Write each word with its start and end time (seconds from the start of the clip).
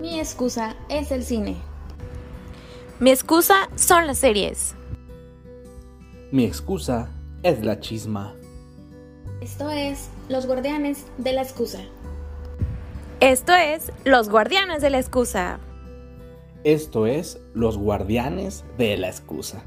Mi 0.00 0.18
excusa 0.18 0.76
es 0.88 1.12
el 1.12 1.22
cine. 1.24 1.56
Mi 3.00 3.10
excusa 3.10 3.68
son 3.76 4.06
las 4.06 4.16
series. 4.16 4.74
Mi 6.32 6.46
excusa 6.46 7.10
es 7.42 7.62
la 7.62 7.80
chisma. 7.80 8.34
Esto 9.42 9.68
es 9.70 10.08
Los 10.30 10.46
Guardianes 10.46 11.04
de 11.18 11.34
la 11.34 11.42
Excusa. 11.42 11.80
Esto 13.20 13.54
es 13.54 13.92
Los 14.04 14.30
Guardianes 14.30 14.80
de 14.80 14.88
la 14.88 14.98
Excusa. 14.98 15.60
Esto 16.64 17.06
es 17.06 17.38
Los 17.52 17.76
Guardianes 17.76 18.64
de 18.78 18.96
la 18.96 19.08
Excusa. 19.08 19.62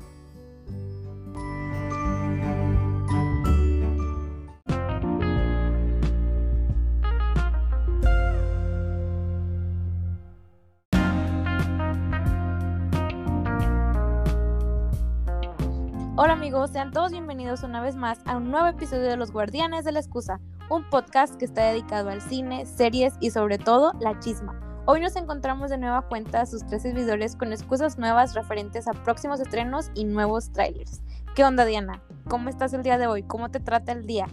Amigos, 16.53 16.69
sean 16.69 16.91
todos 16.91 17.11
bienvenidos 17.11 17.63
una 17.63 17.81
vez 17.81 17.95
más 17.95 18.19
a 18.25 18.37
un 18.37 18.51
nuevo 18.51 18.67
episodio 18.67 19.09
de 19.09 19.17
Los 19.17 19.31
Guardianes 19.31 19.85
de 19.85 19.91
la 19.91 19.99
Excusa, 19.99 20.39
un 20.69 20.87
podcast 20.87 21.33
que 21.33 21.45
está 21.45 21.65
dedicado 21.65 22.11
al 22.11 22.21
cine, 22.21 22.67
series 22.67 23.15
y 23.19 23.31
sobre 23.31 23.57
todo 23.57 23.93
la 23.99 24.19
chisma. 24.19 24.83
Hoy 24.85 24.99
nos 25.01 25.15
encontramos 25.15 25.71
de 25.71 25.79
nueva 25.79 26.03
cuenta 26.03 26.45
sus 26.45 26.63
tres 26.67 26.83
servidores 26.83 27.35
con 27.35 27.51
excusas 27.51 27.97
nuevas 27.97 28.35
referentes 28.35 28.87
a 28.87 28.91
próximos 28.91 29.39
estrenos 29.39 29.89
y 29.95 30.03
nuevos 30.03 30.51
trailers. 30.51 31.01
¿Qué 31.33 31.43
onda 31.43 31.65
Diana? 31.65 32.03
¿Cómo 32.29 32.49
estás 32.49 32.71
el 32.73 32.83
día 32.83 32.99
de 32.99 33.07
hoy? 33.07 33.23
¿Cómo 33.23 33.49
te 33.49 33.59
trata 33.59 33.91
el 33.91 34.05
día? 34.05 34.27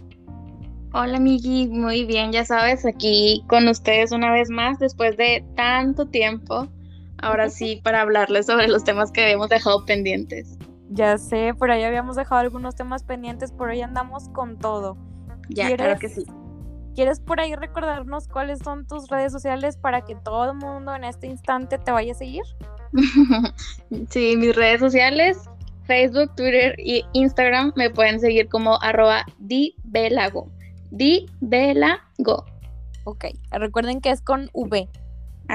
Hola 0.93 1.19
Migi, 1.19 1.69
muy 1.69 2.05
bien, 2.05 2.31
ya 2.31 2.45
sabes, 2.45 2.85
aquí 2.85 3.43
con 3.47 3.67
ustedes 3.67 4.11
una 4.11 4.31
vez 4.31 4.51
más 4.51 4.77
después 4.77 5.17
de 5.17 5.43
tanto 5.55 6.05
tiempo. 6.05 6.67
Ahora 7.17 7.49
sí, 7.49 7.81
para 7.83 8.01
hablarles 8.01 8.45
sobre 8.45 8.67
los 8.67 8.83
temas 8.83 9.11
que 9.11 9.23
habíamos 9.23 9.49
dejado 9.49 9.83
pendientes. 9.87 10.59
Ya 10.93 11.17
sé, 11.17 11.53
por 11.57 11.71
ahí 11.71 11.83
habíamos 11.83 12.17
dejado 12.17 12.41
algunos 12.41 12.75
temas 12.75 13.03
pendientes, 13.03 13.53
por 13.53 13.69
hoy 13.69 13.81
andamos 13.81 14.27
con 14.29 14.59
todo. 14.59 14.97
Ya, 15.47 15.73
claro 15.75 15.97
que 15.97 16.09
sí. 16.09 16.25
¿Quieres 16.95 17.21
por 17.21 17.39
ahí 17.39 17.55
recordarnos 17.55 18.27
cuáles 18.27 18.59
son 18.59 18.85
tus 18.85 19.07
redes 19.07 19.31
sociales 19.31 19.77
para 19.77 20.01
que 20.01 20.15
todo 20.15 20.51
el 20.51 20.57
mundo 20.57 20.93
en 20.93 21.05
este 21.05 21.27
instante 21.27 21.77
te 21.77 21.91
vaya 21.91 22.11
a 22.11 22.15
seguir? 22.15 22.43
sí, 24.09 24.35
mis 24.35 24.53
redes 24.53 24.81
sociales, 24.81 25.37
Facebook, 25.85 26.35
Twitter 26.35 26.75
y 26.77 27.05
Instagram 27.13 27.71
me 27.77 27.89
pueden 27.89 28.19
seguir 28.19 28.49
como 28.49 28.81
arroba 28.81 29.25
dibelago. 29.39 30.51
Dibelago. 30.89 32.45
Ok, 33.05 33.27
recuerden 33.51 34.01
que 34.01 34.11
es 34.11 34.21
con 34.21 34.49
V 34.51 34.89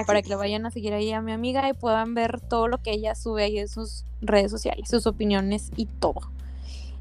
para 0.05 0.23
que 0.23 0.29
lo 0.29 0.39
vayan 0.39 0.67
a 0.67 0.71
seguir 0.71 0.93
ahí 0.93 1.13
a 1.13 1.23
mi 1.23 1.33
amiga 1.33 1.69
y 1.69 1.73
puedan 1.73 2.15
ver 2.15 2.41
todo 2.41 2.69
lo 2.69 2.83
que 2.83 2.93
ella 2.93 3.15
sube 3.15 3.45
ahí 3.45 3.59
en 3.59 3.69
sus 3.69 4.05
redes 4.21 4.51
sociales, 4.51 4.89
sus 4.89 5.07
opiniones 5.07 5.71
y 5.77 5.87
todo. 5.87 6.21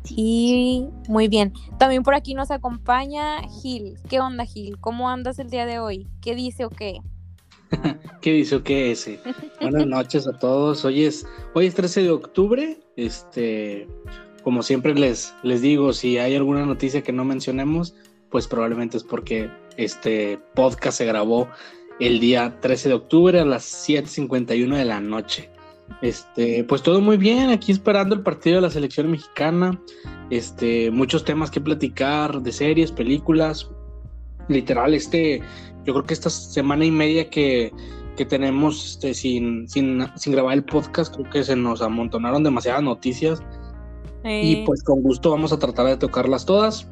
Y 0.10 0.88
muy 1.08 1.28
bien. 1.28 1.54
También 1.80 2.04
por 2.04 2.14
aquí 2.14 2.34
nos 2.36 2.52
acompaña 2.52 3.42
Gil. 3.62 3.98
¿Qué 4.10 4.20
onda, 4.20 4.46
Gil? 4.46 4.78
¿Cómo 4.80 5.10
andas 5.10 5.40
el 5.40 5.50
día 5.50 5.66
de 5.66 5.80
hoy? 5.80 6.08
¿Qué 6.22 6.36
dice 6.36 6.66
o 6.66 6.70
qué? 6.70 7.02
¿Qué 8.22 8.32
dice 8.34 8.58
o 8.58 8.64
qué 8.64 8.92
ese? 8.92 9.20
Buenas 9.60 9.88
noches 9.88 10.28
a 10.28 10.38
todos. 10.38 10.86
Hoy 10.86 11.06
es, 11.06 11.26
hoy 11.54 11.66
es 11.66 11.76
13 11.76 12.04
de 12.04 12.12
octubre. 12.12 12.80
Este, 12.96 13.88
como 14.44 14.62
siempre 14.62 14.94
les, 14.94 15.34
les 15.44 15.62
digo, 15.62 15.92
si 15.92 16.18
hay 16.20 16.36
alguna 16.36 16.66
noticia 16.66 17.02
que 17.02 17.12
no 17.12 17.26
mencionemos, 17.26 17.96
pues 18.30 18.48
probablemente 18.48 18.98
es 18.98 19.04
porque 19.04 19.50
este 19.78 20.40
podcast 20.54 20.98
se 21.00 21.06
grabó 21.06 21.50
el 22.00 22.20
día 22.20 22.60
13 22.60 22.90
de 22.90 22.96
octubre 22.96 23.40
a 23.40 23.46
las 23.46 23.64
7.51 23.88 24.76
de 24.76 24.86
la 24.86 25.00
noche. 25.00 25.50
Este, 26.02 26.64
pues 26.64 26.82
todo 26.82 27.00
muy 27.00 27.18
bien, 27.18 27.50
aquí 27.50 27.72
esperando 27.72 28.16
el 28.16 28.22
partido 28.22 28.58
de 28.58 28.62
la 28.64 28.70
selección 28.70 29.10
mexicana. 29.10 29.80
Este, 30.30 30.92
muchos 30.92 31.24
temas 31.24 31.52
que 31.52 31.62
platicar 31.62 32.42
de 32.42 32.52
series, 32.52 32.92
películas. 32.92 33.70
Literal, 34.48 34.94
este, 34.94 35.42
yo 35.86 35.94
creo 35.94 36.04
que 36.04 36.14
esta 36.14 36.30
semana 36.30 36.86
y 36.86 36.92
media 36.92 37.30
que, 37.30 37.72
que 38.18 38.26
tenemos 38.26 38.86
este, 38.86 39.14
sin, 39.14 39.68
sin, 39.70 40.06
sin, 40.16 40.34
grabar 40.34 40.54
el 40.54 40.64
podcast, 40.64 41.16
creo 41.16 41.30
que 41.30 41.44
se 41.44 41.56
nos 41.56 41.82
amontonaron 41.82 42.44
demasiadas 42.44 42.84
noticias. 42.84 43.42
Y 44.24 44.66
pues 44.66 44.84
con 44.84 45.04
gusto 45.04 45.30
vamos 45.30 45.54
a 45.54 45.60
tratar 45.60 45.86
de 45.86 45.98
tocarlas 45.98 46.48
todas. 46.48 46.88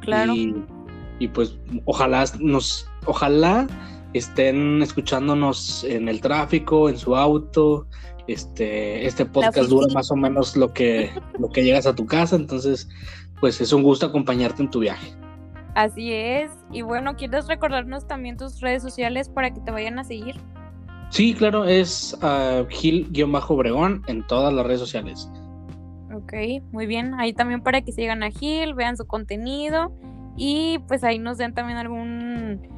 Claro. 0.00 0.34
Y, 0.34 0.54
y 1.18 1.28
pues 1.28 1.58
ojalá 1.84 2.24
nos, 2.40 2.88
ojalá 3.04 3.66
estén 4.18 4.82
escuchándonos 4.82 5.84
en 5.84 6.08
el 6.08 6.20
tráfico, 6.20 6.88
en 6.88 6.98
su 6.98 7.16
auto. 7.16 7.86
Este, 8.26 9.06
este 9.06 9.24
podcast 9.24 9.68
dura 9.68 9.86
más 9.94 10.10
o 10.10 10.16
menos 10.16 10.56
lo 10.56 10.72
que, 10.72 11.10
lo 11.38 11.48
que 11.48 11.62
llegas 11.62 11.86
a 11.86 11.94
tu 11.94 12.06
casa, 12.06 12.34
entonces 12.34 12.88
pues 13.40 13.60
es 13.60 13.72
un 13.72 13.84
gusto 13.84 14.06
acompañarte 14.06 14.62
en 14.62 14.70
tu 14.70 14.80
viaje. 14.80 15.12
Así 15.74 16.12
es. 16.12 16.50
Y 16.72 16.82
bueno, 16.82 17.16
¿quieres 17.16 17.46
recordarnos 17.46 18.06
también 18.08 18.36
tus 18.36 18.60
redes 18.60 18.82
sociales 18.82 19.28
para 19.28 19.52
que 19.52 19.60
te 19.60 19.70
vayan 19.70 19.98
a 19.98 20.04
seguir? 20.04 20.34
Sí, 21.10 21.34
claro, 21.34 21.64
es 21.66 22.18
uh, 22.22 22.66
Gil-Obregón 22.68 24.02
en 24.08 24.26
todas 24.26 24.52
las 24.52 24.66
redes 24.66 24.80
sociales. 24.80 25.30
Ok, 26.12 26.32
muy 26.72 26.86
bien. 26.86 27.14
Ahí 27.14 27.32
también 27.32 27.62
para 27.62 27.82
que 27.82 27.92
sigan 27.92 28.22
a 28.22 28.30
Gil, 28.30 28.74
vean 28.74 28.96
su 28.96 29.06
contenido 29.06 29.92
y 30.36 30.78
pues 30.88 31.04
ahí 31.04 31.18
nos 31.18 31.38
den 31.38 31.54
también 31.54 31.78
algún 31.78 32.75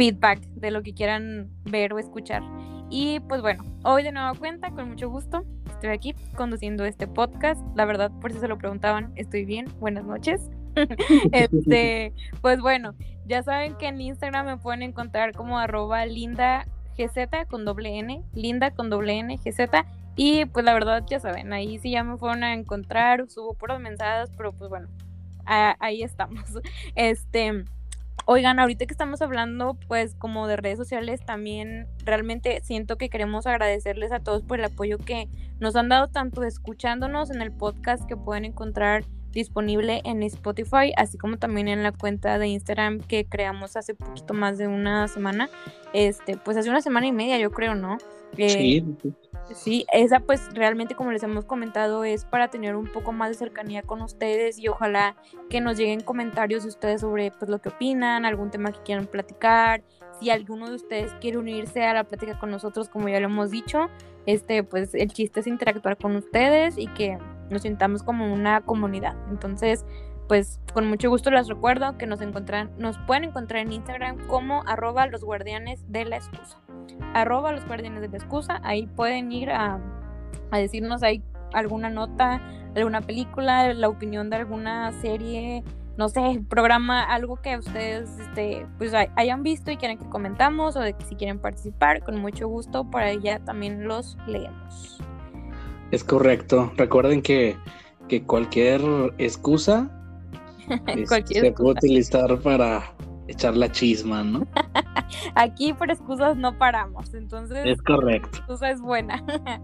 feedback 0.00 0.40
de 0.54 0.70
lo 0.70 0.82
que 0.82 0.94
quieran 0.94 1.50
ver 1.64 1.92
o 1.92 1.98
escuchar. 1.98 2.42
Y 2.88 3.20
pues 3.20 3.42
bueno, 3.42 3.62
hoy 3.84 4.02
de 4.02 4.12
nueva 4.12 4.32
cuenta, 4.32 4.70
con 4.70 4.88
mucho 4.88 5.10
gusto, 5.10 5.44
estoy 5.66 5.90
aquí 5.90 6.14
conduciendo 6.36 6.86
este 6.86 7.06
podcast. 7.06 7.60
La 7.76 7.84
verdad, 7.84 8.10
por 8.18 8.32
si 8.32 8.38
se 8.38 8.48
lo 8.48 8.56
preguntaban, 8.56 9.12
estoy 9.16 9.44
bien. 9.44 9.66
Buenas 9.78 10.06
noches. 10.06 10.48
este, 11.32 12.14
pues 12.40 12.62
bueno, 12.62 12.94
ya 13.26 13.42
saben 13.42 13.76
que 13.76 13.88
en 13.88 14.00
Instagram 14.00 14.46
me 14.46 14.56
pueden 14.56 14.80
encontrar 14.80 15.34
como 15.34 15.58
arroba 15.58 16.06
linda 16.06 16.66
gz 16.96 17.46
con 17.50 17.66
doble 17.66 17.98
n, 17.98 18.24
linda 18.32 18.70
con 18.70 18.88
doble 18.88 19.18
n 19.18 19.36
gz. 19.36 19.84
Y 20.16 20.46
pues 20.46 20.64
la 20.64 20.72
verdad, 20.72 21.04
ya 21.10 21.20
saben, 21.20 21.52
ahí 21.52 21.78
sí 21.78 21.90
ya 21.90 22.04
me 22.04 22.16
fueron 22.16 22.42
a 22.42 22.54
encontrar, 22.54 23.28
subo 23.28 23.52
puros 23.52 23.78
mensajes, 23.80 24.30
pero 24.34 24.54
pues 24.54 24.70
bueno, 24.70 24.88
ahí 25.44 26.02
estamos. 26.02 26.42
Este, 26.94 27.64
Oigan, 28.26 28.58
ahorita 28.58 28.86
que 28.86 28.92
estamos 28.92 29.22
hablando 29.22 29.76
pues 29.88 30.14
como 30.14 30.46
de 30.46 30.56
redes 30.56 30.78
sociales, 30.78 31.20
también 31.24 31.88
realmente 32.04 32.60
siento 32.62 32.96
que 32.96 33.08
queremos 33.08 33.46
agradecerles 33.46 34.12
a 34.12 34.20
todos 34.20 34.42
por 34.42 34.58
el 34.58 34.66
apoyo 34.66 34.98
que 34.98 35.28
nos 35.58 35.76
han 35.76 35.88
dado 35.88 36.08
tanto 36.08 36.44
escuchándonos 36.44 37.30
en 37.30 37.42
el 37.42 37.52
podcast 37.52 38.06
que 38.06 38.16
pueden 38.16 38.44
encontrar 38.44 39.04
disponible 39.32 40.00
en 40.04 40.22
Spotify, 40.24 40.92
así 40.96 41.16
como 41.18 41.36
también 41.36 41.68
en 41.68 41.82
la 41.82 41.92
cuenta 41.92 42.38
de 42.38 42.48
Instagram 42.48 43.00
que 43.00 43.24
creamos 43.24 43.76
hace 43.76 43.94
poquito 43.94 44.34
más 44.34 44.58
de 44.58 44.66
una 44.66 45.06
semana, 45.08 45.48
este, 45.92 46.36
pues 46.36 46.56
hace 46.56 46.70
una 46.70 46.82
semana 46.82 47.06
y 47.06 47.12
media 47.12 47.38
yo 47.38 47.50
creo, 47.50 47.74
¿no? 47.74 47.98
Eh, 48.36 48.48
sí. 48.50 48.84
Sí, 49.52 49.84
esa 49.92 50.20
pues 50.20 50.48
realmente 50.54 50.94
como 50.94 51.10
les 51.10 51.22
hemos 51.22 51.44
comentado 51.44 52.04
es 52.04 52.24
para 52.24 52.48
tener 52.48 52.76
un 52.76 52.86
poco 52.86 53.12
más 53.12 53.30
de 53.30 53.34
cercanía 53.34 53.82
con 53.82 54.00
ustedes 54.00 54.58
y 54.58 54.68
ojalá 54.68 55.16
que 55.48 55.60
nos 55.60 55.76
lleguen 55.76 56.00
comentarios 56.00 56.62
de 56.62 56.68
ustedes 56.68 57.00
sobre 57.00 57.32
pues 57.32 57.50
lo 57.50 57.60
que 57.60 57.70
opinan, 57.70 58.24
algún 58.24 58.50
tema 58.50 58.70
que 58.72 58.80
quieran 58.82 59.06
platicar, 59.06 59.82
si 60.20 60.30
alguno 60.30 60.68
de 60.68 60.76
ustedes 60.76 61.12
quiere 61.20 61.38
unirse 61.38 61.84
a 61.84 61.94
la 61.94 62.04
plática 62.04 62.38
con 62.38 62.50
nosotros 62.50 62.88
como 62.88 63.08
ya 63.08 63.18
lo 63.20 63.26
hemos 63.26 63.50
dicho, 63.50 63.88
este 64.26 64.62
pues 64.62 64.94
el 64.94 65.12
chiste 65.12 65.40
es 65.40 65.46
interactuar 65.46 65.96
con 65.96 66.14
ustedes 66.16 66.78
y 66.78 66.86
que 66.88 67.18
nos 67.50 67.62
sintamos 67.62 68.02
como 68.02 68.32
una 68.32 68.60
comunidad. 68.60 69.16
Entonces, 69.30 69.84
pues 70.30 70.60
con 70.72 70.86
mucho 70.86 71.10
gusto 71.10 71.32
les 71.32 71.48
recuerdo 71.48 71.98
que 71.98 72.06
nos 72.06 72.20
encuentran, 72.20 72.70
nos 72.78 72.96
pueden 72.98 73.24
encontrar 73.24 73.62
en 73.66 73.72
Instagram 73.72 74.28
como 74.28 74.62
arroba 74.64 75.08
los 75.08 75.24
guardianes 75.24 75.82
de 75.88 76.04
la 76.04 76.18
excusa. 76.18 76.56
Arroba 77.14 77.50
los 77.50 77.66
guardianes 77.66 78.00
de 78.02 78.08
la 78.10 78.16
excusa, 78.16 78.60
ahí 78.62 78.86
pueden 78.86 79.32
ir 79.32 79.50
a, 79.50 79.80
decirnos 80.52 81.02
ahí 81.02 81.20
alguna 81.52 81.90
nota, 81.90 82.40
alguna 82.76 83.00
película, 83.00 83.74
la 83.74 83.88
opinión 83.88 84.30
de 84.30 84.36
alguna 84.36 84.92
serie, 85.00 85.64
no 85.96 86.08
sé, 86.08 86.40
programa, 86.48 87.02
algo 87.02 87.34
que 87.42 87.58
ustedes 87.58 88.08
este, 88.20 88.68
pues 88.78 88.94
hayan 88.94 89.42
visto 89.42 89.72
y 89.72 89.78
quieren 89.78 89.98
que 89.98 90.08
comentamos 90.10 90.76
o 90.76 90.80
de 90.80 90.92
que 90.92 91.04
si 91.06 91.16
quieren 91.16 91.40
participar, 91.40 92.04
con 92.04 92.20
mucho 92.20 92.46
gusto, 92.46 92.88
para 92.88 93.06
allá 93.06 93.40
también 93.40 93.88
los 93.88 94.16
leemos. 94.28 95.02
Es 95.90 96.04
correcto. 96.04 96.72
Recuerden 96.76 97.20
que, 97.20 97.56
que 98.06 98.22
cualquier 98.22 98.80
excusa 99.18 99.90
se 101.26 101.52
puede 101.52 101.70
utilizar 101.70 102.38
para 102.40 102.82
echar 103.28 103.56
la 103.56 103.70
chisma, 103.70 104.22
¿no? 104.22 104.46
Aquí 105.34 105.72
por 105.72 105.90
excusas 105.90 106.36
no 106.36 106.58
paramos, 106.58 107.14
entonces. 107.14 107.64
Es 107.64 107.80
correcto. 107.82 108.38
Excusa 108.38 108.70
es 108.70 108.80
buena. 108.80 109.24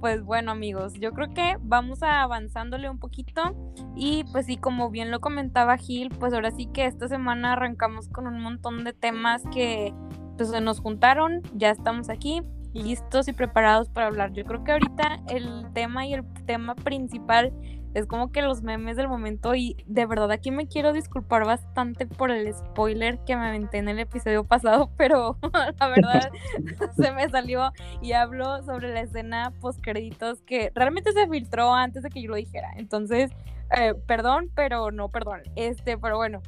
pues 0.00 0.22
bueno, 0.22 0.52
amigos, 0.52 0.94
yo 0.94 1.12
creo 1.12 1.32
que 1.34 1.56
vamos 1.60 2.02
a 2.02 2.22
avanzándole 2.22 2.88
un 2.88 2.98
poquito. 2.98 3.74
Y 3.96 4.24
pues 4.32 4.46
sí, 4.46 4.56
como 4.56 4.90
bien 4.90 5.10
lo 5.10 5.20
comentaba 5.20 5.76
Gil, 5.76 6.10
pues 6.10 6.32
ahora 6.32 6.50
sí 6.50 6.66
que 6.66 6.86
esta 6.86 7.08
semana 7.08 7.54
arrancamos 7.54 8.08
con 8.08 8.26
un 8.26 8.40
montón 8.40 8.84
de 8.84 8.92
temas 8.92 9.42
que 9.52 9.92
pues 10.36 10.50
nos 10.62 10.80
juntaron, 10.80 11.42
ya 11.54 11.70
estamos 11.70 12.08
aquí, 12.08 12.42
listos 12.72 13.26
y 13.26 13.32
preparados 13.32 13.88
para 13.88 14.06
hablar. 14.06 14.32
Yo 14.32 14.44
creo 14.44 14.62
que 14.62 14.72
ahorita 14.72 15.20
el 15.28 15.66
tema 15.72 16.06
y 16.06 16.14
el 16.14 16.24
tema 16.46 16.76
principal 16.76 17.52
es 17.94 18.06
como 18.06 18.30
que 18.30 18.42
los 18.42 18.62
memes 18.62 18.96
del 18.96 19.08
momento 19.08 19.54
y 19.54 19.76
de 19.86 20.06
verdad 20.06 20.30
aquí 20.30 20.50
me 20.50 20.66
quiero 20.66 20.92
disculpar 20.92 21.44
bastante 21.44 22.06
por 22.06 22.30
el 22.30 22.52
spoiler 22.54 23.18
que 23.24 23.36
me 23.36 23.46
aventé 23.46 23.78
en 23.78 23.88
el 23.88 23.98
episodio 23.98 24.44
pasado, 24.44 24.90
pero 24.96 25.38
la 25.78 25.88
verdad 25.88 26.30
se 26.96 27.12
me 27.12 27.28
salió 27.28 27.72
y 28.02 28.12
hablo 28.12 28.62
sobre 28.62 28.92
la 28.92 29.00
escena 29.00 29.52
post 29.60 29.80
créditos 29.82 30.42
que 30.42 30.70
realmente 30.74 31.12
se 31.12 31.26
filtró 31.28 31.74
antes 31.74 32.02
de 32.02 32.10
que 32.10 32.22
yo 32.22 32.30
lo 32.30 32.36
dijera. 32.36 32.70
Entonces, 32.76 33.30
eh, 33.76 33.94
perdón, 34.06 34.50
pero 34.54 34.90
no 34.90 35.08
perdón. 35.08 35.42
Este, 35.56 35.98
pero 35.98 36.16
bueno, 36.16 36.42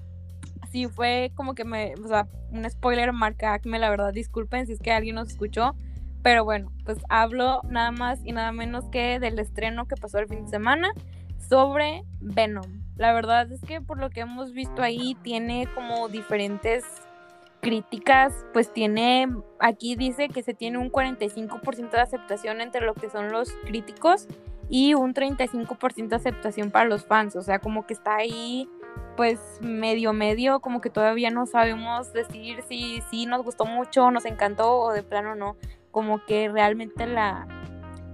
sí 0.71 0.87
fue 0.89 1.33
como 1.35 1.55
que 1.55 1.65
me, 1.65 1.95
o 2.03 2.09
sea, 2.09 2.27
un 2.51 2.69
spoiler 2.69 3.13
marca 3.13 3.59
me 3.65 3.79
la 3.79 3.91
verdad, 3.91 4.13
disculpen 4.13 4.67
si 4.67 4.75
es 4.75 4.79
que 4.79 4.93
alguien 4.93 5.17
nos 5.17 5.29
escuchó. 5.29 5.75
Pero 6.23 6.45
bueno, 6.45 6.71
pues 6.85 6.99
hablo 7.09 7.63
nada 7.65 7.93
más 7.93 8.21
y 8.25 8.33
nada 8.33 8.53
menos 8.53 8.85
que 8.91 9.19
del 9.19 9.39
estreno 9.39 9.89
que 9.89 9.97
pasó 9.97 10.19
el 10.19 10.29
fin 10.29 10.45
de 10.45 10.51
semana 10.51 10.93
sobre 11.41 12.05
Venom. 12.21 12.85
La 12.97 13.13
verdad 13.13 13.51
es 13.51 13.61
que 13.63 13.81
por 13.81 13.99
lo 13.99 14.11
que 14.11 14.21
hemos 14.21 14.53
visto 14.53 14.83
ahí 14.83 15.17
tiene 15.23 15.67
como 15.75 16.09
diferentes 16.09 16.85
críticas, 17.61 18.33
pues 18.53 18.73
tiene, 18.73 19.29
aquí 19.59 19.97
dice 19.97 20.29
que 20.29 20.43
se 20.43 20.55
tiene 20.55 20.79
un 20.79 20.91
45% 20.91 21.91
de 21.91 22.01
aceptación 22.01 22.61
entre 22.61 22.85
lo 22.85 22.95
que 22.95 23.11
son 23.11 23.33
los 23.33 23.53
críticos 23.65 24.27
y 24.69 24.95
un 24.95 25.15
35% 25.15 26.09
de 26.09 26.17
aceptación 26.17 26.71
para 26.71 26.89
los 26.89 27.05
fans, 27.05 27.37
o 27.37 27.43
sea, 27.43 27.59
como 27.59 27.87
que 27.87 27.95
está 27.95 28.17
ahí 28.17 28.69
pues 29.17 29.39
medio 29.61 30.13
medio, 30.13 30.61
como 30.61 30.81
que 30.81 30.91
todavía 30.91 31.31
no 31.31 31.47
sabemos 31.47 32.13
decir 32.13 32.63
si, 32.69 33.03
si 33.11 33.27
nos 33.27 33.43
gustó 33.43 33.67
mucho, 33.67 34.11
nos 34.11 34.25
encantó 34.25 34.77
o 34.77 34.93
de 34.93 35.03
plano 35.03 35.35
no, 35.35 35.57
como 35.91 36.25
que 36.25 36.49
realmente 36.49 37.07
la, 37.07 37.47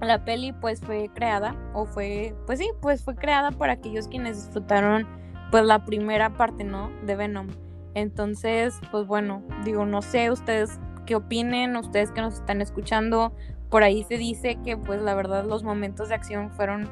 la 0.01 0.25
peli 0.25 0.53
pues 0.53 0.81
fue 0.81 1.11
creada 1.15 1.55
o 1.73 1.87
fue 1.87 2.35
pues 2.47 2.59
sí 2.59 2.69
pues 2.81 3.03
fue 3.03 3.15
creada 3.15 3.51
por 3.51 3.71
aquellos 3.71 4.09
quienes 4.09 4.37
disfrutaron 4.45 5.07
pues 5.51 5.65
la 5.65 5.85
primera 5.85 6.31
parte 6.31 6.65
no 6.65 6.91
de 7.05 7.17
Venom. 7.17 7.49
Entonces 7.95 8.79
pues 8.91 9.07
bueno 9.07 9.43
digo 9.65 9.87
no 9.87 10.03
sé 10.03 10.31
ustedes 10.31 10.79
qué 11.07 11.15
opinen 11.15 11.77
ustedes 11.77 12.11
que 12.11 12.21
nos 12.21 12.35
están 12.35 12.61
escuchando. 12.61 13.33
Por 13.71 13.83
ahí 13.83 14.05
se 14.05 14.17
dice 14.17 14.59
que 14.65 14.77
pues 14.77 15.03
la 15.03 15.15
verdad 15.15 15.45
los 15.45 15.65
momentos 15.65 16.09
de 16.09 16.15
acción 16.15 16.51
fueron 16.51 16.89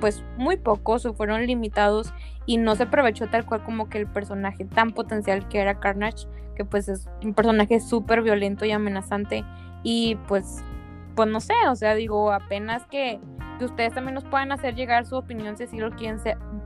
pues 0.00 0.24
muy 0.36 0.56
pocos 0.56 1.06
o 1.06 1.14
fueron 1.14 1.46
limitados 1.46 2.12
y 2.44 2.58
no 2.58 2.74
se 2.74 2.84
aprovechó 2.84 3.28
tal 3.28 3.46
cual 3.46 3.62
como 3.64 3.88
que 3.88 3.98
el 3.98 4.06
personaje 4.06 4.64
tan 4.64 4.90
potencial 4.90 5.48
que 5.48 5.60
era 5.60 5.78
Carnage 5.78 6.26
que 6.54 6.64
pues 6.64 6.88
es 6.88 7.08
un 7.24 7.34
personaje 7.34 7.80
súper 7.80 8.22
violento 8.22 8.64
y 8.64 8.72
amenazante. 8.72 9.44
Y 9.82 10.16
pues 10.28 10.62
pues 11.14 11.28
no 11.28 11.40
sé, 11.40 11.54
o 11.68 11.74
sea, 11.74 11.94
digo, 11.94 12.32
apenas 12.32 12.84
que, 12.86 13.20
ustedes 13.60 13.94
también 13.94 14.14
nos 14.14 14.24
puedan 14.24 14.50
hacer 14.50 14.74
llegar 14.74 15.06
su 15.06 15.14
opinión 15.14 15.56
si 15.56 15.62
así 15.62 15.78
lo 15.78 15.92
quieren 15.92 16.18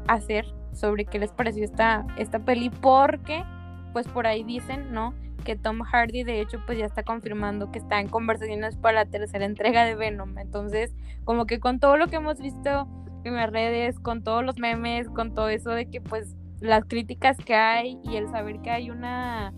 hacer 0.09 0.47
sobre 0.73 1.05
qué 1.05 1.19
les 1.19 1.31
pareció 1.31 1.63
esta, 1.63 2.07
esta 2.17 2.39
peli, 2.39 2.71
porque 2.71 3.45
pues 3.93 4.09
por 4.09 4.27
ahí 4.27 4.43
dicen, 4.45 4.95
¿no? 4.95 5.13
Que 5.45 5.57
Tom 5.57 5.83
Hardy 5.83 6.23
de 6.23 6.41
hecho 6.41 6.59
pues 6.65 6.79
ya 6.79 6.87
está 6.87 7.03
confirmando 7.03 7.71
que 7.71 7.81
está 7.81 8.01
en 8.01 8.09
conversaciones 8.09 8.79
para 8.79 9.05
la 9.05 9.11
tercera 9.11 9.45
entrega 9.45 9.85
de 9.85 9.95
Venom. 9.95 10.39
Entonces, 10.39 10.95
como 11.25 11.45
que 11.45 11.61
con 11.61 11.81
todo 11.81 11.99
lo 11.99 12.07
que 12.07 12.17
hemos 12.17 12.41
visto 12.41 12.89
en 13.25 13.37
las 13.37 13.51
redes, 13.51 13.99
con 14.01 14.25
todos 14.25 14.43
los 14.43 14.59
memes, 14.59 15.11
con 15.11 15.35
todo 15.35 15.51
eso 15.51 15.71
de 15.73 15.91
que 15.91 16.01
pues 16.01 16.35
las 16.61 16.87
críticas 16.87 17.37
que 17.37 17.55
hay 17.55 17.99
y 18.05 18.17
el 18.17 18.29
saber 18.29 18.61
que 18.63 18.71
hay 18.71 18.91
una 18.91 19.53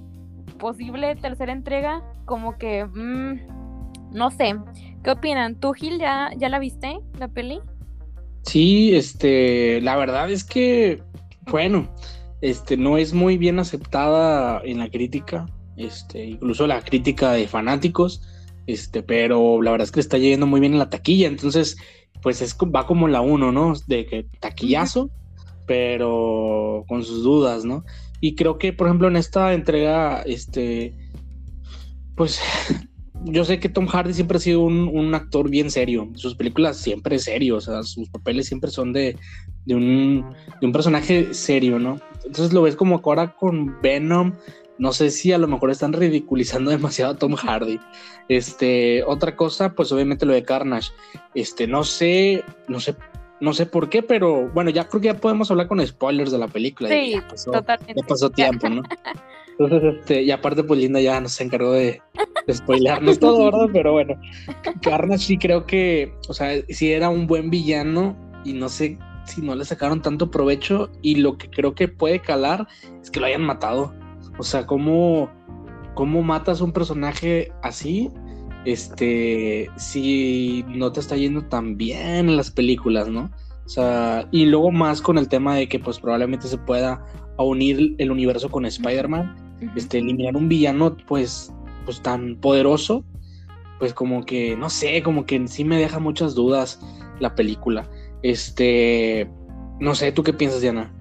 posible 0.58 1.14
tercera 1.14 1.52
entrega, 1.52 2.02
como 2.24 2.58
que... 2.58 2.84
Mmm, 2.84 3.57
no 4.12 4.30
sé. 4.30 4.54
¿Qué 5.02 5.10
opinan? 5.10 5.58
¿Tú, 5.58 5.72
Gil, 5.72 5.98
ya, 5.98 6.30
ya 6.36 6.48
la 6.48 6.58
viste, 6.58 6.98
la 7.18 7.28
peli? 7.28 7.60
Sí, 8.42 8.94
este, 8.94 9.80
la 9.80 9.96
verdad 9.96 10.30
es 10.30 10.44
que, 10.44 11.02
bueno, 11.50 11.88
este, 12.40 12.76
no 12.76 12.98
es 12.98 13.12
muy 13.12 13.36
bien 13.36 13.58
aceptada 13.58 14.60
en 14.64 14.78
la 14.78 14.90
crítica, 14.90 15.46
este, 15.76 16.24
incluso 16.24 16.66
la 16.66 16.82
crítica 16.82 17.32
de 17.32 17.46
fanáticos, 17.46 18.22
este, 18.66 19.02
pero 19.02 19.62
la 19.62 19.70
verdad 19.70 19.84
es 19.84 19.92
que 19.92 20.00
está 20.00 20.18
yendo 20.18 20.46
muy 20.46 20.60
bien 20.60 20.72
en 20.72 20.78
la 20.78 20.90
taquilla, 20.90 21.28
entonces, 21.28 21.76
pues 22.22 22.42
es, 22.42 22.56
va 22.56 22.86
como 22.86 23.08
la 23.08 23.20
uno, 23.20 23.52
¿no? 23.52 23.74
De 23.86 24.06
que 24.06 24.26
taquillazo, 24.40 25.10
pero 25.66 26.84
con 26.88 27.04
sus 27.04 27.22
dudas, 27.22 27.64
¿no? 27.64 27.84
Y 28.20 28.34
creo 28.34 28.58
que, 28.58 28.72
por 28.72 28.88
ejemplo, 28.88 29.08
en 29.08 29.16
esta 29.16 29.52
entrega, 29.52 30.22
este, 30.22 30.94
pues 32.16 32.40
yo 33.24 33.44
sé 33.44 33.58
que 33.58 33.68
Tom 33.68 33.86
Hardy 33.86 34.14
siempre 34.14 34.36
ha 34.36 34.40
sido 34.40 34.62
un, 34.62 35.14
actor 35.14 35.50
bien 35.50 35.70
serio. 35.70 36.08
Sus 36.14 36.34
películas 36.34 36.76
siempre 36.76 37.16
es 37.16 37.24
serio, 37.24 37.56
o 37.56 37.60
sea, 37.60 37.82
sus 37.82 38.08
papeles 38.08 38.46
siempre 38.46 38.70
son 38.70 38.92
de, 38.92 39.16
un, 39.66 40.34
personaje 40.72 41.34
serio, 41.34 41.78
¿no? 41.78 42.00
Entonces 42.24 42.52
lo 42.52 42.62
ves 42.62 42.76
como 42.76 43.00
ahora 43.04 43.34
con 43.36 43.80
Venom. 43.82 44.34
No 44.78 44.92
sé 44.92 45.10
si 45.10 45.32
a 45.32 45.38
lo 45.38 45.48
mejor 45.48 45.70
están 45.70 45.92
ridiculizando 45.92 46.70
demasiado 46.72 47.12
a 47.12 47.18
Tom 47.18 47.34
Hardy. 47.34 47.80
Este, 48.28 49.02
otra 49.04 49.34
cosa, 49.34 49.74
pues 49.74 49.90
obviamente 49.90 50.26
lo 50.26 50.34
de 50.34 50.44
Carnage. 50.44 50.92
Este, 51.34 51.66
no 51.66 51.84
sé, 51.84 52.44
no 52.68 52.78
sé, 52.78 52.94
no 53.40 53.52
sé 53.52 53.66
por 53.66 53.88
qué, 53.88 54.02
pero 54.02 54.48
bueno, 54.50 54.70
ya 54.70 54.88
creo 54.88 55.00
que 55.00 55.06
ya 55.08 55.14
podemos 55.14 55.50
hablar 55.50 55.68
con 55.68 55.84
spoilers 55.86 56.32
de 56.32 56.38
la 56.38 56.48
película. 56.48 56.88
Sí, 56.88 57.14
totalmente. 57.44 57.94
Ya 58.00 58.06
pasó 58.06 58.30
tiempo, 58.30 58.68
¿no? 58.68 58.82
Entonces, 59.58 59.94
este, 59.98 60.22
y 60.22 60.30
aparte, 60.30 60.62
pues 60.62 60.78
Linda 60.78 61.00
ya 61.00 61.20
nos 61.20 61.40
encargó 61.40 61.72
de, 61.72 62.00
de 62.46 63.16
todo, 63.18 63.44
¿verdad? 63.46 63.68
Pero 63.72 63.92
bueno, 63.92 64.14
Carnage 64.82 65.24
sí 65.24 65.38
creo 65.38 65.66
que, 65.66 66.14
o 66.28 66.34
sea, 66.34 66.52
sí 66.68 66.92
era 66.92 67.08
un 67.08 67.26
buen 67.26 67.50
villano 67.50 68.16
y 68.44 68.52
no 68.52 68.68
sé 68.68 68.98
si 69.24 69.42
no 69.42 69.56
le 69.56 69.64
sacaron 69.64 70.00
tanto 70.00 70.30
provecho 70.30 70.90
y 71.02 71.16
lo 71.16 71.36
que 71.38 71.50
creo 71.50 71.74
que 71.74 71.88
puede 71.88 72.20
calar 72.20 72.68
es 73.02 73.10
que 73.10 73.18
lo 73.18 73.26
hayan 73.26 73.42
matado. 73.42 73.92
O 74.38 74.44
sea, 74.44 74.64
¿cómo, 74.64 75.28
cómo 75.94 76.22
matas 76.22 76.60
un 76.60 76.72
personaje 76.72 77.52
así? 77.62 78.10
Este, 78.64 79.70
si 79.76 80.64
no 80.68 80.92
te 80.92 81.00
está 81.00 81.16
yendo 81.16 81.44
tan 81.44 81.76
bien 81.76 82.28
en 82.28 82.36
las 82.36 82.50
películas, 82.50 83.08
¿no? 83.08 83.30
O 83.64 83.68
sea, 83.68 84.26
y 84.30 84.46
luego 84.46 84.70
más 84.70 85.00
con 85.00 85.18
el 85.18 85.28
tema 85.28 85.54
de 85.54 85.68
que 85.68 85.78
pues 85.78 85.98
probablemente 86.00 86.48
se 86.48 86.58
pueda 86.58 87.04
unir 87.38 87.94
el 87.98 88.10
universo 88.10 88.50
con 88.50 88.66
Spider-Man 88.66 89.48
este, 89.76 89.98
eliminar 89.98 90.36
un 90.36 90.48
villano 90.48 90.96
pues, 91.06 91.52
pues 91.84 92.00
tan 92.00 92.36
poderoso, 92.36 93.04
pues 93.78 93.92
como 93.92 94.24
que, 94.24 94.56
no 94.56 94.70
sé, 94.70 95.02
como 95.02 95.26
que 95.26 95.36
en 95.36 95.48
sí 95.48 95.64
me 95.64 95.78
deja 95.78 95.98
muchas 95.98 96.34
dudas 96.34 96.80
la 97.20 97.34
película. 97.34 97.88
Este, 98.22 99.28
no 99.80 99.94
sé, 99.94 100.12
¿tú 100.12 100.22
qué 100.22 100.32
piensas, 100.32 100.60
Diana? 100.60 100.92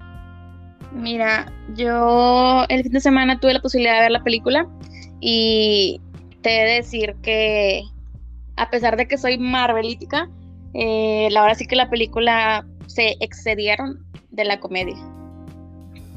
Mira, 0.92 1.52
yo 1.74 2.64
el 2.68 2.82
fin 2.82 2.92
de 2.92 3.00
semana 3.00 3.38
tuve 3.38 3.54
la 3.54 3.60
posibilidad 3.60 3.94
de 3.96 4.00
ver 4.02 4.10
la 4.10 4.24
película 4.24 4.66
y 5.20 6.00
te 6.42 6.62
he 6.62 6.66
de 6.66 6.74
decir 6.74 7.16
que 7.22 7.82
a 8.56 8.70
pesar 8.70 8.96
de 8.96 9.06
que 9.06 9.18
soy 9.18 9.38
marvelítica, 9.38 10.28
eh, 10.74 11.28
la 11.30 11.42
verdad 11.42 11.56
sí 11.56 11.66
que 11.66 11.76
la 11.76 11.90
película 11.90 12.66
se 12.86 13.16
excedieron 13.20 14.04
de 14.30 14.44
la 14.44 14.60
comedia. 14.60 14.96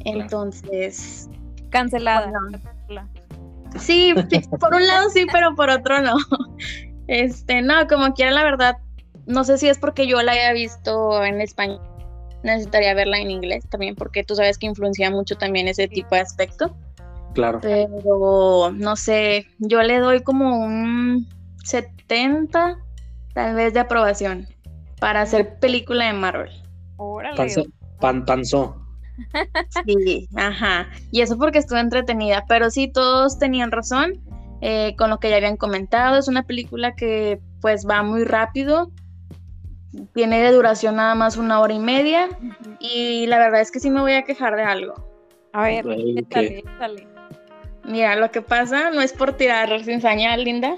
Entonces, 0.06 1.30
Cancelada. 1.70 2.32
Sí, 3.80 4.14
por 4.60 4.76
un 4.76 4.86
lado 4.86 5.10
sí, 5.10 5.26
pero 5.32 5.56
por 5.56 5.70
otro 5.70 6.02
no. 6.02 6.18
Este, 7.08 7.62
no, 7.62 7.88
como 7.88 8.14
quiera, 8.14 8.32
la 8.32 8.44
verdad, 8.44 8.78
no 9.26 9.44
sé 9.44 9.58
si 9.58 9.68
es 9.68 9.78
porque 9.78 10.08
yo 10.08 10.22
la 10.22 10.32
haya 10.32 10.54
visto 10.54 11.24
en 11.26 11.42
español. 11.42 11.82
Necesitaría 12.44 12.94
verla 12.94 13.18
en 13.18 13.32
inglés 13.32 13.66
también, 13.70 13.96
porque 13.96 14.24
tú 14.24 14.36
sabes 14.36 14.58
que 14.58 14.68
influencia 14.68 15.12
mucho 15.12 15.36
también 15.36 15.68
ese 15.68 15.90
tipo 15.90 16.16
de 16.16 16.22
aspecto. 16.22 16.74
Claro. 17.34 17.60
Pero 17.62 18.72
no 18.74 18.96
sé, 18.96 19.48
yo 19.60 19.82
le 19.84 20.00
doy 20.00 20.22
como 20.22 20.60
un 20.60 21.28
70 21.64 22.78
tal 23.34 23.56
vez 23.56 23.74
de 23.74 23.80
aprobación 23.80 24.48
para 25.00 25.22
hacer 25.22 25.60
película 25.60 26.08
de 26.08 26.14
Marvel. 26.14 26.52
Órale. 26.98 27.54
pan, 28.00 28.26
panzó. 28.26 28.78
Sí, 29.86 30.28
ajá. 30.36 30.88
Y 31.12 31.22
eso 31.22 31.38
porque 31.38 31.60
estuve 31.60 31.80
entretenida, 31.80 32.46
pero 32.48 32.70
sí, 32.72 32.92
todos 32.92 33.38
tenían 33.38 33.72
razón 33.72 34.14
eh, 34.62 34.96
con 34.98 35.10
lo 35.10 35.20
que 35.20 35.30
ya 35.30 35.38
habían 35.38 35.58
comentado. 35.58 36.18
Es 36.18 36.28
una 36.28 36.44
película 36.44 36.96
que 36.96 37.40
pues 37.62 37.86
va 37.88 38.02
muy 38.04 38.24
rápido, 38.24 38.92
tiene 40.14 40.42
de 40.42 40.52
duración 40.52 40.96
nada 40.96 41.16
más 41.16 41.38
una 41.38 41.60
hora 41.60 41.74
y 41.74 41.80
media 41.80 42.30
y 42.80 43.28
la 43.28 43.38
verdad 43.38 43.62
es 43.62 43.72
que 43.72 43.80
sí 43.80 43.90
me 43.90 44.02
voy 44.02 44.14
a 44.14 44.24
quejar 44.24 44.56
de 44.56 44.64
algo. 44.64 44.94
A 45.54 45.64
ver, 45.64 45.86
okay. 45.86 46.64
Mira, 47.84 48.16
lo 48.16 48.32
que 48.32 48.42
pasa 48.42 48.92
no 48.92 49.02
es 49.02 49.14
por 49.14 49.34
tirar 49.34 49.84
sin 49.84 50.02
señal, 50.02 50.44
Linda. 50.44 50.76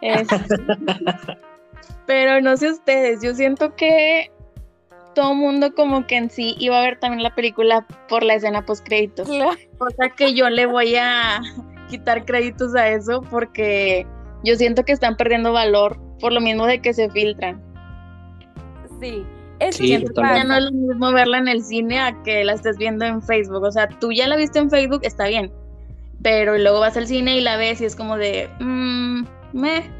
pero 2.06 2.40
no 2.40 2.56
sé 2.56 2.70
ustedes, 2.70 3.22
yo 3.22 3.34
siento 3.34 3.74
que 3.76 4.30
todo 5.14 5.34
mundo 5.34 5.74
como 5.74 6.06
que 6.06 6.16
en 6.16 6.30
sí 6.30 6.54
iba 6.58 6.78
a 6.78 6.82
ver 6.82 6.98
también 6.98 7.22
la 7.22 7.34
película 7.34 7.86
por 8.08 8.22
la 8.22 8.34
escena 8.34 8.64
post 8.64 8.84
créditos. 8.84 9.28
Cosa 9.78 10.08
que 10.16 10.34
yo 10.34 10.48
le 10.48 10.66
voy 10.66 10.96
a 10.96 11.40
quitar 11.88 12.24
créditos 12.24 12.74
a 12.74 12.88
eso 12.88 13.22
porque 13.30 14.06
yo 14.44 14.56
siento 14.56 14.84
que 14.84 14.92
están 14.92 15.16
perdiendo 15.16 15.52
valor 15.52 15.98
por 16.20 16.32
lo 16.32 16.40
mismo 16.40 16.66
de 16.66 16.80
que 16.80 16.94
se 16.94 17.10
filtran. 17.10 17.60
Sí, 19.00 19.24
es 19.58 19.76
Sí. 19.76 20.04
Ya 20.16 20.44
no 20.44 20.56
es 20.56 20.64
lo 20.64 20.72
mismo 20.72 21.12
verla 21.12 21.38
en 21.38 21.48
el 21.48 21.62
cine 21.62 22.00
a 22.00 22.22
que 22.22 22.44
la 22.44 22.54
estés 22.54 22.76
viendo 22.76 23.04
en 23.04 23.22
Facebook. 23.22 23.62
O 23.62 23.70
sea, 23.70 23.88
tú 23.88 24.12
ya 24.12 24.26
la 24.26 24.36
viste 24.36 24.58
en 24.58 24.70
Facebook, 24.70 25.00
está 25.02 25.26
bien. 25.28 25.52
Pero 26.22 26.58
luego 26.58 26.80
vas 26.80 26.96
al 26.96 27.06
cine 27.06 27.36
y 27.36 27.40
la 27.40 27.56
ves 27.56 27.80
y 27.80 27.86
es 27.86 27.96
como 27.96 28.16
de, 28.16 28.50
mmm, 28.60 29.24
me. 29.52 29.90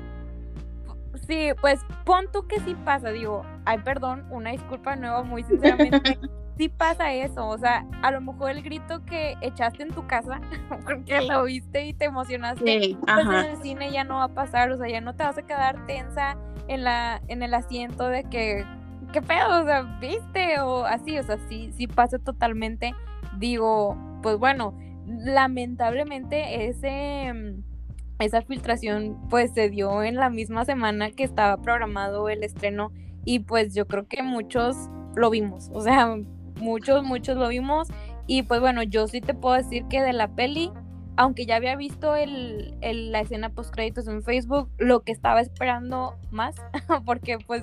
Sí, 1.27 1.51
pues 1.61 1.81
pon 2.05 2.27
tú 2.33 2.47
que 2.47 2.59
sí 2.61 2.75
pasa, 2.85 3.11
digo, 3.11 3.45
ay, 3.65 3.79
perdón, 3.79 4.27
una 4.31 4.51
disculpa 4.51 4.97
nueva, 4.97 5.23
muy 5.23 5.45
sinceramente, 5.45 6.19
sí 6.59 6.69
pasa 6.69 7.13
eso, 7.13 7.47
o 7.47 7.57
sea, 7.57 7.87
a 8.03 8.11
lo 8.11 8.21
mejor 8.21 8.51
el 8.51 8.63
grito 8.63 9.05
que 9.05 9.37
echaste 9.41 9.85
en 9.85 9.91
tu 9.91 10.07
casa, 10.07 10.41
porque 10.85 11.21
lo 11.23 11.45
viste 11.45 11.87
y 11.87 11.95
te 11.95 12.07
emocionaste, 12.07 12.81
Sí, 12.81 12.99
pues 13.01 13.27
en 13.27 13.33
el 13.33 13.63
cine 13.63 13.93
ya 13.93 14.03
no 14.03 14.17
va 14.17 14.25
a 14.25 14.35
pasar, 14.35 14.73
o 14.73 14.77
sea, 14.77 14.89
ya 14.89 15.01
no 15.01 15.15
te 15.15 15.23
vas 15.23 15.39
a 15.39 15.43
quedar 15.43 15.87
tensa 15.87 16.37
en 16.67 16.83
la, 16.83 17.23
en 17.29 17.43
el 17.43 17.55
asiento 17.55 18.09
de 18.09 18.25
que, 18.25 18.67
¿qué 19.13 19.23
pedo? 19.23 19.61
O 19.61 19.65
sea, 19.65 19.83
¿viste? 20.01 20.59
O 20.61 20.85
así, 20.85 21.17
o 21.17 21.23
sea, 21.23 21.39
sí, 21.49 21.73
sí 21.77 21.87
pasa 21.87 22.19
totalmente, 22.19 22.93
digo, 23.39 23.97
pues 24.23 24.37
bueno, 24.37 24.75
lamentablemente 25.11 26.67
ese... 26.69 27.33
mm, 27.33 27.63
esa 28.21 28.43
filtración 28.43 29.17
pues 29.31 29.53
se 29.55 29.71
dio 29.71 30.03
en 30.03 30.17
la 30.17 30.29
misma 30.29 30.65
semana 30.67 31.11
que 31.11 31.25
estaba 31.25 31.57
programado 31.63 32.29
el 32.29 32.43
estreno 32.45 32.93
y 33.25 33.39
pues 33.41 33.75
yo 33.75 33.87
creo 33.87 34.07
que 34.07 34.23
muchos 34.23 34.77
lo 35.17 35.31
vimos, 35.31 35.71
o 35.73 35.81
sea, 35.81 36.17
muchos, 36.61 37.03
muchos 37.03 37.37
lo 37.39 37.49
vimos 37.49 37.89
y 38.27 38.43
pues 38.43 38.61
bueno, 38.61 38.83
yo 38.83 39.09
sí 39.09 39.21
te 39.23 39.33
puedo 39.35 39.55
decir 39.57 39.85
que 39.89 40.03
de 40.03 40.13
la 40.13 40.29
peli, 40.35 40.71
aunque 41.17 41.47
ya 41.47 41.57
había 41.57 41.77
visto 41.77 42.15
el, 42.15 42.75
el- 42.83 43.11
la 43.11 43.21
escena 43.21 43.49
post 43.51 43.73
créditos 43.75 44.07
en 44.07 44.23
Facebook, 44.23 44.71
lo 44.79 45.01
que 45.01 45.13
estaba 45.13 45.41
esperando 45.41 46.15
más, 46.31 46.55
porque 47.07 47.39
pues, 47.47 47.63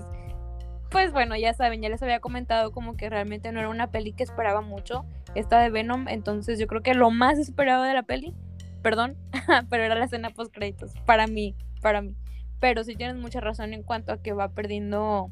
pues 0.90 1.12
bueno, 1.12 1.36
ya 1.36 1.54
saben, 1.54 1.82
ya 1.82 1.90
les 1.90 2.02
había 2.02 2.20
comentado 2.20 2.72
como 2.72 2.96
que 2.96 3.10
realmente 3.10 3.52
no 3.52 3.60
era 3.60 3.70
una 3.70 3.92
peli 3.92 4.14
que 4.14 4.24
esperaba 4.24 4.62
mucho, 4.62 5.06
esta 5.36 5.60
de 5.60 5.70
Venom, 5.70 6.08
entonces 6.08 6.60
yo 6.60 6.68
creo 6.68 6.82
que 6.82 6.94
lo 6.94 7.12
más 7.12 7.38
esperado 7.40 7.84
de 7.84 7.94
la 7.94 8.04
peli, 8.04 8.34
perdón, 8.82 9.18
pero 9.70 9.84
era 9.84 9.96
la 9.96 10.06
escena 10.06 10.30
post 10.30 10.54
créditos, 10.54 10.94
para 11.06 11.28
mí, 11.28 11.56
para 11.82 12.02
mí. 12.02 12.16
Pero 12.60 12.84
sí 12.84 12.96
tienes 12.96 13.18
mucha 13.18 13.40
razón 13.40 13.74
en 13.74 13.84
cuanto 13.84 14.12
a 14.12 14.22
que 14.22 14.34
va 14.34 14.50
perdiendo 14.50 15.30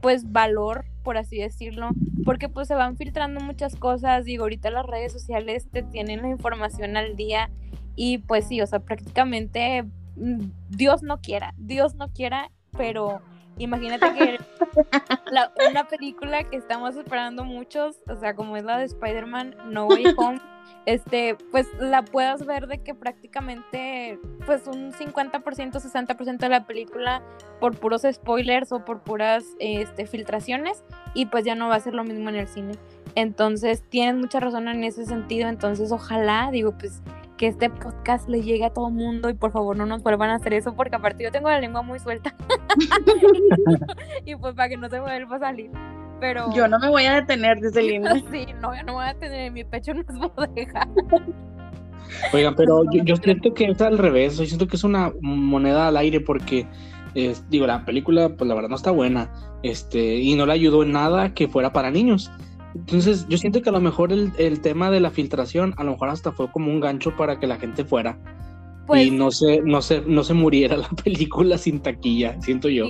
pues 0.00 0.32
valor, 0.32 0.84
por 1.02 1.18
así 1.18 1.38
decirlo, 1.38 1.90
porque 2.24 2.48
pues 2.48 2.68
se 2.68 2.74
van 2.74 2.96
filtrando 2.96 3.40
muchas 3.40 3.76
cosas, 3.76 4.24
digo, 4.24 4.44
ahorita 4.44 4.70
las 4.70 4.86
redes 4.86 5.12
sociales 5.12 5.68
te 5.70 5.82
tienen 5.82 6.22
la 6.22 6.28
información 6.28 6.96
al 6.96 7.16
día 7.16 7.50
y 7.96 8.18
pues 8.18 8.46
sí, 8.46 8.60
o 8.60 8.66
sea, 8.66 8.80
prácticamente 8.80 9.84
mm, 10.16 10.44
Dios 10.70 11.02
no 11.02 11.20
quiera, 11.20 11.54
Dios 11.58 11.96
no 11.96 12.08
quiera, 12.08 12.50
pero 12.76 13.20
imagínate 13.62 14.12
que 14.14 14.38
la- 15.30 15.52
una 15.70 15.86
película 15.88 16.44
que 16.44 16.56
estamos 16.56 16.96
esperando 16.96 17.44
muchos, 17.44 17.96
o 18.08 18.16
sea, 18.16 18.34
como 18.34 18.56
es 18.56 18.64
la 18.64 18.78
de 18.78 18.84
Spider-Man 18.84 19.56
No 19.66 19.86
Way 19.86 20.04
Home, 20.18 20.40
este, 20.86 21.36
pues 21.50 21.66
la 21.78 22.02
puedas 22.02 22.46
ver 22.46 22.66
de 22.66 22.78
que 22.82 22.94
prácticamente, 22.94 24.18
pues 24.46 24.66
un 24.66 24.92
50%, 24.92 25.72
60% 25.72 26.38
de 26.38 26.48
la 26.48 26.66
película 26.66 27.22
por 27.60 27.76
puros 27.78 28.02
spoilers 28.10 28.72
o 28.72 28.84
por 28.84 29.02
puras 29.02 29.44
este, 29.58 30.06
filtraciones 30.06 30.82
y 31.14 31.26
pues 31.26 31.44
ya 31.44 31.54
no 31.54 31.68
va 31.68 31.76
a 31.76 31.80
ser 31.80 31.94
lo 31.94 32.04
mismo 32.04 32.28
en 32.30 32.36
el 32.36 32.48
cine. 32.48 32.72
Entonces, 33.14 33.82
tienen 33.90 34.20
mucha 34.20 34.40
razón 34.40 34.68
en 34.68 34.84
ese 34.84 35.04
sentido, 35.04 35.48
entonces 35.48 35.90
ojalá, 35.92 36.50
digo, 36.52 36.72
pues 36.78 37.02
que 37.36 37.46
este 37.46 37.70
podcast 37.70 38.28
le 38.28 38.42
llegue 38.42 38.66
a 38.66 38.70
todo 38.70 38.88
el 38.88 38.94
mundo 38.94 39.30
y 39.30 39.34
por 39.34 39.50
favor 39.50 39.74
no 39.74 39.86
nos 39.86 40.02
vuelvan 40.02 40.28
a 40.28 40.34
hacer 40.34 40.52
eso 40.52 40.74
porque 40.74 40.96
aparte 40.96 41.24
yo 41.24 41.32
tengo 41.32 41.48
la 41.48 41.58
lengua 41.58 41.80
muy 41.80 41.98
suelta 41.98 42.34
y 44.24 44.36
pues 44.36 44.54
para 44.54 44.68
que 44.68 44.76
no 44.76 44.88
se 44.88 44.96
me 44.96 45.02
vuelva 45.02 45.36
a 45.36 45.40
salir. 45.40 45.70
Pero 46.20 46.52
Yo 46.54 46.68
no 46.68 46.78
me 46.78 46.88
voy 46.90 47.04
a 47.04 47.14
detener, 47.14 47.60
dice 47.60 47.82
Linda. 47.82 48.14
Sí, 48.30 48.46
no, 48.60 48.74
yo 48.76 48.82
no 48.84 48.94
voy 48.94 49.06
a 49.06 49.14
tener 49.14 49.40
en 49.46 49.54
mi 49.54 49.64
pecho 49.64 49.92
no 49.94 50.00
es 50.02 50.34
bodega. 50.36 50.86
Oigan, 52.32 52.54
pero 52.56 52.82
yo, 52.92 53.02
yo 53.04 53.16
siento 53.16 53.54
que 53.54 53.64
es 53.66 53.80
al 53.80 53.96
revés, 53.96 54.36
yo 54.36 54.44
siento 54.44 54.66
que 54.66 54.76
es 54.76 54.84
una 54.84 55.12
moneda 55.20 55.88
al 55.88 55.96
aire 55.96 56.20
porque, 56.20 56.66
es- 57.14 57.48
digo, 57.48 57.66
la 57.66 57.84
película, 57.84 58.28
pues 58.36 58.48
la 58.48 58.54
verdad 58.54 58.68
no 58.68 58.76
está 58.76 58.90
buena, 58.90 59.30
este, 59.62 60.16
y 60.16 60.34
no 60.34 60.44
le 60.44 60.52
ayudó 60.52 60.82
en 60.82 60.92
nada 60.92 61.32
que 61.34 61.48
fuera 61.48 61.72
para 61.72 61.90
niños. 61.90 62.30
Entonces, 62.74 63.26
yo 63.28 63.38
siento 63.38 63.62
que 63.62 63.68
a 63.70 63.72
lo 63.72 63.80
mejor 63.80 64.12
el, 64.12 64.32
el 64.38 64.60
tema 64.60 64.90
de 64.90 65.00
la 65.00 65.10
filtración, 65.10 65.72
a 65.76 65.84
lo 65.84 65.92
mejor 65.92 66.08
hasta 66.08 66.32
fue 66.32 66.50
como 66.50 66.70
un 66.70 66.80
gancho 66.80 67.16
para 67.16 67.38
que 67.38 67.46
la 67.46 67.56
gente 67.58 67.84
fuera 67.84 68.18
Pues, 68.90 69.06
y 69.06 69.10
no 69.12 69.30
se, 69.30 69.60
no 69.62 69.82
se, 69.82 70.00
no 70.00 70.24
se 70.24 70.34
muriera 70.34 70.76
la 70.76 70.88
película 71.04 71.56
sin 71.58 71.78
taquilla, 71.78 72.40
siento 72.42 72.68
yo. 72.68 72.88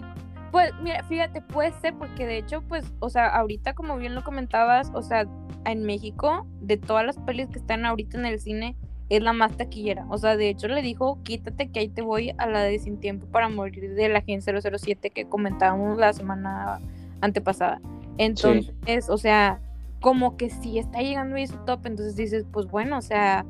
Pues, 0.51 0.73
mira, 0.83 1.03
fíjate, 1.05 1.43
puede 1.43 1.73
ser 1.83 1.93
porque 1.93 2.27
de 2.27 2.39
hecho, 2.39 2.63
pues, 2.63 2.91
o 3.01 3.11
sea, 3.11 3.29
ahorita 3.29 3.75
como 3.75 3.99
bien 3.99 4.15
lo 4.15 4.25
comentabas, 4.25 4.91
o 4.95 5.03
sea, 5.03 5.27
en 5.67 5.85
México, 5.85 6.47
de 6.63 6.79
todas 6.79 7.05
las 7.05 7.19
pelis 7.19 7.49
que 7.49 7.59
están 7.59 7.85
ahorita 7.85 8.17
en 8.17 8.25
el 8.25 8.41
cine, 8.41 8.77
es 9.11 9.23
la 9.23 9.35
más 9.35 9.55
taquillera. 9.59 10.07
O 10.09 10.17
sea, 10.17 10.39
de 10.39 10.49
hecho 10.49 10.69
le 10.69 10.81
dijo, 10.81 11.19
quítate 11.23 11.69
que 11.69 11.81
ahí 11.81 11.89
te 11.89 12.01
voy 12.01 12.33
a 12.39 12.47
la 12.47 12.63
de 12.63 12.79
Sin 12.79 12.99
Tiempo 12.99 13.27
para 13.27 13.51
Morir 13.51 13.95
de 13.95 14.09
la 14.09 14.21
Agencia 14.21 14.55
007 14.59 15.11
que 15.11 15.29
comentábamos 15.29 15.99
la 15.99 16.15
semana 16.15 16.81
antepasada. 17.21 17.79
Entonces, 18.17 19.11
o 19.11 19.19
sea, 19.19 19.61
como 20.01 20.39
que 20.39 20.49
sí 20.49 20.79
está 20.79 21.01
llegando 21.01 21.37
ahí 21.37 21.47
su 21.47 21.59
top, 21.67 21.85
entonces 21.85 22.17
dices, 22.17 22.47
pues 22.51 22.67
bueno, 22.67 22.97
o 22.97 23.03
sea, 23.03 23.45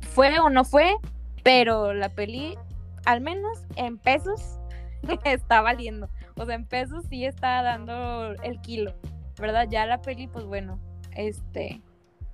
fue 0.00 0.40
o 0.40 0.50
no 0.50 0.64
fue, 0.64 0.96
pero 1.44 1.94
la 1.94 2.10
peli, 2.10 2.58
al 3.06 3.22
menos 3.22 3.66
en 3.76 3.98
pesos, 3.98 4.58
está 5.24 5.62
valiendo. 5.62 6.10
O 6.36 6.46
sea, 6.46 6.56
en 6.56 6.66
pesos 6.66 7.06
sí 7.10 7.26
está 7.26 7.62
dando 7.62 8.32
el 8.42 8.60
kilo, 8.62 8.94
¿verdad? 9.38 9.68
Ya 9.70 9.86
la 9.86 10.02
peli, 10.02 10.28
pues 10.28 10.46
bueno, 10.46 10.80
este, 11.16 11.82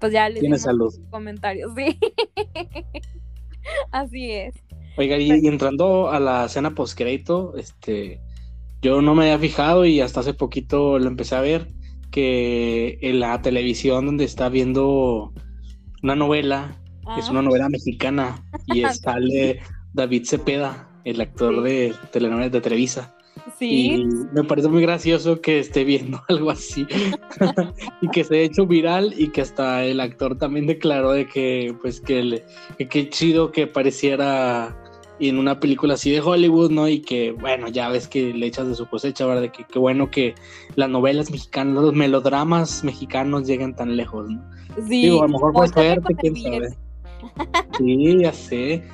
pues 0.01 0.13
ya 0.15 0.31
les 0.31 0.41
Tiene 0.41 0.59
dimos 0.59 0.63
salud. 0.63 0.95
comentarios, 1.11 1.73
sí. 1.77 1.99
Así 3.93 4.33
es. 4.33 4.55
Oiga, 4.97 5.19
y, 5.19 5.31
y 5.43 5.49
entrando 5.49 6.11
a 6.11 6.21
la 6.21 6.47
escena 6.47 6.75
postcrédito, 6.75 7.57
este, 7.57 8.23
yo 8.83 9.03
no 9.03 9.15
me 9.15 9.25
había 9.25 9.39
fijado 9.39 9.87
y 9.87 10.01
hasta 10.01 10.21
hace 10.21 10.35
poquito 10.35 10.99
lo 11.01 11.09
empecé 11.09 11.37
a 11.37 11.43
ver, 11.43 11.69
que 12.11 12.99
en 13.03 13.21
la 13.21 13.43
televisión 13.43 14.07
donde 14.07 14.25
está 14.25 14.49
viendo 14.51 15.35
una 16.03 16.17
novela, 16.17 16.83
es 17.19 17.29
Ah, 17.29 17.31
una 17.33 17.43
novela 17.43 17.69
mexicana, 17.69 18.43
y 18.67 18.83
sale 18.95 19.61
David 19.93 20.25
Cepeda, 20.27 20.89
el 21.05 21.21
actor 21.21 21.55
Sí. 21.57 21.63
de 21.63 21.95
telenovelas 22.13 22.53
de 22.53 22.61
Televisa. 22.61 23.15
sí, 23.59 23.93
Y 23.95 24.05
me 24.35 24.45
parece 24.45 24.69
muy 24.69 24.83
gracioso 24.83 25.41
que 25.41 25.59
esté 25.61 25.85
viendo 25.85 26.21
algo 26.29 26.51
así 26.51 26.87
y 28.03 28.09
que 28.09 28.25
se 28.25 28.37
ha 28.37 28.41
hecho 28.41 28.67
viral 28.67 29.15
y 29.17 29.29
que 29.29 29.41
hasta 29.41 29.85
el 29.85 30.01
actor 30.01 30.37
también 30.37 30.67
declaró 30.67 31.13
de 31.13 31.27
que 31.27 31.75
pues 31.81 32.01
que 32.01 32.23
le- 32.23 32.45
que 32.79 32.89
qué 32.89 33.09
chido 33.09 33.51
que 33.53 33.67
pareciera 33.67 34.77
en 35.19 35.39
una 35.39 35.61
película 35.61 35.95
así 35.95 36.11
de 36.11 36.21
Hollywood, 36.23 36.71
¿no? 36.71 36.89
Y 36.89 37.01
que 37.01 37.33
bueno, 37.33 37.69
ya 37.69 37.89
ves 37.91 38.09
que 38.09 38.33
le 38.33 38.47
echas 38.47 38.69
de 38.69 38.75
su 38.75 38.87
cosecha, 38.87 39.27
¿verdad? 39.27 39.43
De 39.43 39.53
que 39.53 39.65
qué 39.65 39.79
bueno 39.79 40.11
que 40.11 40.35
las 40.77 40.89
novelas 40.89 41.31
mexicanas, 41.31 41.75
los 41.75 41.95
melodramas 41.95 42.83
mexicanos 42.85 43.47
lleguen 43.47 43.75
tan 43.75 43.97
lejos, 43.97 44.31
¿no? 44.31 44.43
sí. 44.89 45.03
Digo, 45.03 45.21
a 45.23 45.27
lo 45.27 45.33
mejor 45.33 45.53
con 45.53 45.65
el 45.85 46.01
quién 46.21 46.37
sabe. 46.37 46.69
Sí, 47.79 48.19
ya 48.23 48.33
sé. 48.33 48.85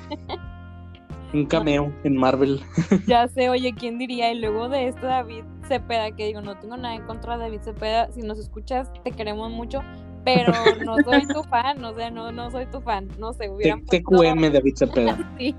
Un 1.33 1.45
cameo 1.45 1.91
en 2.03 2.15
Marvel. 2.15 2.61
Ya 3.07 3.27
sé, 3.27 3.49
oye, 3.49 3.73
¿quién 3.73 3.97
diría? 3.97 4.31
Y 4.31 4.39
luego 4.39 4.69
de 4.69 4.87
esto 4.87 5.05
David 5.07 5.43
Cepeda, 5.67 6.11
que 6.11 6.25
digo, 6.27 6.41
no 6.41 6.57
tengo 6.57 6.77
nada 6.77 6.95
en 6.95 7.05
contra 7.05 7.37
de 7.37 7.43
David 7.43 7.61
Cepeda, 7.61 8.09
si 8.13 8.21
nos 8.21 8.39
escuchas, 8.39 8.89
te 9.03 9.11
queremos 9.11 9.51
mucho, 9.51 9.81
pero 10.23 10.53
no 10.85 10.95
soy 11.03 11.27
tu 11.27 11.43
fan, 11.43 11.83
o 11.83 11.93
sea, 11.93 12.09
no, 12.11 12.31
no 12.31 12.49
soy 12.49 12.65
tu 12.67 12.79
fan, 12.81 13.09
no 13.19 13.33
sé, 13.33 13.49
hubieran 13.49 13.83
T- 13.85 14.01
puesto- 14.01 14.33
TQM 14.33 14.51
David 14.53 14.75
Cepeda. 14.77 15.17
Sí. 15.37 15.53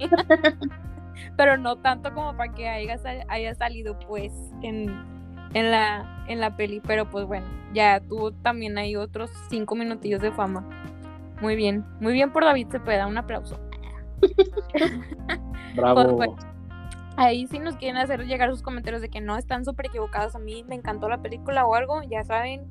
pero 1.36 1.56
no 1.58 1.76
tanto 1.76 2.12
como 2.14 2.36
para 2.36 2.52
que 2.54 2.68
haya, 2.68 2.96
sal- 2.98 3.24
haya 3.28 3.54
salido 3.54 3.98
pues 4.08 4.32
en, 4.62 4.88
en, 5.54 5.70
la, 5.70 6.24
en 6.28 6.40
la 6.40 6.56
peli, 6.56 6.80
pero 6.86 7.08
pues 7.10 7.26
bueno, 7.26 7.46
ya 7.74 8.00
tuvo 8.00 8.32
también 8.32 8.78
ahí 8.78 8.96
otros 8.96 9.30
cinco 9.50 9.74
minutillos 9.74 10.20
de 10.22 10.32
fama. 10.32 10.64
Muy 11.40 11.56
bien, 11.56 11.84
muy 12.00 12.12
bien 12.12 12.32
por 12.32 12.44
David 12.44 12.68
Cepeda, 12.70 13.06
un 13.06 13.18
aplauso. 13.18 13.58
Bravo. 15.76 16.16
Pues, 16.16 16.30
Ahí 17.18 17.48
si 17.48 17.58
nos 17.58 17.74
quieren 17.74 17.96
hacer 17.96 18.24
llegar 18.26 18.48
sus 18.48 18.62
comentarios 18.62 19.02
de 19.02 19.08
que 19.08 19.20
no 19.20 19.36
están 19.36 19.64
súper 19.64 19.86
equivocados, 19.86 20.36
a 20.36 20.38
mí 20.38 20.64
me 20.68 20.76
encantó 20.76 21.08
la 21.08 21.20
película 21.20 21.66
o 21.66 21.74
algo, 21.74 22.00
ya 22.04 22.22
saben 22.22 22.64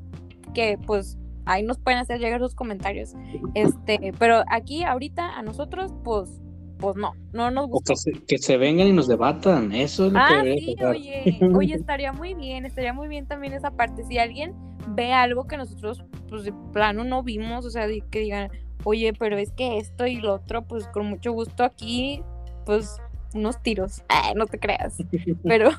que 0.54 0.80
pues 0.86 1.18
ahí 1.44 1.64
nos 1.64 1.80
pueden 1.80 2.00
hacer 2.00 2.20
llegar 2.20 2.40
sus 2.40 2.56
comentarios. 2.56 3.14
Este, 3.56 4.14
pero 4.18 4.44
aquí 4.50 4.84
ahorita 4.84 5.38
a 5.38 5.42
nosotros 5.42 5.94
pues 6.06 6.40
pues 6.80 6.96
no, 6.96 7.14
no 7.34 7.52
nos 7.52 7.66
O 7.66 7.68
gustó. 7.70 7.94
que 7.94 7.96
se, 7.96 8.12
que 8.26 8.38
se 8.38 8.58
vengan 8.58 8.88
y 8.88 8.94
nos 8.94 9.08
debatan, 9.08 9.72
eso 9.74 10.08
es 10.08 10.14
lo 10.14 10.20
que 10.28 10.34
Ah, 10.34 10.44
debería 10.44 10.76
sí, 10.78 10.84
oye, 10.84 11.40
oye, 11.56 11.74
estaría 11.76 12.14
muy 12.14 12.34
bien, 12.34 12.66
estaría 12.66 12.94
muy 12.94 13.08
bien 13.08 13.28
también 13.28 13.54
esa 13.54 13.72
parte. 13.72 14.04
Si 14.04 14.18
alguien 14.18 14.54
ve 14.90 15.14
algo 15.14 15.48
que 15.48 15.58
nosotros, 15.58 16.04
pues 16.30 16.44
de 16.44 16.54
plano 16.74 17.04
no 17.04 17.24
vimos, 17.24 17.66
o 17.66 17.70
sea, 17.70 17.88
que 18.10 18.20
digan, 18.20 18.52
oye, 18.84 19.14
pero 19.14 19.38
es 19.38 19.52
que 19.52 19.78
esto 19.80 20.06
y 20.08 20.18
lo 20.18 20.36
otro, 20.36 20.64
pues 20.68 20.88
con 20.88 21.08
mucho 21.08 21.32
gusto 21.32 21.64
aquí, 21.64 22.22
pues 22.66 22.98
unos 23.34 23.62
tiros. 23.62 24.04
no 24.36 24.46
te 24.46 24.60
creas. 24.60 24.98
Pero, 25.44 25.70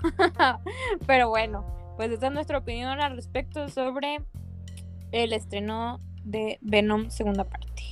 pero 1.07 1.29
bueno, 1.31 1.65
pues 1.97 2.11
esa 2.13 2.27
es 2.27 2.33
nuestra 2.33 2.59
opinión 2.59 3.01
al 3.01 3.17
respecto 3.17 3.69
sobre 3.69 4.19
el 5.13 5.33
estreno 5.33 6.01
de 6.25 6.59
Venom 6.61 7.09
segunda 7.11 7.45
parte. 7.45 7.83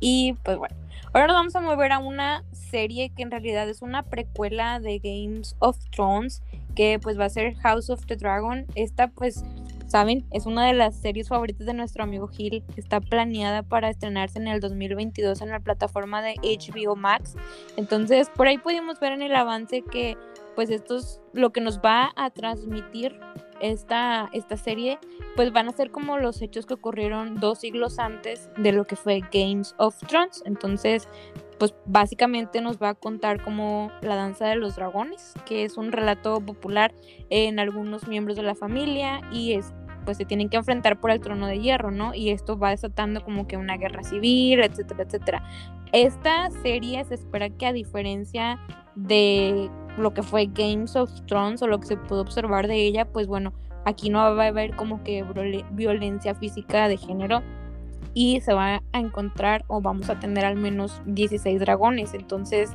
Y 0.00 0.34
pues 0.42 0.58
bueno, 0.58 0.76
ahora 1.12 1.28
nos 1.28 1.36
vamos 1.36 1.56
a 1.56 1.60
mover 1.60 1.92
a 1.92 1.98
una 1.98 2.44
serie 2.52 3.10
que 3.10 3.22
en 3.22 3.30
realidad 3.30 3.68
es 3.68 3.82
una 3.82 4.02
precuela 4.02 4.80
de 4.80 4.98
Games 4.98 5.56
of 5.58 5.78
Thrones, 5.90 6.42
que 6.74 6.98
pues 7.00 7.18
va 7.18 7.26
a 7.26 7.30
ser 7.30 7.54
House 7.56 7.90
of 7.90 8.06
the 8.06 8.16
Dragon. 8.16 8.66
Esta 8.74 9.08
pues 9.08 9.44
saben, 9.86 10.26
es 10.30 10.46
una 10.46 10.66
de 10.66 10.74
las 10.74 10.96
series 10.96 11.28
favoritas 11.28 11.66
de 11.66 11.74
nuestro 11.74 12.02
amigo 12.02 12.28
Gil. 12.28 12.64
Está 12.76 13.00
planeada 13.00 13.62
para 13.62 13.88
estrenarse 13.88 14.38
en 14.38 14.48
el 14.48 14.60
2022 14.60 15.40
en 15.40 15.50
la 15.50 15.60
plataforma 15.60 16.22
de 16.22 16.34
HBO 16.42 16.96
Max. 16.96 17.34
Entonces, 17.76 18.30
por 18.34 18.46
ahí 18.46 18.58
pudimos 18.58 19.00
ver 19.00 19.12
en 19.12 19.22
el 19.22 19.34
avance 19.34 19.82
que 19.82 20.16
pues 20.54 20.70
esto 20.70 20.96
es 20.96 21.20
lo 21.32 21.50
que 21.50 21.60
nos 21.60 21.80
va 21.80 22.12
a 22.16 22.30
transmitir 22.30 23.20
esta, 23.60 24.28
esta 24.32 24.56
serie, 24.56 24.98
pues 25.34 25.52
van 25.52 25.68
a 25.68 25.72
ser 25.72 25.90
como 25.90 26.18
los 26.18 26.42
hechos 26.42 26.66
que 26.66 26.74
ocurrieron 26.74 27.36
dos 27.40 27.60
siglos 27.60 27.98
antes 27.98 28.50
de 28.56 28.72
lo 28.72 28.86
que 28.86 28.96
fue 28.96 29.20
Games 29.32 29.74
of 29.78 29.96
Thrones. 30.06 30.42
Entonces, 30.46 31.08
pues 31.58 31.74
básicamente 31.86 32.60
nos 32.60 32.80
va 32.80 32.90
a 32.90 32.94
contar 32.94 33.42
como 33.42 33.90
la 34.02 34.16
danza 34.16 34.46
de 34.46 34.56
los 34.56 34.76
dragones, 34.76 35.34
que 35.46 35.64
es 35.64 35.76
un 35.76 35.92
relato 35.92 36.40
popular 36.40 36.94
en 37.30 37.58
algunos 37.58 38.08
miembros 38.08 38.36
de 38.36 38.42
la 38.42 38.54
familia 38.54 39.20
y 39.32 39.54
es 39.54 39.72
pues 40.04 40.18
se 40.18 40.24
tienen 40.24 40.48
que 40.48 40.56
enfrentar 40.56 41.00
por 41.00 41.10
el 41.10 41.20
trono 41.20 41.48
de 41.48 41.58
hierro, 41.58 41.90
¿no? 41.90 42.14
Y 42.14 42.30
esto 42.30 42.56
va 42.56 42.70
desatando 42.70 43.24
como 43.24 43.48
que 43.48 43.56
una 43.56 43.76
guerra 43.76 44.04
civil, 44.04 44.60
etcétera, 44.60 45.02
etcétera. 45.02 45.42
Esta 45.92 46.48
serie 46.62 47.04
se 47.04 47.14
espera 47.14 47.50
que 47.50 47.66
a 47.66 47.72
diferencia 47.72 48.60
de 48.96 49.70
lo 49.96 50.12
que 50.12 50.22
fue 50.22 50.46
Games 50.46 50.96
of 50.96 51.10
Thrones 51.26 51.62
o 51.62 51.68
lo 51.68 51.78
que 51.78 51.86
se 51.86 51.96
pudo 51.96 52.22
observar 52.22 52.66
de 52.66 52.86
ella, 52.86 53.06
pues 53.06 53.26
bueno, 53.26 53.52
aquí 53.84 54.10
no 54.10 54.18
va 54.18 54.44
a 54.44 54.48
haber 54.48 54.74
como 54.74 55.02
que 55.04 55.24
violencia 55.70 56.34
física 56.34 56.88
de 56.88 56.96
género, 56.96 57.42
y 58.18 58.40
se 58.40 58.54
va 58.54 58.82
a 58.92 58.98
encontrar 58.98 59.66
o 59.68 59.82
vamos 59.82 60.08
a 60.08 60.18
tener 60.18 60.46
al 60.46 60.56
menos 60.56 61.02
16 61.04 61.60
dragones. 61.60 62.14
Entonces, 62.14 62.70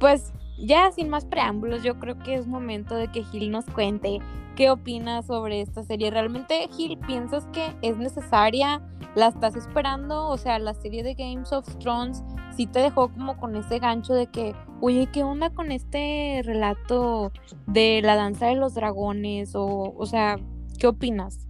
pues 0.00 0.32
ya 0.58 0.90
sin 0.92 1.08
más 1.08 1.24
preámbulos, 1.24 1.82
yo 1.82 1.98
creo 1.98 2.18
que 2.18 2.34
es 2.34 2.46
momento 2.46 2.94
de 2.94 3.08
que 3.08 3.24
Gil 3.24 3.50
nos 3.50 3.64
cuente 3.66 4.18
qué 4.56 4.70
opina 4.70 5.22
sobre 5.22 5.60
esta 5.60 5.84
serie. 5.84 6.10
¿Realmente, 6.10 6.68
Gil, 6.76 6.98
piensas 6.98 7.46
que 7.52 7.74
es 7.82 7.96
necesaria? 7.96 8.82
¿La 9.14 9.28
estás 9.28 9.54
esperando? 9.54 10.26
O 10.26 10.36
sea, 10.36 10.58
la 10.58 10.74
serie 10.74 11.02
de 11.02 11.14
Games 11.14 11.52
of 11.52 11.64
Thrones 11.78 12.24
sí 12.56 12.66
te 12.66 12.80
dejó 12.80 13.08
como 13.12 13.36
con 13.36 13.54
ese 13.54 13.78
gancho 13.78 14.14
de 14.14 14.26
que, 14.26 14.54
oye, 14.80 15.08
¿qué 15.12 15.22
onda 15.22 15.50
con 15.50 15.70
este 15.70 16.42
relato 16.44 17.30
de 17.68 18.00
la 18.02 18.16
danza 18.16 18.46
de 18.46 18.56
los 18.56 18.74
dragones? 18.74 19.54
O, 19.54 19.94
o 19.96 20.06
sea, 20.06 20.40
¿qué 20.78 20.88
opinas? 20.88 21.46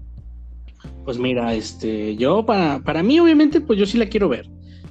Pues 1.05 1.19
mira, 1.19 1.55
este, 1.55 2.15
yo 2.17 2.45
para, 2.45 2.81
para 2.81 3.03
mí 3.03 3.19
obviamente 3.19 3.61
pues 3.61 3.79
yo 3.79 3.87
sí 3.87 3.97
la 3.97 4.07
quiero 4.07 4.29
ver, 4.29 4.49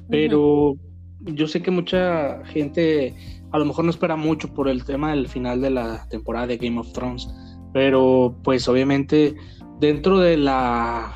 pero 0.09 0.75
yo 1.19 1.47
sé 1.47 1.61
que 1.61 1.71
mucha 1.71 2.43
gente 2.45 3.15
a 3.51 3.57
lo 3.59 3.65
mejor 3.65 3.85
no 3.85 3.91
espera 3.91 4.15
mucho 4.15 4.53
por 4.53 4.67
el 4.67 4.83
tema 4.83 5.11
del 5.11 5.27
final 5.27 5.61
de 5.61 5.69
la 5.69 6.07
temporada 6.09 6.47
de 6.47 6.57
Game 6.57 6.79
of 6.79 6.91
Thrones, 6.93 7.27
pero 7.73 8.37
pues 8.43 8.67
obviamente 8.67 9.35
dentro 9.79 10.19
de 10.19 10.37
la 10.37 11.13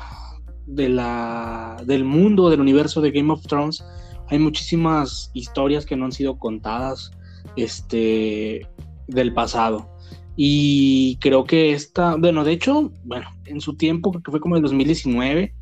de 0.66 0.88
la 0.88 1.82
del 1.84 2.04
mundo 2.04 2.48
del 2.48 2.60
universo 2.60 3.00
de 3.00 3.10
Game 3.10 3.32
of 3.32 3.42
Thrones 3.46 3.84
hay 4.28 4.38
muchísimas 4.38 5.30
historias 5.34 5.84
que 5.84 5.96
no 5.96 6.06
han 6.06 6.12
sido 6.12 6.38
contadas 6.38 7.10
este 7.56 8.66
del 9.06 9.34
pasado. 9.34 9.90
Y 10.36 11.18
creo 11.20 11.44
que 11.44 11.72
esta, 11.72 12.16
bueno, 12.16 12.42
de 12.42 12.52
hecho, 12.52 12.90
bueno, 13.04 13.26
en 13.44 13.60
su 13.60 13.76
tiempo, 13.76 14.12
que 14.12 14.30
fue 14.30 14.40
como 14.40 14.56
el 14.56 14.62
2019, 14.62 15.54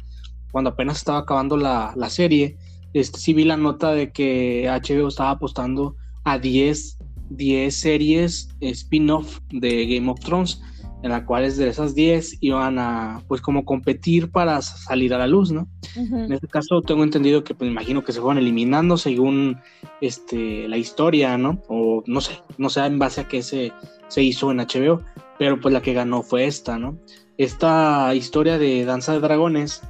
cuando 0.52 0.70
apenas 0.70 0.98
estaba 0.98 1.18
acabando 1.18 1.56
la, 1.56 1.94
serie, 2.08 2.56
este, 2.92 3.18
sí 3.18 3.32
vi 3.32 3.44
la 3.44 3.56
nota 3.56 3.92
de 3.92 4.12
que 4.12 4.68
HBO 4.68 5.08
estaba 5.08 5.30
apostando 5.30 5.96
a 6.24 6.38
10, 6.38 6.98
10 7.30 7.74
series 7.74 8.48
spin-off 8.60 9.40
de 9.50 9.86
Game 9.86 10.10
of 10.10 10.20
Thrones, 10.20 10.60
en 11.02 11.10
las 11.10 11.22
cuales 11.22 11.56
de 11.56 11.68
esas 11.68 11.94
10 11.94 12.38
iban 12.40 12.78
a, 12.78 13.22
pues, 13.26 13.40
como 13.40 13.64
competir 13.64 14.30
para 14.30 14.60
salir 14.60 15.14
a 15.14 15.18
la 15.18 15.26
luz, 15.26 15.50
¿no? 15.50 15.66
En 15.96 16.32
este 16.32 16.46
caso 16.46 16.82
tengo 16.82 17.02
entendido 17.04 17.42
que, 17.42 17.54
pues, 17.54 17.70
imagino 17.70 18.04
que 18.04 18.12
se 18.12 18.20
fueron 18.20 18.38
eliminando 18.38 18.96
según, 18.98 19.58
este, 20.00 20.68
la 20.68 20.76
historia, 20.76 21.38
¿no? 21.38 21.62
O 21.68 22.02
no 22.06 22.20
sé, 22.20 22.38
no 22.58 22.68
sé 22.68 22.84
en 22.84 22.98
base 22.98 23.22
a 23.22 23.28
qué 23.28 23.42
se, 23.42 23.72
se 24.08 24.22
hizo 24.22 24.50
en 24.50 24.58
HBO, 24.58 25.02
pero 25.38 25.58
pues 25.58 25.72
la 25.72 25.80
que 25.80 25.94
ganó 25.94 26.22
fue 26.22 26.44
esta, 26.44 26.78
¿no? 26.78 26.98
Esta 27.38 28.14
historia 28.14 28.58
de 28.58 28.84
Danza 28.84 29.14
de 29.14 29.20
Dragones, 29.20 29.80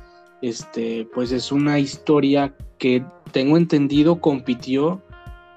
este, 0.42 1.08
pues 1.12 1.32
es 1.32 1.50
una 1.50 1.80
historia 1.80 2.54
que 2.78 3.04
tengo 3.32 3.56
entendido 3.56 4.20
compitió 4.20 5.02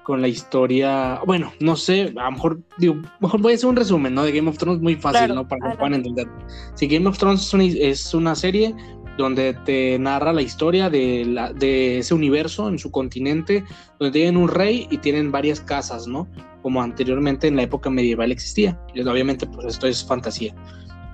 con 0.04 0.20
la 0.20 0.28
historia, 0.28 1.20
bueno, 1.26 1.52
no 1.58 1.74
sé, 1.74 2.12
a 2.16 2.24
lo 2.24 2.30
mejor, 2.30 2.60
digo, 2.78 2.96
mejor 3.20 3.40
voy 3.40 3.52
a 3.52 3.54
hacer 3.56 3.68
un 3.68 3.76
resumen, 3.76 4.14
¿no? 4.14 4.22
De 4.22 4.32
Game 4.32 4.48
of 4.48 4.58
Thrones 4.58 4.80
muy 4.80 4.94
fácil, 4.94 5.34
¿no? 5.34 5.48
Para 5.48 5.70
que 5.70 5.76
puedan 5.76 5.94
entender. 5.94 6.28
Si 6.74 6.86
Game 6.86 7.08
of 7.08 7.18
Thrones 7.18 7.42
es 7.42 7.54
una, 7.54 7.64
es 7.64 8.14
una, 8.14 8.34
serie 8.34 8.74
donde 9.18 9.54
te 9.64 9.98
narra 9.98 10.32
la 10.32 10.42
historia 10.42 10.90
de, 10.90 11.24
la, 11.24 11.52
de 11.52 11.98
ese 11.98 12.14
universo 12.14 12.68
en 12.68 12.78
su 12.78 12.90
continente, 12.90 13.64
donde 13.98 14.12
tienen 14.12 14.36
un 14.36 14.48
rey 14.48 14.86
y 14.90 14.98
tienen 14.98 15.32
varias 15.32 15.60
casas, 15.60 16.06
¿no? 16.06 16.28
como 16.64 16.80
anteriormente 16.80 17.46
en 17.46 17.56
la 17.56 17.62
época 17.62 17.90
medieval 17.90 18.32
existía. 18.32 18.80
Y 18.94 19.02
obviamente, 19.02 19.46
pues 19.46 19.66
esto 19.66 19.86
es 19.86 20.02
fantasía. 20.02 20.54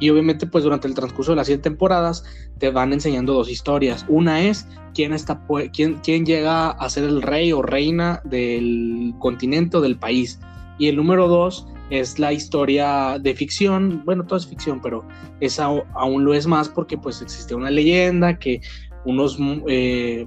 Y 0.00 0.10
obviamente, 0.10 0.46
pues 0.46 0.64
durante 0.64 0.88
el 0.88 0.94
transcurso 0.94 1.32
de 1.32 1.36
las 1.36 1.46
siete 1.46 1.62
temporadas 1.62 2.24
te 2.58 2.70
van 2.70 2.92
enseñando 2.92 3.34
dos 3.34 3.50
historias. 3.50 4.04
Una 4.08 4.42
es 4.42 4.66
quién, 4.94 5.12
está, 5.12 5.46
quién, 5.72 6.00
quién 6.02 6.26
llega 6.26 6.70
a 6.70 6.90
ser 6.90 7.04
el 7.04 7.22
rey 7.22 7.52
o 7.52 7.62
reina 7.62 8.20
del 8.24 9.14
continente 9.18 9.76
o 9.76 9.80
del 9.80 9.98
país. 9.98 10.40
Y 10.78 10.88
el 10.88 10.96
número 10.96 11.28
dos 11.28 11.66
es 11.90 12.18
la 12.18 12.32
historia 12.32 13.18
de 13.20 13.34
ficción. 13.34 14.02
Bueno, 14.04 14.24
todo 14.24 14.38
es 14.38 14.46
ficción, 14.46 14.80
pero 14.80 15.06
esa 15.40 15.66
aún 15.94 16.24
lo 16.24 16.32
es 16.32 16.46
más 16.46 16.68
porque 16.68 16.96
pues 16.96 17.20
existe 17.20 17.54
una 17.54 17.70
leyenda 17.70 18.38
que 18.38 18.60
unos, 19.04 19.38
eh, 19.68 20.24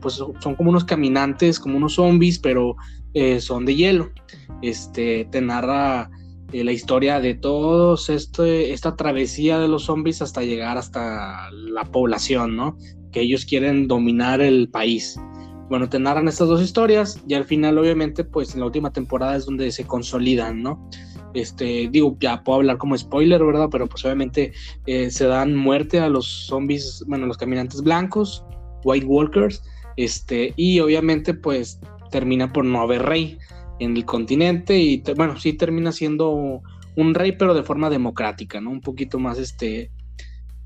pues 0.00 0.14
son 0.14 0.54
como 0.54 0.70
unos 0.70 0.84
caminantes, 0.84 1.58
como 1.58 1.76
unos 1.76 1.94
zombies, 1.94 2.38
pero 2.38 2.76
eh, 3.14 3.40
son 3.40 3.64
de 3.64 3.74
hielo. 3.74 4.10
Este, 4.62 5.26
te 5.30 5.40
narra 5.40 6.10
eh, 6.52 6.64
la 6.64 6.72
historia 6.72 7.20
de 7.20 7.34
todos 7.34 8.08
este, 8.08 8.72
esta 8.72 8.96
travesía 8.96 9.58
de 9.58 9.68
los 9.68 9.84
zombies 9.84 10.22
hasta 10.22 10.42
llegar 10.42 10.78
hasta 10.78 11.50
la 11.50 11.84
población, 11.84 12.56
¿no? 12.56 12.76
Que 13.12 13.22
ellos 13.22 13.44
quieren 13.44 13.88
dominar 13.88 14.40
el 14.40 14.68
país. 14.68 15.18
Bueno, 15.68 15.88
te 15.88 15.98
narran 15.98 16.28
estas 16.28 16.46
dos 16.46 16.62
historias 16.62 17.20
y 17.26 17.34
al 17.34 17.44
final, 17.44 17.76
obviamente, 17.78 18.22
pues 18.22 18.54
en 18.54 18.60
la 18.60 18.66
última 18.66 18.92
temporada 18.92 19.36
es 19.36 19.46
donde 19.46 19.72
se 19.72 19.84
consolidan, 19.84 20.62
¿no? 20.62 20.88
Este, 21.34 21.88
digo, 21.90 22.16
ya 22.20 22.42
puedo 22.44 22.60
hablar 22.60 22.78
como 22.78 22.96
spoiler, 22.96 23.44
¿verdad? 23.44 23.68
Pero 23.70 23.88
pues 23.88 24.04
obviamente 24.04 24.52
eh, 24.86 25.10
se 25.10 25.26
dan 25.26 25.54
muerte 25.54 26.00
a 26.00 26.08
los 26.08 26.46
zombies, 26.46 27.04
bueno, 27.08 27.26
los 27.26 27.36
caminantes 27.36 27.82
blancos, 27.82 28.44
White 28.84 29.06
Walkers, 29.06 29.62
este, 29.96 30.54
y 30.56 30.78
obviamente 30.80 31.34
pues 31.34 31.80
termina 32.10 32.52
por 32.52 32.64
no 32.64 32.80
haber 32.80 33.02
rey 33.02 33.38
en 33.78 33.96
el 33.96 34.04
continente 34.04 34.78
y 34.78 35.02
bueno, 35.16 35.38
sí 35.38 35.52
termina 35.52 35.92
siendo 35.92 36.62
un 36.96 37.14
rey 37.14 37.32
pero 37.32 37.54
de 37.54 37.62
forma 37.62 37.90
democrática, 37.90 38.60
¿no? 38.60 38.70
Un 38.70 38.80
poquito 38.80 39.18
más 39.18 39.38
este 39.38 39.90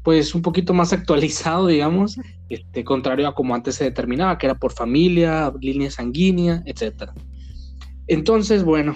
pues 0.02 0.34
un 0.34 0.42
poquito 0.42 0.72
más 0.72 0.92
actualizado, 0.94 1.66
digamos, 1.66 2.18
este 2.48 2.84
contrario 2.84 3.28
a 3.28 3.34
como 3.34 3.54
antes 3.54 3.76
se 3.76 3.84
determinaba, 3.84 4.38
que 4.38 4.46
era 4.46 4.54
por 4.54 4.72
familia, 4.72 5.52
línea 5.60 5.90
sanguínea, 5.90 6.62
etcétera. 6.66 7.14
Entonces, 8.06 8.64
bueno, 8.64 8.94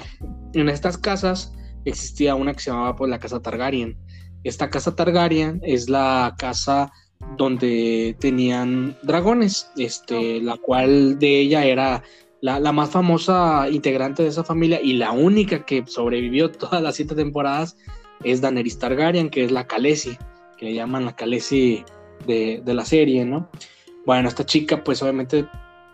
en 0.55 0.68
estas 0.68 0.98
casas 0.98 1.53
existía 1.85 2.35
una 2.35 2.53
que 2.53 2.61
se 2.61 2.70
llamaba 2.70 2.96
pues 2.96 3.11
la 3.11 3.18
casa 3.18 3.40
Targaryen. 3.40 3.96
Esta 4.42 4.70
casa 4.70 4.94
Targaryen 4.94 5.61
es 5.62 5.88
la 5.88 6.35
casa 6.38 6.90
donde 7.37 8.16
tenían 8.18 8.96
dragones, 9.03 9.70
este, 9.77 10.40
la 10.40 10.57
cual 10.57 11.18
de 11.18 11.40
ella 11.40 11.64
era 11.64 12.03
la, 12.45 12.73
más 12.73 12.91
famosa 12.91 13.71
integrante 13.71 14.23
de 14.23 14.29
esa 14.29 14.45
familia 14.45 14.79
y 14.83 14.95
la 14.95 15.13
única 15.13 15.65
que 15.65 15.83
sobrevivió 15.87 16.51
todas 16.51 16.83
las 16.83 16.97
siete 16.97 17.15
temporadas 17.15 17.79
es 18.23 18.43
Daenerys 18.43 18.79
Targaryen, 18.79 19.31
que 19.31 19.45
es 19.45 19.51
la 19.51 19.67
Khaleesi, 19.67 20.19
que 20.59 20.67
le 20.67 20.75
llaman 20.75 21.07
la 21.07 21.17
Khaleesi 21.17 21.85
de, 22.27 22.61
de 22.63 22.75
la 22.75 22.85
serie, 22.85 23.25
¿no? 23.25 23.49
Bueno, 24.05 24.29
esta 24.29 24.45
chica, 24.45 24.85
pues 24.85 25.03
obviamente 25.03 25.49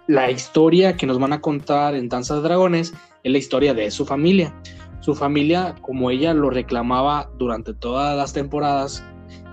la 0.09 0.29
historia 0.29 0.97
que 0.97 1.07
nos 1.07 1.21
van 1.21 1.33
a 1.33 1.41
contar 1.41 1.95
en 1.95 2.09
Danza 2.09 2.35
de 2.35 2.43
Dragones 2.43 2.95
es 3.23 3.31
la 3.31 3.39
historia 3.39 3.73
de 3.73 3.89
su 3.93 4.05
familia. 4.05 4.53
Su 4.99 5.15
familia, 5.15 5.77
como 5.83 6.11
ella 6.11 6.35
lo 6.35 6.51
reclamaba 6.51 7.31
durante 7.39 7.75
todas 7.75 8.17
las 8.17 8.33
temporadas, 8.33 9.05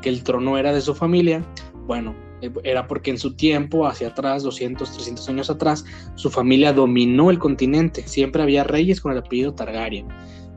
que 0.02 0.10
el 0.10 0.24
trono 0.24 0.58
era 0.58 0.74
de 0.74 0.82
su 0.82 0.96
familia, 0.96 1.46
bueno, 1.86 2.16
era 2.64 2.88
porque 2.88 3.12
en 3.12 3.18
su 3.18 3.36
tiempo, 3.36 3.88
hacia 3.88 4.10
atrás, 4.10 4.44
200, 4.44 4.92
300 4.92 5.30
años 5.30 5.50
atrás, 5.50 5.86
su 6.16 6.30
familia 6.30 6.74
dominó 6.74 7.32
el 7.32 7.40
continente. 7.40 8.08
Siempre 8.08 8.44
había 8.44 8.64
reyes 8.64 9.02
con 9.02 9.12
el 9.12 9.20
apellido 9.20 9.54
Targaryen. 9.54 10.08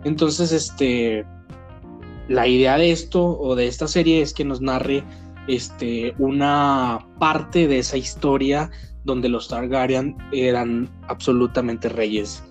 Entonces, 0.04 0.52
este, 0.52 1.24
la 2.28 2.46
idea 2.46 2.76
de 2.76 2.92
esto 2.92 3.38
o 3.38 3.54
de 3.54 3.66
esta 3.66 3.88
serie 3.88 4.22
es 4.22 4.32
que 4.32 4.44
nos 4.44 4.60
narre 4.60 5.04
este, 5.48 6.14
una 6.18 7.06
parte 7.18 7.66
de 7.66 7.78
esa 7.78 7.96
historia 7.96 8.70
donde 9.04 9.28
los 9.28 9.48
Targaryen 9.48 10.16
eran 10.32 10.88
absolutamente 11.08 11.88
reyes 11.88 12.42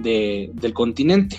del 0.00 0.72
continente. 0.74 1.38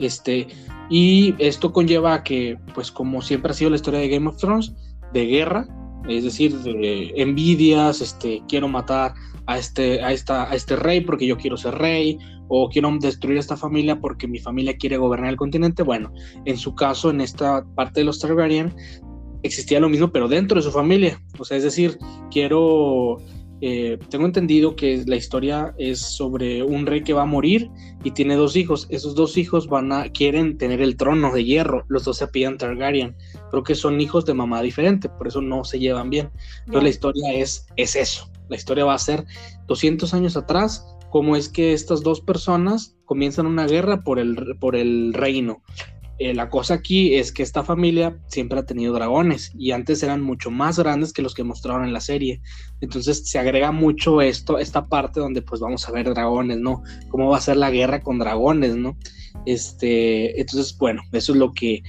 Este, 0.00 0.48
y 0.90 1.34
esto 1.38 1.72
conlleva 1.72 2.14
a 2.14 2.22
que, 2.22 2.58
pues 2.74 2.90
como 2.90 3.22
siempre 3.22 3.52
ha 3.52 3.54
sido 3.54 3.70
la 3.70 3.76
historia 3.76 4.00
de 4.00 4.08
Game 4.08 4.28
of 4.28 4.36
Thrones, 4.36 4.74
de 5.12 5.26
guerra, 5.26 5.66
es 6.08 6.24
decir, 6.24 6.56
de 6.58 7.12
envidias, 7.16 8.00
este, 8.00 8.42
quiero 8.48 8.68
matar 8.68 9.14
a 9.46 9.58
este, 9.58 10.02
a, 10.02 10.12
esta, 10.12 10.50
a 10.50 10.54
este 10.54 10.76
rey 10.76 11.00
porque 11.00 11.26
yo 11.26 11.36
quiero 11.36 11.56
ser 11.56 11.74
rey, 11.74 12.18
o 12.48 12.68
quiero 12.68 12.90
destruir 12.98 13.38
esta 13.38 13.56
familia 13.56 14.00
porque 14.00 14.26
mi 14.26 14.38
familia 14.38 14.76
quiere 14.76 14.96
gobernar 14.96 15.30
el 15.30 15.36
continente. 15.36 15.82
Bueno, 15.82 16.12
en 16.44 16.56
su 16.56 16.74
caso, 16.74 17.10
en 17.10 17.20
esta 17.20 17.64
parte 17.74 18.00
de 18.00 18.04
los 18.04 18.18
Targaryen, 18.18 18.74
existía 19.42 19.80
lo 19.80 19.88
mismo, 19.88 20.10
pero 20.10 20.28
dentro 20.28 20.56
de 20.56 20.62
su 20.62 20.72
familia. 20.72 21.22
O 21.38 21.44
sea, 21.44 21.56
es 21.56 21.62
decir, 21.62 21.98
quiero 22.30 23.18
eh, 23.60 23.98
tengo 24.08 24.26
entendido 24.26 24.76
que 24.76 25.02
la 25.06 25.16
historia 25.16 25.74
es 25.78 26.00
sobre 26.00 26.62
un 26.62 26.86
rey 26.86 27.02
que 27.02 27.12
va 27.12 27.22
a 27.22 27.26
morir 27.26 27.70
y 28.04 28.12
tiene 28.12 28.36
dos 28.36 28.54
hijos. 28.56 28.86
Esos 28.90 29.14
dos 29.14 29.36
hijos 29.36 29.68
van 29.68 29.92
a 29.92 30.10
quieren 30.10 30.58
tener 30.58 30.80
el 30.80 30.96
trono 30.96 31.32
de 31.32 31.44
hierro. 31.44 31.84
Los 31.88 32.04
dos 32.04 32.18
se 32.18 32.24
apellidan 32.24 32.58
Targaryen. 32.58 33.16
Creo 33.50 33.62
que 33.64 33.74
son 33.74 34.00
hijos 34.00 34.24
de 34.24 34.34
mamá 34.34 34.62
diferente, 34.62 35.08
por 35.08 35.26
eso 35.26 35.40
no 35.40 35.64
se 35.64 35.78
llevan 35.78 36.10
bien. 36.10 36.30
Entonces 36.60 36.82
la 36.82 36.88
historia 36.88 37.32
es, 37.34 37.66
es 37.76 37.96
eso. 37.96 38.30
La 38.48 38.56
historia 38.56 38.84
va 38.84 38.94
a 38.94 38.98
ser 38.98 39.24
200 39.66 40.14
años 40.14 40.36
atrás, 40.36 40.86
cómo 41.10 41.36
es 41.36 41.48
que 41.48 41.72
estas 41.72 42.02
dos 42.02 42.20
personas 42.20 42.96
comienzan 43.04 43.46
una 43.46 43.66
guerra 43.66 44.02
por 44.02 44.18
el, 44.18 44.56
por 44.60 44.76
el 44.76 45.12
reino. 45.14 45.62
Eh, 46.18 46.34
la 46.34 46.50
cosa 46.50 46.74
aquí 46.74 47.14
es 47.14 47.32
que 47.32 47.44
esta 47.44 47.62
familia 47.62 48.18
siempre 48.26 48.58
ha 48.58 48.66
tenido 48.66 48.92
dragones 48.92 49.52
y 49.56 49.70
antes 49.70 50.02
eran 50.02 50.20
mucho 50.20 50.50
más 50.50 50.78
grandes 50.78 51.12
que 51.12 51.22
los 51.22 51.32
que 51.32 51.44
mostraron 51.44 51.84
en 51.84 51.92
la 51.92 52.00
serie. 52.00 52.40
Entonces 52.80 53.28
se 53.28 53.38
agrega 53.38 53.70
mucho 53.70 54.20
esto, 54.20 54.58
esta 54.58 54.88
parte 54.88 55.20
donde 55.20 55.42
pues 55.42 55.60
vamos 55.60 55.88
a 55.88 55.92
ver 55.92 56.08
dragones, 56.10 56.58
¿no? 56.58 56.82
Cómo 57.08 57.30
va 57.30 57.36
a 57.36 57.40
ser 57.40 57.56
la 57.56 57.70
guerra 57.70 58.02
con 58.02 58.18
dragones, 58.18 58.74
¿no? 58.74 58.96
Este, 59.46 60.40
entonces, 60.40 60.76
bueno, 60.76 61.02
eso 61.12 61.32
es 61.32 61.38
lo 61.38 61.52
que 61.52 61.82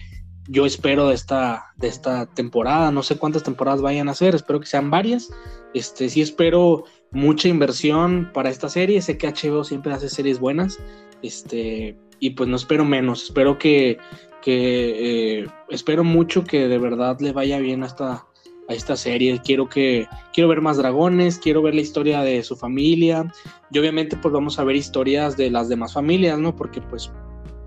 yo 0.47 0.65
espero 0.65 1.07
de 1.07 1.15
esta, 1.15 1.65
de 1.77 1.87
esta 1.87 2.27
temporada. 2.27 2.91
No 2.91 3.03
sé 3.03 3.17
cuántas 3.17 3.43
temporadas 3.43 3.81
vayan 3.81 4.09
a 4.09 4.15
ser, 4.15 4.35
espero 4.35 4.59
que 4.59 4.67
sean 4.67 4.91
varias. 4.91 5.29
Este, 5.73 6.09
sí 6.09 6.21
espero 6.21 6.83
mucha 7.11 7.47
inversión 7.47 8.31
para 8.33 8.49
esta 8.49 8.69
serie. 8.69 9.01
Sé 9.01 9.17
que 9.17 9.27
HBO 9.27 9.63
siempre 9.63 9.93
hace 9.93 10.09
series 10.09 10.39
buenas. 10.39 10.79
Este, 11.21 11.97
y 12.19 12.31
pues 12.31 12.49
no 12.49 12.55
espero 12.55 12.85
menos, 12.85 13.23
espero 13.23 13.57
que, 13.57 13.97
que 14.41 15.41
eh, 15.41 15.47
espero 15.69 16.03
mucho 16.03 16.43
que 16.43 16.67
de 16.67 16.77
verdad 16.77 17.17
le 17.19 17.31
vaya 17.31 17.59
bien 17.59 17.83
a 17.83 17.87
esta, 17.87 18.25
a 18.67 18.73
esta 18.73 18.95
serie, 18.95 19.41
quiero 19.43 19.67
que, 19.67 20.07
quiero 20.33 20.49
ver 20.49 20.61
más 20.61 20.77
dragones, 20.77 21.39
quiero 21.39 21.61
ver 21.61 21.75
la 21.75 21.81
historia 21.81 22.21
de 22.21 22.43
su 22.43 22.55
familia, 22.55 23.31
y 23.71 23.79
obviamente 23.79 24.15
pues 24.17 24.33
vamos 24.33 24.59
a 24.59 24.63
ver 24.63 24.75
historias 24.75 25.37
de 25.37 25.49
las 25.49 25.69
demás 25.69 25.93
familias, 25.93 26.37
¿no? 26.39 26.55
Porque 26.55 26.81
pues 26.81 27.11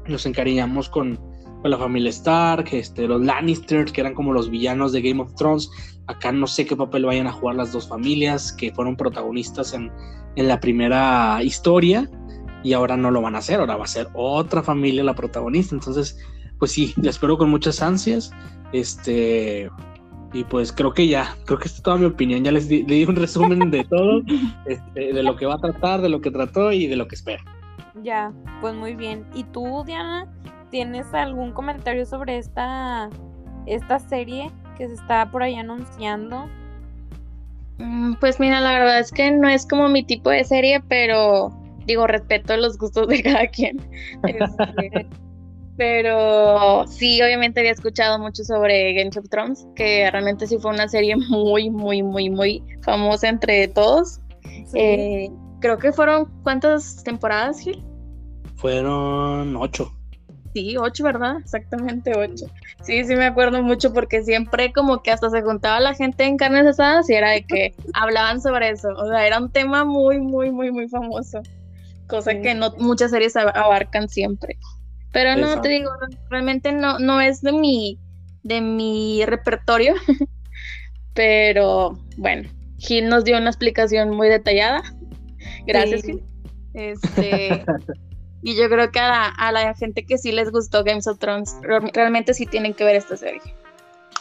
nos 0.06 0.26
encariñamos 0.26 0.88
con, 0.88 1.18
la 1.64 1.78
familia 1.78 2.10
Stark, 2.10 2.70
este, 2.72 3.06
los 3.06 3.22
Lannister, 3.22 3.84
que 3.84 4.00
eran 4.00 4.14
como 4.14 4.32
los 4.32 4.50
villanos 4.50 4.90
de 4.90 5.00
Game 5.00 5.22
of 5.22 5.32
Thrones. 5.36 5.70
Acá 6.08 6.32
no 6.32 6.48
sé 6.48 6.66
qué 6.66 6.74
papel 6.74 7.04
vayan 7.04 7.28
a 7.28 7.32
jugar 7.32 7.54
las 7.54 7.70
dos 7.70 7.86
familias 7.86 8.52
que 8.52 8.72
fueron 8.72 8.96
protagonistas 8.96 9.72
en, 9.72 9.88
en 10.34 10.48
la 10.48 10.58
primera 10.58 11.38
historia 11.44 12.10
y 12.62 12.72
ahora 12.72 12.96
no 12.96 13.10
lo 13.10 13.20
van 13.20 13.34
a 13.34 13.38
hacer, 13.38 13.60
ahora 13.60 13.76
va 13.76 13.84
a 13.84 13.88
ser 13.88 14.08
otra 14.14 14.62
familia 14.62 15.04
la 15.04 15.14
protagonista. 15.14 15.74
Entonces, 15.74 16.18
pues 16.58 16.72
sí, 16.72 16.94
le 17.00 17.10
espero 17.10 17.36
con 17.36 17.50
muchas 17.50 17.82
ansias. 17.82 18.32
Este, 18.72 19.68
y 20.32 20.44
pues 20.44 20.72
creo 20.72 20.94
que 20.94 21.08
ya, 21.08 21.36
creo 21.44 21.58
que 21.58 21.66
esta 21.66 21.78
es 21.78 21.82
toda 21.82 21.96
mi 21.98 22.06
opinión. 22.06 22.44
Ya 22.44 22.52
les 22.52 22.68
di, 22.68 23.04
un 23.04 23.16
resumen 23.16 23.70
de 23.70 23.84
todo, 23.90 24.22
este, 24.66 25.12
de 25.12 25.22
lo 25.22 25.36
que 25.36 25.46
va 25.46 25.54
a 25.54 25.58
tratar, 25.58 26.00
de 26.00 26.08
lo 26.08 26.20
que 26.20 26.30
trató 26.30 26.72
y 26.72 26.86
de 26.86 26.96
lo 26.96 27.08
que 27.08 27.16
espero. 27.16 27.42
Ya, 28.02 28.32
pues 28.60 28.74
muy 28.74 28.94
bien. 28.94 29.26
¿Y 29.34 29.44
tú, 29.44 29.82
Diana, 29.84 30.26
tienes 30.70 31.12
algún 31.12 31.52
comentario 31.52 32.06
sobre 32.06 32.38
esta, 32.38 33.10
esta 33.66 33.98
serie 33.98 34.50
que 34.78 34.86
se 34.88 34.94
está 34.94 35.30
por 35.30 35.42
ahí 35.42 35.56
anunciando? 35.56 36.48
Mm, 37.78 38.14
pues 38.14 38.40
mira, 38.40 38.60
la 38.60 38.72
verdad 38.72 39.00
es 39.00 39.10
que 39.10 39.30
no 39.30 39.48
es 39.48 39.66
como 39.66 39.88
mi 39.88 40.04
tipo 40.04 40.30
de 40.30 40.44
serie, 40.44 40.80
pero 40.88 41.50
digo, 41.86 42.06
respeto 42.06 42.56
los 42.56 42.78
gustos 42.78 43.08
de 43.08 43.22
cada 43.22 43.46
quien. 43.48 43.78
Este, 44.26 45.08
pero 45.76 46.86
sí, 46.86 47.20
obviamente 47.22 47.60
había 47.60 47.72
escuchado 47.72 48.18
mucho 48.18 48.44
sobre 48.44 48.92
Game 48.92 49.10
of 49.18 49.28
Thrones, 49.30 49.66
que 49.74 50.10
realmente 50.10 50.46
sí 50.46 50.58
fue 50.58 50.70
una 50.70 50.88
serie 50.88 51.16
muy, 51.28 51.70
muy, 51.70 52.02
muy, 52.02 52.30
muy 52.30 52.62
famosa 52.82 53.28
entre 53.28 53.68
todos. 53.68 54.20
Eh, 54.74 55.30
creo 55.60 55.78
que 55.78 55.92
fueron, 55.92 56.26
¿cuántas 56.42 57.02
temporadas, 57.04 57.60
Gil? 57.60 57.82
Fueron 58.56 59.56
ocho. 59.56 59.92
Sí, 60.54 60.76
ocho, 60.76 61.04
¿verdad? 61.04 61.38
Exactamente 61.38 62.12
ocho. 62.14 62.46
Sí, 62.82 63.04
sí 63.04 63.16
me 63.16 63.24
acuerdo 63.24 63.62
mucho 63.62 63.92
porque 63.94 64.22
siempre 64.22 64.72
como 64.72 65.02
que 65.02 65.10
hasta 65.10 65.30
se 65.30 65.40
juntaba 65.40 65.80
la 65.80 65.94
gente 65.94 66.24
en 66.24 66.36
carnes 66.36 66.66
asadas 66.66 67.08
y 67.08 67.14
era 67.14 67.30
de 67.30 67.44
que 67.44 67.74
hablaban 67.94 68.42
sobre 68.42 68.68
eso. 68.68 68.90
O 68.90 69.08
sea, 69.08 69.26
era 69.26 69.38
un 69.38 69.50
tema 69.50 69.84
muy, 69.86 70.20
muy, 70.20 70.52
muy, 70.52 70.70
muy 70.70 70.88
famoso 70.88 71.40
cosa 72.12 72.38
que 72.42 72.54
no 72.54 72.74
muchas 72.78 73.10
series 73.10 73.34
abarcan 73.36 74.08
siempre. 74.10 74.58
Pero 75.12 75.34
no, 75.34 75.60
te 75.62 75.70
digo, 75.70 75.90
realmente 76.28 76.72
no, 76.72 76.98
no 76.98 77.20
es 77.20 77.40
de 77.40 77.52
mi, 77.52 77.98
de 78.42 78.60
mi 78.60 79.24
repertorio, 79.24 79.94
pero 81.14 81.98
bueno, 82.18 82.50
Gil 82.78 83.08
nos 83.08 83.24
dio 83.24 83.38
una 83.38 83.48
explicación 83.48 84.10
muy 84.10 84.28
detallada. 84.28 84.82
Gracias, 85.66 86.02
Gil. 86.02 86.22
Este, 86.74 87.64
y 88.42 88.56
yo 88.56 88.68
creo 88.68 88.90
que 88.90 89.00
a 89.00 89.52
la, 89.52 89.74
gente 89.74 90.04
que 90.04 90.18
sí 90.18 90.32
les 90.32 90.50
gustó 90.50 90.84
Games 90.84 91.06
of 91.06 91.18
Thrones, 91.18 91.56
realmente 91.62 92.34
sí 92.34 92.44
tienen 92.44 92.74
que 92.74 92.84
ver 92.84 92.96
esta 92.96 93.16
serie. 93.16 93.40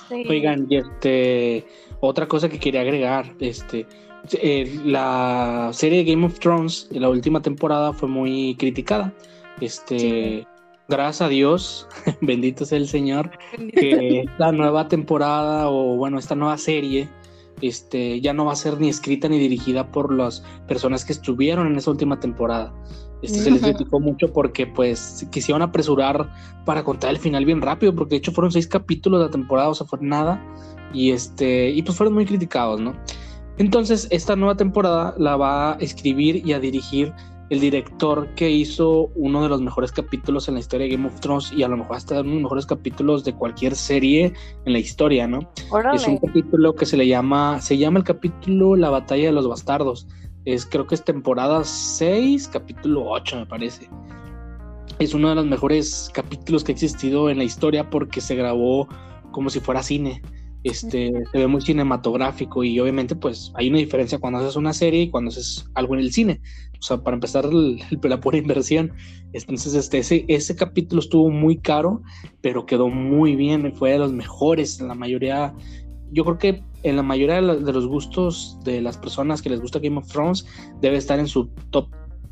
Oigan, 0.10 0.68
y 0.70 0.78
este, 0.78 1.66
otra 2.00 2.28
cosa 2.28 2.48
que 2.48 2.60
quería 2.60 2.82
agregar, 2.82 3.34
este, 3.40 3.86
eh, 4.34 4.80
la 4.86 5.70
serie 5.74 6.04
Game 6.04 6.26
of 6.26 6.40
Thrones, 6.40 6.88
la 6.92 7.10
última 7.10 7.42
temporada, 7.42 7.94
fue 7.94 8.08
muy 8.08 8.56
criticada. 8.58 9.14
Este, 9.60 10.48
gracias 10.88 11.22
a 11.22 11.30
Dios, 11.30 11.88
bendito 12.22 12.66
sea 12.66 12.78
el 12.78 12.88
Señor, 12.88 13.32
que 13.74 14.26
la 14.38 14.52
nueva 14.52 14.88
temporada 14.88 15.70
o 15.70 15.96
bueno, 15.96 16.20
esta 16.20 16.36
nueva 16.36 16.58
serie 16.58 17.10
este, 17.62 18.22
ya 18.22 18.34
no 18.34 18.46
va 18.46 18.54
a 18.54 18.56
ser 18.56 18.80
ni 18.80 18.90
escrita 18.90 19.30
ni 19.30 19.40
dirigida 19.40 19.92
por 19.92 20.14
las 20.14 20.44
personas 20.68 21.06
que 21.06 21.14
estuvieron 21.14 21.68
en 21.68 21.78
esa 21.78 21.92
última 21.92 22.20
temporada. 22.20 22.74
Este, 23.22 23.40
se 23.40 23.52
les 23.52 23.62
criticó 23.62 24.00
mucho 24.00 24.34
porque 24.34 24.66
pues 24.66 25.28
quisieron 25.32 25.62
apresurar 25.62 26.34
para 26.66 26.84
contar 26.84 27.12
el 27.12 27.20
final 27.20 27.46
bien 27.46 27.62
rápido, 27.62 27.94
porque 27.94 28.16
de 28.16 28.18
hecho 28.18 28.32
fueron 28.32 28.52
seis 28.52 28.66
capítulos 28.66 29.20
de 29.20 29.26
la 29.28 29.32
temporada, 29.32 29.70
o 29.70 29.76
sea, 29.76 29.86
fue 29.86 30.00
nada, 30.02 30.44
y 30.92 31.12
este, 31.12 31.70
y 31.70 31.84
pues 31.84 31.96
fueron 31.96 32.16
muy 32.16 32.26
criticados, 32.26 32.82
¿no? 32.82 32.96
Entonces, 33.62 34.08
esta 34.10 34.36
nueva 34.36 34.56
temporada 34.56 35.14
la 35.20 35.36
va 35.38 35.74
a 35.74 35.76
escribir 35.76 36.42
y 36.44 36.54
a 36.54 36.60
dirigir 36.60 37.14
el 37.52 37.60
director 37.60 38.28
que 38.34 38.50
hizo 38.50 39.12
uno 39.14 39.44
de 39.44 39.50
los 39.50 39.62
mejores 39.62 39.92
capítulos 39.92 40.48
en 40.48 40.56
la 40.56 40.62
historia 40.62 40.88
de 40.88 40.96
Game 40.96 41.08
of 41.08 41.20
Thrones 41.20 41.54
y 41.56 41.62
a 41.62 41.68
lo 41.68 41.78
mejor 41.78 41.98
hasta 41.98 42.22
uno 42.22 42.24
de 42.24 42.34
los 42.34 42.42
mejores 42.42 42.66
capítulos 42.66 43.24
de 43.24 43.36
cualquier 43.36 43.76
serie 43.76 44.34
en 44.66 44.74
la 44.74 44.80
historia, 44.80 45.28
¿no? 45.28 45.42
Es 45.94 46.08
un 46.08 46.18
capítulo 46.18 46.74
que 46.74 46.88
se 46.88 46.98
le 46.98 47.06
llama, 47.06 47.62
se 47.62 47.78
llama 47.78 48.00
el 48.00 48.04
capítulo 48.04 48.76
La 48.76 48.90
batalla 48.90 49.26
de 49.26 49.32
los 49.32 49.48
bastardos. 49.48 50.08
Es, 50.46 50.66
creo 50.66 50.88
que 50.88 50.96
es 50.96 51.04
temporada 51.04 51.64
6, 51.64 52.48
capítulo 52.48 53.12
8 53.12 53.38
me 53.38 53.46
parece. 53.46 53.88
Es 54.98 55.14
uno 55.14 55.30
de 55.30 55.36
los 55.36 55.46
mejores 55.46 56.10
capítulos 56.12 56.64
que 56.64 56.72
ha 56.72 56.74
existido 56.74 57.30
en 57.30 57.38
la 57.38 57.44
historia 57.44 57.92
porque 57.92 58.22
se 58.22 58.34
grabó 58.34 58.88
como 59.32 59.52
si 59.52 59.60
fuera 59.60 59.84
cine 59.84 60.20
este, 60.64 61.12
se 61.32 61.38
ve 61.38 61.48
muy 61.48 61.62
cinematográfico 61.62 62.64
y 62.64 62.80
obviamente 62.80 63.16
pues 63.16 63.52
hay 63.56 63.70
una 63.70 63.80
diferencia 63.80 64.20
cuando 64.20 64.40
haces 64.40 64.56
una 64.56 64.74
serie 64.74 65.04
y 65.04 65.10
cuando 65.10 65.30
haces 65.30 65.66
algo 65.74 65.96
en 65.96 66.02
el 66.02 66.12
cine. 66.12 66.42
O 66.80 66.84
sea, 66.84 66.98
para 66.98 67.16
empezar 67.16 67.46
la 67.54 68.20
pura 68.20 68.38
inversión. 68.38 68.92
Entonces 69.34 69.74
este, 69.74 70.00
ese, 70.00 70.26
ese 70.28 70.56
capítulo 70.56 71.02
estuvo 71.02 71.30
muy 71.30 71.58
caro, 71.58 72.02
pero 72.42 72.66
quedó 72.66 72.90
muy 72.90 73.36
bien, 73.36 73.74
fue 73.76 73.92
de 73.92 74.00
los 74.00 74.12
mejores. 74.12 74.82
La 74.82 74.96
mayoría, 74.96 75.54
yo 76.12 76.24
creo 76.24 76.38
que 76.38 76.64
en 76.84 76.96
la 76.96 77.04
mayoría 77.04 77.42
de, 77.42 77.58
de 77.58 77.74
los 77.74 77.88
gustos 77.88 78.58
de 78.64 78.82
las 78.82 78.98
personas 78.98 79.42
que 79.42 79.50
les 79.50 79.62
gusta 79.62 79.80
Game 79.80 79.98
of 79.98 80.08
Thrones 80.08 80.46
debe 80.80 80.98
estar 80.98 81.20
en 81.20 81.28
su 81.28 81.48
top 81.70 81.88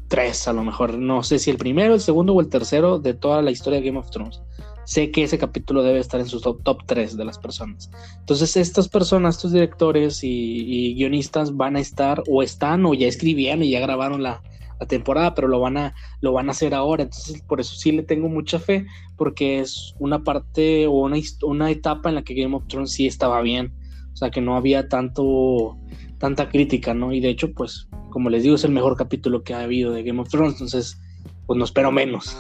3 0.08 0.48
a 0.48 0.54
lo 0.54 0.64
mejor. 0.64 0.98
No 0.98 1.24
sé 1.24 1.40
si 1.40 1.52
el 1.52 1.58
primero, 1.58 1.94
el 1.94 2.00
segundo 2.00 2.34
o 2.34 2.42
el 2.42 2.50
tercero 2.50 3.00
de 3.00 3.14
toda 3.14 3.42
la 3.42 3.52
historia 3.52 3.80
de 3.80 3.86
Game 3.86 4.00
of 4.00 4.10
Thrones 4.10 4.42
sé 4.90 5.12
que 5.12 5.22
ese 5.22 5.38
capítulo 5.38 5.84
debe 5.84 6.00
estar 6.00 6.20
en 6.20 6.26
su 6.26 6.42
top, 6.42 6.64
top 6.64 6.84
3 6.88 7.16
de 7.16 7.24
las 7.24 7.38
personas. 7.38 7.92
Entonces, 8.22 8.58
estas 8.58 8.90
personas, 8.90 9.36
estos 9.36 9.52
directores 9.52 10.24
y, 10.24 10.96
guionistas 10.96 11.56
van 11.56 11.76
a 11.76 11.80
estar, 11.80 12.24
o 12.28 12.42
están, 12.42 12.88
o 12.88 12.96
ya 12.96 13.06
escribían 13.06 13.62
y 13.62 13.70
ya 13.70 13.82
grabaron 13.82 14.24
la, 14.24 14.42
temporada, 14.88 15.36
pero 15.36 15.48
lo 15.48 15.60
van, 15.60 15.78
a, 15.78 15.94
lo 16.22 16.32
van 16.32 16.48
a 16.48 16.54
hacer 16.54 16.74
ahora. 16.74 17.04
Entonces, 17.04 17.40
por 17.44 17.60
eso 17.60 17.76
sí 17.76 17.92
le 17.92 18.02
tengo 18.02 18.30
mucha 18.30 18.58
fe, 18.58 18.88
porque 19.16 19.60
es 19.60 19.94
una 20.00 20.24
parte 20.24 20.88
o 20.88 20.94
una, 20.94 21.18
una 21.44 21.70
etapa 21.70 22.10
en 22.10 22.16
la 22.16 22.24
que 22.24 22.34
Game 22.34 22.56
of 22.56 22.66
Thrones 22.66 22.92
sí 22.92 23.06
estaba 23.06 23.42
bien. 23.42 23.72
O 24.12 24.16
sea, 24.16 24.32
que 24.32 24.42
no 24.42 24.56
había 24.56 24.90
tanto, 24.90 25.78
tanta 26.18 26.50
crítica, 26.50 26.96
¿no? 26.96 27.14
Y 27.14 27.20
de 27.20 27.30
hecho, 27.30 27.54
pues, 27.54 27.90
como 28.10 28.32
les 28.32 28.42
digo, 28.42 28.56
es 28.56 28.64
el 28.64 28.72
mejor 28.72 28.96
capítulo 28.96 29.44
que 29.44 29.54
ha 29.54 29.60
habido 29.60 29.92
de 29.92 30.02
Game 30.02 30.20
of 30.20 30.30
Thrones. 30.30 30.54
Entonces, 30.54 31.00
pues 31.46 31.60
no 31.60 31.66
espero 31.66 31.92
menos. 31.92 32.36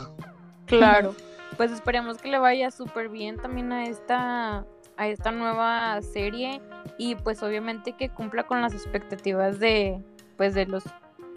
Claro, 0.65 1.13
pues 1.57 1.71
esperemos 1.71 2.17
que 2.17 2.29
le 2.29 2.39
vaya 2.39 2.71
súper 2.71 3.09
bien 3.09 3.37
también 3.37 3.71
a 3.71 3.85
esta, 3.85 4.65
a 4.97 5.07
esta 5.07 5.31
nueva 5.31 6.01
serie 6.01 6.61
y 6.97 7.15
pues 7.15 7.43
obviamente 7.43 7.93
que 7.93 8.09
cumpla 8.09 8.43
con 8.43 8.61
las 8.61 8.73
expectativas 8.73 9.59
de, 9.59 10.01
pues 10.37 10.53
de 10.53 10.65
los 10.65 10.83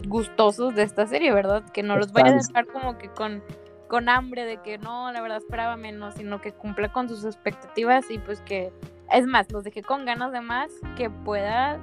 gustosos 0.07 0.75
de 0.75 0.83
esta 0.83 1.07
serie, 1.07 1.31
¿verdad? 1.33 1.63
Que 1.71 1.83
no 1.83 1.97
los 1.97 2.11
vaya 2.11 2.31
a 2.31 2.37
dejar 2.37 2.67
como 2.67 2.97
que 2.97 3.09
con, 3.09 3.43
con 3.87 4.09
hambre 4.09 4.45
de 4.45 4.57
que 4.57 4.77
no, 4.77 5.11
la 5.11 5.21
verdad 5.21 5.37
esperaba 5.37 5.77
menos, 5.77 6.15
sino 6.15 6.41
que 6.41 6.51
cumpla 6.51 6.91
con 6.91 7.07
sus 7.09 7.25
expectativas 7.25 8.09
y 8.09 8.19
pues 8.19 8.41
que, 8.41 8.71
es 9.11 9.25
más, 9.27 9.51
los 9.51 9.63
dejé 9.63 9.81
con 9.81 10.05
ganas 10.05 10.31
de 10.31 10.41
más, 10.41 10.71
que 10.95 11.09
pueda 11.09 11.79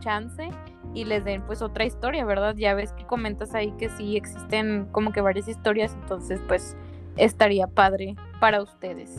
chance 0.00 0.48
y 0.94 1.04
les 1.04 1.24
den 1.24 1.42
pues 1.42 1.62
otra 1.62 1.84
historia, 1.84 2.24
¿verdad? 2.24 2.56
Ya 2.56 2.74
ves 2.74 2.92
que 2.92 3.06
comentas 3.06 3.54
ahí 3.54 3.72
que 3.72 3.88
sí 3.90 4.16
existen 4.16 4.88
como 4.90 5.12
que 5.12 5.20
varias 5.20 5.46
historias, 5.46 5.94
entonces 5.94 6.40
pues 6.48 6.76
estaría 7.20 7.66
padre 7.66 8.16
para 8.40 8.62
ustedes. 8.62 9.16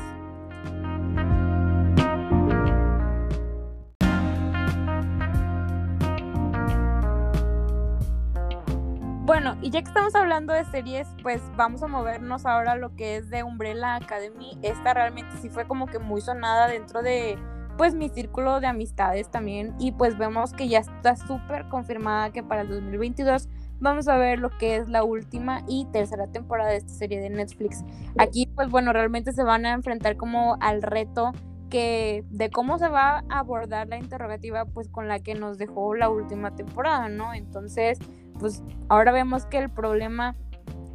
Bueno, 9.24 9.56
y 9.62 9.70
ya 9.70 9.82
que 9.82 9.88
estamos 9.88 10.14
hablando 10.14 10.52
de 10.52 10.66
series, 10.66 11.08
pues 11.24 11.42
vamos 11.56 11.82
a 11.84 11.88
movernos 11.88 12.46
ahora 12.46 12.74
a 12.74 12.76
lo 12.76 12.96
que 12.96 13.16
es 13.16 13.30
de 13.30 13.44
Umbrella 13.44 13.96
Academy. 13.96 14.58
Esta 14.62 14.94
realmente 14.94 15.38
sí 15.38 15.48
fue 15.48 15.66
como 15.66 15.86
que 15.86 16.00
muy 16.00 16.20
sonada 16.20 16.68
dentro 16.68 17.02
de 17.02 17.38
pues 17.78 17.96
mi 17.96 18.10
círculo 18.10 18.60
de 18.60 18.68
amistades 18.68 19.30
también 19.32 19.74
y 19.80 19.94
pues 19.94 20.18
vemos 20.18 20.52
que 20.54 20.68
ya 20.68 20.80
está 20.80 21.16
súper 21.16 21.70
confirmada 21.70 22.32
que 22.32 22.44
para 22.44 22.62
el 22.62 22.70
2022 22.70 23.48
vamos 23.82 24.08
a 24.08 24.16
ver 24.16 24.40
lo 24.40 24.50
que 24.58 24.78
es 24.78 24.88
la 24.88 25.04
última 25.04 25.64
y 25.68 25.86
tercera 25.92 26.28
temporada 26.28 26.70
de 26.70 26.78
esta 26.78 26.94
serie 26.94 27.20
de 27.20 27.30
Netflix. 27.30 27.84
Aquí 28.18 28.48
pues 28.56 28.70
bueno, 28.70 28.94
realmente 28.94 29.34
se 29.34 29.44
van 29.44 29.66
a 29.66 29.74
enfrentar 29.74 30.16
como 30.16 30.58
al 30.62 30.82
reto 30.82 31.34
que 31.70 32.24
de 32.30 32.50
cómo 32.50 32.78
se 32.78 32.90
va 32.90 33.24
a 33.30 33.40
abordar 33.40 33.88
la 33.88 33.98
interrogativa 33.98 34.66
pues 34.66 34.88
con 34.88 35.08
la 35.08 35.20
que 35.20 35.34
nos 35.34 35.58
dejó 35.58 35.96
la 35.96 36.10
última 36.10 36.56
temporada, 36.56 37.10
¿no? 37.10 37.34
Entonces, 37.34 37.98
pues 38.40 38.62
ahora 38.90 39.12
vemos 39.12 39.46
que 39.46 39.58
el 39.58 39.70
problema 39.70 40.36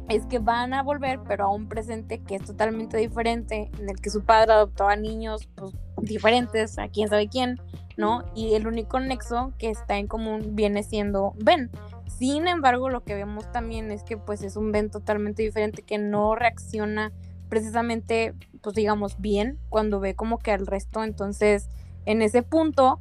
es 0.07 0.25
que 0.25 0.39
van 0.39 0.73
a 0.73 0.83
volver, 0.83 1.19
pero 1.27 1.45
a 1.45 1.49
un 1.49 1.67
presente 1.67 2.19
que 2.19 2.35
es 2.35 2.43
totalmente 2.43 2.95
diferente, 2.97 3.69
en 3.79 3.89
el 3.89 3.99
que 3.99 4.09
su 4.09 4.23
padre 4.23 4.53
adoptó 4.53 4.87
a 4.87 4.95
niños 4.95 5.49
pues, 5.55 5.73
diferentes, 6.01 6.79
a 6.79 6.87
quién 6.87 7.09
sabe 7.09 7.27
quién, 7.27 7.59
¿no? 7.97 8.23
Y 8.33 8.53
el 8.53 8.67
único 8.67 8.99
nexo 8.99 9.51
que 9.57 9.69
está 9.69 9.97
en 9.97 10.07
común 10.07 10.55
viene 10.55 10.83
siendo 10.83 11.33
Ben. 11.43 11.69
Sin 12.07 12.47
embargo, 12.47 12.89
lo 12.89 13.03
que 13.03 13.15
vemos 13.15 13.51
también 13.51 13.91
es 13.91 14.03
que 14.03 14.17
pues 14.17 14.41
es 14.41 14.55
un 14.55 14.71
Ben 14.71 14.89
totalmente 14.89 15.43
diferente 15.43 15.83
que 15.83 15.97
no 15.97 16.35
reacciona 16.35 17.11
precisamente, 17.49 18.33
pues 18.61 18.75
digamos, 18.75 19.19
bien 19.19 19.59
cuando 19.69 19.99
ve 19.99 20.15
como 20.15 20.39
que 20.39 20.51
al 20.51 20.65
resto. 20.65 21.03
Entonces, 21.03 21.69
en 22.05 22.21
ese 22.21 22.43
punto, 22.43 22.99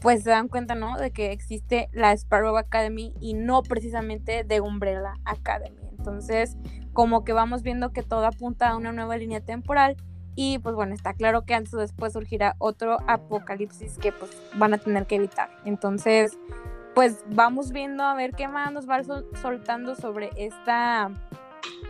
pues 0.00 0.24
se 0.24 0.30
dan 0.30 0.48
cuenta, 0.48 0.74
¿no? 0.74 0.98
De 0.98 1.12
que 1.12 1.32
existe 1.32 1.88
la 1.92 2.12
Sparrow 2.12 2.56
Academy 2.56 3.14
y 3.20 3.34
no 3.34 3.62
precisamente 3.62 4.44
de 4.44 4.60
Umbrella 4.60 5.14
Academy. 5.24 5.80
Entonces, 5.96 6.56
como 6.92 7.24
que 7.24 7.32
vamos 7.32 7.62
viendo 7.62 7.92
que 7.92 8.02
todo 8.02 8.26
apunta 8.26 8.68
a 8.68 8.76
una 8.76 8.92
nueva 8.92 9.16
línea 9.16 9.40
temporal 9.40 9.96
y 10.34 10.58
pues 10.58 10.74
bueno, 10.74 10.94
está 10.94 11.12
claro 11.14 11.44
que 11.44 11.54
antes 11.54 11.74
o 11.74 11.78
después 11.78 12.14
surgirá 12.14 12.56
otro 12.58 12.98
apocalipsis 13.06 13.98
que 13.98 14.12
pues 14.12 14.30
van 14.56 14.74
a 14.74 14.78
tener 14.78 15.06
que 15.06 15.16
evitar. 15.16 15.50
Entonces, 15.64 16.38
pues 16.94 17.24
vamos 17.30 17.72
viendo 17.72 18.02
a 18.04 18.14
ver 18.14 18.32
qué 18.32 18.48
más 18.48 18.72
nos 18.72 18.88
va 18.88 19.02
soltando 19.40 19.94
sobre 19.94 20.30
esta 20.36 21.10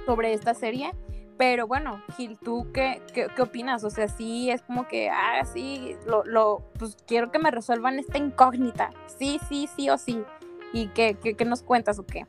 sobre 0.06 0.32
esta 0.32 0.54
serie. 0.54 0.92
Pero 1.38 1.66
bueno, 1.66 2.00
Gil, 2.16 2.38
¿tú 2.42 2.68
qué, 2.72 3.02
qué, 3.12 3.42
opinas? 3.42 3.82
O 3.84 3.90
sea, 3.90 4.06
sí, 4.06 4.50
es 4.50 4.62
como 4.62 4.86
que, 4.86 5.08
ah, 5.08 5.44
sí, 5.44 5.96
lo, 6.06 6.24
lo, 6.24 6.62
pues 6.78 6.96
quiero 7.06 7.32
que 7.32 7.38
me 7.38 7.50
resuelvan 7.50 7.98
esta 7.98 8.18
incógnita. 8.18 8.90
Sí, 9.06 9.40
sí, 9.48 9.68
sí 9.74 9.90
o 9.90 9.98
sí. 9.98 10.20
¿Y 10.72 10.88
qué, 10.88 11.16
qué, 11.20 11.34
qué 11.34 11.44
nos 11.44 11.62
cuentas 11.62 11.98
o 11.98 12.06
qué? 12.06 12.26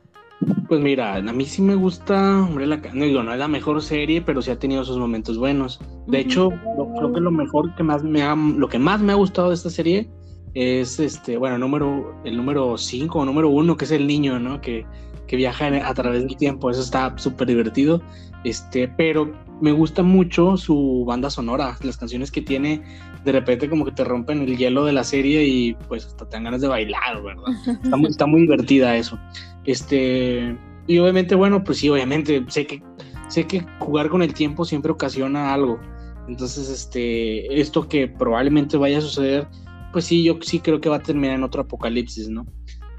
Pues 0.66 0.80
mira, 0.80 1.14
a 1.16 1.20
mí 1.20 1.44
sí 1.44 1.62
me 1.62 1.74
gusta, 1.74 2.42
hombre, 2.42 2.66
la, 2.66 2.78
no 2.92 3.04
digo, 3.04 3.22
no 3.22 3.32
es 3.32 3.38
la 3.38 3.46
mejor 3.46 3.82
serie, 3.82 4.20
pero 4.20 4.42
sí 4.42 4.50
ha 4.50 4.58
tenido 4.58 4.84
sus 4.84 4.98
momentos 4.98 5.38
buenos. 5.38 5.80
De 6.08 6.18
hecho, 6.18 6.50
creo 6.96 7.12
que 7.12 7.20
lo 7.20 7.30
mejor 7.30 7.74
que 7.76 7.82
más 7.82 8.02
me 8.02 8.22
ha, 8.22 8.34
lo 8.34 8.68
que 8.68 8.78
más 8.78 9.00
me 9.00 9.12
ha 9.12 9.16
gustado 9.16 9.50
de 9.50 9.54
esta 9.54 9.70
serie 9.70 10.10
es 10.54 11.00
este, 11.00 11.36
bueno, 11.36 11.58
número, 11.58 12.14
el 12.24 12.36
número 12.36 12.78
5 12.78 13.18
o 13.18 13.24
número 13.24 13.48
1, 13.48 13.76
que 13.76 13.84
es 13.84 13.90
el 13.90 14.06
niño, 14.06 14.38
¿no? 14.38 14.60
Que, 14.60 14.86
que 15.26 15.36
viaja 15.36 15.66
a 15.66 15.94
través 15.94 16.22
del 16.22 16.36
tiempo, 16.36 16.70
eso 16.70 16.80
está 16.80 17.16
súper 17.18 17.48
divertido. 17.48 18.00
Este, 18.44 18.88
pero 18.88 19.32
me 19.60 19.72
gusta 19.72 20.02
mucho 20.02 20.56
su 20.56 21.04
banda 21.06 21.30
sonora, 21.30 21.78
las 21.82 21.96
canciones 21.96 22.30
que 22.30 22.42
tiene, 22.42 22.82
de 23.24 23.32
repente 23.32 23.70
como 23.70 23.84
que 23.84 23.92
te 23.92 24.04
rompen 24.04 24.42
el 24.42 24.56
hielo 24.56 24.84
de 24.84 24.92
la 24.92 25.02
serie 25.02 25.44
y 25.44 25.74
pues 25.88 26.06
hasta 26.06 26.28
te 26.28 26.36
dan 26.36 26.44
ganas 26.44 26.60
de 26.60 26.68
bailar, 26.68 27.22
¿verdad? 27.22 27.44
Está 27.82 27.96
muy, 27.96 28.10
está 28.10 28.26
muy 28.26 28.42
divertida 28.42 28.96
eso. 28.96 29.18
Este, 29.64 30.56
y 30.86 30.98
obviamente, 30.98 31.34
bueno, 31.34 31.64
pues 31.64 31.78
sí, 31.78 31.88
obviamente, 31.88 32.44
sé 32.48 32.66
que, 32.66 32.82
sé 33.28 33.46
que 33.46 33.64
jugar 33.78 34.10
con 34.10 34.22
el 34.22 34.34
tiempo 34.34 34.64
siempre 34.64 34.92
ocasiona 34.92 35.54
algo. 35.54 35.80
Entonces, 36.28 36.68
este, 36.68 37.60
esto 37.60 37.88
que 37.88 38.08
probablemente 38.08 38.76
vaya 38.76 38.98
a 38.98 39.02
suceder, 39.02 39.48
pues 39.94 40.06
sí, 40.06 40.24
yo 40.24 40.38
sí 40.42 40.58
creo 40.58 40.80
que 40.80 40.88
va 40.88 40.96
a 40.96 41.02
terminar 41.02 41.36
en 41.36 41.44
otro 41.44 41.62
apocalipsis, 41.62 42.28
¿no? 42.28 42.44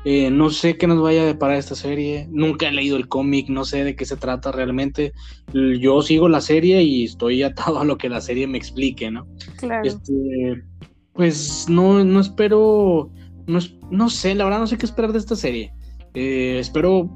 Eh, 0.06 0.32
no 0.32 0.50
sé 0.50 0.78
qué 0.78 0.88
nos 0.88 1.02
vaya 1.02 1.24
a 1.24 1.26
deparar 1.26 1.58
esta 1.58 1.76
serie. 1.76 2.26
Nunca 2.32 2.70
he 2.70 2.72
leído 2.72 2.96
el 2.96 3.10
cómic, 3.10 3.50
no 3.50 3.66
sé 3.66 3.84
de 3.84 3.98
qué 3.98 4.06
se 4.06 4.16
trata 4.16 4.54
realmente. 4.54 5.12
Yo 5.52 6.02
sigo 6.02 6.30
la 6.30 6.40
serie 6.40 6.84
y 6.84 7.04
estoy 7.04 7.44
atado 7.44 7.80
a 7.80 7.84
lo 7.84 7.98
que 7.98 8.08
la 8.08 8.22
serie 8.22 8.48
me 8.48 8.58
explique, 8.58 9.12
¿no? 9.12 9.28
Claro. 9.58 9.86
Este, 9.86 10.64
pues 11.12 11.68
no, 11.68 12.02
no 12.06 12.22
espero, 12.22 13.12
no, 13.46 13.60
no 13.92 14.10
sé, 14.10 14.34
la 14.34 14.46
verdad 14.46 14.60
no 14.60 14.68
sé 14.68 14.78
qué 14.78 14.86
esperar 14.86 15.12
de 15.12 15.20
esta 15.20 15.36
serie. 15.36 15.74
Eh, 16.14 16.60
espero, 16.60 17.10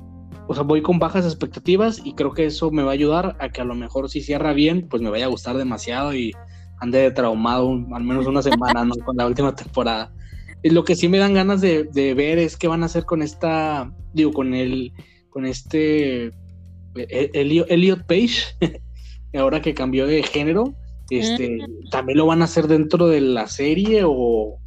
o 0.50 0.54
sea, 0.54 0.64
voy 0.64 0.82
con 0.82 1.00
bajas 1.00 1.24
expectativas 1.24 2.02
y 2.04 2.16
creo 2.16 2.34
que 2.34 2.48
eso 2.48 2.70
me 2.70 2.84
va 2.84 2.90
a 2.90 2.96
ayudar 2.96 3.38
a 3.40 3.48
que 3.48 3.62
a 3.62 3.66
lo 3.66 3.76
mejor 3.76 4.10
si 4.10 4.20
cierra 4.20 4.52
bien, 4.52 4.90
pues 4.90 5.02
me 5.02 5.10
vaya 5.10 5.28
a 5.28 5.30
gustar 5.30 5.56
demasiado 5.56 6.14
y 6.14 6.34
ande 6.80 7.12
traumado 7.12 7.72
al 7.94 8.04
menos 8.04 8.28
una 8.28 8.42
semana 8.42 8.86
¿no? 8.86 8.96
con 9.06 9.18
la 9.18 9.28
última 9.28 9.56
temporada. 9.56 10.12
Y 10.62 10.72
lo 10.72 10.84
que 10.84 10.96
sí 10.96 11.08
me 11.08 11.18
dan 11.18 11.34
ganas 11.34 11.62
de, 11.62 12.14
ver 12.16 12.38
es 12.38 12.58
qué 12.58 12.68
van 12.68 12.84
a 12.84 12.88
hacer 12.88 13.06
con 13.06 13.22
esta, 13.22 13.94
digo, 14.14 14.34
con 14.34 14.54
el, 14.54 14.92
con 15.30 15.46
este 15.46 16.32
e, 16.96 17.32
Elliot 17.34 18.06
Page, 18.06 18.44
ahora 19.38 19.62
que 19.62 19.74
cambió 19.74 20.06
de 20.06 20.22
género, 20.24 20.74
este, 21.10 21.50
mm. 21.50 21.90
también 21.92 22.18
lo 22.18 22.26
van 22.26 22.42
a 22.42 22.46
hacer 22.46 22.68
dentro 22.68 23.08
de 23.08 23.22
la 23.22 23.48
serie 23.48 24.04
o, 24.06 24.60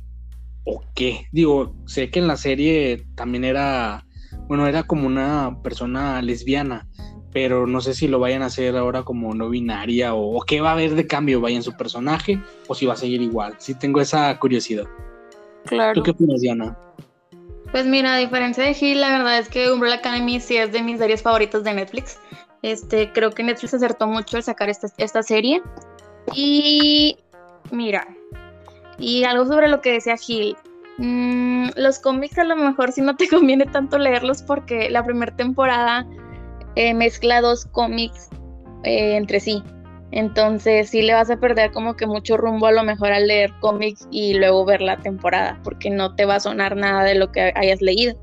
o 0.65 0.83
qué. 0.95 1.27
Digo, 1.31 1.75
sé 1.87 2.11
que 2.11 2.21
en 2.21 2.27
la 2.27 2.37
serie 2.37 3.05
también 3.15 3.45
era 3.45 4.07
bueno, 4.49 4.67
era 4.67 4.83
como 4.83 5.07
una 5.07 5.63
persona 5.63 6.21
lesbiana, 6.23 6.89
pero 7.33 7.67
no 7.67 7.81
sé 7.81 7.95
si 7.95 8.09
lo 8.09 8.19
vayan 8.19 8.43
a 8.43 8.47
hacer 8.47 8.77
ahora 8.77 9.03
como 9.03 9.35
no 9.35 9.49
binaria 9.49 10.15
o, 10.15 10.41
qué 10.43 10.61
va 10.61 10.71
a 10.71 10.73
haber 10.73 10.95
de 10.95 11.07
cambio 11.07 11.41
vaya 11.41 11.57
en 11.57 11.63
su 11.63 11.73
personaje 11.73 12.39
o 12.69 12.75
si 12.75 12.87
va 12.87 12.95
a 12.95 12.97
seguir 12.97 13.23
igual. 13.23 13.55
Sí 13.59 13.75
tengo 13.75 14.01
esa 14.01 14.39
curiosidad. 14.39 14.85
Claro. 15.67 15.95
¿Tú 15.95 16.03
qué 16.03 16.11
opinas, 16.11 16.41
Diana? 16.41 16.77
Pues 17.71 17.87
mira, 17.87 18.15
a 18.15 18.19
diferencia 18.19 18.65
de 18.65 18.75
Gil, 18.75 19.01
la 19.01 19.11
verdad 19.11 19.39
es 19.39 19.49
que 19.49 19.73
Umbrella 19.73 19.97
Academy 19.97 20.41
sí 20.41 20.57
es 20.57 20.73
de 20.73 20.83
mis 20.83 20.99
series 20.99 21.23
favoritas 21.23 21.65
de 21.65 21.73
Netflix. 21.73 22.19
Este, 22.61 23.11
creo 23.13 23.31
que 23.31 23.43
Netflix 23.43 23.75
acertó 23.75 24.07
mucho 24.07 24.37
al 24.37 24.43
sacar 24.43 24.69
esta, 24.69 24.89
esta 24.99 25.23
serie. 25.23 25.63
Y 26.35 27.17
mira, 27.71 28.07
y 28.99 29.25
algo 29.25 29.47
sobre 29.47 29.69
lo 29.69 29.81
que 29.81 29.93
decía 29.93 30.17
Gil, 30.17 30.57
Mm, 30.99 31.71
los 31.77 31.99
cómics 31.99 32.39
a 32.39 32.45
lo 32.45 32.55
mejor 32.55 32.93
sí 32.93 33.01
no 33.01 33.17
te 33.17 33.29
conviene 33.29 33.67
tanto 33.67 33.99
leerlos 33.99 34.43
porque 34.43 34.91
la 34.91 35.05
primera 35.05 35.35
temporada 35.35 36.07
eh, 36.77 36.95
mezcla 36.95 37.41
dos 37.41 37.65
cómics 37.67 38.29
eh, 38.85 39.17
entre 39.17 39.41
sí. 39.41 39.63
Entonces 40.11 40.91
sí 40.91 41.03
le 41.03 41.15
vas 41.15 41.31
a 41.31 41.39
perder 41.39 41.73
como 41.73 41.97
que 41.97 42.07
mucho 42.07 42.37
rumbo 42.37 42.67
a 42.67 42.73
lo 42.73 42.83
mejor 42.85 43.13
al 43.13 43.27
leer 43.27 43.53
cómics 43.61 44.07
y 44.11 44.35
luego 44.35 44.65
ver 44.65 44.83
la 44.83 44.99
temporada 44.99 45.59
porque 45.65 45.89
no 45.89 46.15
te 46.15 46.27
va 46.27 46.35
a 46.37 46.41
sonar 46.41 46.77
nada 46.77 47.03
de 47.05 47.15
lo 47.15 47.33
que 47.33 47.53
hayas 47.55 47.81
leído. 47.81 48.15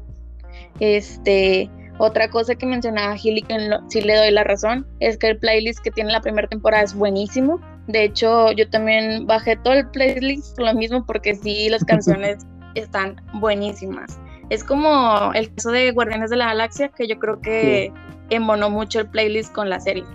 Este, 0.80 1.70
Otra 2.00 2.30
cosa 2.30 2.56
que 2.56 2.66
mencionaba 2.66 3.18
Gilly, 3.18 3.42
que 3.42 3.58
sí 3.90 4.02
le 4.02 4.16
doy 4.16 4.32
la 4.32 4.46
razón, 4.46 4.88
es 5.02 5.18
que 5.18 5.28
el 5.28 5.38
playlist 5.38 5.80
que 5.80 5.92
tiene 5.92 6.14
la 6.14 6.22
primera 6.22 6.48
temporada 6.48 6.84
es 6.84 6.94
buenísimo. 6.94 7.60
De 7.88 8.06
hecho, 8.06 8.54
yo 8.54 8.70
también 8.70 9.28
bajé 9.28 9.58
todo 9.58 9.74
el 9.74 9.86
playlist 9.90 10.58
lo 10.58 10.74
mismo, 10.74 11.06
porque 11.06 11.36
sí, 11.36 11.68
las 11.70 11.84
canciones 11.94 12.38
están 12.76 13.22
buenísimas. 13.34 14.18
Es 14.50 14.64
como 14.64 15.32
el 15.34 15.54
caso 15.54 15.72
de 15.72 15.92
Guardianes 15.92 16.30
de 16.30 16.38
la 16.38 16.48
Galaxia, 16.48 16.90
que 16.90 17.08
yo 17.08 17.20
creo 17.20 17.40
que 17.40 17.92
sí. 18.30 18.40
mucho 18.40 19.00
el 19.00 19.10
playlist 19.10 19.54
con 19.54 19.70
la 19.70 19.80
serie. 19.80 20.06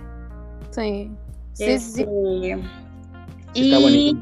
Sí. 0.71 1.11
Sí, 1.53 1.79
sí. 1.79 2.01
Este, 2.01 2.59
y 3.53 4.17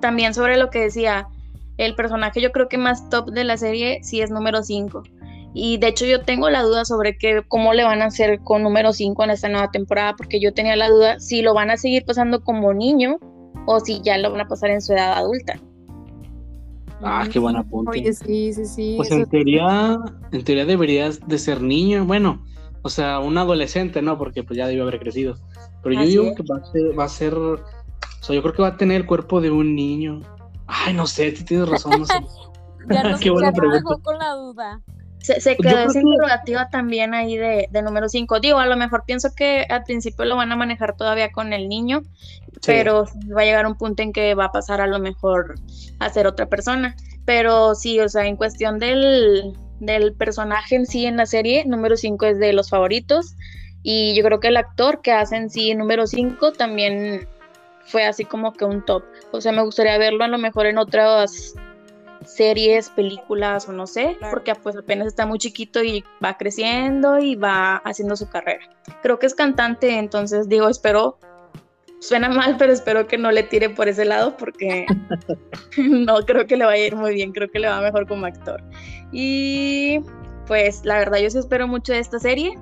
también 0.00 0.32
sobre 0.32 0.56
lo 0.56 0.70
que 0.70 0.80
decía, 0.80 1.28
el 1.76 1.94
personaje 1.94 2.40
yo 2.40 2.52
creo 2.52 2.68
que 2.68 2.78
más 2.78 3.08
top 3.10 3.30
de 3.30 3.44
la 3.44 3.56
serie 3.56 4.00
sí 4.02 4.22
es 4.22 4.30
número 4.30 4.62
5. 4.62 5.02
Y 5.54 5.78
de 5.78 5.88
hecho 5.88 6.06
yo 6.06 6.22
tengo 6.22 6.50
la 6.50 6.62
duda 6.62 6.84
sobre 6.84 7.18
que, 7.18 7.42
cómo 7.48 7.74
le 7.74 7.84
van 7.84 8.02
a 8.02 8.06
hacer 8.06 8.40
con 8.40 8.62
número 8.62 8.92
5 8.92 9.24
en 9.24 9.30
esta 9.30 9.48
nueva 9.48 9.70
temporada, 9.70 10.14
porque 10.16 10.40
yo 10.40 10.54
tenía 10.54 10.76
la 10.76 10.88
duda 10.88 11.20
si 11.20 11.42
lo 11.42 11.54
van 11.54 11.70
a 11.70 11.76
seguir 11.76 12.04
pasando 12.04 12.42
como 12.42 12.72
niño 12.72 13.18
o 13.66 13.80
si 13.80 14.00
ya 14.02 14.16
lo 14.18 14.30
van 14.30 14.42
a 14.42 14.48
pasar 14.48 14.70
en 14.70 14.80
su 14.80 14.92
edad 14.92 15.12
adulta. 15.12 15.60
Ah, 17.02 17.26
qué 17.30 17.38
buen 17.38 17.56
apunte. 17.56 17.90
Oye, 17.90 18.12
sí, 18.12 18.52
sí, 18.52 18.64
sí. 18.64 18.94
Pues 18.96 19.10
en 19.10 19.28
teoría, 19.28 19.98
en 20.32 20.44
teoría 20.44 20.64
deberías 20.64 21.20
de 21.26 21.38
ser 21.38 21.62
niño, 21.62 22.04
bueno, 22.04 22.44
o 22.82 22.88
sea, 22.88 23.20
un 23.20 23.38
adolescente, 23.38 24.02
¿no? 24.02 24.18
Porque 24.18 24.42
pues 24.42 24.56
ya 24.56 24.66
debió 24.66 24.82
haber 24.82 24.98
crecido. 24.98 25.36
Pero 25.82 25.94
yo 25.94 26.06
digo 26.06 26.34
que 26.34 26.42
va 26.42 26.58
a 26.58 26.64
ser, 26.64 26.98
va 26.98 27.04
a 27.04 27.08
ser, 27.08 27.34
o 27.34 27.58
sea, 28.20 28.34
yo 28.34 28.42
creo 28.42 28.54
que 28.54 28.62
va 28.62 28.68
a 28.68 28.76
tener 28.76 29.00
el 29.00 29.06
cuerpo 29.06 29.40
de 29.40 29.50
un 29.50 29.74
niño. 29.74 30.20
Ay, 30.66 30.94
no 30.94 31.06
sé, 31.06 31.32
tienes 31.32 31.68
razón, 31.68 32.00
no 32.00 32.06
sé. 32.06 32.14
ya 32.90 33.02
no, 33.02 33.18
Qué 33.18 33.30
buena 33.30 33.52
pregunta. 33.52 33.96
con 34.02 34.18
la 34.18 34.32
duda. 34.34 34.80
Se, 35.28 35.42
se 35.42 35.58
quedó 35.58 35.80
esa 35.80 36.00
interrogativa 36.00 36.70
también 36.70 37.12
ahí 37.12 37.36
de, 37.36 37.68
de 37.70 37.82
número 37.82 38.08
5. 38.08 38.40
Digo, 38.40 38.60
a 38.60 38.64
lo 38.64 38.78
mejor 38.78 39.04
pienso 39.04 39.34
que 39.34 39.66
al 39.68 39.84
principio 39.84 40.24
lo 40.24 40.36
van 40.36 40.50
a 40.52 40.56
manejar 40.56 40.96
todavía 40.96 41.30
con 41.32 41.52
el 41.52 41.68
niño, 41.68 42.00
sí. 42.00 42.60
pero 42.64 43.04
va 43.36 43.42
a 43.42 43.44
llegar 43.44 43.66
un 43.66 43.76
punto 43.76 44.02
en 44.02 44.14
que 44.14 44.34
va 44.34 44.46
a 44.46 44.52
pasar 44.52 44.80
a 44.80 44.86
lo 44.86 44.98
mejor 44.98 45.56
a 45.98 46.08
ser 46.08 46.26
otra 46.26 46.46
persona. 46.46 46.96
Pero 47.26 47.74
sí, 47.74 48.00
o 48.00 48.08
sea, 48.08 48.24
en 48.24 48.36
cuestión 48.36 48.78
del, 48.78 49.52
del 49.80 50.14
personaje 50.14 50.76
en 50.76 50.86
sí 50.86 51.04
en 51.04 51.18
la 51.18 51.26
serie, 51.26 51.66
número 51.66 51.98
5 51.98 52.24
es 52.24 52.38
de 52.38 52.54
los 52.54 52.70
favoritos. 52.70 53.34
Y 53.82 54.14
yo 54.14 54.24
creo 54.24 54.40
que 54.40 54.48
el 54.48 54.56
actor 54.56 55.02
que 55.02 55.12
hace 55.12 55.36
en 55.36 55.50
sí 55.50 55.74
número 55.74 56.06
5 56.06 56.52
también 56.52 57.28
fue 57.84 58.06
así 58.06 58.24
como 58.24 58.54
que 58.54 58.64
un 58.64 58.82
top. 58.82 59.02
O 59.32 59.42
sea, 59.42 59.52
me 59.52 59.60
gustaría 59.60 59.98
verlo 59.98 60.24
a 60.24 60.28
lo 60.28 60.38
mejor 60.38 60.64
en 60.64 60.78
otras 60.78 61.52
series, 62.28 62.90
películas 62.90 63.68
o 63.68 63.72
no 63.72 63.86
sé, 63.86 64.16
claro. 64.18 64.34
porque 64.34 64.54
pues 64.54 64.76
apenas 64.76 65.06
está 65.06 65.26
muy 65.26 65.38
chiquito 65.38 65.82
y 65.82 66.04
va 66.24 66.36
creciendo 66.36 67.18
y 67.18 67.34
va 67.36 67.76
haciendo 67.78 68.16
su 68.16 68.28
carrera. 68.28 68.68
Creo 69.02 69.18
que 69.18 69.26
es 69.26 69.34
cantante, 69.34 69.98
entonces 69.98 70.48
digo, 70.48 70.68
espero, 70.68 71.18
suena 72.00 72.28
mal, 72.28 72.56
pero 72.58 72.72
espero 72.72 73.06
que 73.06 73.18
no 73.18 73.30
le 73.30 73.42
tire 73.42 73.70
por 73.70 73.88
ese 73.88 74.04
lado 74.04 74.36
porque 74.36 74.86
no 75.78 76.16
creo 76.26 76.46
que 76.46 76.56
le 76.56 76.64
vaya 76.64 76.82
a 76.82 76.86
ir 76.86 76.96
muy 76.96 77.14
bien, 77.14 77.32
creo 77.32 77.48
que 77.48 77.58
le 77.58 77.68
va 77.68 77.80
mejor 77.80 78.06
como 78.06 78.26
actor. 78.26 78.62
Y 79.10 80.00
pues 80.46 80.84
la 80.84 80.98
verdad 80.98 81.18
yo 81.18 81.30
sí 81.30 81.38
espero 81.38 81.66
mucho 81.66 81.92
de 81.92 81.98
esta 81.98 82.18
serie, 82.18 82.52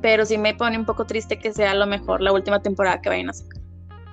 pero 0.00 0.24
sí 0.24 0.38
me 0.38 0.54
pone 0.54 0.78
un 0.78 0.86
poco 0.86 1.04
triste 1.04 1.38
que 1.38 1.52
sea 1.52 1.72
a 1.72 1.74
lo 1.74 1.86
mejor 1.86 2.20
la 2.20 2.32
última 2.32 2.62
temporada 2.62 3.00
que 3.00 3.08
vayan 3.08 3.30
a 3.30 3.34
sacar. 3.34 3.55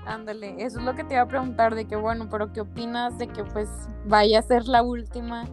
Ándale, 0.06 0.56
eso 0.58 0.80
es 0.80 0.86
lo 0.86 0.96
que 0.96 1.04
te 1.04 1.14
iba 1.14 1.24
a 1.24 1.28
preguntar, 1.28 1.76
de 1.76 1.86
que 1.86 1.96
bueno, 1.96 2.28
pero 2.30 2.52
¿qué 2.52 2.62
opinas 2.62 3.18
de 3.18 3.28
que 3.28 3.44
pues 3.44 3.70
vaya 4.06 4.40
a 4.40 4.42
ser 4.42 4.66
la 4.68 4.84
última 4.84 5.46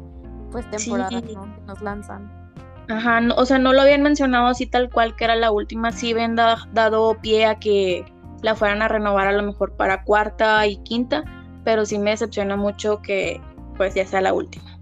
pues 0.50 0.68
temporada 0.70 1.08
sí. 1.20 1.34
¿no? 1.34 1.42
que 1.42 1.60
nos 1.66 1.80
lanzan? 1.80 2.40
Ajá, 2.88 3.20
no, 3.20 3.34
o 3.36 3.46
sea, 3.46 3.58
no 3.58 3.72
lo 3.72 3.82
habían 3.82 4.02
mencionado 4.02 4.48
así 4.48 4.66
tal 4.66 4.90
cual 4.90 5.14
que 5.14 5.24
era 5.24 5.36
la 5.36 5.52
última, 5.52 5.92
sí 5.92 6.12
habían 6.12 6.34
da, 6.34 6.58
dado 6.72 7.16
pie 7.20 7.46
a 7.46 7.60
que 7.60 8.04
la 8.42 8.56
fueran 8.56 8.82
a 8.82 8.88
renovar 8.88 9.28
a 9.28 9.32
lo 9.32 9.42
mejor 9.44 9.76
para 9.76 10.02
cuarta 10.02 10.66
y 10.66 10.78
quinta, 10.78 11.22
pero 11.62 11.84
sí 11.86 11.98
me 11.98 12.10
decepciona 12.10 12.56
mucho 12.56 13.00
que 13.02 13.40
pues 13.76 13.94
ya 13.94 14.04
sea 14.04 14.20
la 14.20 14.32
última. 14.32 14.78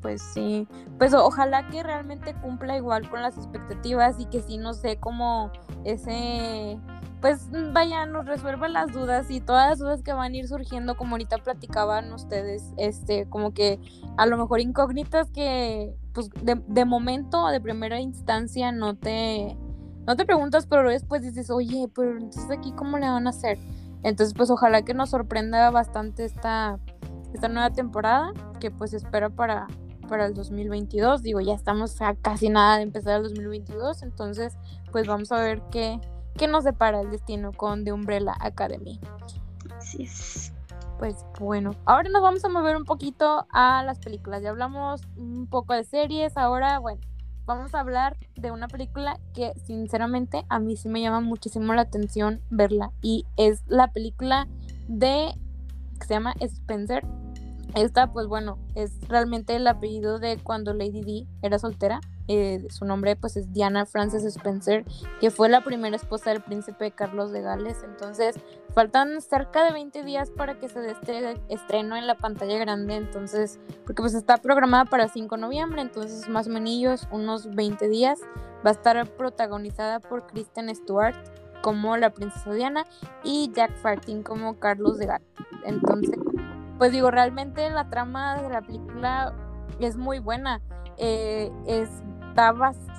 Pues 0.00 0.22
sí, 0.22 0.66
pues 0.98 1.12
ojalá 1.12 1.68
que 1.68 1.82
realmente 1.82 2.32
cumpla 2.34 2.76
igual 2.76 3.08
con 3.10 3.22
las 3.22 3.36
expectativas 3.36 4.18
y 4.18 4.26
que 4.26 4.40
sí 4.40 4.56
no 4.56 4.72
sé 4.72 4.98
como 4.98 5.50
ese 5.84 6.78
pues 7.20 7.48
vaya, 7.72 8.06
nos 8.06 8.26
resuelva 8.26 8.68
las 8.68 8.92
dudas 8.92 9.30
y 9.30 9.40
todas 9.40 9.70
las 9.70 9.78
dudas 9.78 10.02
que 10.02 10.12
van 10.12 10.32
a 10.32 10.36
ir 10.36 10.48
surgiendo, 10.48 10.96
como 10.96 11.12
ahorita 11.12 11.38
platicaban 11.38 12.12
ustedes, 12.12 12.72
este, 12.76 13.28
como 13.28 13.52
que 13.52 13.80
a 14.16 14.26
lo 14.26 14.36
mejor 14.36 14.60
incógnitas 14.60 15.30
que, 15.30 15.94
pues, 16.12 16.30
de, 16.42 16.60
de 16.66 16.84
momento, 16.84 17.46
de 17.48 17.60
primera 17.60 18.00
instancia, 18.00 18.70
no 18.70 18.96
te, 18.96 19.56
no 20.06 20.16
te 20.16 20.26
preguntas, 20.26 20.66
pero 20.66 20.88
después 20.90 21.22
dices, 21.22 21.50
oye, 21.50 21.88
pero 21.94 22.12
entonces 22.12 22.50
aquí, 22.50 22.72
¿cómo 22.72 22.98
le 22.98 23.08
van 23.08 23.26
a 23.26 23.30
hacer? 23.30 23.58
Entonces, 24.02 24.34
pues, 24.36 24.50
ojalá 24.50 24.82
que 24.82 24.94
nos 24.94 25.10
sorprenda 25.10 25.70
bastante 25.70 26.24
esta, 26.24 26.78
esta 27.32 27.48
nueva 27.48 27.70
temporada, 27.70 28.32
que 28.60 28.70
pues 28.70 28.92
espera 28.92 29.30
para, 29.30 29.66
para 30.08 30.26
el 30.26 30.34
2022. 30.34 31.22
Digo, 31.22 31.40
ya 31.40 31.54
estamos 31.54 32.00
a 32.02 32.14
casi 32.14 32.50
nada 32.50 32.76
de 32.76 32.82
empezar 32.82 33.16
el 33.16 33.22
2022, 33.22 34.02
entonces, 34.02 34.56
pues, 34.92 35.06
vamos 35.06 35.32
a 35.32 35.40
ver 35.40 35.62
qué 35.70 35.98
¿Qué 36.36 36.48
nos 36.48 36.64
depara 36.64 37.00
el 37.00 37.10
destino 37.10 37.52
con 37.52 37.84
The 37.84 37.92
Umbrella 37.92 38.34
Academy? 38.40 39.00
Así 39.74 40.02
es. 40.02 40.52
Pues 40.98 41.24
bueno, 41.40 41.70
ahora 41.86 42.10
nos 42.10 42.20
vamos 42.20 42.44
a 42.44 42.50
mover 42.50 42.76
un 42.76 42.84
poquito 42.84 43.46
a 43.50 43.82
las 43.82 43.98
películas. 43.98 44.42
Ya 44.42 44.50
hablamos 44.50 45.00
un 45.16 45.46
poco 45.46 45.72
de 45.72 45.84
series, 45.84 46.36
ahora, 46.36 46.78
bueno, 46.78 47.00
vamos 47.46 47.74
a 47.74 47.80
hablar 47.80 48.18
de 48.34 48.50
una 48.50 48.68
película 48.68 49.18
que 49.32 49.54
sinceramente 49.64 50.44
a 50.50 50.58
mí 50.58 50.76
sí 50.76 50.90
me 50.90 51.00
llama 51.00 51.20
muchísimo 51.20 51.72
la 51.72 51.82
atención 51.82 52.42
verla 52.50 52.92
y 53.00 53.24
es 53.38 53.62
la 53.66 53.88
película 53.88 54.46
de 54.88 55.34
que 55.98 56.06
se 56.06 56.14
llama 56.14 56.34
Spencer. 56.40 57.06
Esta, 57.74 58.12
pues 58.12 58.26
bueno, 58.26 58.58
es 58.74 59.00
realmente 59.08 59.56
el 59.56 59.66
apellido 59.66 60.18
de 60.18 60.36
cuando 60.36 60.74
Lady 60.74 61.00
D 61.00 61.26
era 61.40 61.58
soltera 61.58 62.00
eh, 62.28 62.66
su 62.70 62.84
nombre 62.84 63.16
pues 63.16 63.36
es 63.36 63.52
Diana 63.52 63.86
Frances 63.86 64.24
Spencer, 64.24 64.84
que 65.20 65.30
fue 65.30 65.48
la 65.48 65.62
primera 65.62 65.96
esposa 65.96 66.30
del 66.30 66.42
príncipe 66.42 66.90
Carlos 66.90 67.32
de 67.32 67.42
Gales. 67.42 67.82
Entonces, 67.84 68.36
faltan 68.74 69.20
cerca 69.20 69.64
de 69.64 69.72
20 69.72 70.02
días 70.02 70.30
para 70.30 70.58
que 70.58 70.68
se 70.68 70.80
dé 70.80 70.90
este 70.90 71.40
estreno 71.48 71.96
en 71.96 72.06
la 72.06 72.16
pantalla 72.16 72.58
grande. 72.58 72.96
Entonces, 72.96 73.60
porque 73.84 74.02
pues 74.02 74.14
está 74.14 74.38
programada 74.38 74.84
para 74.86 75.08
5 75.08 75.36
de 75.36 75.40
noviembre, 75.40 75.82
entonces 75.82 76.28
más 76.28 76.46
o 76.48 76.50
menos 76.50 76.66
unos 77.10 77.54
20 77.54 77.88
días. 77.88 78.20
Va 78.64 78.70
a 78.70 78.72
estar 78.72 79.06
protagonizada 79.06 80.00
por 80.00 80.26
Kristen 80.26 80.74
Stewart 80.74 81.14
como 81.62 81.96
la 81.96 82.10
princesa 82.10 82.52
Diana 82.52 82.84
y 83.22 83.52
Jack 83.54 83.76
Fartin 83.76 84.22
como 84.22 84.58
Carlos 84.58 84.98
de 84.98 85.06
Gales. 85.06 85.28
Entonces, 85.64 86.18
pues 86.78 86.92
digo, 86.92 87.10
realmente 87.10 87.68
la 87.70 87.88
trama 87.88 88.42
de 88.42 88.48
la 88.48 88.62
película 88.62 89.34
es 89.80 89.96
muy 89.96 90.18
buena. 90.18 90.60
Eh, 90.98 91.50
es 91.66 91.88
está 92.36 92.52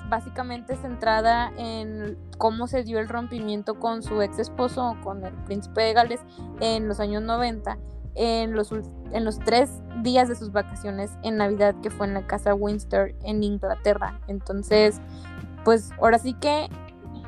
básicamente 0.08 0.74
centrada 0.74 1.52
en 1.56 2.18
cómo 2.38 2.66
se 2.66 2.82
dio 2.82 2.98
el 2.98 3.08
rompimiento 3.08 3.78
con 3.78 4.02
su 4.02 4.20
ex 4.20 4.40
esposo, 4.40 4.96
con 5.04 5.24
el 5.24 5.32
príncipe 5.44 5.80
de 5.80 5.92
Gales, 5.92 6.20
en 6.58 6.88
los 6.88 6.98
años 6.98 7.22
90, 7.22 7.78
en 8.16 8.52
los, 8.54 8.72
en 8.72 9.24
los 9.24 9.38
tres 9.38 9.70
días 10.02 10.28
de 10.28 10.34
sus 10.34 10.50
vacaciones 10.50 11.12
en 11.22 11.36
Navidad, 11.36 11.76
que 11.84 11.90
fue 11.90 12.08
en 12.08 12.14
la 12.14 12.26
casa 12.26 12.52
Windsor 12.52 13.14
en 13.22 13.44
Inglaterra. 13.44 14.18
Entonces, 14.26 15.00
pues 15.64 15.92
ahora 16.00 16.18
sí 16.18 16.34
que 16.34 16.68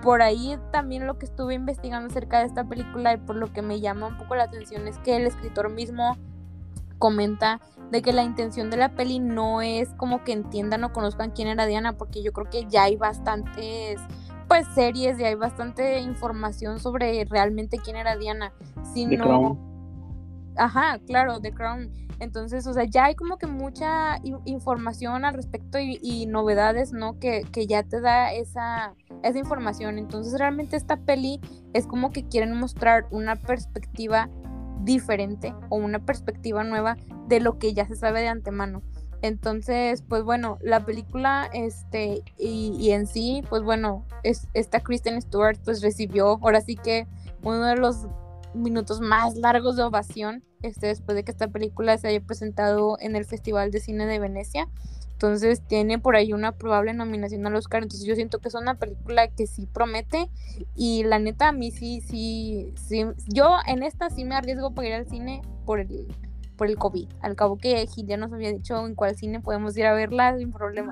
por 0.03 0.21
ahí 0.21 0.59
también 0.73 1.07
lo 1.07 1.17
que 1.17 1.27
estuve 1.27 1.55
investigando 1.55 2.09
acerca 2.09 2.41
de 2.41 2.47
esta 2.47 2.65
película 2.65 3.13
y 3.13 3.19
por 3.19 3.37
lo 3.37 3.53
que 3.53 3.63
me 3.63 3.79
llama 3.79 4.09
un 4.09 4.17
poco 4.17 4.35
la 4.35 4.45
atención 4.45 4.89
es 4.89 4.99
que 4.99 5.15
el 5.15 5.29
escritor 5.29 5.71
mismo 5.71 6.17
comenta 6.99 7.61
de 7.91 8.03
que 8.03 8.13
la 8.13 8.23
intención 8.23 8.71
de 8.71 8.77
la 8.77 8.95
peli 8.95 9.19
no 9.19 9.63
es 9.63 9.89
como 9.97 10.23
que 10.25 10.33
entiendan 10.33 10.85
o 10.85 10.93
conozcan 10.93 11.31
quién 11.31 11.49
era 11.49 11.67
Diana, 11.67 11.95
porque 11.97 12.23
yo 12.23 12.33
creo 12.33 12.49
que 12.49 12.67
ya 12.69 12.85
hay 12.85 12.97
bastantes 12.97 14.01
pues 14.49 14.67
series 14.75 15.19
y 15.21 15.25
hay 15.25 15.37
bastante 15.37 16.01
información 16.01 16.81
sobre 16.81 17.25
realmente 17.25 17.79
quién 17.79 17.97
era 17.97 18.17
Diana, 18.17 18.53
sino 18.95 19.71
Ajá, 20.57 20.99
claro, 21.07 21.41
The 21.41 21.53
Crown. 21.53 21.91
Entonces, 22.19 22.67
o 22.67 22.75
sea, 22.75 22.85
ya 22.85 23.07
hay 23.07 23.15
como 23.15 23.39
que 23.39 23.47
mucha 23.47 24.19
información 24.45 25.25
al 25.25 25.33
respecto 25.33 25.79
y, 25.79 25.99
y 26.03 26.27
novedades, 26.27 26.93
¿no? 26.93 27.19
Que, 27.19 27.45
que, 27.51 27.67
ya 27.67 27.83
te 27.83 28.01
da 28.01 28.33
esa, 28.33 28.95
esa 29.23 29.39
información. 29.39 29.99
Entonces, 29.99 30.39
realmente 30.39 30.77
esta 30.77 30.99
peli 30.99 31.41
es 31.73 31.87
como 31.87 32.11
que 32.11 32.29
quieren 32.29 32.55
mostrar 32.59 33.07
una 33.11 33.37
perspectiva 33.37 34.29
diferente 34.85 35.55
o 35.69 35.77
una 35.77 35.99
perspectiva 36.05 36.65
nueva 36.65 36.97
de 37.29 37.41
lo 37.41 37.59
que 37.59 37.73
ya 37.75 37.87
se 37.87 37.97
sabe 37.97 38.21
de 38.21 38.29
antemano. 38.29 38.83
Entonces, 39.23 40.03
pues 40.09 40.23
bueno, 40.23 40.59
la 40.63 40.85
película, 40.87 41.51
este, 41.53 42.23
y, 42.39 42.91
en 42.91 43.07
sí, 43.07 43.43
pues 43.51 43.63
bueno, 43.63 44.07
es, 44.23 44.49
esta 44.55 44.81
Kristen 44.81 45.21
Stewart, 45.21 45.59
pues 45.63 45.83
recibió, 45.83 46.39
ahora 46.41 46.63
sí 46.63 46.77
que 46.77 47.07
uno 47.43 47.65
de 47.67 47.77
los 47.77 48.07
minutos 48.55 49.01
más 49.01 49.37
largos 49.37 49.77
de 49.77 49.83
ovación, 49.83 50.43
este, 50.63 50.87
después 50.87 51.17
de 51.17 51.25
que 51.25 51.31
esta 51.31 51.49
película 51.49 51.99
se 51.99 52.09
haya 52.09 52.21
presentado 52.21 52.97
en 52.99 53.15
el 53.15 53.27
Festival 53.27 53.71
de 53.71 53.81
Cine 53.81 54.07
de 54.07 54.19
Venecia. 54.19 54.69
Entonces 55.21 55.61
tiene 55.61 55.99
por 55.99 56.17
ahí 56.17 56.33
una 56.33 56.53
probable 56.53 56.95
nominación 56.95 57.47
al 57.47 57.55
Oscar. 57.55 57.83
Entonces 57.83 58.07
yo 58.07 58.15
siento 58.15 58.39
que 58.39 58.49
es 58.49 58.55
una 58.55 58.77
película 58.77 59.29
que 59.29 59.47
sí 59.47 59.67
promete. 59.67 60.31
Y 60.75 61.05
la 61.05 61.19
neta, 61.19 61.49
a 61.49 61.53
mí 61.53 61.71
sí, 61.71 62.01
sí, 62.01 62.73
sí. 62.75 63.05
Yo 63.27 63.57
en 63.67 63.83
esta 63.83 64.09
sí 64.09 64.25
me 64.25 64.35
arriesgo 64.35 64.71
para 64.75 64.89
ir 64.89 64.95
al 64.95 65.07
cine 65.07 65.43
por 65.67 65.79
el, 65.79 66.07
por 66.57 66.69
el 66.69 66.79
COVID. 66.79 67.07
Al 67.21 67.37
cabo 67.37 67.59
que 67.59 67.87
Gil 67.87 68.07
ya 68.07 68.17
nos 68.17 68.33
había 68.33 68.51
dicho 68.51 68.87
en 68.87 68.95
cuál 68.95 69.15
cine 69.15 69.41
podemos 69.41 69.77
ir 69.77 69.85
a 69.85 69.93
verla 69.93 70.39
sin 70.39 70.53
problema. 70.53 70.91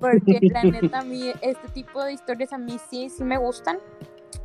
Porque 0.00 0.40
la 0.42 0.62
neta, 0.64 0.98
a 0.98 1.04
mí 1.04 1.30
este 1.40 1.68
tipo 1.68 2.02
de 2.02 2.14
historias 2.14 2.52
a 2.52 2.58
mí 2.58 2.78
sí, 2.90 3.10
sí 3.10 3.22
me 3.22 3.38
gustan. 3.38 3.78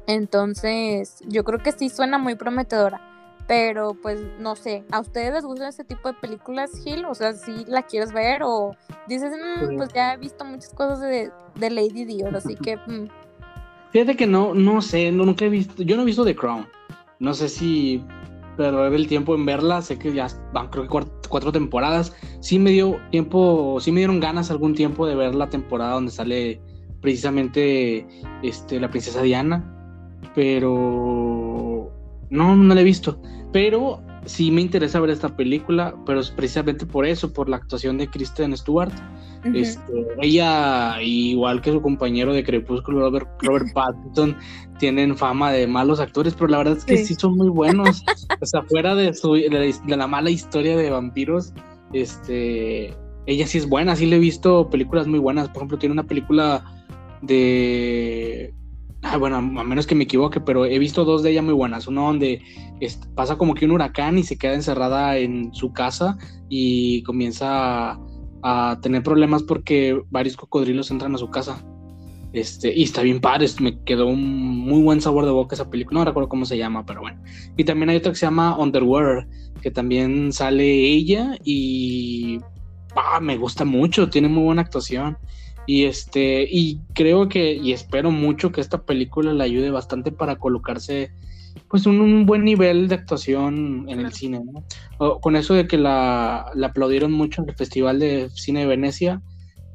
Entonces, 0.05 1.23
yo 1.27 1.43
creo 1.43 1.57
que 1.57 1.71
sí 1.71 1.89
suena 1.89 2.19
muy 2.19 2.35
prometedora. 2.35 3.01
Pero 3.47 3.95
pues 4.01 4.21
no 4.39 4.55
sé, 4.55 4.85
¿a 4.91 5.01
ustedes 5.01 5.33
les 5.33 5.43
gusta 5.43 5.67
ese 5.67 5.83
tipo 5.83 6.09
de 6.09 6.17
películas, 6.19 6.71
Gil? 6.83 7.05
O 7.05 7.13
sea, 7.13 7.33
si 7.33 7.65
la 7.65 7.83
quieres 7.83 8.13
ver 8.13 8.41
o 8.43 8.75
dices, 9.07 9.31
mm, 9.31 9.75
pues 9.77 9.89
ya 9.93 10.13
he 10.13 10.17
visto 10.17 10.45
muchas 10.45 10.73
cosas 10.73 11.01
de, 11.01 11.29
de 11.55 11.69
Lady 11.69 12.05
Dior, 12.05 12.35
así 12.35 12.55
que... 12.55 12.77
Mm". 12.77 13.07
Fíjate 13.91 14.15
que 14.15 14.25
no, 14.25 14.53
no 14.53 14.81
sé, 14.81 15.11
nunca 15.11 15.45
he 15.45 15.49
visto, 15.49 15.83
yo 15.83 15.95
no 15.95 16.03
he 16.03 16.05
visto 16.05 16.25
The 16.25 16.35
Crown. 16.35 16.67
No 17.19 17.33
sé 17.33 17.47
si 17.47 18.03
perder 18.57 18.93
el 18.93 19.07
tiempo 19.07 19.35
en 19.35 19.45
verla, 19.45 19.81
sé 19.81 19.97
que 19.97 20.13
ya 20.13 20.27
van 20.51 20.69
creo 20.69 20.83
que 20.83 21.05
cuatro, 21.29 21.51
temporadas. 21.51 22.15
Sí 22.39 22.59
me 22.59 22.71
dio 22.71 22.99
tiempo, 23.11 23.77
sí 23.79 23.91
me 23.91 23.99
dieron 23.99 24.19
ganas 24.19 24.51
algún 24.51 24.73
tiempo 24.75 25.05
de 25.05 25.15
ver 25.15 25.35
la 25.35 25.49
temporada 25.49 25.93
donde 25.93 26.11
sale 26.11 26.61
precisamente 27.01 28.07
este, 28.41 28.79
la 28.79 28.89
princesa 28.89 29.21
Diana, 29.21 30.19
pero 30.35 31.72
no, 32.33 32.55
no 32.55 32.73
la 32.73 32.81
he 32.81 32.83
visto. 32.83 33.19
Pero 33.51 34.01
sí 34.25 34.49
me 34.51 34.61
interesa 34.61 34.99
ver 34.99 35.11
esta 35.11 35.35
película, 35.35 35.95
pero 36.05 36.19
es 36.19 36.31
precisamente 36.31 36.85
por 36.85 37.05
eso, 37.05 37.31
por 37.31 37.47
la 37.47 37.57
actuación 37.57 37.97
de 37.97 38.07
Kristen 38.07 38.57
Stewart. 38.57 38.91
Este, 39.53 39.93
ella, 40.21 41.01
igual 41.01 41.61
que 41.61 41.71
su 41.71 41.81
compañero 41.81 42.33
de 42.33 42.43
Crepúsculo, 42.43 43.01
Robert, 43.41 43.73
Pattinson, 43.73 44.35
tienen 44.79 45.15
fama 45.15 45.51
de 45.51 45.67
malos 45.67 45.99
actores, 45.99 46.33
pero 46.33 46.47
la 46.47 46.57
verdad 46.59 46.77
es 46.77 46.85
que 46.85 46.97
sí, 47.05 47.13
son 47.13 47.37
muy 47.37 47.49
buenos. 47.49 48.03
o 48.41 48.45
sea, 48.45 48.63
fuera 48.63 48.95
de, 48.95 49.13
su, 49.13 49.33
de, 49.33 49.73
la, 49.85 50.07
mala 50.07 50.29
historia 50.29 50.75
de 50.75 50.89
vampiros, 50.89 51.53
este, 51.91 52.95
ella 53.27 53.45
sí 53.45 53.59
es 53.59 53.67
buena, 53.67 53.95
sí 53.95 54.05
le 54.05 54.15
he 54.15 54.19
visto 54.19 54.69
películas 54.69 55.07
muy 55.07 55.19
buenas. 55.19 55.49
Por 55.49 55.57
ejemplo, 55.57 55.77
tiene 55.77 55.93
una 55.93 56.07
película 56.07 56.63
de 57.21 58.53
Ah, 59.05 59.17
bueno, 59.17 59.35
a 59.35 59.41
menos 59.41 59.85
que 59.85 59.95
me 59.95 60.05
equivoque, 60.05 60.39
pero 60.39 60.65
he 60.65 60.79
visto 60.79 61.03
dos 61.03 61.23
de 61.23 61.31
ellas 61.31 61.43
muy 61.43 61.53
buenas. 61.53 61.87
Uno 61.87 62.07
donde 62.07 62.41
pasa 63.15 63.37
como 63.37 63.53
que 63.53 63.65
un 63.65 63.71
huracán 63.71 64.17
y 64.17 64.23
se 64.23 64.37
queda 64.37 64.53
encerrada 64.53 65.17
en 65.17 65.53
su 65.53 65.73
casa 65.73 66.17
y 66.47 67.03
comienza 67.03 67.99
a, 68.41 68.79
tener 68.81 69.03
problemas 69.03 69.43
porque 69.43 70.01
varios 70.09 70.37
cocodrilos 70.37 70.89
entran 70.89 71.13
a 71.15 71.17
su 71.17 71.29
casa. 71.29 71.65
Este, 72.31 72.73
y 72.73 72.83
está 72.83 73.01
bien 73.03 73.19
padre, 73.19 73.47
me 73.59 73.79
quedó 73.83 74.07
un 74.07 74.57
muy 74.57 74.81
buen 74.81 75.01
sabor 75.01 75.25
de 75.25 75.31
boca 75.31 75.53
esa 75.53 75.69
película, 75.69 75.99
no 75.99 76.05
recuerdo 76.05 76.29
cómo 76.29 76.45
se 76.45 76.57
llama, 76.57 76.85
pero 76.85 77.01
bueno. 77.01 77.21
Y 77.57 77.65
también 77.65 77.89
hay 77.89 77.97
otra 77.97 78.11
que 78.11 78.17
se 78.17 78.25
llama 78.25 78.57
Underwater, 78.57 79.27
que 79.61 79.69
también 79.69 80.33
sale 80.33 80.65
ella 80.65 81.37
y 81.43 82.39
ah, 82.95 83.19
me 83.19 83.37
gusta 83.37 83.65
mucho, 83.65 84.09
tiene 84.09 84.29
muy 84.29 84.43
buena 84.43 84.61
actuación. 84.61 85.17
Y 85.65 85.85
este, 85.85 86.47
y 86.49 86.79
creo 86.93 87.29
que, 87.29 87.53
y 87.53 87.71
espero 87.71 88.11
mucho 88.11 88.51
que 88.51 88.61
esta 88.61 88.83
película 88.83 89.33
le 89.33 89.43
ayude 89.43 89.69
bastante 89.71 90.11
para 90.11 90.35
colocarse 90.37 91.11
pues 91.69 91.85
un, 91.85 92.01
un 92.01 92.25
buen 92.25 92.43
nivel 92.43 92.87
de 92.87 92.95
actuación 92.95 93.85
en 93.87 93.99
el 93.99 94.11
cine, 94.11 94.41
¿no? 94.43 95.19
con 95.19 95.35
eso 95.35 95.53
de 95.53 95.67
que 95.67 95.77
la, 95.77 96.51
la, 96.53 96.67
aplaudieron 96.67 97.11
mucho 97.11 97.41
en 97.41 97.49
el 97.49 97.55
Festival 97.55 97.99
de 97.99 98.29
Cine 98.29 98.61
de 98.61 98.67
Venecia, 98.67 99.21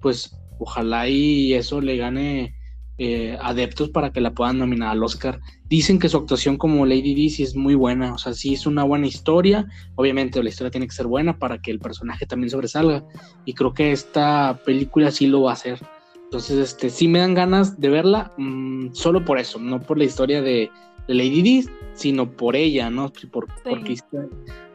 pues 0.01 0.37
ojalá 0.59 1.09
y 1.09 1.55
eso 1.55 1.81
le 1.81 1.97
gane 1.97 2.55
eh, 2.99 3.39
adeptos 3.41 3.91
para 3.91 4.11
que 4.11 4.21
la 4.21 4.33
puedan 4.33 4.59
nominar 4.59 4.91
al 4.91 5.05
Oscar. 5.05 5.41
Dicen 5.69 5.99
que 5.99 6.09
su 6.09 6.17
actuación 6.17 6.57
como 6.57 6.87
Lady 6.87 7.15
Di 7.15 7.29
sí 7.29 7.43
es 7.43 7.55
muy 7.55 7.75
buena, 7.75 8.15
o 8.15 8.19
sea, 8.19 8.33
sí 8.33 8.55
es 8.55 8.67
una 8.67 8.85
buena 8.85 9.07
historia. 9.07 9.67
Obviamente 9.97 10.43
la 10.43 10.49
historia 10.49 10.71
tiene 10.71 10.87
que 10.87 10.95
ser 10.95 11.07
buena 11.07 11.39
para 11.39 11.59
que 11.59 11.71
el 11.71 11.79
personaje 11.79 12.27
también 12.27 12.51
sobresalga. 12.51 13.05
Y 13.45 13.53
creo 13.53 13.75
que 13.75 13.93
esta 13.93 14.61
película 14.65 15.11
sí 15.11 15.27
lo 15.27 15.43
va 15.43 15.51
a 15.51 15.55
hacer. 15.55 15.79
Entonces, 16.25 16.59
este, 16.59 16.91
sí 16.91 17.09
me 17.09 17.21
dan 17.21 17.35
ganas 17.35 17.81
de 17.81 17.89
verla, 17.89 18.33
mm, 18.37 18.93
solo 18.93 19.25
por 19.25 19.39
eso, 19.39 19.59
no 19.59 19.81
por 19.81 19.99
la 19.99 20.05
historia 20.05 20.43
de, 20.43 20.71
Lady 21.07 21.41
Di, 21.41 21.65
sino 21.95 22.31
por 22.31 22.55
ella, 22.55 22.91
¿no? 22.91 23.11
Por, 23.33 23.47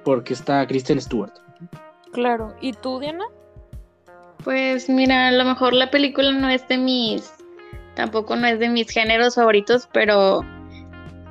porque 0.03 0.33
está 0.33 0.65
Kristen 0.65 0.99
Stewart. 0.99 1.33
Claro, 2.11 2.55
¿y 2.59 2.73
tú, 2.73 2.99
Diana? 2.99 3.25
Pues 4.43 4.89
mira, 4.89 5.27
a 5.27 5.31
lo 5.31 5.45
mejor 5.45 5.73
la 5.73 5.91
película 5.91 6.31
no 6.31 6.49
es 6.49 6.67
de 6.67 6.79
mis 6.79 7.31
tampoco 7.95 8.35
no 8.35 8.47
es 8.47 8.59
de 8.59 8.69
mis 8.69 8.89
géneros 8.89 9.35
favoritos, 9.35 9.87
pero 9.93 10.41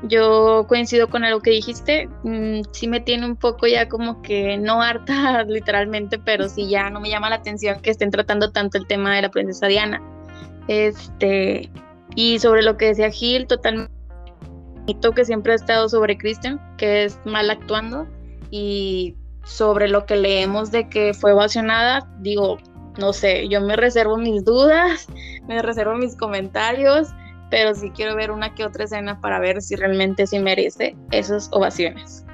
yo 0.02 0.66
coincido 0.68 1.08
con 1.08 1.24
algo 1.24 1.40
que 1.40 1.50
dijiste, 1.50 2.08
mm, 2.24 2.62
sí 2.72 2.88
me 2.88 3.00
tiene 3.00 3.26
un 3.26 3.36
poco 3.36 3.66
ya 3.66 3.88
como 3.88 4.22
que 4.22 4.58
no 4.58 4.82
harta 4.82 5.44
literalmente, 5.48 6.18
pero 6.18 6.48
sí 6.48 6.68
ya 6.68 6.90
no 6.90 7.00
me 7.00 7.10
llama 7.10 7.30
la 7.30 7.36
atención 7.36 7.80
que 7.80 7.90
estén 7.90 8.10
tratando 8.10 8.50
tanto 8.50 8.78
el 8.78 8.86
tema 8.86 9.14
de 9.14 9.22
la 9.22 9.30
princesa 9.30 9.66
Diana. 9.66 10.02
Este, 10.68 11.70
y 12.14 12.38
sobre 12.38 12.62
lo 12.62 12.76
que 12.76 12.86
decía 12.86 13.10
Gil, 13.10 13.46
totalmente 13.46 13.92
que 15.14 15.24
siempre 15.24 15.52
ha 15.52 15.56
estado 15.56 15.88
sobre 15.88 16.18
Kristen, 16.18 16.60
que 16.76 17.04
es 17.04 17.18
mal 17.24 17.50
actuando, 17.50 18.06
y 18.50 19.16
sobre 19.44 19.88
lo 19.88 20.06
que 20.06 20.16
leemos 20.16 20.70
de 20.70 20.88
que 20.88 21.14
fue 21.14 21.32
ovacionada, 21.32 22.08
digo, 22.20 22.58
no 22.98 23.12
sé, 23.12 23.48
yo 23.48 23.60
me 23.60 23.76
reservo 23.76 24.16
mis 24.16 24.44
dudas, 24.44 25.06
me 25.48 25.62
reservo 25.62 25.94
mis 25.94 26.16
comentarios, 26.16 27.08
pero 27.52 27.74
sí 27.74 27.90
quiero 27.90 28.16
ver 28.16 28.30
una 28.30 28.54
que 28.54 28.64
otra 28.64 28.84
escena 28.84 29.20
para 29.20 29.38
ver 29.38 29.60
si 29.60 29.76
realmente 29.76 30.26
sí 30.26 30.38
merece 30.38 30.96
esas 31.10 31.50
ovaciones. 31.52 32.24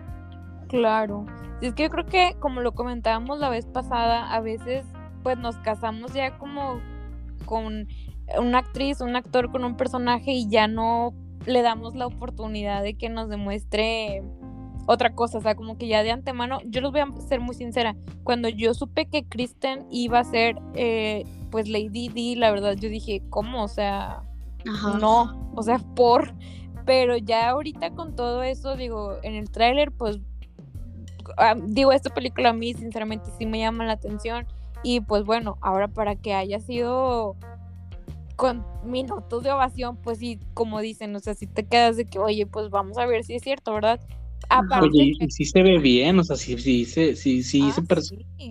Claro, 0.68 1.26
es 1.60 1.74
que 1.74 1.82
yo 1.82 1.90
creo 1.90 2.06
que 2.06 2.36
como 2.38 2.60
lo 2.60 2.70
comentábamos 2.70 3.40
la 3.40 3.48
vez 3.48 3.66
pasada, 3.66 4.32
a 4.32 4.40
veces 4.40 4.86
pues 5.24 5.36
nos 5.36 5.56
casamos 5.56 6.12
ya 6.14 6.38
como 6.38 6.80
con 7.46 7.88
una 8.38 8.58
actriz, 8.58 9.00
un 9.00 9.16
actor 9.16 9.50
con 9.50 9.64
un 9.64 9.76
personaje 9.76 10.30
y 10.30 10.48
ya 10.48 10.68
no 10.68 11.12
le 11.46 11.62
damos 11.62 11.96
la 11.96 12.06
oportunidad 12.06 12.84
de 12.84 12.94
que 12.94 13.08
nos 13.08 13.28
demuestre 13.28 14.22
otra 14.86 15.16
cosa, 15.16 15.38
o 15.38 15.40
sea, 15.40 15.56
como 15.56 15.78
que 15.78 15.88
ya 15.88 16.04
de 16.04 16.12
antemano, 16.12 16.60
yo 16.64 16.80
los 16.80 16.92
voy 16.92 17.00
a 17.00 17.08
ser 17.26 17.40
muy 17.40 17.56
sincera, 17.56 17.96
cuando 18.22 18.48
yo 18.48 18.72
supe 18.72 19.06
que 19.06 19.24
Kristen 19.24 19.84
iba 19.90 20.20
a 20.20 20.24
ser, 20.24 20.56
eh, 20.74 21.24
pues, 21.50 21.68
Lady 21.68 22.08
D, 22.08 22.36
la 22.38 22.52
verdad, 22.52 22.74
yo 22.74 22.88
dije, 22.88 23.20
¿cómo? 23.28 23.64
O 23.64 23.68
sea, 23.68 24.22
no, 24.64 25.52
o 25.54 25.62
sea, 25.62 25.78
por, 25.78 26.34
pero 26.84 27.16
ya 27.16 27.50
ahorita 27.50 27.90
con 27.90 28.16
todo 28.16 28.42
eso, 28.42 28.76
digo, 28.76 29.18
en 29.22 29.34
el 29.34 29.50
tráiler, 29.50 29.92
pues, 29.92 30.18
ah, 31.36 31.54
digo, 31.60 31.92
esta 31.92 32.10
película 32.10 32.50
a 32.50 32.52
mí, 32.52 32.74
sinceramente, 32.74 33.30
sí 33.38 33.46
me 33.46 33.58
llama 33.58 33.84
la 33.84 33.92
atención, 33.92 34.46
y 34.82 35.00
pues 35.00 35.24
bueno, 35.24 35.58
ahora 35.60 35.88
para 35.88 36.16
que 36.16 36.34
haya 36.34 36.60
sido 36.60 37.36
con 38.36 38.64
minutos 38.84 39.42
de 39.42 39.50
ovación, 39.50 39.96
pues 39.96 40.18
sí, 40.18 40.38
como 40.54 40.80
dicen, 40.80 41.14
o 41.16 41.20
sea, 41.20 41.34
si 41.34 41.46
te 41.46 41.66
quedas 41.66 41.96
de 41.96 42.04
que, 42.04 42.20
oye, 42.20 42.46
pues 42.46 42.70
vamos 42.70 42.96
a 42.96 43.06
ver 43.06 43.24
si 43.24 43.34
es 43.34 43.42
cierto, 43.42 43.74
¿verdad? 43.74 44.00
Oye, 44.80 45.12
sí 45.28 45.44
se 45.44 45.62
ve 45.62 45.78
bien, 45.78 46.18
o 46.20 46.24
sea, 46.24 46.36
sí, 46.36 46.56
sí, 46.56 46.84
sí, 46.84 47.16
sí, 47.16 47.42
se, 47.42 47.82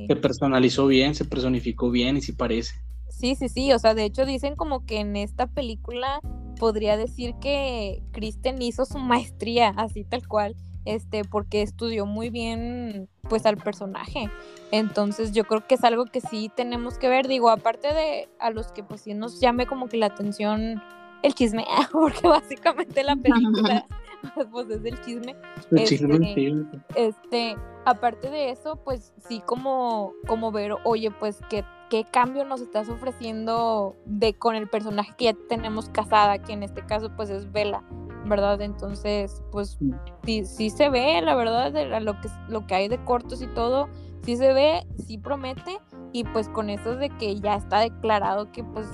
se, 0.07 0.15
personalizó 0.15 0.87
bien, 0.87 1.15
se 1.15 1.25
personificó 1.25 1.89
bien 1.89 2.17
y 2.17 2.21
sí 2.21 2.33
parece. 2.33 2.75
Sí, 3.17 3.33
sí, 3.33 3.49
sí, 3.49 3.73
o 3.73 3.79
sea, 3.79 3.95
de 3.95 4.05
hecho 4.05 4.27
dicen 4.27 4.55
como 4.55 4.85
que 4.85 4.99
en 4.99 5.15
esta 5.15 5.47
película 5.47 6.19
podría 6.59 6.97
decir 6.97 7.33
que 7.41 8.03
Kristen 8.11 8.61
hizo 8.61 8.85
su 8.85 8.99
maestría, 8.99 9.69
así 9.75 10.03
tal 10.03 10.27
cual, 10.27 10.55
este, 10.85 11.23
porque 11.23 11.63
estudió 11.63 12.05
muy 12.05 12.29
bien, 12.29 13.09
pues, 13.27 13.45
al 13.47 13.57
personaje. 13.57 14.29
Entonces 14.71 15.31
yo 15.31 15.45
creo 15.45 15.65
que 15.65 15.75
es 15.75 15.83
algo 15.83 16.05
que 16.05 16.21
sí 16.21 16.51
tenemos 16.55 16.99
que 16.99 17.09
ver, 17.09 17.27
digo, 17.27 17.49
aparte 17.49 17.91
de 17.93 18.29
a 18.39 18.51
los 18.51 18.71
que 18.71 18.83
pues 18.83 19.01
sí 19.01 19.15
nos 19.15 19.39
llame 19.41 19.65
como 19.65 19.89
que 19.89 19.97
la 19.97 20.07
atención 20.07 20.81
el 21.23 21.33
chisme, 21.33 21.65
porque 21.91 22.27
básicamente 22.27 23.03
la 23.03 23.15
película 23.15 23.87
pues 24.51 24.69
es 24.69 24.85
el 24.85 25.01
chisme. 25.01 25.35
este, 25.71 26.55
este, 26.95 27.55
aparte 27.85 28.29
de 28.29 28.51
eso, 28.51 28.75
pues 28.83 29.13
sí 29.27 29.41
como, 29.45 30.13
como 30.27 30.51
ver, 30.51 30.75
oye, 30.83 31.09
pues 31.11 31.39
qué, 31.49 31.63
qué 31.89 32.05
cambio 32.05 32.45
nos 32.45 32.61
estás 32.61 32.89
ofreciendo 32.89 33.95
de 34.05 34.33
con 34.33 34.55
el 34.55 34.67
personaje 34.67 35.13
que 35.17 35.25
ya 35.25 35.35
tenemos 35.47 35.89
casada, 35.89 36.39
que 36.39 36.53
en 36.53 36.63
este 36.63 36.85
caso 36.85 37.11
pues 37.15 37.29
es 37.29 37.51
Vela, 37.51 37.83
¿verdad? 38.25 38.61
Entonces, 38.61 39.41
pues 39.51 39.77
sí, 40.25 40.45
sí 40.45 40.69
se 40.69 40.89
ve, 40.89 41.21
la 41.21 41.35
verdad, 41.35 41.73
lo 42.01 42.19
que, 42.19 42.29
lo 42.47 42.67
que 42.67 42.75
hay 42.75 42.87
de 42.87 43.03
cortos 43.03 43.41
y 43.41 43.47
todo, 43.47 43.89
sí 44.23 44.37
se 44.37 44.53
ve, 44.53 44.85
sí 45.05 45.17
promete, 45.17 45.79
y 46.11 46.23
pues 46.25 46.49
con 46.49 46.69
eso 46.69 46.95
de 46.95 47.09
que 47.09 47.39
ya 47.39 47.55
está 47.55 47.79
declarado 47.79 48.51
que 48.51 48.63
pues 48.63 48.87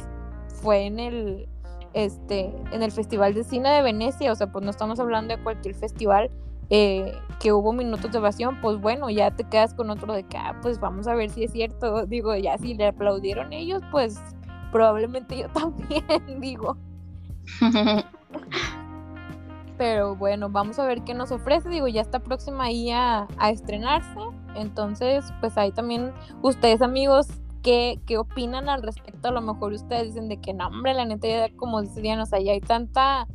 fue 0.61 0.85
en 0.85 0.99
el 0.99 1.49
este, 1.93 2.51
en 2.71 2.81
el 2.81 2.91
Festival 2.91 3.33
de 3.33 3.43
Cine 3.43 3.69
de 3.69 3.81
Venecia, 3.81 4.31
o 4.31 4.35
sea, 4.35 4.51
pues 4.51 4.65
no 4.65 4.71
estamos 4.71 4.99
hablando 4.99 5.35
de 5.35 5.43
cualquier 5.43 5.75
festival, 5.75 6.31
eh, 6.69 7.13
que 7.39 7.51
hubo 7.51 7.73
minutos 7.73 8.11
de 8.11 8.17
evasión, 8.17 8.59
pues 8.61 8.79
bueno, 8.79 9.09
ya 9.09 9.31
te 9.31 9.43
quedas 9.43 9.73
con 9.73 9.89
otro 9.89 10.13
de 10.13 10.23
que, 10.23 10.37
ah, 10.37 10.57
pues 10.61 10.79
vamos 10.79 11.07
a 11.07 11.15
ver 11.15 11.29
si 11.29 11.43
es 11.43 11.51
cierto. 11.51 12.05
Digo, 12.07 12.35
ya 12.35 12.57
si 12.57 12.73
le 12.73 12.87
aplaudieron 12.87 13.53
ellos, 13.53 13.81
pues 13.91 14.19
probablemente 14.71 15.37
yo 15.37 15.49
también, 15.53 16.39
digo. 16.39 16.77
Pero 19.77 20.15
bueno, 20.15 20.49
vamos 20.49 20.79
a 20.79 20.85
ver 20.85 21.03
qué 21.03 21.13
nos 21.13 21.31
ofrece. 21.31 21.69
Digo, 21.69 21.87
ya 21.87 22.01
está 22.01 22.19
próxima 22.19 22.65
ahí 22.65 22.91
a, 22.91 23.27
estrenarse. 23.49 24.19
Entonces, 24.55 25.25
pues 25.39 25.57
ahí 25.57 25.71
también 25.71 26.13
ustedes 26.41 26.81
amigos, 26.81 27.27
¿qué, 27.63 27.99
¿qué, 28.05 28.17
opinan 28.17 28.69
al 28.69 28.83
respecto? 28.83 29.29
A 29.29 29.31
lo 29.31 29.41
mejor 29.41 29.73
ustedes 29.73 30.07
dicen 30.07 30.29
de 30.29 30.39
que 30.39 30.53
no, 30.53 30.67
hombre, 30.67 30.93
la 30.93 31.05
neta, 31.05 31.27
ya, 31.27 31.55
como 31.55 31.81
Diana, 31.81 32.23
o 32.23 32.25
sea, 32.25 32.39
ya 32.39 32.51
hay 32.51 32.61
tanta, 32.61 33.27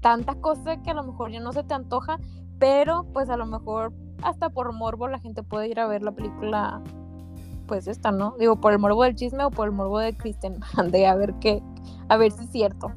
tanta 0.00 0.34
cosa 0.36 0.82
que 0.82 0.90
a 0.90 0.94
lo 0.94 1.02
mejor 1.02 1.32
ya 1.32 1.40
no 1.40 1.52
se 1.52 1.64
te 1.64 1.72
antoja, 1.72 2.18
pero 2.58 3.04
pues 3.12 3.28
a 3.30 3.36
lo 3.36 3.46
mejor 3.46 3.92
hasta 4.22 4.48
por 4.48 4.72
morbo 4.72 5.08
la 5.08 5.18
gente 5.18 5.42
puede 5.42 5.68
ir 5.68 5.80
a 5.80 5.86
ver 5.86 6.02
la 6.02 6.12
película, 6.12 6.82
pues 7.66 7.86
esta, 7.86 8.10
¿no? 8.10 8.34
Digo, 8.38 8.60
por 8.60 8.72
el 8.72 8.78
morbo 8.78 9.04
del 9.04 9.14
chisme 9.14 9.44
o 9.44 9.50
por 9.50 9.68
el 9.68 9.72
morbo 9.72 9.98
de 9.98 10.16
Kristen, 10.16 10.60
de 10.90 11.06
a 11.06 11.14
ver 11.14 11.34
qué, 11.40 11.62
a 12.08 12.16
ver 12.16 12.32
si 12.32 12.44
es 12.44 12.50
cierto. 12.50 12.92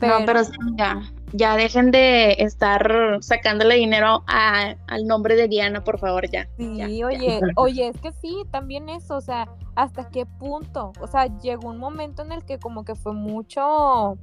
No, 0.00 0.18
pero 0.24 0.42
ya, 0.76 1.02
ya 1.32 1.56
dejen 1.56 1.90
de 1.90 2.36
estar 2.38 3.18
sacándole 3.20 3.74
dinero 3.74 4.22
al 4.28 5.06
nombre 5.06 5.34
de 5.34 5.48
Diana, 5.48 5.82
por 5.82 5.98
favor, 5.98 6.30
ya. 6.30 6.48
Sí, 6.56 7.02
oye, 7.02 7.40
oye, 7.56 7.88
es 7.88 8.00
que 8.00 8.12
sí, 8.12 8.44
también 8.52 8.88
eso, 8.88 9.16
o 9.16 9.20
sea, 9.20 9.48
¿hasta 9.74 10.08
qué 10.08 10.24
punto? 10.24 10.92
O 11.00 11.06
sea, 11.08 11.26
llegó 11.40 11.68
un 11.68 11.78
momento 11.78 12.22
en 12.22 12.30
el 12.30 12.44
que 12.44 12.60
como 12.60 12.84
que 12.84 12.94
fue 12.94 13.12
mucho, 13.12 14.16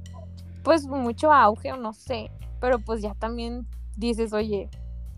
pues 0.62 0.86
mucho 0.86 1.30
auge, 1.30 1.72
o 1.72 1.76
no 1.76 1.92
sé, 1.92 2.30
pero 2.58 2.78
pues 2.78 3.02
ya 3.02 3.14
también 3.14 3.66
dices, 3.96 4.32
oye, 4.32 4.68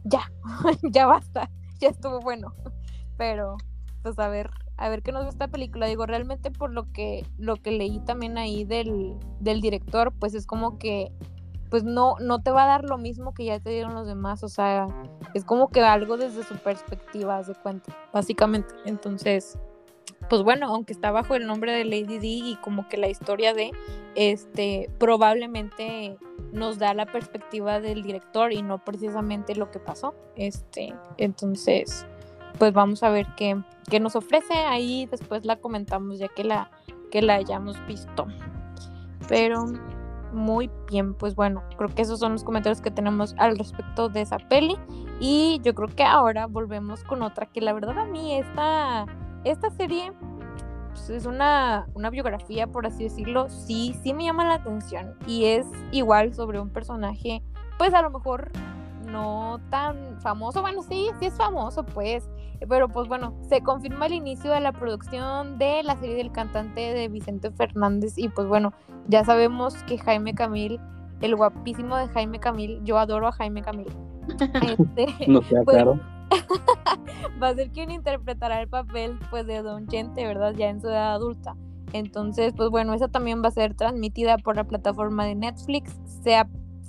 ya, 0.04 0.30
ya 0.82 1.06
basta, 1.06 1.50
ya 1.80 1.88
estuvo 1.88 2.20
bueno. 2.20 2.54
Pero, 3.16 3.56
pues 4.02 4.18
a 4.18 4.28
ver, 4.28 4.50
a 4.76 4.88
ver 4.88 5.02
qué 5.02 5.12
nos 5.12 5.24
gusta 5.24 5.44
esta 5.44 5.52
película. 5.52 5.86
Digo, 5.86 6.06
realmente 6.06 6.50
por 6.50 6.72
lo 6.72 6.90
que, 6.92 7.26
lo 7.36 7.56
que 7.56 7.72
leí 7.72 7.98
también 8.00 8.38
ahí 8.38 8.64
del, 8.64 9.16
del 9.40 9.60
director, 9.60 10.12
pues 10.12 10.34
es 10.34 10.46
como 10.46 10.78
que 10.78 11.12
pues 11.70 11.84
no, 11.84 12.16
no 12.20 12.40
te 12.42 12.50
va 12.50 12.64
a 12.64 12.66
dar 12.66 12.84
lo 12.84 12.98
mismo 12.98 13.34
que 13.34 13.44
ya 13.44 13.60
te 13.60 13.70
dieron 13.70 13.94
los 13.94 14.06
demás. 14.06 14.42
O 14.42 14.48
sea, 14.48 14.86
es 15.34 15.44
como 15.44 15.68
que 15.68 15.82
algo 15.82 16.16
desde 16.16 16.42
su 16.42 16.56
perspectiva, 16.56 17.42
de 17.42 17.54
cuenta, 17.54 17.96
básicamente. 18.12 18.74
Entonces, 18.84 19.58
pues 20.28 20.42
bueno, 20.42 20.68
aunque 20.68 20.92
está 20.92 21.10
bajo 21.10 21.34
el 21.34 21.46
nombre 21.46 21.72
de 21.72 21.84
Lady 21.84 22.18
D 22.18 22.26
y 22.26 22.58
como 22.62 22.88
que 22.88 22.96
la 22.96 23.08
historia 23.08 23.54
de, 23.54 23.72
este, 24.14 24.90
probablemente 24.98 26.16
nos 26.52 26.78
da 26.78 26.94
la 26.94 27.06
perspectiva 27.06 27.80
del 27.80 28.02
director 28.02 28.52
y 28.52 28.62
no 28.62 28.84
precisamente 28.84 29.54
lo 29.54 29.70
que 29.70 29.78
pasó. 29.78 30.14
Este, 30.36 30.94
entonces, 31.16 32.06
pues 32.58 32.72
vamos 32.72 33.02
a 33.02 33.10
ver 33.10 33.26
qué, 33.36 33.60
qué 33.88 34.00
nos 34.00 34.16
ofrece. 34.16 34.54
Ahí 34.54 35.06
después 35.06 35.44
la 35.44 35.56
comentamos 35.56 36.18
ya 36.18 36.28
que 36.28 36.44
la, 36.44 36.70
que 37.10 37.22
la 37.22 37.34
hayamos 37.34 37.76
visto. 37.86 38.26
Pero 39.28 39.66
muy 40.32 40.70
bien, 40.90 41.14
pues 41.14 41.34
bueno, 41.34 41.62
creo 41.76 41.88
que 41.94 42.02
esos 42.02 42.20
son 42.20 42.32
los 42.32 42.44
comentarios 42.44 42.80
que 42.80 42.90
tenemos 42.90 43.34
al 43.38 43.56
respecto 43.56 44.08
de 44.08 44.22
esa 44.22 44.38
peli. 44.38 44.76
Y 45.20 45.60
yo 45.62 45.74
creo 45.74 45.88
que 45.88 46.04
ahora 46.04 46.46
volvemos 46.46 47.02
con 47.04 47.22
otra 47.22 47.46
que 47.46 47.60
la 47.60 47.72
verdad 47.72 47.98
a 47.98 48.04
mí 48.04 48.36
esta, 48.36 49.06
esta 49.44 49.70
serie 49.70 50.12
pues, 50.88 51.10
es 51.10 51.26
una, 51.26 51.86
una 51.94 52.10
biografía, 52.10 52.66
por 52.66 52.86
así 52.86 53.04
decirlo, 53.04 53.48
sí, 53.48 53.94
sí 54.02 54.12
me 54.12 54.24
llama 54.24 54.44
la 54.44 54.54
atención. 54.54 55.14
Y 55.26 55.46
es 55.46 55.66
igual 55.92 56.34
sobre 56.34 56.60
un 56.60 56.70
personaje, 56.70 57.42
pues 57.78 57.94
a 57.94 58.02
lo 58.02 58.10
mejor 58.10 58.50
no 59.06 59.60
tan 59.70 60.20
famoso, 60.20 60.60
bueno, 60.60 60.82
sí, 60.82 61.08
sí 61.18 61.26
es 61.26 61.34
famoso, 61.34 61.84
pues, 61.84 62.28
pero 62.68 62.88
pues 62.88 63.08
bueno, 63.08 63.34
se 63.48 63.62
confirma 63.62 64.06
el 64.06 64.12
inicio 64.12 64.50
de 64.50 64.60
la 64.60 64.72
producción 64.72 65.58
de 65.58 65.82
la 65.82 65.96
serie 65.96 66.16
del 66.16 66.32
cantante 66.32 66.92
de 66.92 67.08
Vicente 67.08 67.50
Fernández 67.50 68.18
y 68.18 68.28
pues 68.28 68.46
bueno, 68.48 68.72
ya 69.06 69.24
sabemos 69.24 69.74
que 69.84 69.98
Jaime 69.98 70.34
Camil, 70.34 70.80
el 71.20 71.36
guapísimo 71.36 71.96
de 71.96 72.08
Jaime 72.08 72.38
Camil, 72.38 72.80
yo 72.84 72.98
adoro 72.98 73.28
a 73.28 73.32
Jaime 73.32 73.62
Camil. 73.62 73.88
Este, 74.62 75.26
no 75.26 75.40
queda 75.40 75.62
pues, 75.64 75.76
claro. 75.76 76.17
va 77.42 77.48
a 77.48 77.54
ser 77.54 77.70
quien 77.70 77.90
interpretará 77.90 78.60
el 78.60 78.68
papel 78.68 79.18
pues 79.30 79.46
de 79.46 79.62
Don 79.62 79.86
Chente, 79.86 80.26
¿verdad? 80.26 80.54
Ya 80.54 80.68
en 80.68 80.80
su 80.80 80.88
edad 80.88 81.14
adulta. 81.14 81.56
Entonces, 81.92 82.52
pues 82.56 82.70
bueno, 82.70 82.94
esa 82.94 83.08
también 83.08 83.42
va 83.42 83.48
a 83.48 83.52
ser 83.52 83.74
transmitida 83.74 84.38
por 84.38 84.56
la 84.56 84.64
plataforma 84.64 85.24
de 85.24 85.34
Netflix. 85.34 85.96
Se, 86.22 86.36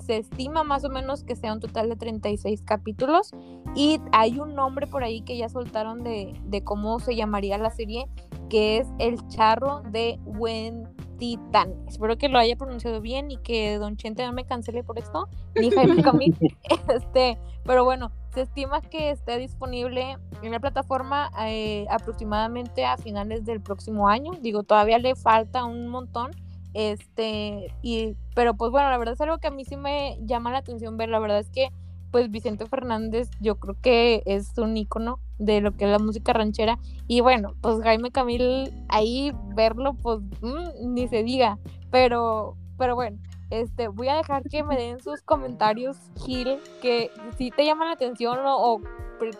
estima 0.07 0.63
más 0.63 0.83
o 0.85 0.89
menos 0.89 1.23
que 1.23 1.35
sea 1.35 1.53
un 1.53 1.59
total 1.59 1.87
de 1.87 1.95
36 1.95 2.63
capítulos 2.63 3.29
y 3.75 4.01
hay 4.11 4.39
un 4.39 4.55
nombre 4.55 4.87
por 4.87 5.03
ahí 5.03 5.21
que 5.21 5.37
ya 5.37 5.49
soltaron 5.49 6.03
de, 6.03 6.33
de 6.45 6.63
cómo 6.63 6.99
se 6.99 7.15
llamaría 7.15 7.59
la 7.59 7.69
serie, 7.69 8.07
que 8.49 8.79
es 8.79 8.87
El 8.97 9.19
Charro 9.27 9.83
de 9.91 10.19
Wen 10.25 10.87
Titán. 11.19 11.75
Espero 11.87 12.17
que 12.17 12.29
lo 12.29 12.39
haya 12.39 12.55
pronunciado 12.55 13.01
bien 13.01 13.29
y 13.29 13.37
que 13.37 13.77
Don 13.77 13.97
Chente 13.97 14.25
no 14.25 14.33
me 14.33 14.45
cancele 14.45 14.83
por 14.83 14.97
esto, 14.97 15.27
ni 15.55 15.69
Jaime 15.69 16.01
Camil. 16.01 16.35
este, 16.89 17.37
pero 17.65 17.83
bueno, 17.83 18.11
se 18.33 18.41
estima 18.41 18.81
que 18.81 19.11
esté 19.11 19.37
disponible 19.37 20.17
en 20.41 20.51
la 20.51 20.59
plataforma 20.59 21.31
eh, 21.41 21.85
aproximadamente 21.89 22.85
a 22.85 22.97
finales 22.97 23.45
del 23.45 23.61
próximo 23.61 24.07
año. 24.07 24.31
Digo, 24.41 24.63
todavía 24.63 24.97
le 24.97 25.15
falta 25.15 25.65
un 25.65 25.87
montón. 25.87 26.31
Este, 26.73 27.73
y, 27.81 28.15
pero 28.35 28.53
pues 28.53 28.71
bueno, 28.71 28.89
la 28.89 28.97
verdad 28.97 29.15
es 29.15 29.21
algo 29.21 29.39
que 29.39 29.47
a 29.47 29.51
mí 29.51 29.65
sí 29.65 29.75
me 29.75 30.17
llama 30.21 30.51
la 30.51 30.59
atención 30.59 30.97
ver. 30.97 31.09
La 31.09 31.19
verdad 31.19 31.39
es 31.39 31.49
que, 31.49 31.69
pues 32.11 32.31
Vicente 32.31 32.65
Fernández, 32.65 33.29
yo 33.39 33.55
creo 33.59 33.75
que 33.81 34.23
es 34.25 34.57
un 34.57 34.75
ícono 34.77 35.19
de 35.37 35.61
lo 35.61 35.75
que 35.75 35.85
es 35.85 35.91
la 35.91 35.99
música 35.99 36.33
ranchera. 36.33 36.79
Y 37.07 37.21
bueno, 37.21 37.55
pues 37.61 37.81
Jaime 37.81 38.11
Camil, 38.11 38.71
ahí 38.89 39.31
verlo, 39.55 39.93
pues 40.01 40.19
mm, 40.41 40.93
ni 40.93 41.07
se 41.07 41.23
diga. 41.23 41.57
Pero, 41.91 42.55
pero 42.77 42.95
bueno, 42.95 43.17
este, 43.49 43.87
voy 43.87 44.09
a 44.09 44.15
dejar 44.15 44.43
que 44.43 44.63
me 44.63 44.77
den 44.77 44.99
sus 44.99 45.21
comentarios, 45.21 45.97
Gil, 46.23 46.59
que 46.81 47.11
si 47.37 47.51
te 47.51 47.65
llaman 47.65 47.87
la 47.87 47.93
atención 47.95 48.37
o, 48.43 48.81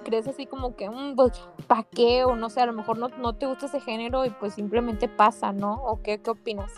crees 0.04 0.28
así 0.28 0.46
como 0.46 0.76
que, 0.76 0.90
mm, 0.90 1.16
pues, 1.16 1.32
¿para 1.68 1.84
qué? 1.84 2.24
O 2.24 2.36
no 2.36 2.50
sé, 2.50 2.62
a 2.62 2.66
lo 2.66 2.74
mejor 2.74 2.98
no, 2.98 3.10
no 3.10 3.34
te 3.34 3.46
gusta 3.46 3.68
ese 3.68 3.80
género 3.80 4.26
y 4.26 4.30
pues 4.32 4.54
simplemente 4.54 5.08
pasa, 5.08 5.54
¿no? 5.54 5.76
¿O 5.84 6.02
qué, 6.02 6.22
qué 6.22 6.32
opinas? 6.32 6.74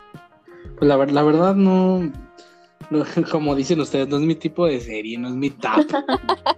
Pues 0.77 0.87
la, 0.87 0.97
la 0.97 1.23
verdad 1.23 1.55
no, 1.55 2.11
como 3.31 3.55
dicen 3.55 3.79
ustedes, 3.79 4.07
no 4.07 4.17
es 4.17 4.23
mi 4.23 4.35
tipo 4.35 4.65
de 4.65 4.79
serie, 4.79 5.17
no 5.17 5.29
es 5.29 5.35
mi 5.35 5.49
tap. 5.49 5.85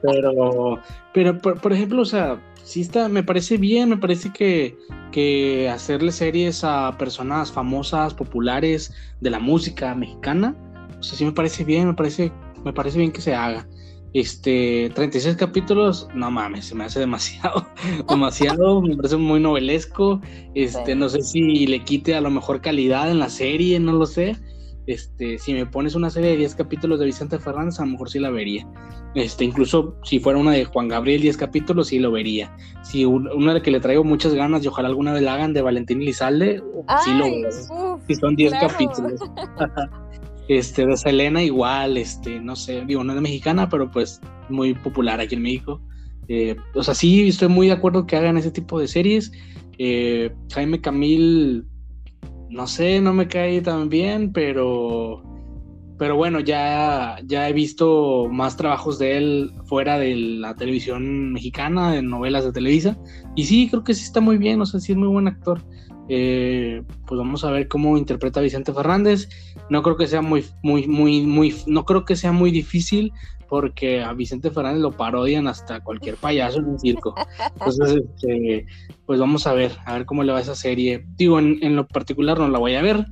pero, 0.01 0.79
pero 1.13 1.37
por, 1.39 1.73
ejemplo, 1.73 2.01
o 2.01 2.05
sea, 2.05 2.41
sí 2.63 2.81
está, 2.81 3.09
me 3.09 3.23
parece 3.23 3.57
bien, 3.57 3.89
me 3.89 3.97
parece 3.97 4.31
que, 4.31 4.77
que 5.11 5.69
hacerle 5.69 6.11
series 6.11 6.63
a 6.63 6.95
personas 6.97 7.51
famosas, 7.51 8.13
populares 8.13 8.93
de 9.21 9.29
la 9.29 9.39
música 9.39 9.93
mexicana, 9.95 10.55
o 10.99 11.03
sea, 11.03 11.17
sí 11.17 11.25
me 11.25 11.31
parece 11.31 11.63
bien, 11.63 11.87
me 11.87 11.93
parece, 11.93 12.31
me 12.63 12.73
parece 12.73 12.97
bien 12.97 13.11
que 13.11 13.21
se 13.21 13.35
haga. 13.35 13.67
Este, 14.13 14.91
36 14.93 15.35
capítulos, 15.37 16.07
no 16.13 16.29
mames, 16.29 16.65
se 16.65 16.75
me 16.75 16.83
hace 16.83 16.99
demasiado, 16.99 17.65
demasiado, 18.07 18.79
me 18.81 18.95
parece 18.95 19.17
muy 19.17 19.39
novelesco. 19.39 20.21
Este, 20.53 20.95
no 20.95 21.09
sé 21.09 21.21
si 21.21 21.65
le 21.65 21.83
quite 21.83 22.15
a 22.15 22.21
lo 22.21 22.29
mejor 22.29 22.61
calidad 22.61 23.09
en 23.09 23.17
la 23.17 23.29
serie, 23.29 23.79
no 23.79 23.93
lo 23.93 24.05
sé. 24.05 24.37
Este, 24.85 25.37
si 25.37 25.53
me 25.53 25.65
pones 25.65 25.95
una 25.95 26.09
serie 26.09 26.31
de 26.31 26.37
10 26.37 26.55
capítulos 26.55 26.99
de 26.99 27.05
Vicente 27.05 27.39
Fernández, 27.39 27.79
a 27.79 27.85
lo 27.85 27.91
mejor 27.91 28.09
sí 28.09 28.19
la 28.19 28.29
vería. 28.29 28.67
Este, 29.15 29.45
incluso 29.45 29.95
si 30.03 30.19
fuera 30.19 30.39
una 30.39 30.51
de 30.51 30.65
Juan 30.65 30.87
Gabriel, 30.87 31.21
10 31.21 31.37
capítulos, 31.37 31.87
sí 31.87 31.99
lo 31.99 32.11
vería. 32.11 32.55
Si 32.83 33.05
una 33.05 33.53
de 33.53 33.61
que 33.61 33.71
le 33.71 33.79
traigo 33.79 34.03
muchas 34.03 34.33
ganas 34.33 34.63
y 34.63 34.67
ojalá 34.67 34.89
alguna 34.89 35.13
vez 35.13 35.21
la 35.21 35.35
hagan 35.35 35.53
de 35.53 35.61
Valentín 35.61 35.99
Lizalde, 35.99 36.61
sí 37.05 37.13
lo 37.13 37.25
veo. 37.25 37.99
si 38.07 38.15
son 38.15 38.35
10 38.35 38.53
capítulos. 38.53 39.21
este, 40.47 40.85
de 40.85 40.97
Selena 40.97 41.41
igual, 41.41 41.97
este, 41.97 42.39
no 42.39 42.55
sé, 42.55 42.83
digo, 42.85 43.03
no 43.03 43.13
es 43.13 43.21
mexicana, 43.21 43.69
pero 43.69 43.89
pues 43.89 44.19
muy 44.49 44.73
popular 44.73 45.19
aquí 45.19 45.35
en 45.35 45.43
México. 45.43 45.81
Eh, 46.27 46.55
o 46.73 46.83
sea, 46.83 46.93
sí, 46.93 47.27
estoy 47.27 47.47
muy 47.47 47.67
de 47.67 47.73
acuerdo 47.73 48.05
que 48.05 48.15
hagan 48.15 48.37
ese 48.37 48.51
tipo 48.51 48.79
de 48.79 48.87
series. 48.87 49.31
Eh, 49.77 50.31
Jaime 50.51 50.79
Camil 50.81 51.65
no 52.53 52.67
sé, 52.67 53.01
no 53.01 53.13
me 53.13 53.27
cae 53.27 53.61
tan 53.61 53.89
bien, 53.89 54.31
pero, 54.31 55.23
pero 55.97 56.15
bueno, 56.15 56.39
ya, 56.39 57.17
ya 57.25 57.49
he 57.49 57.53
visto 57.53 58.27
más 58.31 58.55
trabajos 58.55 58.99
de 58.99 59.17
él 59.17 59.51
fuera 59.65 59.97
de 59.97 60.15
la 60.15 60.55
televisión 60.55 61.33
mexicana, 61.33 61.97
en 61.97 62.09
novelas 62.09 62.45
de 62.45 62.51
Televisa, 62.51 62.97
y 63.35 63.45
sí, 63.45 63.67
creo 63.69 63.83
que 63.83 63.95
sí 63.95 64.03
está 64.03 64.21
muy 64.21 64.37
bien, 64.37 64.61
o 64.61 64.65
sea, 64.65 64.79
sí 64.79 64.91
es 64.91 64.97
muy 64.97 65.07
buen 65.07 65.27
actor. 65.27 65.61
Eh, 66.09 66.83
pues 67.07 67.17
vamos 67.17 67.45
a 67.45 67.51
ver 67.51 67.69
cómo 67.69 67.97
interpreta 67.97 68.41
Vicente 68.41 68.73
Fernández. 68.73 69.29
No 69.69 69.81
creo 69.81 69.95
que 69.95 70.05
sea 70.05 70.21
muy, 70.21 70.45
muy, 70.61 70.85
muy, 70.85 71.25
muy, 71.25 71.55
no 71.65 71.85
creo 71.85 72.03
que 72.03 72.17
sea 72.17 72.33
muy 72.33 72.51
difícil 72.51 73.13
porque 73.53 74.01
a 74.01 74.13
Vicente 74.13 74.49
Fernández 74.49 74.81
lo 74.81 74.91
parodian 74.93 75.45
hasta 75.45 75.79
cualquier 75.79 76.15
payaso 76.15 76.57
en 76.57 76.69
un 76.69 76.79
circo. 76.79 77.13
Entonces, 77.53 78.01
este, 78.03 78.65
pues 79.05 79.19
vamos 79.19 79.45
a 79.45 79.53
ver, 79.53 79.73
a 79.85 79.93
ver 79.93 80.07
cómo 80.07 80.23
le 80.23 80.33
va 80.33 80.41
esa 80.41 80.55
serie. 80.55 81.05
Digo, 81.17 81.37
en, 81.37 81.75
lo 81.75 81.87
particular 81.87 82.39
no 82.39 82.49
la 82.49 82.57
voy 82.57 82.73
a 82.73 82.81
ver, 82.81 83.05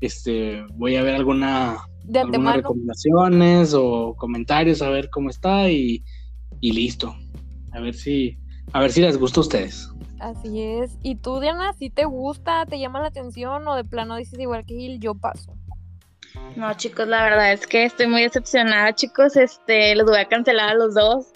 este, 0.00 0.62
voy 0.74 0.94
a 0.94 1.02
ver 1.02 1.16
alguna, 1.16 1.78
algunas 2.14 2.56
recomendaciones 2.58 3.74
o 3.74 4.14
comentarios 4.16 4.82
a 4.82 4.88
ver 4.88 5.10
cómo 5.10 5.30
está 5.30 5.68
y, 5.68 6.04
y 6.60 6.70
listo. 6.74 7.16
A 7.72 7.80
ver 7.80 7.94
si, 7.94 8.38
a 8.72 8.80
ver 8.80 8.92
si 8.92 9.00
les 9.00 9.18
gusta 9.18 9.40
a 9.40 9.42
ustedes. 9.42 9.90
Así 10.20 10.62
es. 10.62 10.96
¿Y 11.02 11.16
tú, 11.16 11.40
Diana, 11.40 11.72
si 11.72 11.90
te 11.90 12.04
gusta, 12.04 12.66
te 12.66 12.78
llama 12.78 13.00
la 13.00 13.08
atención 13.08 13.66
o 13.66 13.74
de 13.74 13.82
plano 13.82 14.14
dices 14.14 14.38
igual 14.38 14.64
que 14.64 14.76
Gil, 14.76 15.00
yo 15.00 15.16
paso? 15.16 15.56
No, 16.56 16.74
chicos, 16.74 17.06
la 17.06 17.22
verdad 17.22 17.52
es 17.52 17.66
que 17.66 17.84
estoy 17.84 18.08
muy 18.08 18.22
decepcionada, 18.22 18.92
chicos. 18.92 19.36
Este, 19.36 19.94
los 19.94 20.06
voy 20.06 20.18
a 20.18 20.24
cancelar 20.24 20.70
a 20.70 20.74
los 20.74 20.94
dos. 20.94 21.32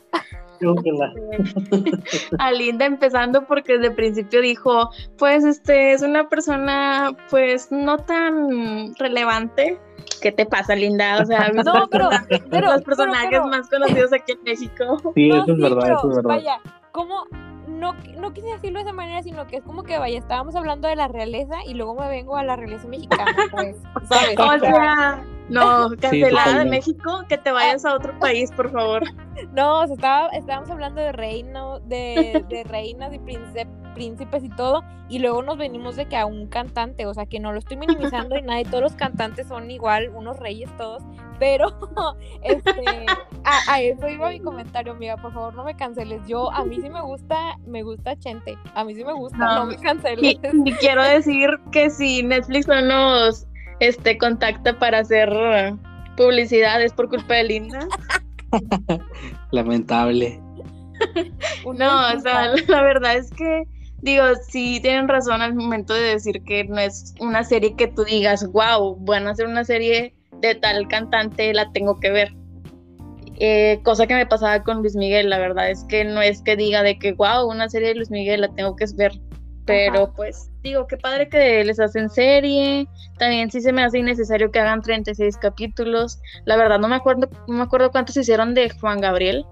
a 2.39 2.53
Linda 2.53 2.87
empezando 2.87 3.47
porque 3.47 3.75
desde 3.75 3.89
el 3.89 3.95
principio 3.95 4.41
dijo, 4.41 4.91
pues 5.19 5.45
este 5.45 5.93
es 5.93 6.03
una 6.03 6.29
persona 6.29 7.17
pues 7.31 7.71
no 7.71 7.99
tan 7.99 8.95
relevante. 8.97 9.79
¿Qué 10.21 10.33
te 10.33 10.45
pasa, 10.45 10.75
Linda? 10.75 11.21
O 11.23 11.25
sea, 11.25 11.49
no, 11.65 11.89
pero, 11.89 12.11
pero, 12.51 12.73
los 12.73 12.83
personajes 12.83 13.41
más 13.45 13.69
conocidos 13.69 14.13
aquí 14.13 14.33
en 14.33 14.43
México. 14.43 15.13
Sí, 15.15 15.31
eso 15.31 15.53
es 15.53 15.59
verdad, 15.59 15.93
eso 15.99 16.11
es 16.11 16.17
verdad. 16.17 16.29
Vaya, 16.31 16.61
¿cómo 16.91 17.27
no, 17.83 17.95
no 18.17 18.33
quise 18.33 18.47
decirlo 18.47 18.79
de 18.79 18.85
esa 18.85 18.93
manera, 18.93 19.23
sino 19.25 19.47
que 19.49 19.57
es 19.57 19.63
como 19.65 19.83
que 19.83 19.99
vaya, 19.99 20.17
estábamos 20.17 20.55
hablando 20.55 20.87
de 20.87 20.95
la 20.95 21.09
realeza 21.09 21.57
y 21.67 21.75
luego 21.75 21.97
me 21.97 22.09
vengo 22.09 22.37
a 22.37 22.45
la 22.45 22.55
realeza 22.55 22.87
mexicana, 22.87 23.35
pues, 23.51 23.77
¿sabes? 24.09 24.39
O 24.39 24.59
sea, 24.61 25.25
no, 25.53 25.91
cancelada 26.01 26.61
de 26.61 26.71
México, 26.71 27.25
que 27.29 27.39
te 27.39 27.53
vayas 27.53 27.85
a 27.85 27.95
otro 27.95 28.19
país, 28.19 28.51
por 28.53 28.71
favor. 28.71 29.03
No, 29.55 29.81
o 29.81 29.87
sea, 29.87 29.95
estaba, 29.95 30.29
estábamos 30.29 30.71
hablando 30.71 31.01
de 31.01 31.11
reino, 31.11 31.81
de, 31.81 32.45
de 32.49 32.65
reinas 32.65 33.13
y 33.13 33.19
príncipes 33.95 34.45
y 34.45 34.49
todo, 34.51 34.85
y 35.09 35.19
luego 35.19 35.43
nos 35.43 35.59
venimos 35.59 35.97
de 35.97 36.07
que 36.07 36.17
a 36.17 36.27
un 36.27 36.47
cantante, 36.47 37.07
o 37.07 37.15
sea, 37.15 37.27
que 37.27 37.41
no 37.41 37.53
lo 37.53 37.59
estoy 37.59 37.77
minimizando 37.77 38.37
y 38.37 38.43
nada, 38.43 38.61
y 38.61 38.65
todos 38.65 38.83
los 38.83 38.93
cantantes 38.95 39.49
son 39.49 39.71
igual, 39.71 40.11
unos 40.15 40.39
reyes 40.39 40.71
todos, 40.77 41.03
pero 41.39 41.69
este, 42.43 43.07
a, 43.45 43.81
eso 43.81 44.09
iba 44.09 44.31
mi 44.31 44.41
comentario, 44.41 44.93
amiga, 44.93 45.17
por 45.17 45.33
favor 45.33 45.55
no 45.55 45.65
me 45.65 45.75
canceles, 45.77 46.27
yo, 46.27 46.51
a 46.53 46.65
mí 46.65 46.77
sí 46.77 46.89
me 46.89 47.03
gusta, 47.03 47.59
me 47.67 47.83
gusta 47.83 48.19
Chente, 48.19 48.57
a 48.75 48.85
mí 48.85 48.95
sí 48.95 49.05
me 49.05 49.13
gusta, 49.13 49.37
no, 49.37 49.67
me 49.67 49.77
canceles. 49.77 50.39
Y, 50.65 50.73
quiero 50.75 51.03
decir 51.03 51.51
que 51.73 51.91
si 51.91 52.23
Netflix 52.23 52.69
no 52.69 52.81
nos 52.81 53.47
este, 53.83 54.17
contacta 54.17 54.79
para 54.79 55.01
hacer 55.01 55.29
publicidad 56.17 56.81
es 56.81 56.93
por 56.93 57.09
culpa 57.09 57.35
de 57.35 57.45
Linda. 57.45 57.89
Lamentable. 59.51 60.41
no, 61.65 62.17
o 62.17 62.21
sea, 62.21 62.55
la 62.69 62.83
verdad 62.83 63.17
es 63.17 63.31
que 63.33 63.65
digo, 64.03 64.25
sí 64.49 64.79
tienen 64.83 65.09
razón 65.09 65.43
al 65.43 65.55
momento 65.55 65.95
de 65.95 66.03
decir 66.03 66.43
que 66.45 66.65
no 66.65 66.79
es 66.79 67.15
una 67.19 67.43
serie 67.43 67.75
que 67.75 67.89
tú 67.89 68.05
digas, 68.05 68.47
wow, 68.53 68.97
van 69.01 69.27
a 69.27 69.31
hacer 69.31 69.47
una 69.47 69.65
serie 69.65 70.15
de 70.41 70.55
tal 70.55 70.87
cantante, 70.87 71.53
la 71.53 71.73
tengo 71.73 71.99
que 71.99 72.11
ver. 72.11 72.35
Eh, 73.41 73.81
cosa 73.83 74.07
que 74.07 74.15
me 74.15 74.27
pasaba 74.27 74.63
con 74.63 74.79
Luis 74.79 74.95
Miguel, 74.95 75.29
la 75.29 75.39
verdad 75.39 75.71
es 75.71 75.83
que 75.85 76.05
no 76.05 76.23
es 76.23 76.41
que 76.43 76.55
diga 76.55 76.85
de 76.85 76.99
que, 77.01 77.15
wow, 77.15 77.51
una 77.51 77.69
serie 77.69 77.89
de 77.89 77.95
Luis 77.97 78.11
Miguel 78.11 78.43
la 78.43 78.55
tengo 78.55 78.77
que 78.77 78.85
ver. 78.95 79.13
Pero 79.65 80.13
pues 80.15 80.51
digo, 80.63 80.87
qué 80.87 80.97
padre 80.97 81.29
que 81.29 81.65
les 81.65 81.79
hacen 81.79 82.11
serie. 82.11 82.89
También 83.19 83.51
sí 83.51 83.61
se 83.61 83.73
me 83.73 83.85
hace 83.85 83.99
innecesario 83.99 84.51
que 84.51 84.59
hagan 84.59 84.83
36 84.83 85.37
capítulos. 85.37 86.21
La 86.45 86.57
verdad 86.57 86.81
no 86.81 86.89
me 86.89 86.97
acuerdo, 86.97 87.29
no 87.47 87.55
me 87.55 87.63
acuerdo 87.63 87.91
cuántos 87.91 88.17
hicieron 88.17 88.55
de 88.55 88.71
Juan 88.71 89.01
Gabriel. 89.01 89.47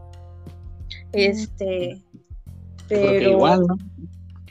Este, 1.13 2.03
pero 2.89 3.31
igual, 3.31 3.67
¿no? 3.67 3.77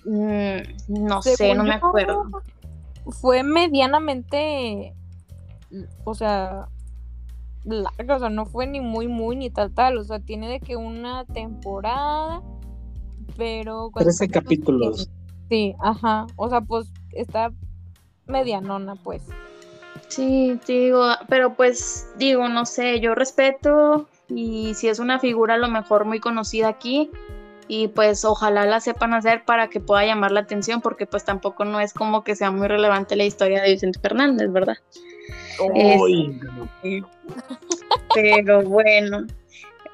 Mm, 0.05 0.62
no 0.88 1.22
sé, 1.22 1.53
no 1.53 1.64
me 1.64 1.76
acuerdo. 1.76 2.26
Fue 3.22 3.43
medianamente, 3.43 4.93
o 6.03 6.14
sea, 6.14 6.70
larga, 7.66 8.16
o 8.16 8.20
sea, 8.20 8.30
no 8.30 8.45
fue 8.45 8.68
ni 8.68 8.80
muy, 8.82 9.07
muy, 9.07 9.36
ni 9.36 9.49
tal, 9.49 9.74
tal, 9.74 9.97
o 9.97 10.03
sea, 10.03 10.20
tiene 10.20 10.49
de 10.49 10.60
que 10.60 10.76
una 10.76 11.26
temporada, 11.26 12.41
pero... 13.38 13.91
13 13.95 14.30
capítulos. 14.30 15.10
Sí, 15.50 15.76
ajá, 15.80 16.28
o 16.36 16.50
sea, 16.50 16.62
pues 16.62 16.91
está 17.12 17.52
medianona, 18.28 18.95
pues. 18.95 19.24
Sí, 20.08 20.60
digo, 20.68 21.08
pero 21.28 21.54
pues 21.56 22.08
digo, 22.18 22.47
no 22.47 22.66
sé, 22.66 23.00
yo 23.00 23.16
respeto 23.16 24.08
y 24.28 24.74
si 24.76 24.88
es 24.88 25.00
una 25.00 25.20
figura 25.20 25.56
a 25.56 25.58
lo 25.58 25.68
mejor 25.68 26.06
muy 26.06 26.20
conocida 26.20 26.68
aquí, 26.68 27.10
y 27.72 27.88
pues 27.88 28.26
ojalá 28.26 28.66
la 28.66 28.80
sepan 28.80 29.14
hacer 29.14 29.43
para 29.45 29.70
que 29.70 29.80
pueda 29.80 30.04
llamar 30.04 30.32
la 30.32 30.39
atención 30.39 30.82
porque 30.82 31.06
pues 31.06 31.24
tampoco 31.24 31.66
no 31.66 31.80
es 31.80 31.93
como 31.93 32.24
que 32.24 32.36
sea 32.36 32.50
muy 32.50 32.68
relevante 32.68 33.16
la 33.16 33.26
historia 33.26 33.62
de 33.62 33.70
Vicente 33.70 34.00
Fernández, 34.00 34.52
¿verdad? 34.52 34.78
pero 38.16 38.64
bueno. 38.64 39.28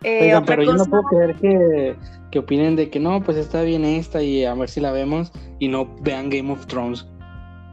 Eh, 0.04 0.40
pero 0.46 0.64
yo 0.64 0.74
no 0.74 0.86
puedo 0.86 1.04
creer 1.04 1.36
que, 1.36 1.96
que, 2.36 2.40
opinen 2.40 2.76
de 2.76 2.90
que 2.90 3.00
no, 3.00 3.22
pues 3.22 3.38
está 3.38 3.62
bien 3.62 3.86
esta 3.86 4.22
y 4.22 4.44
a 4.44 4.54
ver 4.54 4.70
si 4.70 4.82
la 4.82 4.92
vemos 4.92 5.32
y 5.60 5.70
no 5.70 5.96
vean 6.02 6.30
Game 6.30 6.52
of 6.52 6.68
Thrones. 6.68 7.08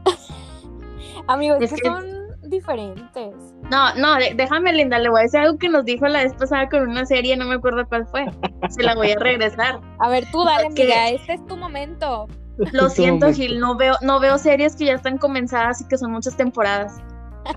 Amigos, 1.27 1.57
es 1.61 1.73
que 1.73 1.85
son 1.85 2.05
diferentes. 2.43 3.35
No, 3.69 3.93
no, 3.95 4.15
déjame, 4.35 4.71
Linda, 4.71 4.99
le 4.99 5.09
voy 5.09 5.19
a 5.19 5.23
decir 5.23 5.41
algo 5.41 5.57
que 5.57 5.67
nos 5.67 5.83
dijo 5.83 6.07
la 6.07 6.23
vez 6.23 6.33
pasada 6.35 6.69
con 6.69 6.87
una 6.87 7.05
serie, 7.05 7.35
no 7.35 7.45
me 7.45 7.55
acuerdo 7.55 7.85
cuál 7.89 8.07
fue. 8.07 8.25
Se 8.69 8.83
la 8.83 8.95
voy 8.95 9.11
a 9.11 9.19
regresar. 9.19 9.81
A 9.99 10.09
ver, 10.09 10.23
tú 10.31 10.45
dale, 10.45 10.67
amiga, 10.67 11.09
este 11.09 11.33
es 11.33 11.45
tu 11.45 11.57
momento. 11.57 12.27
Lo 12.71 12.89
siento, 12.89 13.33
Gil, 13.33 13.59
no 13.59 13.75
veo, 13.75 13.95
no 14.01 14.21
veo 14.21 14.37
series 14.37 14.77
que 14.77 14.85
ya 14.85 14.93
están 14.93 15.17
comenzadas 15.17 15.81
y 15.81 15.87
que 15.89 15.97
son 15.97 16.11
muchas 16.11 16.37
temporadas. 16.37 17.01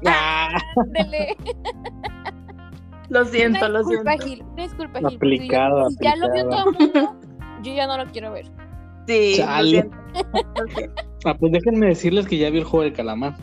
lo 3.09 3.25
siento, 3.25 3.69
lo 3.69 3.85
siento. 3.85 4.11
Gil, 4.25 4.45
disculpa, 4.57 4.99
Gil. 4.99 5.17
Aplicado, 5.17 5.91
si 5.91 6.05
ya 6.05 6.17
lo 6.17 6.33
vio 6.33 6.49
todo 6.49 6.71
el 6.71 6.79
mundo, 6.79 7.17
yo 7.63 7.75
ya 7.75 7.87
no 7.87 7.99
lo 7.99 8.07
quiero 8.11 8.33
ver. 8.33 8.47
Sí, 9.07 9.37
lo 9.39 9.65
siento. 9.65 9.97
Ah, 11.25 11.35
pues 11.35 11.53
déjenme 11.53 11.89
decirles 11.89 12.27
que 12.27 12.39
ya 12.39 12.51
vi 12.51 12.59
el 12.59 12.65
juego 12.65 12.85
del 12.85 12.93
calamar. 12.93 13.37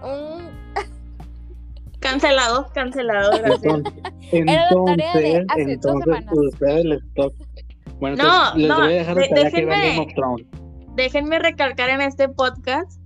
Cancelado, 2.00 2.66
cancelado, 2.72 3.30
gracias. 3.38 3.82
Entonces, 4.32 5.44
entonces, 5.56 6.24
ustedes 6.32 6.84
les 6.86 7.14
toca. 7.14 7.36
Bueno, 8.00 8.16
no, 8.16 8.54
les 8.56 8.74
voy 8.74 8.86
a 8.86 8.86
dejar 8.86 9.16
de, 9.16 9.28
déjenme, 9.34 10.06
déjenme 10.94 11.38
recalcar 11.38 11.90
en 11.90 12.00
este 12.00 12.30
podcast 12.30 12.98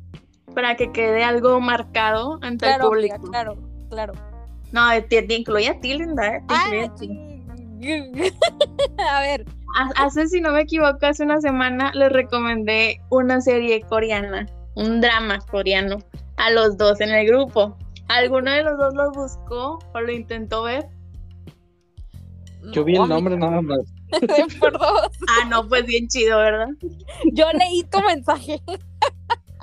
para 0.54 0.76
que 0.76 0.92
quede 0.92 1.24
algo 1.24 1.60
marcado 1.60 2.38
ante 2.42 2.70
el 2.70 2.80
público. 2.80 3.20
Claro, 3.30 3.56
claro. 3.90 4.12
No, 4.74 4.82
te, 5.08 5.24
incluye 5.32 5.68
a 5.68 5.78
ti, 5.78 5.94
Linda. 5.94 6.42
Te 6.48 6.54
ah, 6.54 6.64
a, 8.98 9.16
a 9.16 9.20
ver. 9.20 9.44
Hace, 9.96 10.26
si 10.26 10.40
no 10.40 10.50
me 10.50 10.62
equivoco, 10.62 10.98
hace 11.06 11.22
una 11.22 11.40
semana 11.40 11.92
les 11.94 12.10
recomendé 12.10 13.00
una 13.10 13.40
serie 13.40 13.82
coreana, 13.82 14.46
un 14.74 15.00
drama 15.00 15.38
coreano, 15.48 15.98
a 16.38 16.50
los 16.50 16.76
dos 16.76 17.00
en 17.00 17.10
el 17.10 17.24
grupo. 17.28 17.78
¿Alguno 18.08 18.50
de 18.50 18.64
los 18.64 18.76
dos 18.76 18.94
lo 18.94 19.12
buscó 19.12 19.78
o 19.94 20.00
lo 20.00 20.10
intentó 20.10 20.64
ver? 20.64 20.88
Yo 22.72 22.82
vi 22.82 22.96
el 22.96 23.08
nombre 23.08 23.36
nada 23.36 23.62
más. 23.62 23.78
Por 24.58 24.72
dos. 24.72 25.08
Ah, 25.28 25.44
no, 25.48 25.68
pues 25.68 25.86
bien 25.86 26.08
chido, 26.08 26.38
¿verdad? 26.38 26.68
Yo 27.32 27.46
leí 27.52 27.84
tu 27.92 28.00
mensaje. 28.02 28.60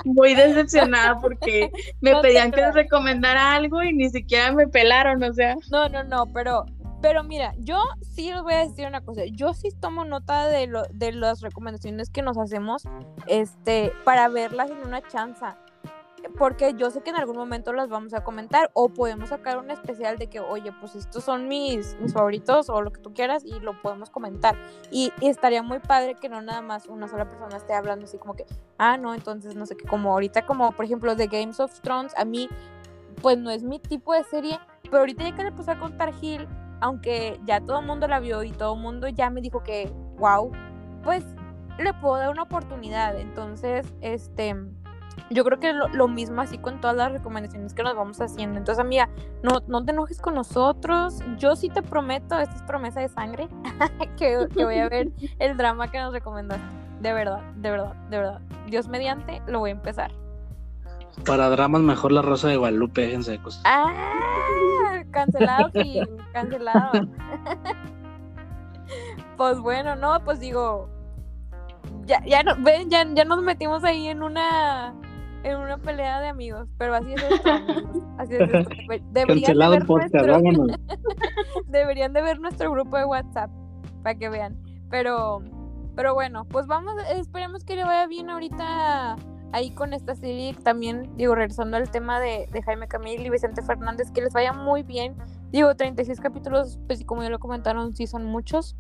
Muy 0.05 0.35
decepcionada 0.35 1.19
porque 1.19 1.71
me 2.01 2.15
pedían 2.21 2.51
que 2.51 2.61
les 2.61 2.73
recomendara 2.73 3.53
algo 3.53 3.81
y 3.83 3.93
ni 3.93 4.09
siquiera 4.09 4.51
me 4.51 4.67
pelaron, 4.67 5.23
o 5.23 5.33
sea. 5.33 5.55
No, 5.69 5.89
no, 5.89 6.03
no, 6.03 6.25
pero 6.33 6.65
pero 7.01 7.23
mira, 7.23 7.53
yo 7.57 7.81
sí 8.01 8.31
les 8.31 8.43
voy 8.43 8.53
a 8.53 8.67
decir 8.67 8.87
una 8.87 9.01
cosa. 9.01 9.23
Yo 9.25 9.53
sí 9.53 9.69
tomo 9.79 10.05
nota 10.05 10.47
de, 10.47 10.67
lo, 10.67 10.83
de 10.93 11.11
las 11.11 11.41
recomendaciones 11.41 12.11
que 12.11 12.21
nos 12.21 12.37
hacemos 12.37 12.83
este, 13.25 13.91
para 14.05 14.27
verlas 14.27 14.69
en 14.69 14.87
una 14.87 15.01
chanza 15.01 15.57
porque 16.37 16.73
yo 16.75 16.89
sé 16.91 17.01
que 17.01 17.09
en 17.09 17.15
algún 17.15 17.37
momento 17.37 17.73
las 17.73 17.89
vamos 17.89 18.13
a 18.13 18.23
comentar 18.23 18.69
o 18.73 18.89
podemos 18.89 19.29
sacar 19.29 19.57
un 19.57 19.71
especial 19.71 20.17
de 20.17 20.27
que, 20.27 20.39
oye, 20.39 20.71
pues 20.79 20.95
estos 20.95 21.23
son 21.23 21.47
mis, 21.47 21.97
mis 21.99 22.13
favoritos 22.13 22.69
o 22.69 22.81
lo 22.81 22.91
que 22.91 23.01
tú 23.01 23.13
quieras 23.13 23.43
y 23.45 23.59
lo 23.59 23.79
podemos 23.81 24.09
comentar. 24.09 24.55
Y, 24.91 25.11
estaría 25.21 25.63
muy 25.63 25.79
padre 25.79 26.15
que 26.15 26.29
no 26.29 26.41
nada 26.41 26.61
más 26.61 26.87
una 26.87 27.07
sola 27.07 27.29
persona 27.29 27.57
esté 27.57 27.73
hablando 27.73 28.05
así 28.05 28.17
como 28.17 28.35
que, 28.35 28.45
ah, 28.77 28.97
no, 28.97 29.13
entonces 29.13 29.55
no 29.55 29.65
sé 29.65 29.75
qué, 29.75 29.85
como 29.85 30.11
ahorita 30.11 30.45
como 30.45 30.71
por 30.71 30.85
ejemplo 30.85 31.15
de 31.15 31.27
Games 31.27 31.59
of 31.59 31.79
Thrones, 31.81 32.13
a 32.17 32.25
mí 32.25 32.49
pues 33.21 33.37
no 33.37 33.49
es 33.49 33.63
mi 33.63 33.79
tipo 33.79 34.13
de 34.13 34.23
serie, 34.23 34.59
pero 34.83 34.99
ahorita 34.99 35.23
ya 35.23 35.35
que 35.35 35.43
le 35.43 35.51
puse 35.51 35.71
a 35.71 35.79
contar 35.79 36.13
Gil, 36.13 36.47
aunque 36.79 37.39
ya 37.45 37.61
todo 37.61 37.79
el 37.79 37.85
mundo 37.85 38.07
la 38.07 38.19
vio 38.19 38.43
y 38.43 38.51
todo 38.51 38.73
el 38.75 38.81
mundo 38.81 39.07
ya 39.07 39.29
me 39.29 39.41
dijo 39.41 39.63
que, 39.63 39.91
wow, 40.17 40.51
pues 41.03 41.23
le 41.77 41.93
puedo 41.93 42.17
dar 42.17 42.29
una 42.29 42.43
oportunidad. 42.43 43.19
Entonces, 43.19 43.85
este 44.01 44.55
yo 45.29 45.43
creo 45.43 45.59
que 45.59 45.73
lo, 45.73 45.87
lo, 45.89 46.07
mismo 46.07 46.41
así 46.41 46.57
con 46.57 46.81
todas 46.81 46.95
las 46.95 47.11
recomendaciones 47.11 47.73
que 47.73 47.83
nos 47.83 47.95
vamos 47.95 48.19
haciendo. 48.21 48.57
Entonces, 48.57 48.83
amiga, 48.83 49.09
no, 49.43 49.61
no 49.67 49.83
te 49.83 49.91
enojes 49.91 50.21
con 50.21 50.35
nosotros. 50.35 51.19
Yo 51.37 51.55
sí 51.55 51.69
te 51.69 51.81
prometo, 51.81 52.37
esta 52.39 52.55
es 52.55 52.61
promesa 52.63 52.99
de 52.99 53.09
sangre, 53.09 53.47
que, 54.17 54.47
que, 54.53 54.65
voy 54.65 54.77
a 54.77 54.89
ver 54.89 55.09
el 55.39 55.57
drama 55.57 55.89
que 55.89 55.99
nos 55.99 56.13
recomendaste. 56.13 56.65
De 57.01 57.13
verdad, 57.13 57.41
de 57.55 57.71
verdad, 57.71 57.93
de 58.09 58.17
verdad. 58.17 58.41
Dios 58.67 58.87
mediante, 58.87 59.41
lo 59.47 59.59
voy 59.59 59.71
a 59.71 59.73
empezar. 59.73 60.11
Para 61.25 61.49
dramas, 61.49 61.81
mejor 61.81 62.11
La 62.11 62.21
Rosa 62.21 62.47
de 62.47 62.57
Guadalupe, 62.57 63.01
déjense 63.01 63.31
de 63.31 63.41
cosas. 63.41 63.61
¡Ah! 63.65 65.03
Cancelado, 65.11 65.69
sí, 65.73 65.99
cancelado. 66.31 66.91
Pues 69.37 69.59
bueno, 69.59 69.95
no, 69.95 70.23
pues 70.23 70.39
digo, 70.39 70.87
ya, 72.05 72.23
ya, 72.25 72.43
no, 72.43 72.55
ven, 72.63 72.89
ya, 72.89 73.05
ya 73.13 73.25
nos 73.25 73.41
metimos 73.41 73.83
ahí 73.83 74.07
en 74.07 74.23
una 74.23 74.93
en 75.43 75.57
una 75.57 75.77
pelea 75.79 76.19
de 76.21 76.27
amigos, 76.27 76.67
pero 76.77 76.93
así 76.93 77.13
es 77.13 77.23
esto. 77.23 77.49
Así 78.19 78.35
es 78.35 78.41
esto. 78.41 78.69
Deberían 79.11 79.41
Cancelado 79.41 79.71
de 79.71 79.77
el 79.77 79.81
ver 79.83 79.87
podcast, 79.87 80.13
nuestro- 80.13 80.75
deberían 81.67 82.13
de 82.13 82.21
ver 82.21 82.39
nuestro 82.39 82.71
grupo 82.71 82.97
de 82.97 83.05
WhatsApp 83.05 83.49
para 84.03 84.15
que 84.15 84.29
vean. 84.29 84.55
Pero, 84.89 85.41
pero 85.95 86.13
bueno, 86.13 86.45
pues 86.45 86.67
vamos, 86.67 86.93
esperemos 87.15 87.63
que 87.63 87.75
le 87.75 87.83
vaya 87.83 88.05
bien 88.07 88.29
ahorita 88.29 89.15
ahí 89.53 89.71
con 89.71 89.93
esta 89.93 90.15
serie. 90.15 90.53
También, 90.63 91.09
digo, 91.17 91.33
regresando 91.33 91.77
al 91.77 91.89
tema 91.89 92.19
de, 92.19 92.47
de 92.51 92.61
Jaime 92.61 92.87
Camil 92.87 93.25
y 93.25 93.29
Vicente 93.29 93.61
Fernández, 93.63 94.11
que 94.11 94.21
les 94.21 94.33
vaya 94.33 94.53
muy 94.53 94.83
bien. 94.83 95.15
Digo, 95.51 95.73
36 95.75 96.19
capítulos, 96.21 96.79
pues 96.87 97.03
como 97.03 97.23
ya 97.23 97.29
lo 97.29 97.39
comentaron, 97.39 97.95
sí 97.95 98.05
son 98.05 98.25
muchos. 98.25 98.75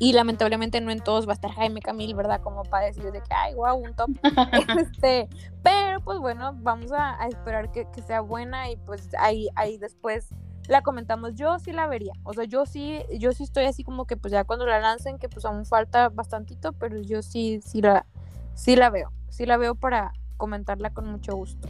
Y 0.00 0.12
lamentablemente 0.12 0.80
no 0.80 0.90
en 0.90 1.00
todos 1.00 1.26
va 1.26 1.32
a 1.32 1.34
estar 1.34 1.50
Jaime 1.50 1.80
Camil, 1.80 2.14
¿verdad? 2.14 2.40
Como 2.40 2.62
para 2.62 2.86
decir 2.86 3.10
de 3.10 3.20
que, 3.20 3.34
ay, 3.34 3.54
wow, 3.54 3.76
un 3.76 3.94
top. 3.94 4.10
este, 4.78 5.28
pero 5.62 6.00
pues 6.00 6.18
bueno, 6.18 6.52
vamos 6.60 6.92
a, 6.92 7.20
a 7.20 7.26
esperar 7.26 7.72
que, 7.72 7.86
que 7.90 8.02
sea 8.02 8.20
buena 8.20 8.70
y 8.70 8.76
pues 8.76 9.08
ahí, 9.18 9.48
ahí 9.56 9.76
después 9.76 10.28
la 10.68 10.82
comentamos. 10.82 11.34
Yo 11.34 11.58
sí 11.58 11.72
la 11.72 11.86
vería. 11.88 12.12
O 12.22 12.32
sea, 12.32 12.44
yo 12.44 12.66
sí, 12.66 13.02
yo 13.18 13.32
sí 13.32 13.42
estoy 13.42 13.64
así 13.64 13.82
como 13.82 14.06
que 14.06 14.16
pues 14.16 14.30
ya 14.32 14.44
cuando 14.44 14.66
la 14.66 14.78
lancen, 14.78 15.18
que 15.18 15.28
pues 15.28 15.44
aún 15.44 15.66
falta 15.66 16.10
bastantito, 16.10 16.72
pero 16.74 17.00
yo 17.00 17.22
sí, 17.22 17.60
sí 17.64 17.80
la, 17.80 18.06
sí 18.54 18.76
la 18.76 18.90
veo. 18.90 19.12
Sí 19.28 19.46
la 19.46 19.56
veo 19.56 19.74
para 19.74 20.12
comentarla 20.36 20.90
con 20.90 21.10
mucho 21.10 21.34
gusto. 21.34 21.68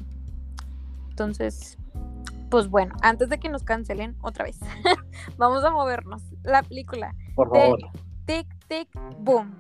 Entonces, 1.09 1.79
pues 2.51 2.69
bueno, 2.69 2.95
antes 3.03 3.29
de 3.29 3.39
que 3.39 3.49
nos 3.49 3.63
cancelen 3.63 4.17
otra 4.21 4.45
vez, 4.45 4.59
vamos 5.39 5.65
a 5.65 5.71
movernos. 5.71 6.23
La 6.43 6.63
película. 6.63 7.15
Por 7.35 7.51
de 7.53 7.61
favor. 7.61 7.81
Tic 8.29 8.47
Tic 8.69 8.89
Boom. 9.21 9.55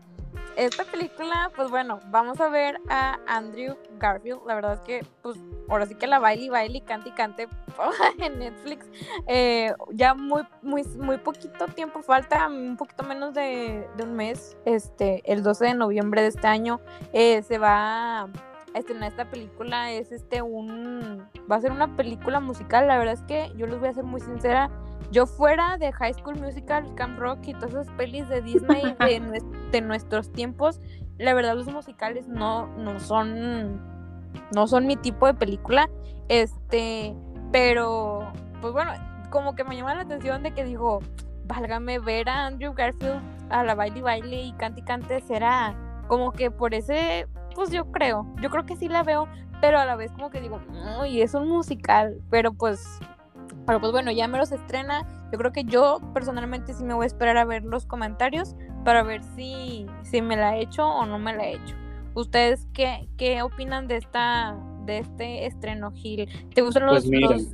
Esta 0.54 0.84
película, 0.84 1.50
pues 1.56 1.70
bueno, 1.70 2.00
vamos 2.10 2.38
a 2.38 2.50
ver 2.50 2.78
a 2.90 3.18
Andrew 3.26 3.76
Garfield. 3.98 4.40
La 4.46 4.56
verdad 4.56 4.74
es 4.74 4.80
que, 4.80 5.06
pues, 5.22 5.38
ahora 5.70 5.86
sí 5.86 5.94
que 5.94 6.06
la 6.06 6.18
baile 6.18 6.44
y 6.44 6.48
baile 6.50 6.78
y 6.78 6.80
cante 6.82 7.08
y 7.08 7.12
cante 7.14 7.48
en 8.18 8.38
Netflix. 8.38 8.84
Eh, 9.26 9.72
ya 9.92 10.12
muy, 10.12 10.42
muy, 10.60 10.82
muy 10.98 11.16
poquito 11.16 11.66
tiempo 11.68 12.02
falta, 12.02 12.46
un 12.48 12.76
poquito 12.76 13.04
menos 13.04 13.32
de, 13.32 13.88
un 14.02 14.14
mes. 14.14 14.58
Este, 14.66 15.22
el 15.24 15.42
12 15.42 15.64
de 15.64 15.74
noviembre 15.74 16.20
de 16.20 16.28
este 16.28 16.46
año 16.46 16.78
eh, 17.14 17.42
se 17.44 17.56
va 17.56 18.28
estrenar 18.78 19.10
esta 19.10 19.30
película. 19.30 19.92
Es 19.92 20.12
este 20.12 20.42
un. 20.42 21.28
Va 21.50 21.56
a 21.56 21.60
ser 21.60 21.72
una 21.72 21.96
película 21.96 22.40
musical. 22.40 22.86
La 22.86 22.98
verdad 22.98 23.14
es 23.14 23.22
que 23.22 23.52
yo 23.56 23.66
les 23.66 23.78
voy 23.78 23.88
a 23.88 23.94
ser 23.94 24.04
muy 24.04 24.20
sincera. 24.20 24.70
Yo 25.10 25.26
fuera 25.26 25.78
de 25.78 25.92
High 25.92 26.14
School 26.14 26.38
Musical, 26.38 26.94
Camp 26.94 27.18
Rock 27.18 27.40
y 27.46 27.54
todas 27.54 27.70
esas 27.70 27.90
pelis 27.92 28.28
de 28.28 28.42
Disney 28.42 28.94
de 29.72 29.80
nuestros 29.80 30.30
tiempos, 30.32 30.80
la 31.16 31.32
verdad 31.32 31.54
los 31.54 31.66
musicales 31.66 32.28
no, 32.28 32.66
no 32.76 33.00
son 33.00 33.80
no 34.54 34.66
son 34.66 34.86
mi 34.86 34.96
tipo 34.96 35.26
de 35.26 35.34
película. 35.34 35.88
Este, 36.28 37.14
pero 37.52 38.30
pues 38.60 38.72
bueno, 38.72 38.92
como 39.30 39.54
que 39.54 39.64
me 39.64 39.76
llama 39.76 39.94
la 39.94 40.02
atención 40.02 40.42
de 40.42 40.52
que 40.52 40.64
digo, 40.64 41.00
válgame 41.46 41.98
ver 41.98 42.28
a 42.28 42.46
Andrew 42.46 42.74
Garfield 42.74 43.22
a 43.50 43.64
la 43.64 43.74
baile 43.74 43.98
y 43.98 44.02
baile 44.02 44.42
y 44.42 44.52
cante 44.52 44.80
y 44.80 44.84
cante 44.84 45.20
será 45.20 45.74
como 46.06 46.32
que 46.32 46.50
por 46.50 46.74
ese 46.74 47.26
pues 47.58 47.70
yo 47.72 47.90
creo, 47.90 48.26
yo 48.40 48.50
creo 48.50 48.64
que 48.64 48.76
sí 48.76 48.88
la 48.88 49.02
veo, 49.02 49.26
pero 49.60 49.78
a 49.78 49.84
la 49.84 49.96
vez 49.96 50.12
como 50.12 50.30
que 50.30 50.40
digo, 50.40 50.60
uy, 51.02 51.20
es 51.20 51.34
un 51.34 51.48
musical, 51.48 52.20
pero 52.30 52.52
pues 52.52 52.86
pero 53.66 53.80
pues 53.80 53.92
bueno, 53.92 54.10
ya 54.12 54.28
me 54.28 54.38
los 54.38 54.50
estrena. 54.52 55.06
Yo 55.30 55.38
creo 55.38 55.52
que 55.52 55.64
yo 55.64 56.00
personalmente 56.14 56.72
sí 56.72 56.84
me 56.84 56.94
voy 56.94 57.04
a 57.04 57.06
esperar 57.06 57.36
a 57.36 57.44
ver 57.44 57.64
los 57.64 57.84
comentarios 57.84 58.56
para 58.84 59.02
ver 59.02 59.22
si, 59.36 59.84
si 60.04 60.22
me 60.22 60.36
la 60.36 60.56
he 60.56 60.62
hecho 60.62 60.86
o 60.86 61.04
no 61.04 61.18
me 61.18 61.34
la 61.36 61.44
he 61.48 61.52
hecho. 61.54 61.74
¿Ustedes 62.14 62.66
qué, 62.72 63.08
qué 63.18 63.42
opinan 63.42 63.86
de 63.88 63.96
esta 63.98 64.56
de 64.86 64.98
este 64.98 65.44
estreno 65.46 65.90
Gil? 65.92 66.28
¿Te 66.54 66.62
gustan 66.62 66.86
los, 66.86 67.00
Pues 67.00 67.08
mira. 67.10 67.30
los- 67.36 67.48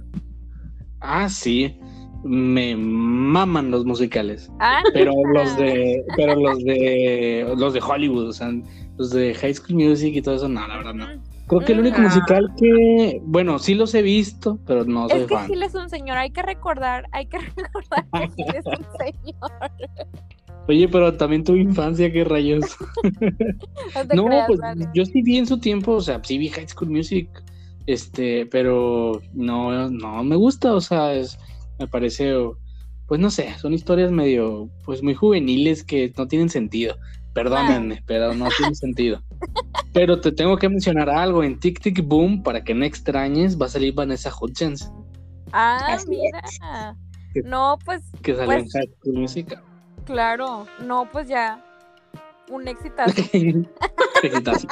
Ah, 1.00 1.28
sí. 1.28 1.80
Me 2.22 2.74
maman 2.76 3.70
los 3.72 3.84
musicales. 3.84 4.50
Ah, 4.61 4.82
Pero 4.94 5.12
los 5.34 5.57
de, 5.59 6.05
pero 6.16 6.36
los 6.36 6.59
de, 6.64 7.55
los 7.57 7.74
de 7.74 7.80
Hollywood, 7.80 8.28
o 8.28 8.32
sea, 8.32 8.50
los 8.97 9.11
de 9.11 9.34
High 9.34 9.55
School 9.55 9.76
Music 9.76 10.14
y 10.14 10.22
todo 10.22 10.34
eso, 10.36 10.49
no, 10.49 10.66
la 10.66 10.76
verdad 10.76 10.95
no. 10.95 11.07
Creo 11.47 11.61
que 11.61 11.72
el 11.72 11.80
único 11.80 12.01
musical 12.01 12.51
que, 12.59 13.20
bueno, 13.22 13.59
sí 13.59 13.74
los 13.74 13.95
he 13.95 14.01
visto, 14.01 14.59
pero 14.66 14.84
no 14.84 15.09
soy 15.11 15.20
es 15.22 15.26
que 15.26 15.34
fan. 15.34 15.47
Gil 15.47 15.62
es 15.62 15.74
un 15.74 15.90
señor, 15.90 16.16
hay 16.16 16.30
que 16.30 16.40
recordar, 16.42 17.07
hay 17.12 17.26
que 17.26 17.38
recordar 17.57 18.07
que 18.12 18.28
Gil 18.34 18.55
es 18.55 18.64
un 18.66 18.86
señor. 18.99 19.53
Oye, 20.66 20.88
pero 20.88 21.14
también 21.14 21.45
tu 21.45 21.55
infancia, 21.55 22.11
qué 22.11 22.24
rayos. 22.24 22.76
No, 23.95 24.07
te 24.09 24.16
No, 24.16 24.24
creas, 24.24 24.47
pues 24.47 24.61
vale. 24.61 24.88
yo 24.95 25.05
sí 25.05 25.22
vi 25.22 25.36
en 25.36 25.47
su 25.47 25.59
tiempo, 25.59 25.92
o 25.92 26.01
sea, 26.01 26.20
sí 26.24 26.38
vi 26.38 26.49
High 26.49 26.68
School 26.68 26.90
Music, 26.90 27.28
este, 27.86 28.47
pero 28.47 29.20
no, 29.34 29.90
no 29.90 30.24
me 30.24 30.36
gusta, 30.36 30.74
o 30.74 30.80
sea, 30.80 31.12
es, 31.12 31.38
me 31.78 31.86
parece, 31.86 32.34
pues 33.07 33.20
no 33.20 33.30
sé, 33.30 33.55
son 33.59 33.74
historias 33.74 34.11
medio, 34.11 34.70
pues 34.84 35.03
muy 35.03 35.14
juveniles 35.14 35.84
que 35.84 36.12
no 36.16 36.26
tienen 36.26 36.49
sentido. 36.49 36.97
Perdónenme, 37.35 38.03
pero 38.07 38.32
no 38.35 38.49
tienen 38.57 38.74
sentido. 38.76 39.22
Pero 39.93 40.20
te 40.20 40.32
tengo 40.32 40.57
que 40.57 40.68
mencionar 40.68 41.11
algo, 41.11 41.43
en 41.45 41.59
Tic 41.59 41.80
Tic 41.80 42.03
Boom, 42.07 42.43
para 42.43 42.62
que 42.64 42.74
no 42.74 42.85
extrañes, 42.85 43.61
va 43.61 43.66
a 43.66 43.68
salir 43.68 43.93
Vanessa 43.95 44.32
Hudgens, 44.41 44.91
Ah, 45.53 45.78
Así 45.95 46.09
mira. 46.09 46.43
Que- 47.32 47.43
No, 47.43 47.78
pues 47.85 48.03
que 48.22 48.35
salió 48.35 48.53
en 48.55 48.62
Pues- 48.62 48.72
High 48.72 48.89
School 49.01 49.18
Music. 49.18 49.59
claro, 50.05 50.66
no, 50.85 51.09
pues 51.12 51.28
ya. 51.28 51.64
Un 52.51 52.66
exitazo. 52.68 53.14
Exitazo. 54.22 54.66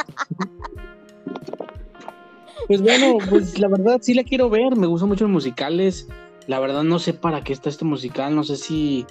Pues 2.69 2.81
bueno, 2.81 3.19
pues 3.29 3.59
la 3.59 3.69
verdad 3.69 3.99
sí 4.03 4.15
la 4.15 4.25
quiero 4.25 4.49
ver, 4.51 4.77
me 4.77 4.87
gustan 4.87 5.09
mucho 5.09 5.25
los 5.25 5.33
musicales. 5.33 6.09
La 6.47 6.59
verdad 6.59 6.83
no 6.85 6.99
sé 6.99 7.13
para 7.15 7.43
qué 7.43 7.53
está 7.53 7.69
este 7.69 7.85
musical, 7.85 8.35
no 8.35 8.45
sé 8.45 8.57
si, 8.57 9.07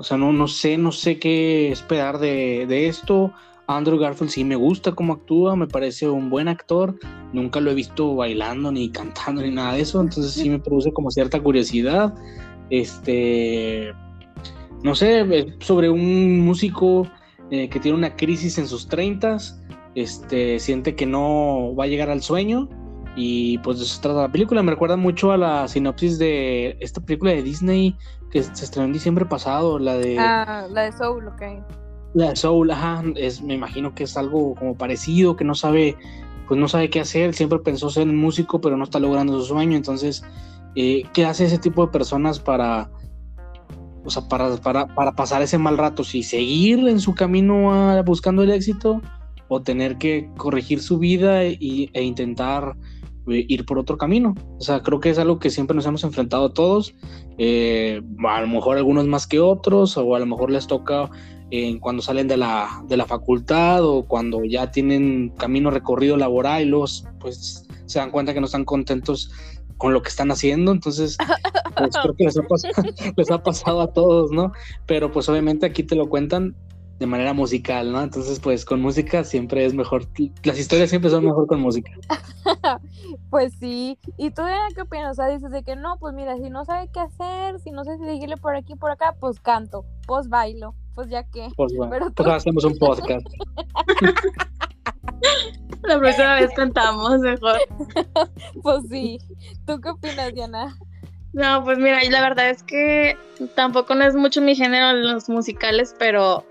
o 0.00 0.02
sea, 0.02 0.16
no, 0.16 0.32
no 0.32 0.48
sé, 0.48 0.78
no 0.78 0.92
sé 0.92 1.18
qué 1.18 1.70
esperar 1.70 2.18
de, 2.18 2.64
de 2.66 2.88
esto. 2.88 3.34
Andrew 3.66 3.98
Garfield 3.98 4.30
sí 4.30 4.44
me 4.44 4.56
gusta 4.56 4.92
cómo 4.92 5.12
actúa, 5.12 5.56
me 5.56 5.66
parece 5.66 6.08
un 6.08 6.30
buen 6.30 6.48
actor. 6.48 6.98
Nunca 7.34 7.60
lo 7.60 7.70
he 7.70 7.74
visto 7.74 8.14
bailando 8.14 8.72
ni 8.72 8.88
cantando 8.88 9.42
ni 9.42 9.50
nada 9.50 9.74
de 9.74 9.82
eso, 9.82 10.00
entonces 10.00 10.32
sí 10.32 10.48
me 10.48 10.58
produce 10.58 10.90
como 10.94 11.10
cierta 11.10 11.38
curiosidad. 11.42 12.14
Este, 12.70 13.92
no 14.82 14.94
sé, 14.94 15.20
es 15.38 15.46
sobre 15.58 15.90
un 15.90 16.40
músico 16.40 17.06
eh, 17.50 17.68
que 17.68 17.78
tiene 17.78 17.98
una 17.98 18.16
crisis 18.16 18.56
en 18.56 18.68
sus 18.68 18.88
30 18.88 19.36
este, 19.94 20.58
siente 20.60 20.94
que 20.94 21.04
no 21.04 21.74
va 21.78 21.84
a 21.84 21.88
llegar 21.88 22.08
al 22.08 22.22
sueño 22.22 22.70
y 23.16 23.58
pues 23.58 23.78
de 23.78 23.84
eso 23.84 23.94
se 23.96 24.02
trata 24.02 24.22
la 24.22 24.32
película. 24.32 24.62
Me 24.62 24.70
recuerda 24.72 24.96
mucho 24.96 25.32
a 25.32 25.36
la 25.36 25.66
sinopsis 25.68 26.18
de 26.18 26.76
esta 26.80 27.00
película 27.00 27.32
de 27.32 27.42
Disney 27.42 27.96
que 28.30 28.42
se 28.42 28.64
estrenó 28.64 28.86
en 28.86 28.92
diciembre 28.92 29.24
pasado, 29.26 29.78
la 29.78 29.94
de, 29.96 30.16
Ah, 30.18 30.66
la 30.70 30.82
de 30.82 30.92
Soul, 30.92 31.28
ok. 31.28 31.42
la 32.14 32.30
de 32.30 32.36
Soul, 32.36 32.70
ajá, 32.70 33.02
es, 33.16 33.42
me 33.42 33.54
imagino 33.54 33.94
que 33.94 34.04
es 34.04 34.16
algo 34.16 34.54
como 34.54 34.76
parecido, 34.76 35.36
que 35.36 35.44
no 35.44 35.54
sabe, 35.54 35.96
pues 36.46 36.58
no 36.60 36.68
sabe 36.68 36.90
qué 36.90 37.00
hacer, 37.00 37.34
siempre 37.34 37.58
pensó 37.58 37.90
ser 37.90 38.06
músico 38.06 38.60
pero 38.60 38.76
no 38.76 38.84
está 38.84 38.98
logrando 39.00 39.38
su 39.40 39.46
sueño, 39.46 39.76
entonces, 39.76 40.22
eh, 40.76 41.02
¿qué 41.12 41.24
hace 41.24 41.44
ese 41.46 41.58
tipo 41.58 41.84
de 41.84 41.92
personas 41.92 42.38
para, 42.38 42.90
o 44.04 44.10
sea, 44.10 44.22
para, 44.28 44.56
para, 44.56 44.86
para 44.86 45.12
pasar 45.12 45.42
ese 45.42 45.58
mal 45.58 45.76
rato? 45.78 46.04
Si 46.04 46.22
seguir 46.22 46.86
en 46.88 47.00
su 47.00 47.14
camino 47.14 47.72
a- 47.74 48.02
buscando 48.02 48.42
el 48.42 48.50
éxito 48.52 49.00
o 49.48 49.60
tener 49.62 49.98
que 49.98 50.28
corregir 50.36 50.80
su 50.80 50.98
vida 50.98 51.44
y, 51.44 51.90
e 51.92 52.02
intentar 52.02 52.76
ir 53.30 53.64
por 53.64 53.78
otro 53.78 53.96
camino. 53.96 54.34
O 54.58 54.60
sea, 54.60 54.80
creo 54.80 55.00
que 55.00 55.10
es 55.10 55.18
algo 55.18 55.38
que 55.38 55.50
siempre 55.50 55.74
nos 55.74 55.86
hemos 55.86 56.04
enfrentado 56.04 56.52
todos. 56.52 56.94
Eh, 57.38 58.02
a 58.28 58.40
lo 58.40 58.46
mejor 58.48 58.76
algunos 58.76 59.06
más 59.06 59.26
que 59.26 59.40
otros, 59.40 59.96
o 59.96 60.14
a 60.14 60.18
lo 60.18 60.26
mejor 60.26 60.50
les 60.50 60.66
toca 60.66 61.10
eh, 61.50 61.78
cuando 61.80 62.02
salen 62.02 62.28
de 62.28 62.36
la, 62.36 62.84
de 62.86 62.96
la 62.96 63.06
facultad 63.06 63.84
o 63.84 64.06
cuando 64.06 64.44
ya 64.44 64.70
tienen 64.70 65.30
camino 65.30 65.70
recorrido 65.70 66.16
laboral 66.16 66.62
y 66.62 66.66
luego 66.66 66.86
pues 67.18 67.66
se 67.86 67.98
dan 67.98 68.10
cuenta 68.12 68.32
que 68.32 68.40
no 68.40 68.46
están 68.46 68.64
contentos 68.64 69.32
con 69.76 69.92
lo 69.94 70.02
que 70.02 70.10
están 70.10 70.30
haciendo. 70.30 70.72
Entonces, 70.72 71.16
pues 71.76 71.96
creo 72.02 72.14
que 72.14 72.26
ha, 72.26 72.30
les 73.16 73.30
ha 73.30 73.42
pasado 73.42 73.80
a 73.80 73.92
todos, 73.92 74.30
¿no? 74.30 74.52
Pero 74.86 75.10
pues 75.10 75.28
obviamente 75.28 75.66
aquí 75.66 75.82
te 75.82 75.96
lo 75.96 76.08
cuentan 76.08 76.54
de 77.00 77.06
manera 77.06 77.32
musical, 77.32 77.90
¿no? 77.90 78.02
Entonces, 78.02 78.38
pues 78.38 78.66
con 78.66 78.82
música 78.82 79.24
siempre 79.24 79.64
es 79.64 79.72
mejor. 79.72 80.06
Las 80.44 80.58
historias 80.58 80.90
siempre 80.90 81.10
son 81.10 81.24
mejor 81.24 81.46
con 81.48 81.60
música. 81.60 81.90
Pues 83.28 83.52
sí. 83.58 83.98
¿Y 84.16 84.30
tú 84.30 84.42
Diana, 84.42 84.68
qué 84.74 84.82
opinas? 84.82 85.12
O 85.12 85.14
sea, 85.14 85.28
dices 85.28 85.50
de 85.50 85.62
que 85.62 85.76
no, 85.76 85.96
pues 85.98 86.14
mira, 86.14 86.36
si 86.36 86.50
no 86.50 86.64
sabe 86.64 86.88
qué 86.92 87.00
hacer, 87.00 87.58
si 87.60 87.70
no 87.70 87.84
sé 87.84 87.96
si 87.98 88.04
seguirle 88.04 88.36
por 88.36 88.54
aquí 88.54 88.74
por 88.74 88.90
acá, 88.90 89.14
pues 89.18 89.40
canto, 89.40 89.84
pues 90.06 90.28
bailo, 90.28 90.74
pues 90.94 91.08
ya 91.08 91.24
que. 91.24 91.48
Pues 91.56 91.72
bueno, 91.76 91.90
Pero 91.90 92.10
pues 92.12 92.28
hacemos 92.28 92.64
un 92.64 92.76
podcast. 92.78 93.26
La 95.82 95.98
próxima 95.98 96.34
vez 96.36 96.50
cantamos 96.54 97.18
mejor. 97.20 97.58
Pues 98.62 98.82
sí. 98.88 99.18
¿Tú 99.66 99.80
qué 99.80 99.90
opinas, 99.90 100.34
Diana? 100.34 100.76
No, 101.32 101.62
pues 101.64 101.78
mira, 101.78 102.00
la 102.10 102.20
verdad 102.20 102.50
es 102.50 102.62
que 102.62 103.16
tampoco 103.54 103.94
no 103.94 104.04
es 104.04 104.14
mucho 104.14 104.40
mi 104.40 104.54
género 104.56 104.92
los 104.92 105.28
musicales, 105.28 105.94
pero 105.98 106.44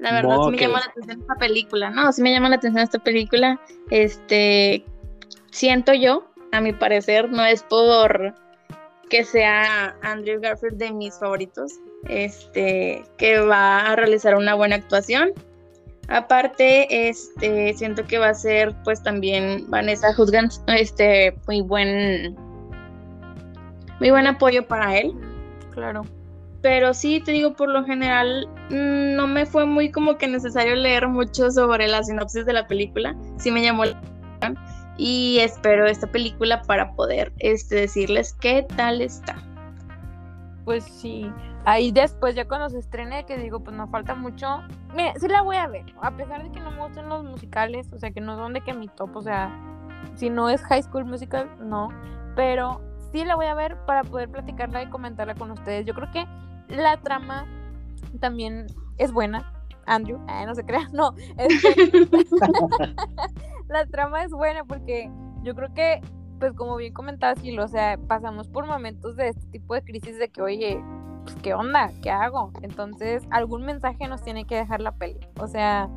la 0.00 0.12
verdad 0.12 0.36
sí 0.44 0.50
me 0.52 0.56
llama 0.56 0.80
la 0.80 0.86
atención 0.86 1.20
esta 1.20 1.34
película, 1.34 1.90
¿no? 1.90 2.12
Sí 2.12 2.22
me 2.22 2.32
llama 2.32 2.48
la 2.48 2.56
atención 2.56 2.82
esta 2.82 2.98
película. 2.98 3.60
Este, 3.90 4.84
siento 5.50 5.92
yo, 5.92 6.26
a 6.52 6.60
mi 6.60 6.72
parecer, 6.72 7.30
no 7.30 7.44
es 7.44 7.62
por 7.62 8.34
que 9.10 9.24
sea 9.24 9.94
Andrew 10.02 10.40
Garfield 10.40 10.78
de 10.78 10.92
mis 10.92 11.18
favoritos, 11.18 11.72
este, 12.08 13.04
que 13.18 13.40
va 13.40 13.80
a 13.80 13.96
realizar 13.96 14.36
una 14.36 14.54
buena 14.54 14.76
actuación. 14.76 15.32
Aparte, 16.08 17.08
este, 17.08 17.74
siento 17.74 18.04
que 18.04 18.18
va 18.18 18.30
a 18.30 18.34
ser, 18.34 18.74
pues 18.84 19.02
también 19.02 19.68
Vanessa 19.68 20.14
Hudgens, 20.16 20.62
este, 20.68 21.36
muy 21.46 21.60
buen, 21.60 22.34
muy 24.00 24.10
buen 24.10 24.26
apoyo 24.26 24.66
para 24.66 24.96
él. 24.96 25.12
Claro. 25.72 26.04
Pero 26.62 26.92
sí, 26.92 27.20
te 27.20 27.32
digo, 27.32 27.54
por 27.54 27.70
lo 27.70 27.84
general, 27.84 28.48
mm, 28.68 29.14
no 29.16 29.26
me 29.26 29.46
fue 29.46 29.64
muy 29.64 29.90
como 29.90 30.18
que 30.18 30.28
necesario 30.28 30.74
leer 30.74 31.08
mucho 31.08 31.50
sobre 31.50 31.88
la 31.88 32.02
sinopsis 32.02 32.44
de 32.44 32.52
la 32.52 32.66
película. 32.66 33.16
Sí 33.38 33.50
me 33.50 33.62
llamó 33.62 33.86
la 33.86 33.92
atención 33.92 34.58
y 34.98 35.38
espero 35.40 35.86
esta 35.86 36.06
película 36.06 36.60
para 36.62 36.92
poder 36.92 37.32
este, 37.38 37.76
decirles 37.76 38.34
qué 38.34 38.66
tal 38.76 39.00
está. 39.00 39.36
Pues 40.66 40.84
sí, 40.84 41.32
ahí 41.64 41.90
después 41.90 42.34
ya 42.34 42.46
cuando 42.46 42.68
se 42.68 42.78
estrene, 42.78 43.24
que 43.24 43.38
digo, 43.38 43.60
pues 43.60 43.74
nos 43.74 43.90
falta 43.90 44.14
mucho. 44.14 44.62
Mire, 44.94 45.14
sí 45.18 45.28
la 45.28 45.40
voy 45.40 45.56
a 45.56 45.66
ver, 45.66 45.86
a 46.02 46.10
pesar 46.10 46.42
de 46.42 46.52
que 46.52 46.60
no 46.60 46.70
me 46.70 46.82
gustan 46.82 47.08
los 47.08 47.24
musicales, 47.24 47.90
o 47.94 47.98
sea, 47.98 48.10
que 48.10 48.20
no 48.20 48.36
son 48.36 48.52
de 48.52 48.60
que 48.60 48.74
mi 48.74 48.88
top, 48.88 49.16
o 49.16 49.22
sea, 49.22 49.50
si 50.16 50.28
no 50.28 50.50
es 50.50 50.62
High 50.62 50.82
School 50.82 51.06
Musical, 51.06 51.50
no, 51.60 51.88
pero 52.36 52.82
sí 53.10 53.24
la 53.24 53.36
voy 53.36 53.46
a 53.46 53.54
ver 53.54 53.78
para 53.86 54.04
poder 54.04 54.28
platicarla 54.28 54.82
y 54.82 54.90
comentarla 54.90 55.34
con 55.34 55.50
ustedes. 55.50 55.86
Yo 55.86 55.94
creo 55.94 56.10
que 56.12 56.26
la 56.70 56.96
trama 56.98 57.46
también 58.20 58.66
es 58.98 59.12
buena. 59.12 59.52
Andrew, 59.86 60.18
no 60.46 60.54
se 60.54 60.64
crea, 60.64 60.88
no. 60.92 61.14
la 63.68 63.86
trama 63.86 64.24
es 64.24 64.30
buena 64.30 64.64
porque 64.64 65.10
yo 65.42 65.54
creo 65.54 65.72
que, 65.74 66.00
pues 66.38 66.52
como 66.54 66.76
bien 66.76 66.92
comentabas, 66.92 67.40
Gil, 67.40 67.58
o 67.60 67.68
sea, 67.68 67.98
pasamos 68.06 68.48
por 68.48 68.66
momentos 68.66 69.16
de 69.16 69.28
este 69.28 69.46
tipo 69.48 69.74
de 69.74 69.82
crisis 69.82 70.18
de 70.18 70.28
que, 70.28 70.42
oye, 70.42 70.82
pues, 71.24 71.34
¿qué 71.42 71.54
onda? 71.54 71.90
¿Qué 72.02 72.10
hago? 72.10 72.52
Entonces, 72.62 73.26
algún 73.30 73.64
mensaje 73.64 74.06
nos 74.06 74.22
tiene 74.22 74.46
que 74.46 74.56
dejar 74.56 74.80
la 74.80 74.92
peli. 74.92 75.18
O 75.38 75.46
sea, 75.46 75.88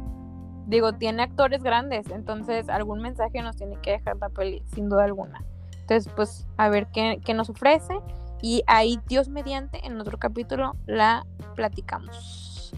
digo, 0.65 0.93
tiene 0.93 1.23
actores 1.23 1.61
grandes, 1.61 2.09
entonces 2.09 2.69
algún 2.69 3.01
mensaje 3.01 3.41
nos 3.41 3.57
tiene 3.57 3.77
que 3.81 3.91
dejar 3.91 4.17
la 4.17 4.29
peli, 4.29 4.63
sin 4.73 4.89
duda 4.89 5.03
alguna. 5.03 5.43
Entonces, 5.81 6.11
pues, 6.15 6.47
a 6.57 6.69
ver 6.69 6.87
qué, 6.93 7.19
qué 7.23 7.33
nos 7.33 7.49
ofrece. 7.49 7.99
Y 8.43 8.61
ahí, 8.67 8.99
Dios 9.07 9.29
mediante, 9.29 9.87
en 9.87 10.01
otro 10.01 10.19
capítulo 10.19 10.75
la 10.85 11.25
platicamos. 11.55 12.73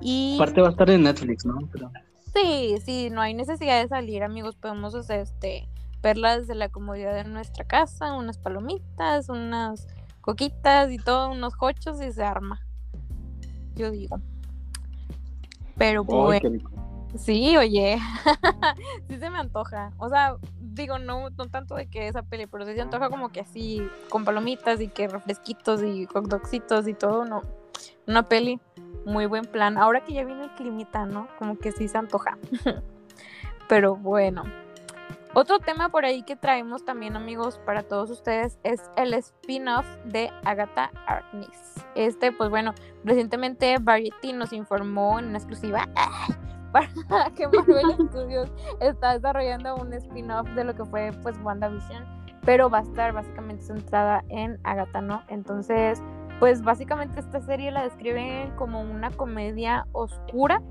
Y... 0.00 0.36
Aparte 0.36 0.62
va 0.62 0.68
a 0.68 0.70
estar 0.70 0.88
en 0.88 1.02
Netflix, 1.02 1.44
¿no? 1.44 1.58
Sí, 2.34 2.76
sí, 2.82 3.10
no 3.10 3.20
hay 3.20 3.34
necesidad 3.34 3.82
de 3.82 3.88
salir, 3.88 4.22
amigos. 4.22 4.56
Podemos 4.56 4.94
este, 5.10 5.68
verla 6.02 6.38
desde 6.38 6.54
la 6.54 6.70
comodidad 6.70 7.14
de 7.14 7.24
nuestra 7.24 7.66
casa, 7.66 8.14
unas 8.14 8.38
palomitas, 8.38 9.28
unas 9.28 9.86
coquitas 10.22 10.90
y 10.90 10.96
todo, 10.96 11.30
unos 11.30 11.56
cochos 11.56 12.00
y 12.00 12.10
se 12.10 12.24
arma. 12.24 12.58
Yo 13.74 13.90
digo. 13.90 14.18
Pero 15.76 16.04
bueno. 16.04 16.58
Sí, 17.16 17.56
oye. 17.56 17.98
sí 19.08 19.18
se 19.18 19.30
me 19.30 19.38
antoja. 19.38 19.92
O 19.98 20.08
sea, 20.08 20.36
digo, 20.60 20.98
no, 20.98 21.30
no 21.30 21.48
tanto 21.48 21.74
de 21.74 21.88
que 21.88 22.08
esa 22.08 22.22
peli, 22.22 22.46
pero 22.46 22.64
sí 22.64 22.74
se 22.74 22.80
antoja 22.80 23.10
como 23.10 23.30
que 23.30 23.40
así, 23.40 23.86
con 24.08 24.24
palomitas 24.24 24.80
y 24.80 24.88
que 24.88 25.08
refresquitos 25.08 25.82
y 25.82 26.06
hot 26.06 26.26
y 26.86 26.94
todo, 26.94 27.24
no. 27.24 27.42
Una 28.06 28.22
peli, 28.22 28.60
muy 29.04 29.26
buen 29.26 29.44
plan. 29.44 29.78
Ahora 29.78 30.04
que 30.04 30.12
ya 30.12 30.24
viene 30.24 30.44
el 30.44 30.54
climita, 30.54 31.06
¿no? 31.06 31.28
Como 31.38 31.58
que 31.58 31.72
sí 31.72 31.88
se 31.88 31.98
antoja. 31.98 32.38
pero 33.68 33.96
bueno. 33.96 34.44
Otro 35.32 35.60
tema 35.60 35.90
por 35.90 36.04
ahí 36.04 36.24
que 36.24 36.34
traemos 36.34 36.84
también, 36.84 37.14
amigos, 37.14 37.60
para 37.64 37.84
todos 37.84 38.10
ustedes 38.10 38.58
es 38.64 38.90
el 38.96 39.14
spin-off 39.14 39.86
de 40.04 40.28
Agatha 40.44 40.90
Harkness. 41.06 41.86
Este, 41.94 42.32
pues 42.32 42.50
bueno, 42.50 42.74
recientemente 43.04 43.76
Variety 43.80 44.32
nos 44.32 44.52
informó 44.52 45.20
en 45.20 45.26
una 45.26 45.38
exclusiva 45.38 45.88
para 46.72 46.88
que 47.36 47.48
Marvel 47.48 48.08
Studios 48.08 48.52
está 48.80 49.14
desarrollando 49.14 49.76
un 49.76 49.92
spin-off 49.94 50.48
de 50.50 50.64
lo 50.64 50.74
que 50.74 50.84
fue 50.84 51.10
pues 51.22 51.36
WandaVision, 51.42 52.04
pero 52.44 52.70
va 52.70 52.78
a 52.78 52.82
estar 52.82 53.12
básicamente 53.12 53.64
centrada 53.64 54.24
en 54.28 54.58
Agatha, 54.64 55.00
¿no? 55.00 55.22
Entonces, 55.28 56.02
pues 56.38 56.62
básicamente 56.62 57.20
esta 57.20 57.40
serie 57.40 57.70
la 57.70 57.84
describen 57.84 58.50
como 58.56 58.80
una 58.80 59.10
comedia 59.10 59.86
oscura 59.92 60.62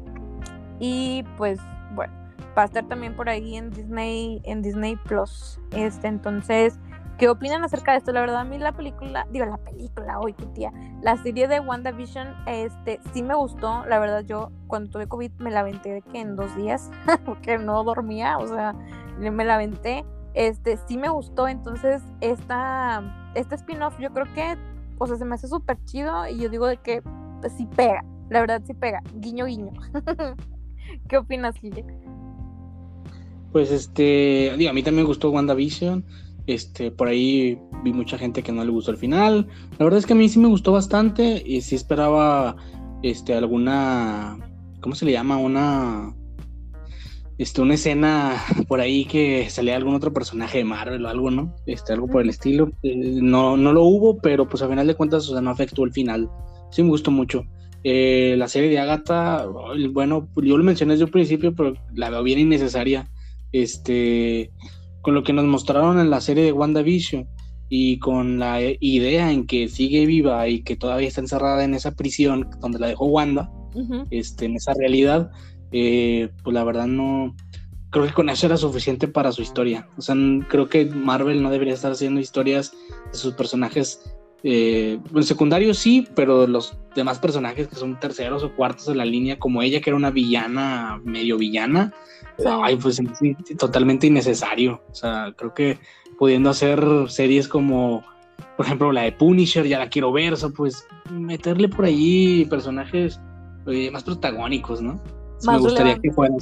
y 0.79 1.23
pues 1.37 1.59
bueno, 1.93 2.13
va 2.57 2.63
a 2.63 2.65
estar 2.65 2.87
también 2.87 3.15
por 3.15 3.29
ahí 3.29 3.55
en 3.55 3.69
Disney 3.69 4.41
en 4.45 4.61
Disney 4.61 4.95
Plus. 4.95 5.59
Este, 5.71 6.07
entonces, 6.07 6.79
¿Qué 7.19 7.27
opinan 7.27 7.65
acerca 7.65 7.91
de 7.91 7.97
esto? 7.97 8.13
La 8.13 8.21
verdad, 8.21 8.37
a 8.37 8.43
mí 8.45 8.57
la 8.57 8.71
película, 8.71 9.27
digo, 9.29 9.45
la 9.45 9.57
película, 9.57 10.21
hoy 10.21 10.31
tu 10.31 10.45
tía, 10.53 10.71
la 11.01 11.21
serie 11.21 11.49
de 11.49 11.59
WandaVision, 11.59 12.29
este, 12.47 13.01
sí 13.13 13.23
me 13.23 13.35
gustó. 13.35 13.85
La 13.87 13.99
verdad, 13.99 14.23
yo 14.25 14.51
cuando 14.67 14.89
tuve 14.89 15.05
COVID 15.05 15.31
me 15.39 15.51
la 15.51 15.59
aventé 15.59 15.91
de 15.91 16.01
que 16.01 16.21
en 16.21 16.37
dos 16.37 16.55
días, 16.55 16.89
porque 17.25 17.57
no 17.57 17.83
dormía, 17.83 18.37
o 18.37 18.47
sea, 18.47 18.73
me 19.17 19.43
la 19.43 19.55
aventé. 19.55 20.05
Este, 20.33 20.77
sí 20.87 20.97
me 20.97 21.09
gustó. 21.09 21.49
Entonces, 21.49 22.01
esta, 22.21 23.31
este 23.35 23.55
spin-off, 23.55 23.99
yo 23.99 24.13
creo 24.13 24.33
que, 24.33 24.55
o 24.97 25.05
sea, 25.05 25.17
se 25.17 25.25
me 25.25 25.35
hace 25.35 25.49
súper 25.49 25.77
chido 25.83 26.25
y 26.25 26.39
yo 26.39 26.47
digo 26.47 26.67
de 26.67 26.77
que 26.77 27.01
pues, 27.41 27.51
sí 27.51 27.67
pega. 27.75 28.01
La 28.29 28.39
verdad, 28.39 28.61
sí 28.65 28.73
pega. 28.73 29.01
Guiño, 29.15 29.45
guiño. 29.45 29.73
¿Qué 31.09 31.17
opinas, 31.17 31.57
Gille? 31.57 31.83
Pues 33.51 33.71
este, 33.71 34.53
digo, 34.57 34.69
a 34.69 34.73
mí 34.73 34.83
también 34.83 35.03
me 35.03 35.07
gustó 35.07 35.31
WandaVision. 35.31 36.05
Este, 36.49 36.89
por 36.89 37.07
ahí 37.07 37.59
vi 37.83 37.93
mucha 37.93 38.17
gente 38.17 38.41
que 38.41 38.51
no 38.51 38.65
le 38.65 38.71
gustó 38.71 38.89
el 38.89 38.97
final. 38.97 39.45
La 39.77 39.85
verdad 39.85 39.99
es 39.99 40.07
que 40.07 40.13
a 40.13 40.15
mí 40.15 40.27
sí 40.29 40.39
me 40.39 40.47
gustó 40.47 40.71
bastante 40.71 41.43
y 41.45 41.61
sí 41.61 41.75
esperaba 41.75 42.55
este 43.03 43.35
alguna 43.35 44.39
¿cómo 44.81 44.95
se 44.95 45.05
le 45.05 45.11
llama? 45.11 45.37
una 45.37 46.15
este, 47.37 47.61
una 47.61 47.75
escena 47.75 48.43
por 48.67 48.79
ahí 48.79 49.05
que 49.05 49.47
salía 49.51 49.75
algún 49.75 49.93
otro 49.93 50.11
personaje 50.11 50.57
de 50.57 50.63
Marvel 50.63 51.05
o 51.05 51.09
algo, 51.09 51.29
¿no? 51.29 51.55
Este, 51.67 51.93
algo 51.93 52.07
por 52.07 52.23
el 52.23 52.29
estilo. 52.29 52.71
Eh, 52.81 52.95
no, 52.95 53.55
no 53.55 53.71
lo 53.71 53.83
hubo, 53.83 54.17
pero 54.17 54.49
pues 54.49 54.63
a 54.63 54.67
final 54.67 54.87
de 54.87 54.95
cuentas, 54.95 55.29
o 55.29 55.33
sea, 55.33 55.41
no 55.41 55.51
afectó 55.51 55.83
el 55.83 55.93
final. 55.93 56.31
Sí 56.71 56.81
me 56.81 56.89
gustó 56.89 57.11
mucho. 57.11 57.43
Eh, 57.83 58.33
la 58.39 58.47
serie 58.47 58.71
de 58.71 58.79
Agatha, 58.79 59.45
bueno, 59.91 60.27
yo 60.35 60.57
lo 60.57 60.63
mencioné 60.63 60.93
desde 60.93 61.05
un 61.05 61.11
principio, 61.11 61.53
pero 61.53 61.75
la 61.93 62.09
veo 62.09 62.23
bien 62.23 62.39
innecesaria. 62.39 63.07
Este, 63.51 64.51
con 65.01 65.13
lo 65.13 65.23
que 65.23 65.33
nos 65.33 65.45
mostraron 65.45 65.99
en 65.99 66.09
la 66.09 66.21
serie 66.21 66.43
de 66.43 66.51
WandaVision 66.51 67.27
y 67.69 67.99
con 67.99 68.39
la 68.39 68.59
idea 68.79 69.31
en 69.31 69.45
que 69.45 69.67
sigue 69.67 70.05
viva 70.05 70.47
y 70.47 70.63
que 70.63 70.75
todavía 70.75 71.07
está 71.07 71.21
encerrada 71.21 71.63
en 71.63 71.75
esa 71.75 71.95
prisión 71.95 72.49
donde 72.59 72.79
la 72.79 72.87
dejó 72.87 73.05
Wanda, 73.05 73.51
este, 74.09 74.45
en 74.45 74.55
esa 74.55 74.73
realidad, 74.73 75.31
eh, 75.71 76.29
pues 76.43 76.53
la 76.53 76.63
verdad 76.63 76.87
no, 76.87 77.35
creo 77.89 78.05
que 78.05 78.13
con 78.13 78.29
eso 78.29 78.45
era 78.45 78.57
suficiente 78.57 79.07
para 79.07 79.31
su 79.31 79.41
historia. 79.41 79.87
O 79.97 80.01
sea, 80.01 80.15
creo 80.47 80.67
que 80.67 80.85
Marvel 80.85 81.41
no 81.41 81.51
debería 81.51 81.73
estar 81.73 81.91
haciendo 81.91 82.19
historias 82.19 82.71
de 83.11 83.17
sus 83.17 83.33
personajes. 83.33 84.01
Eh, 84.43 84.99
en 85.13 85.23
secundario 85.23 85.73
sí, 85.73 86.07
pero 86.15 86.47
los 86.47 86.77
demás 86.95 87.19
personajes 87.19 87.67
que 87.67 87.75
son 87.75 87.99
terceros 87.99 88.43
o 88.43 88.55
cuartos 88.55 88.87
de 88.87 88.95
la 88.95 89.05
línea, 89.05 89.37
como 89.37 89.61
ella 89.61 89.81
que 89.81 89.89
era 89.89 89.97
una 89.97 90.11
villana, 90.11 91.01
medio 91.03 91.37
villana, 91.37 91.93
Ay, 92.45 92.75
pues 92.75 93.01
totalmente 93.57 94.07
innecesario. 94.07 94.81
O 94.91 94.95
sea, 94.95 95.33
creo 95.37 95.53
que 95.53 95.79
pudiendo 96.17 96.49
hacer 96.49 96.83
series 97.07 97.47
como, 97.47 98.03
por 98.57 98.65
ejemplo, 98.65 98.91
la 98.91 99.03
de 99.03 99.11
Punisher, 99.11 99.65
ya 99.65 99.79
la 99.79 99.89
quiero 99.89 100.11
ver, 100.11 100.33
o 100.33 100.37
sea, 100.37 100.49
pues 100.49 100.85
meterle 101.11 101.69
por 101.69 101.85
ahí 101.85 102.45
personajes 102.49 103.19
eh, 103.67 103.89
más 103.91 104.03
protagónicos, 104.03 104.81
¿no? 104.81 105.01
me 105.47 105.57
gustaría 105.57 105.97
que 105.97 106.11
fueran, 106.11 106.37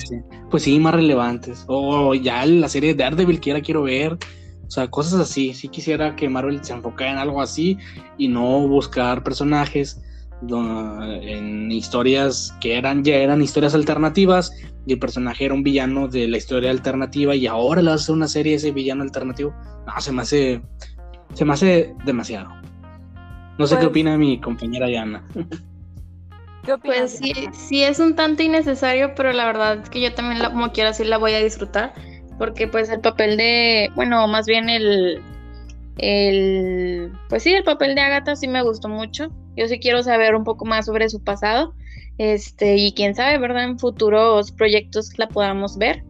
pues 0.49 0.63
sí, 0.63 0.79
más 0.79 0.95
relevantes. 0.95 1.65
O 1.67 2.13
ya 2.15 2.45
la 2.45 2.67
serie 2.69 2.93
de 2.93 3.03
Daredevil 3.03 3.39
que 3.39 3.49
ya 3.49 3.53
la 3.55 3.61
quiero 3.61 3.83
ver. 3.83 4.17
O 4.65 4.71
sea, 4.71 4.89
cosas 4.89 5.19
así. 5.19 5.53
Sí 5.53 5.67
quisiera 5.69 6.15
que 6.15 6.27
Marvel 6.29 6.63
se 6.63 6.73
enfocara 6.73 7.11
en 7.11 7.17
algo 7.17 7.41
así 7.41 7.77
y 8.17 8.27
no 8.27 8.67
buscar 8.67 9.23
personajes 9.23 10.01
en 10.41 11.71
historias 11.71 12.55
que 12.61 12.77
eran 12.77 13.03
ya 13.03 13.15
eran 13.15 13.41
historias 13.41 13.73
alternativas 13.73 14.51
y 14.85 14.93
el 14.93 14.99
personaje 14.99 15.45
era 15.45 15.53
un 15.53 15.63
villano 15.63 16.07
de 16.07 16.27
la 16.27 16.37
historia 16.37 16.69
alternativa 16.69 17.35
y 17.35 17.47
ahora 17.47 17.81
le 17.81 17.91
hace 17.91 18.11
una 18.11 18.27
serie 18.27 18.55
ese 18.55 18.71
villano 18.71 19.03
alternativo. 19.03 19.53
No, 19.85 19.99
se 19.99 20.11
me 20.11 20.21
hace 20.21 20.61
se 21.33 21.45
me 21.45 21.53
hace 21.53 21.93
demasiado. 22.05 22.49
No 23.57 23.65
sé 23.65 23.75
qué 23.75 23.79
pues 23.79 23.89
opina 23.89 24.17
mi 24.17 24.39
compañera 24.39 24.89
Yana. 24.89 25.27
pues 26.83 27.17
sí, 27.17 27.33
sí 27.51 27.83
es 27.83 27.99
un 27.99 28.15
tanto 28.15 28.43
innecesario, 28.43 29.13
pero 29.15 29.33
la 29.33 29.45
verdad 29.45 29.79
es 29.81 29.89
que 29.89 30.01
yo 30.01 30.13
también 30.13 30.43
como 30.51 30.71
quiera 30.71 30.93
sí 30.93 31.03
la 31.03 31.17
voy 31.17 31.33
a 31.33 31.39
disfrutar, 31.39 31.93
porque 32.37 32.67
pues 32.67 32.89
el 32.89 32.99
papel 32.99 33.37
de, 33.37 33.89
bueno, 33.95 34.27
más 34.27 34.45
bien 34.45 34.69
el 34.69 35.21
el, 35.97 37.11
pues 37.29 37.43
sí, 37.43 37.53
el 37.53 37.63
papel 37.63 37.95
de 37.95 38.01
Agatha 38.01 38.35
sí 38.35 38.47
me 38.47 38.61
gustó 38.61 38.89
mucho. 38.89 39.29
Yo 39.55 39.67
sí 39.67 39.79
quiero 39.79 40.03
saber 40.03 40.35
un 40.35 40.43
poco 40.43 40.65
más 40.65 40.85
sobre 40.85 41.09
su 41.09 41.23
pasado. 41.23 41.73
Este, 42.17 42.77
y 42.77 42.93
quién 42.93 43.15
sabe, 43.15 43.37
¿verdad? 43.37 43.63
En 43.63 43.79
futuros 43.79 44.51
proyectos 44.51 45.17
la 45.17 45.27
podamos 45.27 45.77
ver. 45.77 46.03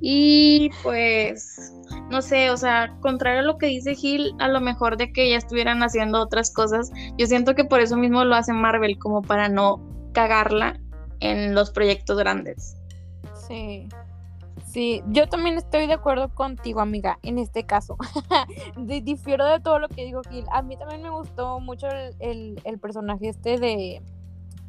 Y 0.00 0.70
pues, 0.82 1.72
no 2.10 2.20
sé, 2.20 2.50
o 2.50 2.56
sea, 2.56 2.94
contrario 3.00 3.40
a 3.40 3.44
lo 3.44 3.58
que 3.58 3.66
dice 3.66 3.94
Gil, 3.94 4.32
a 4.38 4.48
lo 4.48 4.60
mejor 4.60 4.96
de 4.96 5.12
que 5.12 5.30
ya 5.30 5.36
estuvieran 5.36 5.82
haciendo 5.82 6.20
otras 6.20 6.52
cosas, 6.52 6.90
yo 7.16 7.26
siento 7.26 7.54
que 7.54 7.64
por 7.64 7.80
eso 7.80 7.96
mismo 7.96 8.24
lo 8.24 8.34
hace 8.34 8.52
Marvel, 8.52 8.98
como 8.98 9.22
para 9.22 9.48
no 9.48 9.82
cagarla 10.12 10.78
en 11.20 11.54
los 11.54 11.70
proyectos 11.70 12.18
grandes. 12.18 12.76
Sí. 13.48 13.88
Sí, 14.66 15.02
yo 15.08 15.28
también 15.28 15.56
estoy 15.56 15.86
de 15.86 15.94
acuerdo 15.94 16.28
contigo, 16.34 16.80
amiga, 16.80 17.18
en 17.22 17.38
este 17.38 17.64
caso. 17.64 17.96
Difiero 18.76 19.46
de 19.46 19.60
todo 19.60 19.78
lo 19.78 19.88
que 19.88 20.04
dijo 20.04 20.22
Gil. 20.28 20.44
A 20.50 20.62
mí 20.62 20.76
también 20.76 21.02
me 21.02 21.10
gustó 21.10 21.60
mucho 21.60 21.86
el, 22.18 22.60
el 22.64 22.78
personaje 22.78 23.28
este 23.28 23.58
de, 23.58 24.02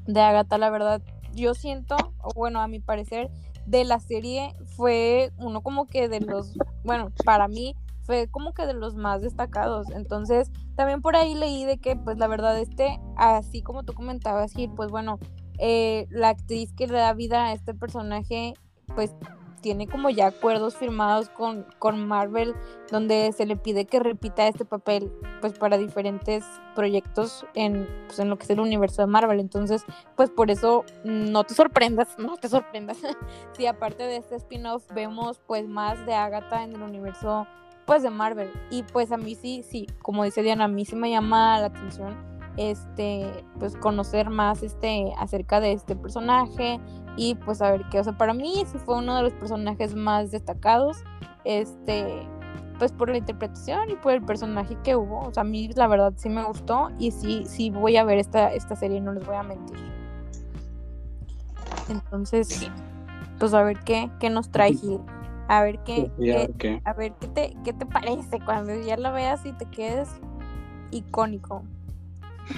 de 0.06 0.22
Agatha, 0.22 0.58
la 0.58 0.70
verdad. 0.70 1.02
Yo 1.34 1.54
siento, 1.54 1.96
bueno, 2.36 2.62
a 2.62 2.68
mi 2.68 2.80
parecer, 2.80 3.30
de 3.66 3.84
la 3.84 4.00
serie 4.00 4.56
fue 4.76 5.32
uno 5.38 5.62
como 5.62 5.88
que 5.88 6.08
de 6.08 6.22
los, 6.22 6.54
bueno, 6.84 7.12
para 7.26 7.48
mí 7.48 7.76
fue 8.04 8.28
como 8.28 8.54
que 8.54 8.66
de 8.66 8.74
los 8.74 8.96
más 8.96 9.22
destacados. 9.22 9.90
Entonces, 9.92 10.52
también 10.76 11.02
por 11.02 11.16
ahí 11.16 11.34
leí 11.34 11.66
de 11.66 11.80
que, 11.80 11.96
pues 11.96 12.18
la 12.18 12.28
verdad, 12.28 12.60
este, 12.60 13.00
así 13.18 13.62
como 13.62 13.84
tú 13.84 13.94
comentabas, 13.94 14.54
Gil, 14.54 14.72
pues 14.76 14.92
bueno, 14.92 15.20
eh, 15.58 16.06
la 16.10 16.30
actriz 16.30 16.72
que 16.74 16.88
le 16.88 16.98
da 16.98 17.14
vida 17.14 17.46
a 17.46 17.54
este 17.54 17.74
personaje, 17.74 18.54
pues 18.94 19.16
tiene 19.66 19.88
como 19.88 20.12
ya 20.12 20.28
acuerdos 20.28 20.76
firmados 20.76 21.30
con, 21.30 21.66
con 21.80 22.08
Marvel 22.08 22.54
donde 22.92 23.32
se 23.32 23.48
le 23.48 23.58
pide 23.58 23.86
que 23.86 24.00
repita 24.00 24.48
este 24.48 24.64
papel 24.64 25.12
pues 25.42 25.58
para 25.58 25.80
diferentes 25.80 26.46
proyectos 26.76 27.48
en, 27.56 27.90
pues, 28.06 28.20
en 28.20 28.30
lo 28.30 28.38
que 28.38 28.44
es 28.44 28.52
el 28.52 28.60
universo 28.60 29.02
de 29.02 29.08
Marvel. 29.08 29.40
Entonces, 29.40 29.84
pues 30.16 30.30
por 30.30 30.52
eso 30.52 30.86
no 31.04 31.46
te 31.46 31.56
sorprendas, 31.56 32.10
no 32.20 32.38
te 32.38 32.48
sorprendas. 32.48 33.00
si 33.58 33.66
aparte 33.66 34.04
de 34.04 34.18
este 34.18 34.36
spin-off 34.36 34.86
vemos 34.94 35.42
pues 35.48 35.68
más 35.68 36.06
de 36.06 36.14
Agatha 36.14 36.64
en 36.64 36.74
el 36.74 36.84
universo 36.84 37.48
pues 37.88 38.04
de 38.04 38.12
Marvel. 38.12 38.52
Y 38.70 38.84
pues 38.84 39.12
a 39.12 39.18
mí 39.18 39.34
sí, 39.34 39.64
sí, 39.64 39.88
como 40.04 40.26
dice 40.26 40.44
Diana, 40.44 40.66
a 40.66 40.68
mí 40.68 40.86
sí 40.86 40.96
me 40.96 41.10
llama 41.10 41.60
la 41.60 41.66
atención 41.66 42.35
este 42.58 43.44
pues 43.60 43.76
conocer 43.76 44.30
más 44.30 44.64
este 44.64 45.14
acerca 45.18 45.60
de 45.60 45.74
este 45.74 45.96
personaje 45.96 46.80
y 47.18 47.36
pues 47.36 47.62
a 47.62 47.72
ver 47.72 47.84
qué, 47.90 48.00
o 48.00 48.04
sea, 48.04 48.18
para 48.18 48.34
mí 48.34 48.64
sí 48.66 48.78
fue 48.78 48.98
uno 48.98 49.16
de 49.16 49.24
los 49.24 49.34
personajes 49.34 49.96
más 49.96 50.32
destacados, 50.32 50.98
este, 51.44 52.28
pues 52.78 52.92
por 52.92 53.10
la 53.10 53.18
interpretación 53.18 53.90
y 53.90 53.96
por 53.96 54.14
el 54.14 54.22
personaje 54.22 54.78
que 54.84 54.96
hubo, 54.96 55.22
o 55.22 55.34
sea, 55.34 55.42
a 55.42 55.46
mí 55.46 55.70
la 55.76 55.88
verdad 55.88 56.14
sí 56.18 56.30
me 56.30 56.44
gustó 56.44 56.90
y 57.00 57.12
sí, 57.12 57.44
sí 57.46 57.70
voy 57.70 57.98
a 57.98 58.04
ver 58.04 58.20
esta, 58.20 58.54
esta 58.54 58.76
serie, 58.76 59.00
no 59.00 59.14
les 59.14 59.26
voy 59.26 59.36
a 59.36 59.44
mentir. 59.44 59.78
Entonces, 61.90 62.70
pues 63.40 63.54
a 63.54 63.64
ver 63.64 63.80
qué, 63.80 64.10
qué 64.20 64.30
nos 64.30 64.50
trae 64.50 64.74
Gil. 64.74 65.00
A 65.48 65.62
ver 65.62 65.78
qué, 65.84 66.10
qué, 66.58 66.82
a 66.84 66.94
ver 66.94 67.14
qué 67.20 67.28
te, 67.28 67.56
qué 67.64 67.72
te 67.72 67.86
parece 67.86 68.40
cuando 68.44 68.74
ya 68.82 68.98
la 68.98 69.12
veas 69.12 69.46
y 69.46 69.52
te 69.54 69.66
quedes 69.66 70.10
icónico. 70.90 71.64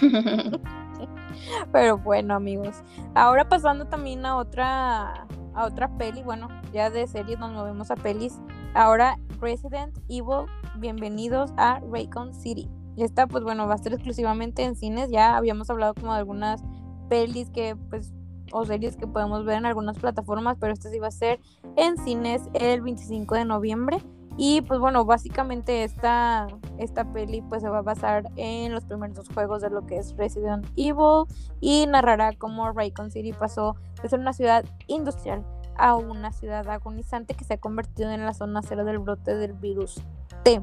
Pero 1.71 1.97
bueno, 1.97 2.35
amigos. 2.35 2.83
Ahora 3.15 3.47
pasando 3.47 3.85
también 3.85 4.25
a 4.25 4.38
otra 4.38 5.27
a 5.53 5.65
otra 5.65 5.89
peli, 5.97 6.21
bueno, 6.21 6.49
ya 6.71 6.91
de 6.91 7.07
series 7.07 7.39
nos 7.39 7.51
movemos 7.51 7.89
a 7.89 7.95
pelis. 7.95 8.39
Ahora 8.75 9.17
Resident 9.41 9.97
Evil, 10.07 10.45
bienvenidos 10.77 11.51
a 11.57 11.79
Raycon 11.91 12.33
City. 12.33 12.69
Esta 12.95 13.25
pues 13.27 13.43
bueno, 13.43 13.67
va 13.67 13.73
a 13.73 13.77
ser 13.79 13.93
exclusivamente 13.93 14.63
en 14.63 14.75
cines. 14.75 15.09
Ya 15.09 15.35
habíamos 15.35 15.69
hablado 15.69 15.95
como 15.95 16.13
de 16.13 16.19
algunas 16.19 16.63
pelis 17.09 17.49
que 17.49 17.75
pues 17.89 18.13
o 18.51 18.65
series 18.65 18.95
que 18.97 19.07
podemos 19.07 19.45
ver 19.45 19.57
en 19.57 19.65
algunas 19.65 19.97
plataformas, 19.97 20.57
pero 20.59 20.73
esta 20.73 20.89
sí 20.89 20.99
va 20.99 21.07
a 21.07 21.11
ser 21.11 21.39
en 21.75 21.97
cines 21.97 22.43
el 22.53 22.81
25 22.81 23.35
de 23.35 23.45
noviembre. 23.45 23.97
Y 24.38 24.61
pues 24.61 24.79
bueno, 24.79 25.03
básicamente 25.03 25.83
esta, 25.83 26.47
esta 26.77 27.11
peli 27.11 27.41
pues 27.41 27.63
se 27.63 27.69
va 27.69 27.79
a 27.79 27.81
basar 27.81 28.29
en 28.35 28.71
los 28.71 28.85
primeros 28.85 29.15
dos 29.15 29.29
juegos 29.33 29.63
de 29.63 29.71
lo 29.71 29.85
que 29.88 29.97
es 29.97 30.15
Resident 30.15 30.67
Evil 30.75 31.25
y 31.59 31.88
narrará 31.88 32.33
cómo 32.33 32.71
Raycon 32.71 33.09
City 33.09 33.33
pasó 33.33 33.75
de 34.01 34.09
ser 34.09 34.19
una 34.19 34.33
ciudad 34.33 34.63
industrial 34.85 35.43
a 35.75 35.95
una 35.95 36.31
ciudad 36.31 36.67
agonizante 36.69 37.33
que 37.33 37.45
se 37.45 37.55
ha 37.55 37.57
convertido 37.57 38.11
en 38.11 38.25
la 38.25 38.33
zona 38.33 38.61
cero 38.61 38.85
del 38.85 38.99
brote 38.99 39.35
del 39.35 39.53
virus 39.53 40.01
T. 40.43 40.61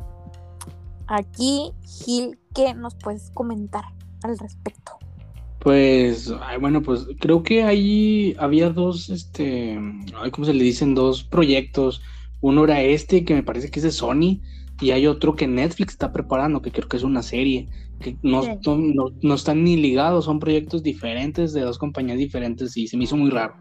Aquí, 1.06 1.72
Gil, 1.82 2.38
¿qué 2.54 2.74
nos 2.74 2.94
puedes 2.94 3.30
comentar 3.32 3.84
al 4.22 4.38
respecto? 4.38 4.92
Pues, 5.58 6.32
bueno, 6.60 6.82
pues 6.82 7.06
creo 7.20 7.42
que 7.42 7.64
ahí 7.64 8.36
había 8.38 8.70
dos, 8.70 9.08
este, 9.08 9.80
¿cómo 10.30 10.44
se 10.44 10.52
le 10.52 10.62
dicen? 10.62 10.94
Dos 10.94 11.24
proyectos 11.24 12.02
uno 12.44 12.64
era 12.64 12.82
este, 12.82 13.24
que 13.24 13.32
me 13.32 13.42
parece 13.42 13.70
que 13.70 13.78
es 13.78 13.84
de 13.84 13.90
Sony, 13.90 14.42
y 14.78 14.90
hay 14.90 15.06
otro 15.06 15.34
que 15.34 15.46
Netflix 15.46 15.94
está 15.94 16.12
preparando, 16.12 16.60
que 16.60 16.70
creo 16.70 16.86
que 16.86 16.98
es 16.98 17.02
una 17.02 17.22
serie, 17.22 17.68
que 18.00 18.18
no, 18.22 18.42
no, 19.22 19.34
están 19.34 19.64
ni 19.64 19.78
ligados, 19.78 20.26
son 20.26 20.40
proyectos 20.40 20.82
diferentes 20.82 21.54
de 21.54 21.62
dos 21.62 21.78
compañías 21.78 22.18
diferentes 22.18 22.76
y 22.76 22.86
se 22.86 22.98
me 22.98 23.04
hizo 23.04 23.16
muy 23.16 23.30
raro. 23.30 23.54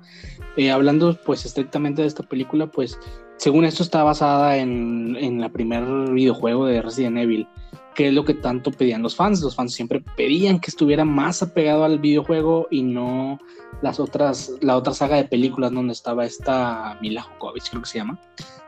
Eh, 0.57 0.69
hablando 0.69 1.17
pues 1.25 1.45
estrictamente 1.45 2.01
de 2.01 2.09
esta 2.09 2.23
película, 2.23 2.69
pues 2.69 2.99
según 3.37 3.63
esto 3.63 3.83
está 3.83 4.03
basada 4.03 4.57
en, 4.57 5.15
en 5.17 5.39
la 5.39 5.47
primer 5.47 5.85
videojuego 6.11 6.65
de 6.65 6.81
Resident 6.81 7.19
Evil, 7.19 7.47
que 7.95 8.09
es 8.09 8.13
lo 8.13 8.25
que 8.25 8.33
tanto 8.33 8.69
pedían 8.71 9.01
los 9.01 9.15
fans. 9.15 9.41
Los 9.41 9.55
fans 9.55 9.73
siempre 9.73 10.03
pedían 10.17 10.59
que 10.59 10.71
estuviera 10.71 11.05
más 11.05 11.41
apegado 11.41 11.85
al 11.85 11.99
videojuego 11.99 12.67
y 12.69 12.83
no 12.83 13.39
las 13.81 14.01
otras, 14.01 14.51
la 14.59 14.75
otra 14.75 14.93
saga 14.93 15.15
de 15.15 15.23
películas 15.23 15.71
donde 15.71 15.93
estaba 15.93 16.25
esta 16.25 16.97
Mila 17.01 17.21
Jokovic, 17.21 17.69
creo 17.69 17.81
que 17.81 17.89
se 17.89 17.99
llama 17.99 18.19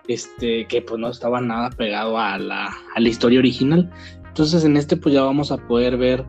este, 0.07 0.65
que 0.67 0.81
pues 0.81 0.99
no 0.99 1.09
estaba 1.09 1.41
nada 1.41 1.69
pegado 1.71 2.17
a 2.17 2.37
la, 2.37 2.67
a 2.95 2.99
la 2.99 3.09
historia 3.09 3.39
original. 3.39 3.89
Entonces 4.27 4.63
en 4.65 4.77
este 4.77 4.97
pues 4.97 5.15
ya 5.15 5.23
vamos 5.23 5.51
a 5.51 5.57
poder 5.57 5.97
ver 5.97 6.25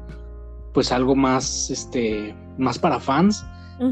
pues 0.72 0.92
algo 0.92 1.16
más, 1.16 1.70
este, 1.70 2.34
más 2.58 2.78
para 2.78 3.00
fans. 3.00 3.44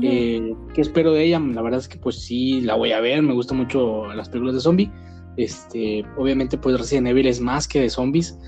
Eh, 0.02 0.54
¿Qué 0.72 0.80
espero 0.80 1.12
de 1.12 1.24
ella? 1.24 1.38
La 1.38 1.60
verdad 1.60 1.80
es 1.80 1.88
que 1.88 1.98
pues 1.98 2.16
sí, 2.16 2.62
la 2.62 2.74
voy 2.74 2.92
a 2.92 3.00
ver, 3.00 3.22
me 3.22 3.34
gustan 3.34 3.58
mucho 3.58 4.06
las 4.14 4.28
películas 4.28 4.54
de 4.54 4.60
zombie. 4.60 4.90
Este, 5.36 6.04
obviamente 6.16 6.56
pues 6.56 6.78
Resident 6.78 7.08
Evil 7.08 7.26
es 7.26 7.40
más 7.40 7.66
que 7.68 7.80
de 7.80 7.90
zombies. 7.90 8.38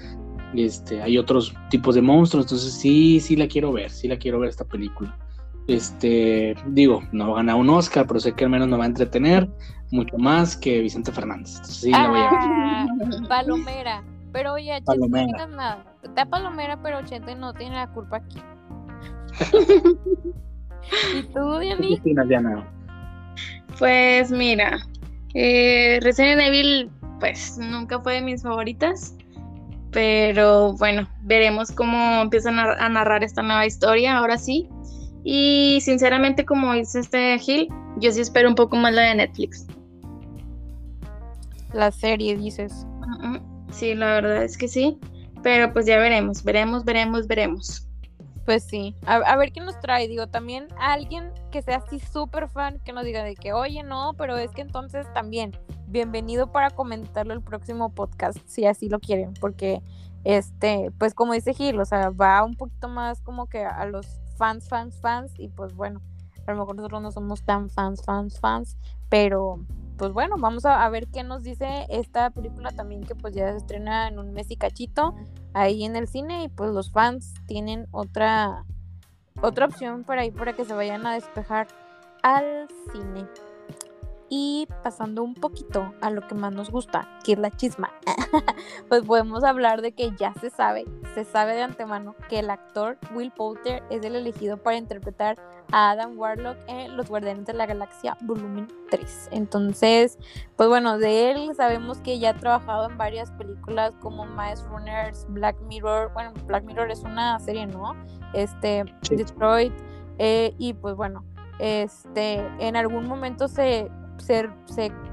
Este, 0.54 1.02
hay 1.02 1.18
otros 1.18 1.54
tipos 1.68 1.94
de 1.94 2.02
monstruos, 2.02 2.46
entonces 2.46 2.72
sí, 2.72 3.20
sí 3.20 3.36
la 3.36 3.48
quiero 3.48 3.72
ver, 3.72 3.90
sí 3.90 4.08
la 4.08 4.18
quiero 4.18 4.38
ver 4.38 4.48
esta 4.48 4.64
película. 4.64 5.18
Este, 5.66 6.54
digo, 6.68 7.02
no 7.12 7.28
va 7.28 7.32
a 7.32 7.36
ganar 7.36 7.56
un 7.56 7.68
Oscar, 7.70 8.06
pero 8.06 8.20
sé 8.20 8.32
que 8.32 8.44
al 8.44 8.50
menos 8.50 8.68
me 8.68 8.76
va 8.76 8.84
a 8.84 8.86
entretener 8.86 9.48
mucho 9.90 10.18
más 10.18 10.56
que 10.56 10.80
Vicente 10.80 11.12
Fernández. 11.12 11.60
sí, 11.62 11.90
la 11.90 12.08
voy 12.08 12.20
a 12.20 12.30
ah, 12.32 12.86
Palomera. 13.28 14.02
Pero 14.32 14.54
oye, 14.54 14.72
Chente 14.86 15.08
no 15.08 15.26
digas 15.26 15.48
nada. 15.48 15.84
Está 16.02 16.26
Palomera, 16.26 16.80
pero 16.82 17.02
Chente 17.04 17.34
no 17.34 17.54
tiene 17.54 17.76
la 17.76 17.88
culpa 17.92 18.18
aquí. 18.18 18.38
¿Y 21.18 21.22
tú, 21.32 21.58
Diani? 21.58 22.00
Pues 23.78 24.30
mira, 24.30 24.78
eh, 25.34 25.98
Resident 26.02 26.42
Evil, 26.42 26.90
pues 27.20 27.58
nunca 27.58 28.00
fue 28.00 28.14
de 28.14 28.22
mis 28.22 28.42
favoritas. 28.42 29.16
Pero 29.92 30.74
bueno, 30.74 31.08
veremos 31.22 31.72
cómo 31.72 32.20
empiezan 32.20 32.58
a 32.58 32.88
narrar 32.88 33.24
esta 33.24 33.42
nueva 33.42 33.64
historia, 33.64 34.18
ahora 34.18 34.36
sí. 34.36 34.68
Y 35.24 35.78
sinceramente, 35.80 36.44
como 36.44 36.72
dice 36.74 37.00
este 37.00 37.38
Gil, 37.38 37.68
yo 37.96 38.12
sí 38.12 38.20
espero 38.20 38.48
un 38.48 38.54
poco 38.54 38.76
más 38.76 38.92
la 38.94 39.02
de 39.02 39.14
Netflix. 39.16 39.66
La 41.72 41.90
serie, 41.90 42.36
dices. 42.36 42.86
Sí, 43.70 43.94
la 43.94 44.06
verdad 44.06 44.44
es 44.44 44.56
que 44.56 44.68
sí. 44.68 44.98
Pero 45.42 45.72
pues 45.72 45.86
ya 45.86 45.98
veremos, 45.98 46.42
veremos, 46.42 46.84
veremos, 46.84 47.26
veremos. 47.26 47.86
Pues 48.44 48.62
sí, 48.62 48.94
a, 49.06 49.36
ver 49.36 49.52
qué 49.52 49.60
nos 49.60 49.78
trae. 49.80 50.06
Digo, 50.06 50.28
también 50.28 50.68
alguien 50.78 51.32
que 51.50 51.62
sea 51.62 51.78
así 51.78 51.98
súper 51.98 52.48
fan, 52.48 52.78
que 52.84 52.92
nos 52.92 53.04
diga 53.04 53.24
de 53.24 53.34
que, 53.34 53.52
oye, 53.52 53.82
no, 53.82 54.14
pero 54.16 54.36
es 54.36 54.52
que 54.52 54.62
entonces 54.62 55.06
también, 55.12 55.50
bienvenido 55.88 56.52
para 56.52 56.70
comentarlo 56.70 57.34
el 57.34 57.42
próximo 57.42 57.92
podcast, 57.92 58.38
si 58.46 58.64
así 58.64 58.88
lo 58.88 59.00
quieren, 59.00 59.34
porque, 59.40 59.82
este, 60.22 60.92
pues 60.96 61.12
como 61.12 61.32
dice 61.32 61.54
Gil, 61.54 61.80
o 61.80 61.84
sea, 61.84 62.10
va 62.10 62.44
un 62.44 62.54
poquito 62.54 62.88
más 62.88 63.20
como 63.20 63.48
que 63.48 63.64
a 63.64 63.84
los 63.86 64.20
fans, 64.36 64.68
fans, 64.68 65.00
fans, 65.00 65.32
y 65.38 65.48
pues 65.48 65.74
bueno, 65.74 66.00
a 66.46 66.52
lo 66.52 66.58
mejor 66.58 66.76
nosotros 66.76 67.02
no 67.02 67.10
somos 67.10 67.42
tan 67.44 67.68
fans, 67.68 68.04
fans, 68.04 68.38
fans, 68.38 68.76
pero 69.08 69.58
pues 69.96 70.12
bueno, 70.12 70.36
vamos 70.38 70.64
a, 70.66 70.88
ver 70.88 71.06
qué 71.08 71.22
nos 71.22 71.42
dice 71.42 71.86
esta 71.88 72.30
película 72.30 72.70
también 72.70 73.04
que 73.04 73.14
pues 73.14 73.34
ya 73.34 73.50
se 73.52 73.58
estrena 73.58 74.08
en 74.08 74.18
un 74.18 74.32
mes 74.32 74.50
y 74.50 74.56
cachito 74.56 75.14
ahí 75.54 75.84
en 75.84 75.96
el 75.96 76.06
cine 76.06 76.44
y 76.44 76.48
pues 76.48 76.70
los 76.70 76.90
fans 76.90 77.34
tienen 77.46 77.86
otra 77.90 78.64
otra 79.42 79.66
opción 79.66 80.04
para 80.04 80.24
ir 80.24 80.34
para 80.34 80.54
que 80.54 80.64
se 80.64 80.74
vayan 80.74 81.06
a 81.06 81.14
despejar 81.14 81.68
al 82.22 82.68
cine. 82.92 83.26
Y 84.28 84.66
pasando 84.82 85.22
un 85.22 85.34
poquito 85.34 85.94
a 86.00 86.10
lo 86.10 86.26
que 86.26 86.34
más 86.34 86.52
nos 86.52 86.70
gusta, 86.70 87.08
que 87.24 87.32
es 87.32 87.38
la 87.38 87.50
chisma, 87.50 87.92
pues 88.88 89.04
podemos 89.04 89.44
hablar 89.44 89.82
de 89.82 89.92
que 89.92 90.10
ya 90.18 90.34
se 90.34 90.50
sabe, 90.50 90.84
se 91.14 91.24
sabe 91.24 91.54
de 91.54 91.62
antemano 91.62 92.16
que 92.28 92.40
el 92.40 92.50
actor 92.50 92.98
Will 93.14 93.30
Poulter 93.30 93.84
es 93.88 94.04
el 94.04 94.16
elegido 94.16 94.56
para 94.56 94.76
interpretar 94.76 95.36
a 95.70 95.90
Adam 95.92 96.18
Warlock 96.18 96.56
en 96.66 96.96
Los 96.96 97.08
Guardianes 97.08 97.46
de 97.46 97.54
la 97.54 97.66
Galaxia 97.66 98.16
Volumen 98.22 98.66
3. 98.90 99.28
Entonces, 99.30 100.18
pues 100.56 100.68
bueno, 100.68 100.98
de 100.98 101.30
él 101.30 101.52
sabemos 101.56 101.98
que 101.98 102.18
ya 102.18 102.30
ha 102.30 102.34
trabajado 102.34 102.90
en 102.90 102.98
varias 102.98 103.30
películas 103.32 103.94
como 104.00 104.26
Mice 104.26 104.64
Runners, 104.64 105.24
Black 105.28 105.60
Mirror, 105.62 106.12
bueno, 106.12 106.32
Black 106.46 106.64
Mirror 106.64 106.90
es 106.90 107.02
una 107.02 107.38
serie, 107.38 107.66
¿no? 107.66 107.94
Este, 108.32 108.84
Detroit, 109.08 109.72
eh, 110.18 110.54
y 110.58 110.72
pues 110.74 110.96
bueno, 110.96 111.24
este, 111.58 112.46
en 112.58 112.76
algún 112.76 113.06
momento 113.06 113.48
se 113.48 113.90
se, 114.18 114.48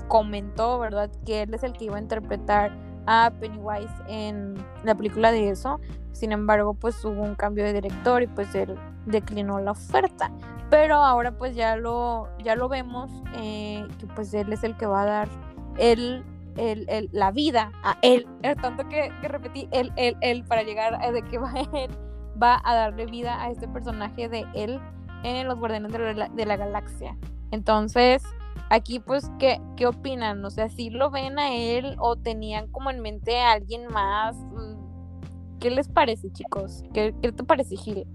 comentó, 0.07 0.79
¿verdad? 0.79 1.09
Que 1.25 1.43
él 1.43 1.53
es 1.53 1.63
el 1.63 1.73
que 1.73 1.85
iba 1.85 1.97
a 1.97 2.01
interpretar 2.01 2.71
a 3.07 3.31
Pennywise 3.39 3.93
en 4.07 4.55
la 4.83 4.95
película 4.95 5.31
de 5.31 5.49
eso. 5.49 5.79
Sin 6.11 6.31
embargo, 6.31 6.73
pues 6.73 7.03
hubo 7.03 7.21
un 7.21 7.35
cambio 7.35 7.63
de 7.63 7.73
director 7.73 8.21
y 8.21 8.27
pues 8.27 8.53
él 8.53 8.77
declinó 9.05 9.59
la 9.59 9.71
oferta. 9.71 10.31
Pero 10.69 10.95
ahora 10.95 11.31
pues 11.37 11.55
ya 11.55 11.75
lo, 11.75 12.29
ya 12.43 12.55
lo 12.55 12.69
vemos, 12.69 13.11
eh, 13.35 13.85
que 13.99 14.07
pues 14.07 14.33
él 14.33 14.51
es 14.53 14.63
el 14.63 14.75
que 14.77 14.85
va 14.85 15.03
a 15.03 15.05
dar 15.05 15.29
el, 15.77 16.23
el, 16.57 17.09
la 17.11 17.31
vida 17.31 17.71
a 17.83 17.97
él. 18.01 18.27
Es 18.41 18.57
tanto 18.57 18.87
que, 18.87 19.11
que, 19.21 19.27
repetí 19.27 19.67
él, 19.71 19.91
él, 19.95 20.15
él, 20.21 20.43
para 20.45 20.63
llegar 20.63 20.95
a 21.01 21.11
de 21.11 21.21
que 21.23 21.37
va 21.37 21.53
él, 21.73 21.89
va 22.41 22.61
a 22.63 22.75
darle 22.75 23.05
vida 23.05 23.41
a 23.41 23.49
este 23.49 23.67
personaje 23.67 24.29
de 24.29 24.45
él 24.53 24.79
en 25.23 25.47
Los 25.47 25.57
Guardianes 25.57 25.91
de 25.91 26.45
la 26.45 26.57
Galaxia. 26.57 27.17
Entonces, 27.51 28.23
Aquí, 28.73 28.99
pues, 28.99 29.29
¿qué, 29.37 29.61
¿qué 29.77 29.85
opinan? 29.85 30.43
O 30.43 30.49
sea, 30.49 30.67
si 30.67 30.89
lo 30.89 31.11
ven 31.11 31.37
a 31.37 31.53
él 31.53 31.95
o 31.99 32.15
tenían 32.15 32.71
como 32.71 32.89
en 32.89 33.01
mente 33.01 33.37
a 33.37 33.51
alguien 33.51 33.85
más? 33.93 34.35
Mm, 34.35 35.59
¿Qué 35.59 35.69
les 35.69 35.87
parece, 35.87 36.31
chicos? 36.31 36.83
¿Qué, 36.91 37.13
qué 37.21 37.31
te 37.31 37.43
parece, 37.43 37.77
Gil? 37.77 38.07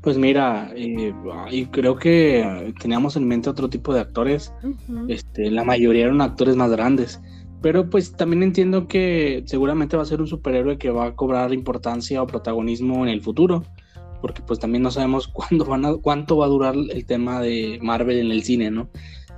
Pues 0.00 0.18
mira, 0.18 0.72
eh, 0.74 1.14
creo 1.70 1.94
que 1.94 2.74
teníamos 2.80 3.14
en 3.14 3.28
mente 3.28 3.50
otro 3.50 3.70
tipo 3.70 3.94
de 3.94 4.00
actores. 4.00 4.52
este, 5.06 5.48
la 5.48 5.62
mayoría 5.62 6.06
eran 6.06 6.22
actores 6.22 6.56
más 6.56 6.72
grandes. 6.72 7.20
Pero 7.62 7.88
pues 7.88 8.16
también 8.16 8.42
entiendo 8.42 8.88
que 8.88 9.44
seguramente 9.46 9.96
va 9.96 10.02
a 10.02 10.06
ser 10.06 10.20
un 10.20 10.26
superhéroe 10.26 10.76
que 10.76 10.90
va 10.90 11.06
a 11.06 11.14
cobrar 11.14 11.54
importancia 11.54 12.20
o 12.20 12.26
protagonismo 12.26 13.04
en 13.04 13.10
el 13.10 13.20
futuro. 13.20 13.62
Porque 14.22 14.42
pues 14.42 14.58
también 14.58 14.82
no 14.82 14.90
sabemos 14.90 15.28
cuándo 15.32 15.64
van 15.66 15.84
a, 15.84 15.94
cuánto 15.94 16.36
va 16.36 16.46
a 16.46 16.48
durar 16.48 16.74
el 16.74 17.06
tema 17.06 17.40
de 17.40 17.78
Marvel 17.80 18.18
en 18.18 18.32
el 18.32 18.42
cine, 18.42 18.72
¿no? 18.72 18.88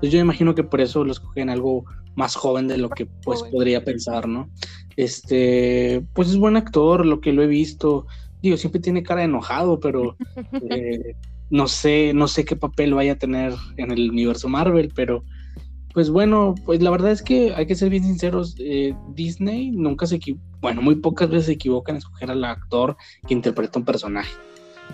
Entonces 0.01 0.13
yo 0.13 0.19
imagino 0.19 0.55
que 0.55 0.65
por 0.65 0.81
eso 0.81 1.05
lo 1.05 1.13
escogen 1.13 1.51
algo 1.51 1.85
más 2.17 2.35
joven 2.35 2.69
de 2.69 2.79
lo 2.79 2.89
que 2.89 3.05
pues 3.05 3.43
podría 3.43 3.85
pensar, 3.85 4.27
¿no? 4.27 4.49
Este, 4.97 6.03
pues 6.15 6.31
es 6.31 6.39
buen 6.39 6.57
actor, 6.57 7.05
lo 7.05 7.21
que 7.21 7.35
lo 7.35 7.43
he 7.43 7.47
visto. 7.47 8.07
Digo, 8.41 8.57
siempre 8.57 8.81
tiene 8.81 9.03
cara 9.03 9.21
de 9.21 9.27
enojado, 9.27 9.79
pero 9.79 10.17
eh, 10.71 11.17
no 11.51 11.69
sé, 11.69 12.13
no 12.15 12.29
sé 12.29 12.47
qué 12.47 12.57
papel 12.57 12.95
vaya 12.95 13.13
a 13.13 13.19
tener 13.19 13.53
en 13.77 13.91
el 13.91 14.11
universo 14.11 14.49
Marvel, 14.49 14.91
pero 14.95 15.23
pues 15.93 16.09
bueno, 16.09 16.55
pues 16.65 16.81
la 16.83 16.91
verdad 16.91 17.11
es 17.11 17.21
que 17.21 17.53
hay 17.55 17.67
que 17.67 17.75
ser 17.75 17.91
bien 17.91 18.05
sinceros, 18.05 18.55
eh, 18.59 18.95
Disney 19.15 19.71
nunca 19.71 20.07
se 20.07 20.17
equivoca, 20.17 20.45
bueno, 20.63 20.83
muy 20.83 20.95
pocas 20.95 21.29
veces 21.29 21.47
se 21.47 21.53
equivocan 21.53 21.97
en 21.97 21.99
escoger 21.99 22.31
al 22.31 22.45
actor 22.45 22.97
que 23.27 23.35
interpreta 23.35 23.79
un 23.79 23.85
personaje. 23.85 24.33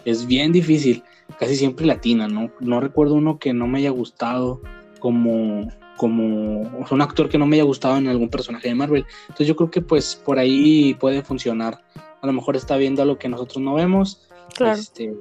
Es 0.05 0.27
bien 0.27 0.53
difícil, 0.53 1.05
casi 1.39 1.55
siempre 1.55 1.87
latina, 1.87 2.29
¿no? 2.29 2.51
No 2.61 2.81
recuerdo 2.81 3.15
uno 3.15 3.39
que 3.39 3.53
no 3.53 3.67
me 3.67 3.79
haya 3.79 3.91
gustado 3.91 4.61
como, 4.99 5.69
como 5.97 6.63
un 6.91 7.03
actor 7.03 7.29
que 7.29 7.39
no 7.39 7.47
me 7.47 7.57
haya 7.57 7.65
gustado 7.65 7.97
en 7.97 8.09
algún 8.09 8.29
personaje 8.29 8.69
de 8.69 8.75
Marvel. 8.75 9.07
Entonces 9.23 9.47
yo 9.47 9.57
creo 9.57 9.71
que 9.71 9.83
pues 9.83 10.17
por 10.17 10.39
ahí 10.39 10.95
puede 10.95 11.23
funcionar. 11.23 11.83
A 12.23 12.27
lo 12.27 12.33
mejor 12.33 12.57
está 12.57 12.77
viendo 12.77 13.05
lo 13.05 13.19
que 13.19 13.29
nosotros 13.29 13.63
no 13.63 13.75
vemos. 13.75 14.29
Claro. 14.55 14.79
Este, 14.79 15.15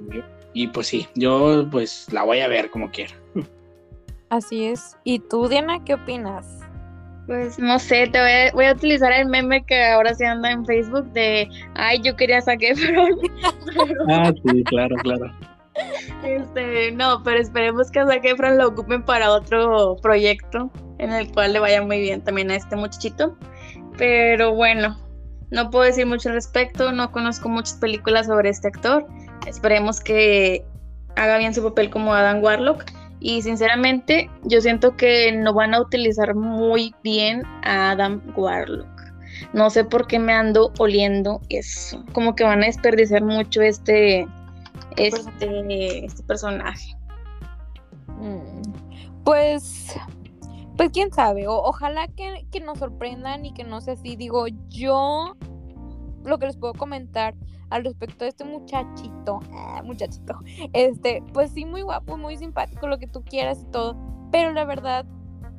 y 0.53 0.67
pues 0.67 0.87
sí, 0.87 1.07
yo 1.15 1.67
pues 1.69 2.07
la 2.11 2.23
voy 2.23 2.39
a 2.39 2.47
ver 2.47 2.69
como 2.69 2.89
quiera. 2.89 3.13
Así 4.29 4.65
es. 4.65 4.97
¿Y 5.03 5.19
tú, 5.19 5.47
Diana, 5.47 5.83
qué 5.83 5.93
opinas? 5.93 6.59
Pues 7.27 7.57
no 7.57 7.79
sé, 7.79 8.07
te 8.07 8.19
voy 8.19 8.31
a, 8.31 8.51
voy 8.53 8.65
a, 8.65 8.73
utilizar 8.73 9.11
el 9.11 9.27
meme 9.27 9.65
que 9.65 9.83
ahora 9.83 10.13
se 10.13 10.25
anda 10.25 10.51
en 10.51 10.65
Facebook 10.65 11.11
de, 11.13 11.49
ay, 11.73 11.99
yo 12.03 12.15
quería 12.15 12.39
saqué, 12.41 12.73
pero... 12.79 13.07
ah, 14.09 14.31
sí, 14.31 14.63
claro, 14.65 14.95
claro. 14.97 15.31
Este, 16.23 16.91
no, 16.91 17.21
pero 17.23 17.39
esperemos 17.39 17.91
que 17.91 18.03
Zac 18.05 18.23
Efron 18.23 18.57
lo 18.57 18.69
ocupen 18.69 19.03
para 19.03 19.31
otro 19.31 19.97
proyecto 20.01 20.71
en 20.97 21.11
el 21.11 21.31
cual 21.31 21.53
le 21.53 21.59
vaya 21.59 21.81
muy 21.81 21.99
bien 21.99 22.21
también 22.21 22.51
a 22.51 22.55
este 22.55 22.75
muchachito. 22.75 23.37
Pero 23.97 24.53
bueno, 24.53 24.97
no 25.51 25.69
puedo 25.69 25.85
decir 25.85 26.05
mucho 26.05 26.29
al 26.29 26.35
respecto, 26.35 26.91
no 26.91 27.11
conozco 27.11 27.49
muchas 27.49 27.75
películas 27.75 28.27
sobre 28.27 28.49
este 28.49 28.67
actor. 28.69 29.05
Esperemos 29.47 30.01
que 30.01 30.65
haga 31.15 31.37
bien 31.37 31.53
su 31.53 31.63
papel 31.63 31.89
como 31.89 32.13
Adam 32.13 32.43
Warlock. 32.43 32.83
Y 33.19 33.41
sinceramente, 33.41 34.29
yo 34.43 34.61
siento 34.61 34.95
que 34.95 35.31
no 35.31 35.53
van 35.53 35.73
a 35.73 35.81
utilizar 35.81 36.35
muy 36.35 36.93
bien 37.03 37.43
a 37.63 37.91
Adam 37.91 38.21
Warlock. 38.35 38.87
No 39.53 39.69
sé 39.69 39.83
por 39.83 40.07
qué 40.07 40.19
me 40.19 40.33
ando 40.33 40.71
oliendo 40.77 41.41
eso. 41.49 42.03
Como 42.13 42.35
que 42.35 42.43
van 42.43 42.63
a 42.63 42.67
desperdiciar 42.67 43.23
mucho 43.23 43.61
este, 43.61 44.27
este, 44.97 46.05
este 46.05 46.23
personaje. 46.23 46.95
Mm, 48.07 48.61
pues, 49.23 49.95
pues 50.77 50.89
quién 50.91 51.11
sabe, 51.11 51.47
ojalá 51.47 52.07
que, 52.07 52.59
nos 52.61 52.79
sorprendan 52.79 53.45
y 53.45 53.53
que 53.53 53.63
no 53.63 53.81
sea 53.81 53.93
así. 53.93 54.15
Digo, 54.15 54.45
yo 54.69 55.35
lo 56.23 56.37
que 56.37 56.47
les 56.47 56.57
puedo 56.57 56.73
comentar 56.73 57.35
al 57.69 57.83
respecto 57.83 58.23
de 58.23 58.29
este 58.29 58.45
muchachito, 58.45 59.39
ah, 59.53 59.81
muchachito, 59.83 60.39
este, 60.73 61.23
pues 61.33 61.51
sí, 61.51 61.65
muy 61.65 61.81
guapo, 61.81 62.17
muy 62.17 62.37
simpático, 62.37 62.87
lo 62.87 62.99
que 62.99 63.07
tú 63.07 63.23
quieras 63.23 63.61
y 63.61 63.71
todo, 63.71 63.97
pero 64.31 64.53
la 64.53 64.65
verdad, 64.65 65.05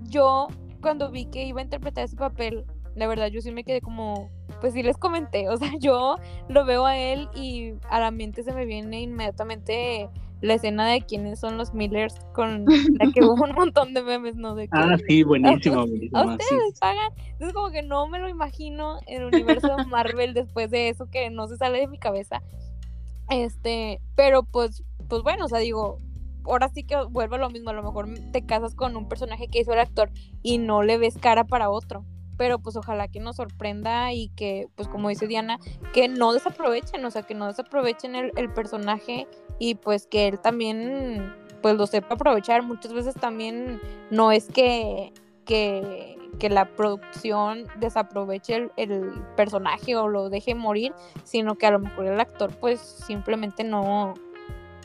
yo 0.02 0.48
cuando 0.80 1.10
vi 1.10 1.26
que 1.26 1.44
iba 1.44 1.60
a 1.60 1.64
interpretar 1.64 2.04
ese 2.04 2.16
papel, 2.16 2.64
la 2.94 3.06
verdad, 3.06 3.28
yo 3.28 3.40
sí 3.40 3.50
me 3.50 3.64
quedé 3.64 3.80
como, 3.80 4.30
pues 4.60 4.74
sí 4.74 4.82
les 4.82 4.96
comenté, 4.96 5.48
o 5.48 5.56
sea, 5.56 5.70
yo 5.80 6.16
lo 6.48 6.64
veo 6.64 6.86
a 6.86 6.96
él 6.96 7.28
y 7.34 7.74
a 7.88 8.00
la 8.00 8.10
mente 8.10 8.42
se 8.42 8.52
me 8.52 8.64
viene 8.64 9.02
inmediatamente 9.02 10.08
la 10.42 10.54
escena 10.54 10.86
de 10.86 11.00
quiénes 11.00 11.40
son 11.40 11.56
los 11.56 11.72
Millers 11.72 12.14
con 12.34 12.66
la 12.66 13.10
que 13.12 13.24
hubo 13.24 13.42
un 13.42 13.52
montón 13.52 13.94
de 13.94 14.02
memes, 14.02 14.36
¿no? 14.36 14.54
De 14.54 14.68
ah, 14.72 14.96
sí, 15.08 15.22
buenísimo, 15.24 15.86
A 16.12 16.26
ustedes 16.26 16.78
pagan. 16.78 17.12
Entonces 17.32 17.54
como 17.54 17.70
que 17.70 17.82
no 17.82 18.06
me 18.06 18.18
lo 18.18 18.28
imagino 18.28 18.98
en 19.06 19.22
el 19.22 19.28
universo 19.28 19.74
de 19.76 19.86
Marvel 19.86 20.34
después 20.34 20.70
de 20.70 20.90
eso 20.90 21.08
que 21.10 21.30
no 21.30 21.48
se 21.48 21.56
sale 21.56 21.78
de 21.78 21.88
mi 21.88 21.98
cabeza. 21.98 22.42
Este, 23.30 24.00
pero 24.14 24.42
pues, 24.42 24.84
pues 25.08 25.22
bueno, 25.22 25.46
o 25.46 25.48
sea, 25.48 25.58
digo, 25.58 25.98
ahora 26.44 26.68
sí 26.68 26.84
que 26.84 26.96
vuelvo 27.10 27.36
a 27.36 27.38
lo 27.38 27.50
mismo, 27.50 27.70
a 27.70 27.74
lo 27.74 27.82
mejor 27.82 28.06
te 28.32 28.44
casas 28.44 28.74
con 28.74 28.94
un 28.94 29.08
personaje 29.08 29.48
que 29.48 29.60
hizo 29.60 29.72
el 29.72 29.80
actor 29.80 30.10
y 30.42 30.58
no 30.58 30.82
le 30.82 30.98
ves 30.98 31.16
cara 31.18 31.44
para 31.44 31.70
otro 31.70 32.04
pero 32.36 32.58
pues 32.58 32.76
ojalá 32.76 33.08
que 33.08 33.20
nos 33.20 33.36
sorprenda 33.36 34.12
y 34.12 34.28
que, 34.30 34.68
pues 34.74 34.88
como 34.88 35.08
dice 35.08 35.26
Diana, 35.26 35.58
que 35.92 36.08
no 36.08 36.32
desaprovechen, 36.32 37.04
o 37.04 37.10
sea, 37.10 37.22
que 37.22 37.34
no 37.34 37.46
desaprovechen 37.46 38.14
el, 38.14 38.52
personaje 38.52 39.26
y 39.58 39.74
pues 39.74 40.06
que 40.06 40.28
él 40.28 40.38
también, 40.38 41.34
pues 41.62 41.76
lo 41.76 41.86
sepa 41.86 42.14
aprovechar. 42.14 42.62
Muchas 42.62 42.92
veces 42.92 43.14
también 43.14 43.80
no 44.10 44.32
es 44.32 44.46
que, 44.46 45.12
que, 45.44 46.16
que 46.38 46.48
la 46.48 46.66
producción 46.76 47.66
desaproveche 47.78 48.56
el, 48.56 48.72
el, 48.76 49.12
personaje 49.36 49.96
o 49.96 50.08
lo 50.08 50.30
deje 50.30 50.54
morir, 50.54 50.92
sino 51.24 51.56
que 51.56 51.66
a 51.66 51.70
lo 51.70 51.78
mejor 51.78 52.06
el 52.06 52.20
actor 52.20 52.54
pues 52.58 52.80
simplemente 52.80 53.64
no, 53.64 54.14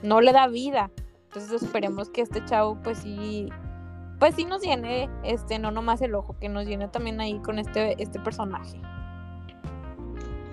no 0.03 0.21
le 0.21 0.31
da 0.31 0.47
vida. 0.47 0.91
Entonces 1.27 1.63
esperemos 1.63 2.09
que 2.09 2.21
este 2.21 2.43
chavo 2.43 2.77
pues 2.83 2.99
sí 2.99 3.49
pues 4.21 4.35
sí 4.35 4.45
nos 4.45 4.61
llene, 4.61 5.09
este, 5.23 5.57
no 5.57 5.71
nomás 5.71 5.99
el 6.03 6.13
ojo, 6.13 6.35
que 6.39 6.47
nos 6.47 6.67
llene 6.67 6.87
también 6.87 7.19
ahí 7.19 7.39
con 7.39 7.57
este, 7.57 7.99
este 7.99 8.19
personaje. 8.19 8.79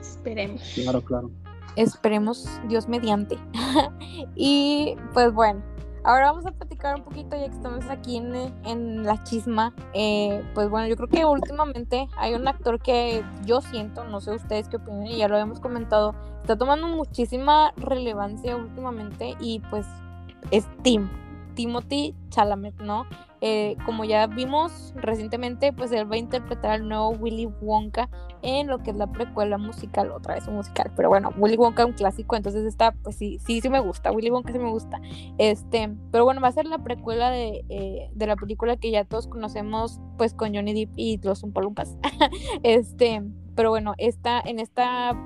Esperemos. 0.01 0.63
Claro, 0.75 1.03
claro. 1.03 1.31
Esperemos, 1.77 2.49
Dios 2.67 2.89
mediante. 2.89 3.37
y 4.35 4.97
pues 5.13 5.35
bueno, 5.35 5.63
ahora 6.03 6.33
vamos 6.33 6.47
a 6.47 6.53
platicar 6.53 6.97
un 6.97 7.05
poquito, 7.05 7.37
ya 7.37 7.47
que 7.47 7.57
estamos 7.57 7.85
aquí 7.91 8.17
en, 8.17 8.35
en 8.65 9.03
la 9.05 9.23
chisma. 9.25 9.75
Eh, 9.93 10.43
pues 10.55 10.71
bueno, 10.71 10.89
yo 10.89 10.97
creo 10.97 11.09
que 11.11 11.27
últimamente 11.27 12.09
hay 12.17 12.33
un 12.33 12.49
actor 12.49 12.81
que 12.81 13.23
yo 13.45 13.61
siento, 13.61 14.03
no 14.05 14.23
sé 14.23 14.31
ustedes 14.31 14.71
qué 14.71 14.79
opinan, 14.79 15.09
y 15.09 15.19
ya 15.19 15.29
lo 15.29 15.35
habíamos 15.35 15.61
comentado, 15.61 16.15
está 16.41 16.57
tomando 16.57 16.89
muchísima 16.89 17.75
relevancia 17.77 18.57
últimamente 18.57 19.37
y 19.41 19.61
pues 19.69 19.85
es 20.53 20.67
Tim. 20.83 21.11
Timothy 21.59 22.15
Chalamet, 22.31 22.81
¿no? 22.81 23.05
eh, 23.41 23.77
como 23.85 24.05
ya 24.05 24.27
vimos 24.27 24.93
recientemente, 24.97 25.73
pues 25.73 25.93
él 25.93 26.11
va 26.11 26.17
a 26.17 26.19
interpretar 26.19 26.73
al 26.73 26.89
nuevo 26.89 27.11
Willy 27.11 27.47
Wonka 27.61 28.09
en 28.43 28.67
lo 28.67 28.79
que 28.79 28.91
es 28.91 28.97
la 28.97 29.07
precuela 29.11 29.59
musical, 29.59 30.11
otra 30.13 30.35
vez 30.35 30.47
un 30.47 30.57
musical, 30.57 30.93
pero 30.97 31.09
bueno, 31.09 31.33
Willy 31.37 31.57
Wonka 31.57 31.85
un 31.85 31.93
clásico, 31.93 32.37
entonces 32.37 32.65
está, 32.65 32.93
pues 33.03 33.17
sí, 33.17 33.39
sí, 33.45 33.61
sí 33.61 33.69
me 33.69 33.81
gusta, 33.81 34.13
Willy 34.13 34.31
Wonka 34.31 34.53
sí 34.53 34.59
me 34.59 34.71
gusta, 34.71 35.01
este, 35.39 35.95
pero 36.11 36.25
bueno, 36.25 36.41
va 36.41 36.49
a 36.49 36.53
ser 36.53 36.67
la 36.67 36.79
precuela 36.79 37.31
de, 37.31 37.65
eh, 37.69 38.11
de 38.13 38.27
la 38.27 38.37
película 38.37 38.77
que 38.77 38.91
ya 38.91 39.05
todos 39.05 39.27
conocemos, 39.27 40.01
pues 40.17 40.35
con 40.35 40.55
Johnny 40.55 40.75
Depp 40.75 40.93
y 40.97 41.19
los 41.23 41.43
Umpalumpas, 41.43 41.97
este, 42.63 43.23
pero 43.55 43.71
bueno, 43.71 43.95
está 43.99 44.41
en 44.41 44.59
esta 44.59 45.17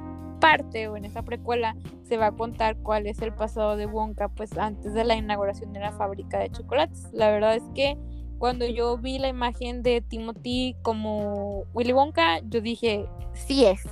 parte 0.42 0.88
o 0.88 0.96
en 0.96 1.04
esa 1.04 1.22
precuela 1.22 1.76
se 2.02 2.16
va 2.16 2.26
a 2.26 2.32
contar 2.32 2.76
cuál 2.78 3.06
es 3.06 3.22
el 3.22 3.32
pasado 3.32 3.76
de 3.76 3.86
Wonka 3.86 4.28
pues 4.28 4.58
antes 4.58 4.92
de 4.92 5.04
la 5.04 5.14
inauguración 5.14 5.72
de 5.72 5.78
la 5.78 5.92
fábrica 5.92 6.40
de 6.40 6.50
chocolates. 6.50 7.08
La 7.12 7.30
verdad 7.30 7.54
es 7.54 7.62
que 7.76 7.96
cuando 8.38 8.66
yo 8.66 8.98
vi 8.98 9.20
la 9.20 9.28
imagen 9.28 9.84
de 9.84 10.00
Timothy 10.00 10.74
como 10.82 11.62
Willy 11.74 11.92
Wonka, 11.92 12.40
yo 12.48 12.60
dije, 12.60 13.06
sí 13.34 13.66
es. 13.66 13.84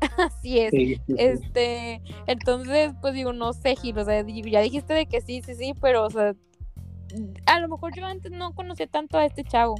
Así 0.16 0.60
es. 0.60 0.72
Este, 1.18 2.00
entonces, 2.26 2.94
pues 3.02 3.12
digo, 3.12 3.34
no 3.34 3.52
sé, 3.52 3.76
Giro, 3.76 4.00
o 4.00 4.04
sea, 4.06 4.24
ya 4.26 4.60
dijiste 4.62 4.94
de 4.94 5.04
que 5.04 5.20
sí, 5.20 5.42
sí, 5.42 5.54
sí, 5.54 5.74
pero, 5.82 6.06
o 6.06 6.10
sea, 6.10 6.34
a 7.44 7.60
lo 7.60 7.68
mejor 7.68 7.94
yo 7.94 8.06
antes 8.06 8.32
no 8.32 8.54
conocía 8.54 8.86
tanto 8.86 9.18
a 9.18 9.26
este 9.26 9.44
chavo 9.44 9.74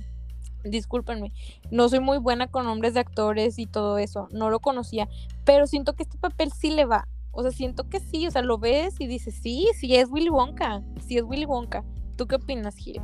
discúlpenme, 0.65 1.33
no 1.71 1.89
soy 1.89 2.01
muy 2.01 2.19
buena 2.19 2.47
con 2.47 2.65
nombres 2.65 2.95
de 2.95 3.01
actores 3.01 3.59
y 3.59 3.67
todo 3.67 3.99
eso, 3.99 4.29
no 4.33 4.51
lo 4.51 4.61
conocía, 4.61 5.09
pero 5.45 5.67
siento 5.67 5.95
que 5.95 6.03
este 6.03 6.19
papel 6.19 6.53
sí 6.53 6.71
le 6.71 6.85
va, 6.85 7.09
o 7.33 7.43
sea, 7.43 7.53
siento 7.53 7.89
que 7.89 8.01
sí, 8.01 8.27
o 8.27 8.31
sea, 8.31 8.43
lo 8.43 8.59
ves 8.59 8.95
y 8.99 9.07
dices, 9.07 9.35
sí, 9.41 9.69
sí 9.79 9.95
es 9.95 10.09
Willy 10.11 10.31
Wonka, 10.31 10.83
sí 11.07 11.17
es 11.17 11.23
Willy 11.23 11.45
Wonka. 11.45 11.85
¿Tú 12.17 12.27
qué 12.27 12.37
opinas, 12.37 12.77
Gil? 12.77 13.01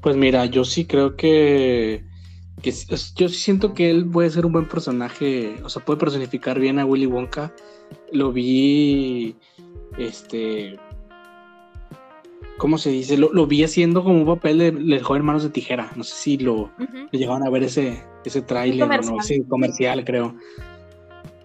Pues 0.00 0.16
mira, 0.16 0.46
yo 0.46 0.64
sí 0.64 0.86
creo 0.86 1.16
que, 1.16 2.04
que 2.62 2.70
yo 3.16 3.28
sí 3.28 3.34
siento 3.34 3.74
que 3.74 3.90
él 3.90 4.08
puede 4.08 4.30
ser 4.30 4.46
un 4.46 4.52
buen 4.52 4.68
personaje, 4.68 5.56
o 5.64 5.68
sea, 5.68 5.84
puede 5.84 5.98
personificar 5.98 6.58
bien 6.60 6.78
a 6.78 6.86
Willy 6.86 7.06
Wonka. 7.06 7.52
Lo 8.12 8.32
vi, 8.32 9.36
este, 9.98 10.78
¿cómo 12.58 12.76
se 12.76 12.90
dice? 12.90 13.16
Lo, 13.16 13.46
vi 13.46 13.64
haciendo 13.64 14.04
como 14.04 14.18
un 14.18 14.26
papel 14.26 14.58
de, 14.58 15.00
joven 15.00 15.24
manos 15.24 15.42
de 15.42 15.50
tijera. 15.50 15.90
No 15.96 16.04
sé 16.04 16.14
si 16.14 16.38
lo, 16.38 16.70
llegaban 17.10 17.46
a 17.46 17.50
ver 17.50 17.62
ese, 17.62 18.02
ese 18.24 18.42
tráiler 18.42 18.90
o 18.90 19.02
no, 19.02 19.20
ese 19.20 19.42
comercial, 19.48 20.04
creo. 20.04 20.34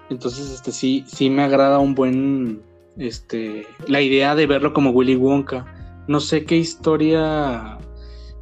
Entonces, 0.09 0.51
este 0.51 0.71
sí, 0.71 1.05
sí 1.07 1.29
me 1.29 1.43
agrada 1.43 1.79
un 1.79 1.95
buen, 1.95 2.61
este, 2.97 3.65
la 3.87 4.01
idea 4.01 4.35
de 4.35 4.47
verlo 4.47 4.73
como 4.73 4.89
Willy 4.89 5.15
Wonka. 5.15 5.65
No 6.07 6.19
sé 6.19 6.43
qué 6.43 6.57
historia, 6.57 7.77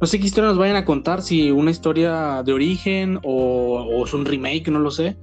no 0.00 0.06
sé 0.06 0.18
qué 0.18 0.26
historia 0.26 0.48
nos 0.48 0.58
vayan 0.58 0.76
a 0.76 0.84
contar, 0.84 1.22
si 1.22 1.52
una 1.52 1.70
historia 1.70 2.42
de 2.42 2.52
origen 2.52 3.20
o, 3.22 3.82
o 3.82 4.04
es 4.04 4.12
un 4.12 4.24
remake, 4.24 4.68
no 4.68 4.80
lo 4.80 4.90
sé, 4.90 5.16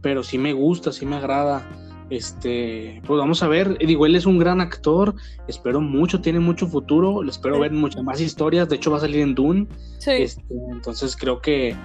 pero 0.00 0.24
sí 0.24 0.38
me 0.38 0.52
gusta, 0.52 0.92
sí 0.92 1.06
me 1.06 1.16
agrada. 1.16 1.68
Este, 2.14 3.02
pues 3.06 3.18
vamos 3.18 3.42
a 3.42 3.48
ver, 3.48 3.76
digo, 3.78 4.06
él 4.06 4.14
es 4.14 4.24
un 4.24 4.38
gran 4.38 4.60
actor, 4.60 5.14
espero 5.48 5.80
mucho, 5.80 6.20
tiene 6.20 6.38
mucho 6.38 6.68
futuro, 6.68 7.22
le 7.22 7.30
espero 7.30 7.58
ver 7.58 7.72
muchas 7.72 8.04
más 8.04 8.20
historias, 8.20 8.68
de 8.68 8.76
hecho 8.76 8.90
va 8.90 8.98
a 8.98 9.00
salir 9.00 9.20
en 9.20 9.34
Dune. 9.34 9.66
Este, 10.06 10.54
entonces 10.70 11.16
creo 11.16 11.40
que, 11.40 11.76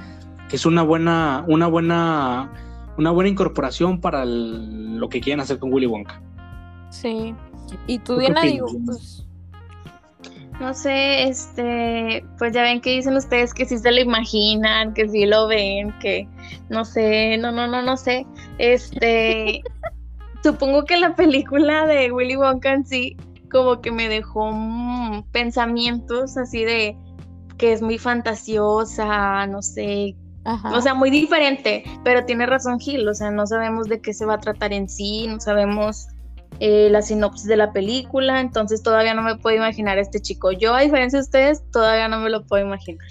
es 0.52 0.66
una 0.66 0.84
buena, 0.84 1.44
una 1.48 1.68
buena, 1.68 2.52
una 2.98 3.12
buena 3.12 3.30
incorporación 3.30 4.02
para 4.02 4.24
lo 4.26 5.10
que 5.10 5.20
quieren 5.20 5.40
hacer 5.40 5.58
con 5.58 5.74
Willy 5.74 5.88
Wonka. 5.88 6.22
Sí. 6.90 7.34
Y 7.88 8.00
tú, 8.00 8.18
Diana, 8.18 8.42
digo, 8.42 8.68
pues 8.86 9.28
no 10.60 10.74
sé, 10.74 11.24
este, 11.24 12.26
pues 12.38 12.52
ya 12.52 12.64
ven 12.64 12.82
que 12.82 12.92
dicen 12.92 13.16
ustedes 13.16 13.54
que 13.54 13.66
sí 13.66 13.78
se 13.78 13.92
lo 13.92 14.02
imaginan, 14.02 14.94
que 14.94 15.08
sí 15.08 15.26
lo 15.26 15.48
ven, 15.48 15.98
que 16.00 16.28
no 16.70 16.84
sé, 16.84 17.38
no, 17.38 17.52
no, 17.52 17.66
no, 17.68 17.82
no 17.82 17.96
sé. 17.96 18.26
Este, 18.58 19.64
supongo 20.44 20.86
que 20.86 20.98
la 20.98 21.16
película 21.16 21.86
de 21.86 22.12
Willy 22.12 22.36
Wonka 22.36 22.74
en 22.74 22.86
sí 22.86 23.18
como 23.52 23.82
que 23.82 23.92
me 23.92 24.10
dejó 24.10 24.52
mm, 24.52 25.24
pensamientos 25.32 26.38
así 26.38 26.64
de 26.64 26.98
que 27.58 27.74
es 27.74 27.82
muy 27.82 27.98
fantasiosa, 27.98 29.46
no 29.48 29.62
sé, 29.62 30.16
o 30.74 30.82
sea, 30.82 30.94
muy 30.94 31.12
diferente, 31.12 31.84
pero 32.04 32.26
tiene 32.26 32.46
razón 32.46 32.80
Gil, 32.80 33.08
o 33.08 33.14
sea, 33.14 33.32
no 33.32 33.46
sabemos 33.46 33.88
de 33.88 34.02
qué 34.02 34.14
se 34.14 34.26
va 34.26 34.36
a 34.36 34.40
tratar 34.40 34.74
en 34.74 34.88
sí, 34.90 35.28
no 35.28 35.40
sabemos 35.40 36.08
eh, 36.60 36.90
la 36.90 37.02
sinopsis 37.02 37.48
de 37.48 37.58
la 37.58 37.72
película, 37.72 38.40
entonces 38.40 38.82
todavía 38.82 39.14
no 39.14 39.22
me 39.22 39.36
puedo 39.36 39.58
imaginar 39.58 39.98
a 39.98 40.02
este 40.02 40.20
chico. 40.20 40.52
Yo, 40.52 40.74
a 40.74 40.82
diferencia 40.82 41.20
de 41.20 41.24
ustedes, 41.24 41.64
todavía 41.72 42.08
no 42.08 42.20
me 42.20 42.30
lo 42.30 42.46
puedo 42.46 42.66
imaginar. 42.66 43.08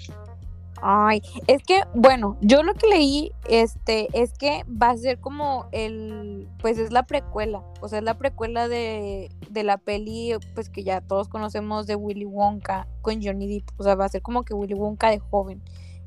Ay, 0.81 1.21
es 1.47 1.63
que, 1.63 1.83
bueno, 1.93 2.37
yo 2.41 2.63
lo 2.63 2.73
que 2.73 2.87
leí, 2.87 3.31
este, 3.49 4.07
es 4.13 4.33
que 4.33 4.63
va 4.69 4.91
a 4.91 4.97
ser 4.97 5.19
como 5.19 5.67
el, 5.71 6.47
pues 6.61 6.77
es 6.77 6.91
la 6.91 7.03
precuela, 7.03 7.61
o 7.81 7.87
sea, 7.87 7.99
es 7.99 8.05
la 8.05 8.17
precuela 8.17 8.67
de, 8.67 9.29
de 9.49 9.63
la 9.63 9.77
peli, 9.77 10.33
pues 10.55 10.69
que 10.69 10.83
ya 10.83 11.01
todos 11.01 11.27
conocemos 11.27 11.85
de 11.85 11.95
Willy 11.95 12.25
Wonka 12.25 12.87
con 13.01 13.21
Johnny 13.21 13.47
Depp, 13.47 13.69
o 13.77 13.83
sea, 13.83 13.95
va 13.95 14.05
a 14.05 14.09
ser 14.09 14.21
como 14.21 14.43
que 14.43 14.53
Willy 14.53 14.73
Wonka 14.73 15.09
de 15.09 15.19
joven. 15.19 15.61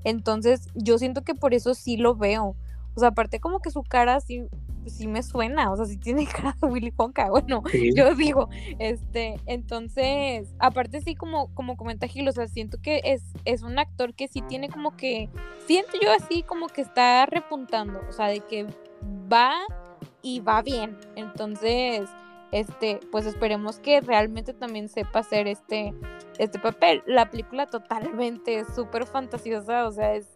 Entonces, 0.04 0.68
yo 0.74 0.98
siento 0.98 1.22
que 1.22 1.34
por 1.34 1.54
eso 1.54 1.74
sí 1.74 1.96
lo 1.96 2.16
veo. 2.16 2.56
O 2.94 3.00
sea, 3.00 3.08
aparte 3.08 3.40
como 3.40 3.60
que 3.60 3.70
su 3.70 3.82
cara 3.82 4.20
sí, 4.20 4.46
sí 4.86 5.06
me 5.06 5.22
suena, 5.22 5.70
o 5.70 5.76
sea, 5.76 5.86
sí 5.86 5.96
tiene 5.96 6.26
cara 6.32 6.56
de 6.60 6.66
Willy 6.66 6.92
Wonka, 6.96 7.30
bueno, 7.30 7.62
yo 7.94 8.14
digo, 8.14 8.48
este, 8.78 9.40
entonces, 9.46 10.54
aparte 10.59 11.00
sí 11.00 11.14
como, 11.14 11.54
como 11.54 11.76
comenta 11.76 12.06
Gil, 12.06 12.28
o 12.28 12.32
sea, 12.32 12.48
siento 12.48 12.78
que 12.80 13.00
es, 13.04 13.22
es 13.44 13.62
un 13.62 13.78
actor 13.78 14.14
que 14.14 14.28
sí 14.28 14.42
tiene 14.42 14.68
como 14.68 14.96
que, 14.96 15.28
siento 15.66 15.92
yo 16.00 16.12
así 16.12 16.42
como 16.42 16.68
que 16.68 16.82
está 16.82 17.26
repuntando, 17.26 18.00
o 18.09 18.12
sea, 18.12 18.26
de 18.26 18.40
que 18.40 18.66
va 19.32 19.54
y 20.22 20.40
va 20.40 20.62
bien, 20.62 20.96
entonces, 21.16 22.09
este, 22.52 23.00
pues 23.10 23.24
esperemos 23.26 23.78
que 23.78 24.00
realmente 24.00 24.52
también 24.52 24.88
sepa 24.88 25.20
hacer 25.20 25.48
este, 25.48 25.94
este 26.38 26.59
papel. 26.59 27.02
La 27.06 27.30
película 27.30 27.66
totalmente 27.66 28.64
súper 28.74 29.06
fantasiosa, 29.06 29.88
o 29.88 29.90
sea, 29.90 30.14
es 30.14 30.28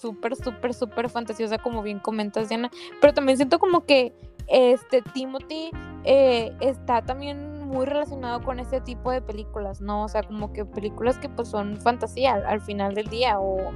súper, 0.00 0.36
súper, 0.36 0.74
súper 0.74 1.08
fantasiosa, 1.08 1.58
como 1.58 1.82
bien 1.82 1.98
comentas, 1.98 2.48
Diana. 2.48 2.70
Pero 3.00 3.14
también 3.14 3.36
siento 3.36 3.58
como 3.58 3.84
que 3.84 4.12
este 4.48 5.02
Timothy 5.02 5.70
eh, 6.04 6.52
está 6.60 7.02
también 7.02 7.66
muy 7.66 7.86
relacionado 7.86 8.42
con 8.42 8.60
ese 8.60 8.80
tipo 8.80 9.10
de 9.10 9.20
películas, 9.20 9.80
¿no? 9.80 10.04
O 10.04 10.08
sea, 10.08 10.22
como 10.22 10.52
que 10.52 10.64
películas 10.64 11.18
que 11.18 11.28
pues 11.28 11.48
son 11.48 11.76
fantasía 11.78 12.34
al, 12.34 12.60
final 12.60 12.94
del 12.94 13.08
día 13.08 13.40
o... 13.40 13.72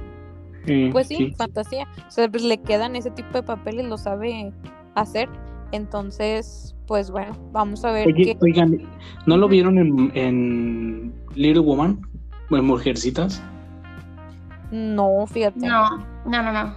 pues 0.91 1.07
sí, 1.07 1.33
fantasía. 1.37 1.87
O 2.07 2.11
sea, 2.11 2.29
pues 2.29 2.43
le 2.43 2.57
quedan 2.57 2.95
ese 2.95 3.11
tipo 3.11 3.33
de 3.33 3.43
papeles, 3.43 3.85
lo 3.85 3.97
sabe 3.97 4.53
hacer. 4.95 5.29
Entonces, 5.73 6.75
pues 6.87 7.11
bueno, 7.11 7.33
vamos 7.51 7.85
a 7.85 7.91
ver. 7.91 8.07
Oigan, 8.41 8.77
¿no 9.25 9.37
lo 9.37 9.47
vieron 9.47 9.77
en, 9.77 10.11
en 10.15 11.13
Little 11.35 11.61
Woman? 11.61 12.01
En 12.49 12.65
Mujercitas. 12.65 13.41
No, 14.71 15.25
fíjate. 15.27 15.59
No, 15.59 15.97
no, 16.25 16.43
no, 16.43 16.51
no. 16.51 16.75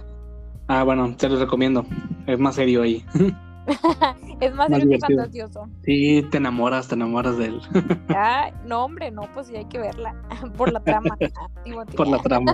Ah, 0.67 0.83
bueno, 0.83 1.15
te 1.15 1.29
lo 1.29 1.39
recomiendo. 1.39 1.85
Es 2.27 2.39
más 2.39 2.55
serio 2.55 2.81
ahí. 2.81 3.05
es 4.41 4.53
más, 4.53 4.67
serio 4.67 4.89
que 4.89 4.99
fantasioso. 4.99 5.67
Sí, 5.83 6.23
te 6.29 6.37
enamoras, 6.37 6.87
te 6.87 6.95
enamoras 6.95 7.37
de 7.37 7.45
él. 7.45 7.61
ah, 8.09 8.51
no, 8.65 8.85
hombre, 8.85 9.11
no, 9.11 9.23
pues 9.33 9.47
sí 9.47 9.55
hay 9.55 9.65
que 9.65 9.79
verla. 9.79 10.15
Por 10.57 10.71
la 10.71 10.79
trama. 10.81 11.17
Por 11.95 12.07
la 12.07 12.19
trama. 12.19 12.53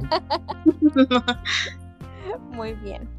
Muy 2.52 2.74
bien. 2.74 3.10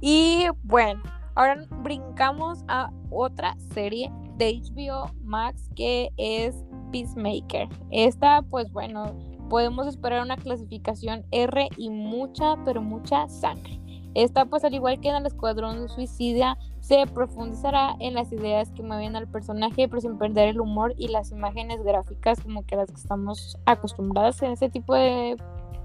Y 0.00 0.46
bueno, 0.64 1.02
ahora 1.34 1.64
brincamos 1.82 2.64
a 2.68 2.90
otra 3.10 3.56
serie 3.72 4.10
de 4.36 4.60
HBO 4.60 5.10
Max 5.22 5.68
que 5.74 6.10
es 6.16 6.54
Peacemaker. 6.92 7.68
Esta, 7.90 8.42
pues 8.42 8.70
bueno, 8.72 9.14
podemos 9.48 9.86
esperar 9.86 10.22
una 10.22 10.36
clasificación 10.36 11.24
R 11.30 11.68
y 11.76 11.90
mucha, 11.90 12.56
pero 12.64 12.82
mucha 12.82 13.28
sangre. 13.28 13.80
Esta, 14.14 14.46
pues 14.46 14.64
al 14.64 14.74
igual 14.74 15.00
que 15.00 15.08
en 15.08 15.16
el 15.16 15.26
Escuadrón 15.26 15.88
Suicida, 15.88 16.58
se 16.80 17.06
profundizará 17.06 17.94
en 18.00 18.14
las 18.14 18.32
ideas 18.32 18.70
que 18.72 18.82
mueven 18.82 19.14
al 19.14 19.28
personaje, 19.28 19.88
pero 19.88 20.00
sin 20.00 20.18
perder 20.18 20.48
el 20.48 20.60
humor 20.60 20.94
y 20.96 21.08
las 21.08 21.30
imágenes 21.30 21.82
gráficas 21.82 22.40
como 22.40 22.64
que 22.64 22.76
las 22.76 22.88
que 22.88 22.96
estamos 22.96 23.58
acostumbradas 23.66 24.42
en 24.42 24.52
ese 24.52 24.70
tipo 24.70 24.94
de, 24.94 25.36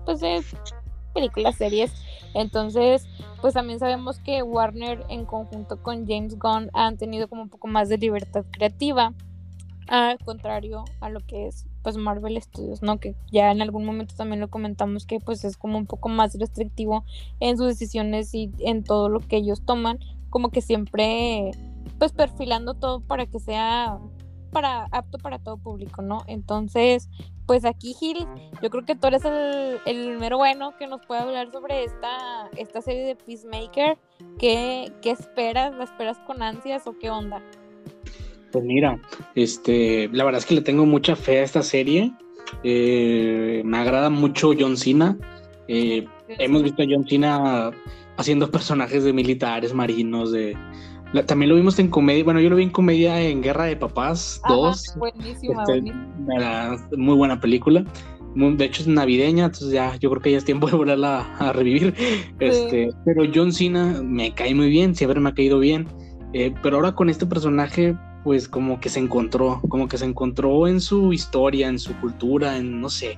pues, 0.05 0.21
de 0.21 0.43
películas, 1.13 1.55
series. 1.57 1.93
Entonces, 2.33 3.07
pues 3.41 3.53
también 3.53 3.79
sabemos 3.79 4.19
que 4.19 4.41
Warner 4.41 5.05
en 5.09 5.25
conjunto 5.25 5.81
con 5.83 6.07
James 6.07 6.39
Gunn 6.39 6.69
han 6.73 6.97
tenido 6.97 7.27
como 7.27 7.43
un 7.43 7.49
poco 7.49 7.67
más 7.67 7.89
de 7.89 7.97
libertad 7.97 8.45
creativa, 8.49 9.13
al 9.87 10.17
contrario 10.19 10.85
a 11.01 11.09
lo 11.09 11.19
que 11.19 11.47
es 11.47 11.67
pues 11.83 11.97
Marvel 11.97 12.41
Studios, 12.41 12.81
¿no? 12.81 12.99
Que 12.99 13.15
ya 13.31 13.51
en 13.51 13.61
algún 13.61 13.85
momento 13.85 14.15
también 14.15 14.39
lo 14.39 14.47
comentamos 14.47 15.05
que 15.05 15.19
pues 15.19 15.43
es 15.43 15.57
como 15.57 15.77
un 15.77 15.85
poco 15.85 16.09
más 16.09 16.33
restrictivo 16.39 17.03
en 17.39 17.57
sus 17.57 17.67
decisiones 17.67 18.33
y 18.33 18.51
en 18.59 18.83
todo 18.83 19.09
lo 19.09 19.19
que 19.19 19.37
ellos 19.37 19.61
toman, 19.65 19.99
como 20.29 20.49
que 20.49 20.61
siempre 20.61 21.51
pues 21.99 22.11
perfilando 22.11 22.73
todo 22.73 23.01
para 23.01 23.25
que 23.25 23.39
sea 23.39 23.99
para 24.51 24.85
apto 24.91 25.17
para 25.17 25.39
todo 25.39 25.57
público, 25.57 26.01
¿no? 26.01 26.23
Entonces, 26.27 27.09
pues 27.45 27.65
aquí 27.65 27.93
Gil, 27.93 28.25
yo 28.61 28.69
creo 28.69 28.85
que 28.85 28.95
tú 28.95 29.07
eres 29.07 29.25
el, 29.25 29.79
el 29.85 30.17
mero 30.19 30.37
bueno 30.37 30.77
que 30.77 30.87
nos 30.87 31.05
puede 31.05 31.21
hablar 31.21 31.51
sobre 31.51 31.83
esta, 31.83 32.49
esta 32.55 32.81
serie 32.81 33.03
de 33.03 33.15
Peacemaker. 33.15 33.97
¿Qué, 34.39 34.93
¿Qué 35.01 35.09
esperas? 35.09 35.73
¿La 35.75 35.83
esperas 35.83 36.19
con 36.19 36.41
ansias 36.41 36.87
o 36.87 36.97
qué 36.97 37.09
onda? 37.09 37.41
Pues 38.53 38.63
mira, 38.63 38.99
este, 39.33 40.07
la 40.13 40.23
verdad 40.23 40.37
es 40.37 40.45
que 40.45 40.53
le 40.53 40.61
tengo 40.61 40.85
mucha 40.85 41.15
fe 41.15 41.39
a 41.39 41.43
esta 41.43 41.63
serie. 41.63 42.13
Eh, 42.63 43.63
me 43.65 43.79
agrada 43.79 44.11
mucho 44.11 44.51
John 44.57 44.77
Cena. 44.77 45.17
Eh, 45.67 46.05
hemos 46.27 46.61
visto 46.61 46.83
a 46.83 46.85
John 46.87 47.07
Cena 47.07 47.71
haciendo 48.17 48.51
personajes 48.51 49.03
de 49.03 49.11
militares, 49.11 49.73
marinos, 49.73 50.31
de... 50.31 50.55
también 51.25 51.49
lo 51.49 51.55
vimos 51.55 51.79
en 51.79 51.87
comedia, 51.87 52.23
bueno, 52.23 52.39
yo 52.39 52.51
lo 52.51 52.55
vi 52.55 52.63
en 52.63 52.69
comedia 52.69 53.19
en 53.19 53.41
Guerra 53.41 53.65
de 53.65 53.75
Papás 53.75 54.39
2. 54.47 54.97
Buenísima, 54.97 55.63
este, 55.63 56.95
muy 56.95 57.15
buena 57.15 57.41
película. 57.41 57.83
de 58.35 58.65
hecho 58.65 58.83
es 58.83 58.87
navideña, 58.87 59.45
entonces 59.45 59.71
ya 59.71 59.95
yo 59.95 60.11
creo 60.11 60.21
que 60.21 60.31
ya 60.31 60.37
es 60.37 60.45
tiempo 60.45 60.67
de 60.67 60.77
volverla 60.77 61.21
a, 61.39 61.53
revivir. 61.53 61.95
Este, 62.39 62.89
pero 63.03 63.23
John 63.33 63.51
Cena 63.51 63.99
me 64.03 64.31
cae 64.35 64.53
muy 64.53 64.69
bien, 64.69 64.93
siempre 64.93 65.19
me 65.19 65.29
ha 65.29 65.33
caído 65.33 65.57
bien. 65.57 65.87
Eh, 66.33 66.53
pero 66.61 66.77
ahora 66.77 66.93
con 66.93 67.09
este 67.09 67.25
personaje, 67.25 67.95
pues 68.23 68.47
como 68.47 68.79
que 68.79 68.89
se 68.89 68.99
encontró, 68.99 69.61
como 69.69 69.87
que 69.87 69.97
se 69.97 70.05
encontró 70.05 70.67
en 70.67 70.81
su 70.81 71.13
historia, 71.13 71.67
en 71.67 71.79
su 71.79 71.93
cultura, 71.99 72.57
en 72.57 72.79
no 72.79 72.89
sé. 72.89 73.17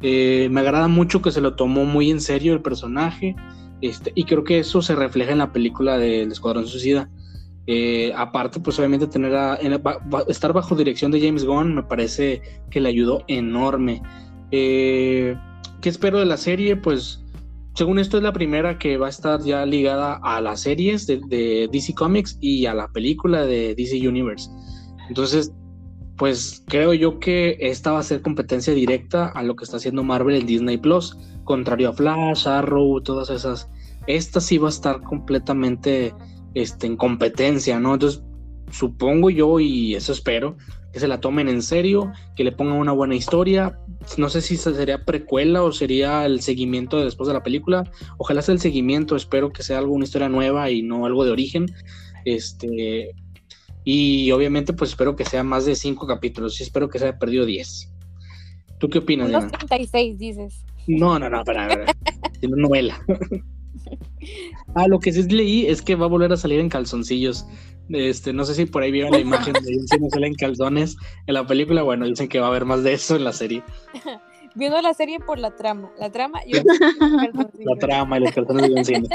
Eh, 0.00 0.48
me 0.50 0.60
agrada 0.60 0.88
mucho 0.88 1.20
que 1.20 1.32
se 1.32 1.40
lo 1.40 1.56
tomó 1.56 1.84
muy 1.84 2.10
en 2.10 2.20
serio 2.20 2.52
el 2.52 2.62
personaje, 2.62 3.34
este, 3.80 4.12
y 4.14 4.24
creo 4.24 4.44
que 4.44 4.60
eso 4.60 4.82
se 4.82 4.94
refleja 4.94 5.32
en 5.32 5.38
la 5.38 5.52
película 5.52 5.98
del 5.98 6.32
Escuadrón 6.32 6.66
Suicida. 6.66 7.10
Eh, 7.66 8.12
aparte, 8.16 8.60
pues 8.60 8.78
obviamente 8.78 9.06
tener 9.06 9.34
a, 9.34 9.58
estar 10.28 10.52
bajo 10.52 10.74
dirección 10.74 11.10
de 11.10 11.20
James 11.20 11.44
Gunn 11.44 11.74
me 11.74 11.82
parece 11.82 12.40
que 12.70 12.80
le 12.80 12.88
ayudó 12.88 13.24
enorme. 13.28 14.02
Eh, 14.50 15.36
¿Qué 15.80 15.88
espero 15.90 16.18
de 16.18 16.26
la 16.26 16.38
serie? 16.38 16.76
Pues 16.76 17.22
según 17.78 18.00
esto 18.00 18.16
es 18.16 18.24
la 18.24 18.32
primera 18.32 18.76
que 18.76 18.96
va 18.96 19.06
a 19.06 19.10
estar 19.10 19.40
ya 19.40 19.64
ligada 19.64 20.18
a 20.24 20.40
las 20.40 20.62
series 20.62 21.06
de, 21.06 21.68
DC 21.70 21.94
Comics 21.94 22.36
y 22.40 22.66
a 22.66 22.74
la 22.74 22.88
película 22.88 23.46
de 23.46 23.76
DC 23.76 23.96
Universe. 24.08 24.50
Entonces, 25.08 25.52
pues 26.16 26.64
creo 26.66 26.92
yo 26.92 27.20
que 27.20 27.56
esta 27.60 27.92
va 27.92 28.00
a 28.00 28.02
ser 28.02 28.20
competencia 28.20 28.74
directa 28.74 29.28
a 29.28 29.44
lo 29.44 29.54
que 29.54 29.62
está 29.62 29.76
haciendo 29.76 30.02
Marvel 30.02 30.34
en 30.34 30.46
Disney 30.46 30.76
Plus, 30.76 31.16
contrario 31.44 31.90
a 31.90 31.92
Flash, 31.92 32.48
Arrow, 32.48 33.00
todas 33.00 33.30
esas. 33.30 33.70
Esta 34.08 34.40
sí 34.40 34.58
va 34.58 34.66
a 34.66 34.70
estar 34.70 35.00
completamente 35.02 36.12
este, 36.54 36.88
en 36.88 36.96
competencia, 36.96 37.78
¿no? 37.78 37.94
Entonces, 37.94 38.24
supongo 38.70 39.30
yo, 39.30 39.60
y 39.60 39.94
eso 39.94 40.12
espero, 40.12 40.56
que 40.92 41.00
se 41.00 41.08
la 41.08 41.20
tomen 41.20 41.48
en 41.48 41.62
serio, 41.62 42.12
que 42.36 42.44
le 42.44 42.52
pongan 42.52 42.76
una 42.76 42.92
buena 42.92 43.14
historia, 43.14 43.78
no 44.16 44.28
sé 44.30 44.40
si 44.40 44.56
sería 44.56 45.04
precuela 45.04 45.62
o 45.62 45.72
sería 45.72 46.24
el 46.24 46.40
seguimiento 46.40 47.04
después 47.04 47.28
de 47.28 47.34
la 47.34 47.42
película. 47.42 47.90
Ojalá 48.16 48.42
sea 48.42 48.54
el 48.54 48.60
seguimiento, 48.60 49.16
espero 49.16 49.50
que 49.50 49.62
sea 49.62 49.78
algo, 49.78 49.92
una 49.92 50.04
historia 50.04 50.28
nueva 50.28 50.70
y 50.70 50.82
no 50.82 51.04
algo 51.04 51.24
de 51.24 51.30
origen. 51.30 51.66
Este, 52.24 53.14
y 53.84 54.30
obviamente, 54.32 54.72
pues 54.72 54.90
espero 54.90 55.16
que 55.16 55.24
sea 55.24 55.42
más 55.42 55.66
de 55.66 55.74
cinco 55.74 56.06
capítulos. 56.06 56.60
Y 56.60 56.62
espero 56.62 56.88
que 56.88 56.98
se 56.98 57.06
haya 57.06 57.18
perdido 57.18 57.44
diez. 57.44 57.92
¿Tú 58.78 58.88
qué 58.88 58.98
opinas, 58.98 59.30
Los 59.30 59.48
36, 59.48 60.18
dices. 60.18 60.64
No, 60.86 61.18
no, 61.18 61.28
no, 61.28 61.44
para, 61.44 61.68
para. 61.68 61.92
una 62.42 62.62
novela. 62.62 63.04
ah, 64.74 64.88
lo 64.88 64.98
que 64.98 65.12
sí 65.12 65.22
leí 65.24 65.66
es 65.66 65.82
que 65.82 65.94
va 65.94 66.06
a 66.06 66.08
volver 66.08 66.32
a 66.32 66.36
salir 66.36 66.60
en 66.60 66.68
calzoncillos. 66.68 67.46
Este, 67.90 68.32
no 68.32 68.44
sé 68.44 68.54
si 68.54 68.66
por 68.66 68.82
ahí 68.82 68.92
vieron 68.92 69.12
la 69.12 69.18
imagen 69.18 69.54
de 69.54 69.76
un 69.76 70.02
no 70.02 70.10
sale 70.10 70.26
en 70.26 70.34
calzones 70.34 70.96
en 71.26 71.34
la 71.34 71.46
película. 71.46 71.82
Bueno, 71.82 72.06
dicen 72.06 72.28
que 72.28 72.38
va 72.38 72.46
a 72.46 72.50
haber 72.50 72.64
más 72.64 72.82
de 72.82 72.92
eso 72.92 73.16
en 73.16 73.24
la 73.24 73.32
serie. 73.32 73.62
Viendo 74.54 74.80
la 74.82 74.92
serie 74.92 75.20
por 75.20 75.38
la 75.38 75.54
trama. 75.54 75.90
La 75.98 76.10
trama 76.10 76.40
y 76.44 76.52
La 77.64 77.76
trama 77.78 78.18
y 78.18 78.20
los 78.20 78.32
calzones 78.32 78.86
de 78.86 79.02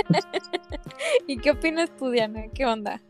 ¿Y 1.28 1.38
qué 1.38 1.52
opinas 1.52 1.96
tú, 1.98 2.10
Diana? 2.10 2.44
¿Qué 2.54 2.66
onda? 2.66 3.02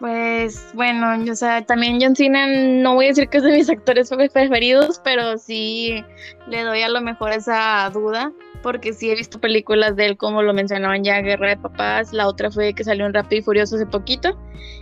Pues 0.00 0.70
bueno, 0.74 1.30
o 1.30 1.34
sea, 1.34 1.64
también 1.64 1.98
John 2.00 2.14
Cena 2.14 2.46
no 2.46 2.94
voy 2.94 3.06
a 3.06 3.08
decir 3.08 3.28
que 3.28 3.38
es 3.38 3.42
de 3.42 3.52
mis 3.52 3.68
actores 3.68 4.10
preferidos, 4.32 5.00
pero 5.02 5.38
sí 5.38 6.04
le 6.46 6.62
doy 6.62 6.82
a 6.82 6.88
lo 6.88 7.00
mejor 7.00 7.32
esa 7.32 7.90
duda 7.92 8.32
porque 8.62 8.92
sí 8.92 9.10
he 9.10 9.14
visto 9.14 9.40
películas 9.40 9.96
de 9.96 10.06
él, 10.06 10.16
como 10.16 10.42
lo 10.42 10.52
mencionaban 10.54 11.04
ya, 11.04 11.20
Guerra 11.20 11.50
de 11.50 11.56
Papás, 11.56 12.12
la 12.12 12.28
otra 12.28 12.50
fue 12.50 12.74
que 12.74 12.84
salió 12.84 13.06
en 13.06 13.14
Rápido 13.14 13.40
y 13.40 13.42
Furioso 13.42 13.76
hace 13.76 13.86
poquito, 13.86 14.38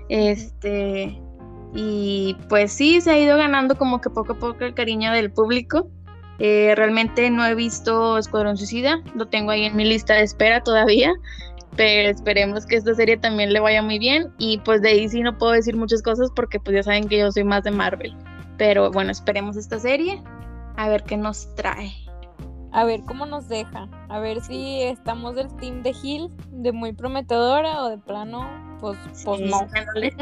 este, 0.09 1.21
y 1.75 2.37
pues 2.49 2.73
sí, 2.73 3.01
se 3.01 3.11
ha 3.11 3.19
ido 3.19 3.37
ganando 3.37 3.77
como 3.77 4.01
que 4.01 4.11
poco 4.11 4.33
a 4.33 4.39
poco 4.39 4.65
el 4.65 4.75
cariño 4.75 5.13
del 5.13 5.31
público. 5.31 5.91
Eh, 6.39 6.75
realmente 6.77 7.31
no 7.31 7.47
he 7.47 7.55
visto 7.55 8.19
Escuadrón 8.19 8.59
Suicida, 8.59 9.03
lo 9.15 9.27
tengo 9.27 9.51
ahí 9.51 9.65
en 9.65 9.75
mi 9.75 9.85
lista 9.85 10.15
de 10.15 10.23
espera 10.23 10.63
todavía, 10.63 11.13
pero 11.77 12.11
esperemos 12.11 12.67
que 12.67 12.77
esta 12.77 12.95
serie 12.95 13.17
también 13.17 13.55
le 13.55 13.61
vaya 13.61 13.83
muy 13.83 13.99
bien 13.99 14.33
y 14.37 14.59
pues 14.59 14.83
de 14.83 14.91
ahí 14.91 15.09
sí 15.09 15.23
no 15.23 15.39
puedo 15.39 15.53
decir 15.53 15.77
muchas 15.77 16.03
cosas 16.03 16.31
porque 16.37 16.61
pues 16.61 16.77
ya 16.77 16.83
saben 16.83 17.09
que 17.09 17.19
yo 17.19 17.33
soy 17.33 17.45
más 17.45 17.65
de 17.65 17.71
Marvel, 17.71 18.15
pero 18.59 18.91
bueno, 18.91 19.13
esperemos 19.13 19.57
esta 19.57 19.79
serie 19.79 20.23
a 20.77 20.89
ver 20.91 21.05
qué 21.05 21.17
nos 21.17 21.55
trae 21.55 22.06
a 22.77 22.85
ver 22.85 23.05
cómo 23.05 23.25
nos 23.25 23.49
deja, 23.49 23.89
a 24.11 24.19
ver 24.19 24.43
si 24.43 24.83
estamos 24.83 25.35
del 25.35 25.49
team 25.57 25.83
de 25.83 25.95
Hill, 26.03 26.31
de 26.51 26.73
muy 26.73 26.93
prometedora 26.93 27.83
o 27.83 27.89
de 27.89 27.97
plano, 27.97 28.47
pues, 28.81 28.99
pues 29.25 29.41
no. 29.41 29.67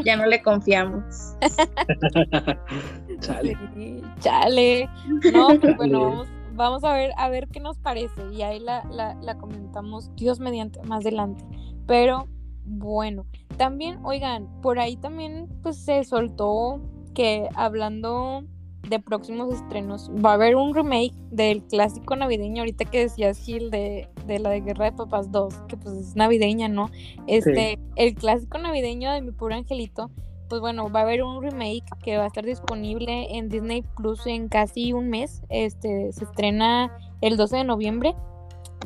Ya 0.04 0.16
no, 0.16 0.26
le, 0.26 0.40
confiamos. 0.40 1.34
chale. 3.18 3.58
chale. 4.20 4.88
No, 5.32 5.48
pues 5.60 5.76
bueno, 5.76 6.26
vamos, 6.52 6.84
a 6.84 6.94
ver, 6.94 7.10
a 7.16 7.28
ver 7.28 7.48
qué 7.48 7.58
nos 7.58 7.76
parece 7.78 8.22
y 8.32 8.42
ahí 8.42 8.60
la, 8.60 8.84
la, 8.84 9.14
la 9.14 9.36
comentamos, 9.36 10.14
Dios 10.14 10.38
mediante, 10.38 10.80
más 10.84 11.04
adelante. 11.04 11.44
Pero 11.88 12.28
bueno, 12.64 13.26
también, 13.56 13.98
oigan, 14.04 14.48
por 14.62 14.78
ahí 14.78 14.96
también 14.96 15.48
pues 15.60 15.76
se 15.76 16.04
soltó 16.04 16.80
que 17.14 17.48
hablando 17.56 18.44
de 18.88 19.00
próximos 19.00 19.54
estrenos. 19.54 20.10
Va 20.10 20.32
a 20.32 20.34
haber 20.34 20.56
un 20.56 20.74
remake 20.74 21.14
del 21.30 21.62
clásico 21.64 22.16
navideño, 22.16 22.62
ahorita 22.62 22.84
que 22.84 23.00
decías 23.00 23.38
Gil 23.38 23.70
de, 23.70 24.08
de 24.26 24.38
la 24.38 24.50
de 24.50 24.60
Guerra 24.60 24.86
de 24.86 24.92
Papás 24.92 25.30
2, 25.30 25.54
que 25.68 25.76
pues 25.76 25.94
es 25.96 26.16
navideña, 26.16 26.68
¿no? 26.68 26.90
Este, 27.26 27.78
el 27.96 28.14
clásico 28.14 28.58
navideño 28.58 29.12
de 29.12 29.20
mi 29.20 29.32
pobre 29.32 29.56
angelito, 29.56 30.10
pues 30.48 30.60
bueno, 30.60 30.90
va 30.90 31.00
a 31.00 31.02
haber 31.04 31.22
un 31.22 31.42
remake 31.42 31.84
que 32.02 32.16
va 32.16 32.24
a 32.24 32.26
estar 32.26 32.44
disponible 32.44 33.36
en 33.36 33.48
Disney 33.48 33.82
Plus 33.96 34.26
en 34.26 34.48
casi 34.48 34.92
un 34.92 35.08
mes. 35.08 35.42
Este 35.48 36.12
se 36.12 36.24
estrena 36.24 36.96
el 37.20 37.36
12 37.36 37.56
de 37.56 37.64
noviembre 37.64 38.14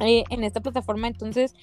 eh, 0.00 0.24
en 0.30 0.44
esta 0.44 0.60
plataforma. 0.60 1.08
Entonces, 1.08 1.54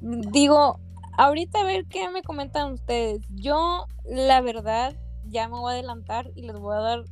digo, 0.00 0.78
ahorita 1.18 1.60
a 1.60 1.64
ver 1.64 1.84
qué 1.86 2.08
me 2.10 2.22
comentan 2.22 2.72
ustedes. 2.72 3.20
Yo, 3.34 3.86
la 4.04 4.40
verdad, 4.40 4.96
ya 5.26 5.48
me 5.48 5.58
voy 5.58 5.72
a 5.72 5.74
adelantar 5.74 6.30
y 6.34 6.42
les 6.42 6.58
voy 6.58 6.76
a 6.76 6.80
dar 6.80 7.04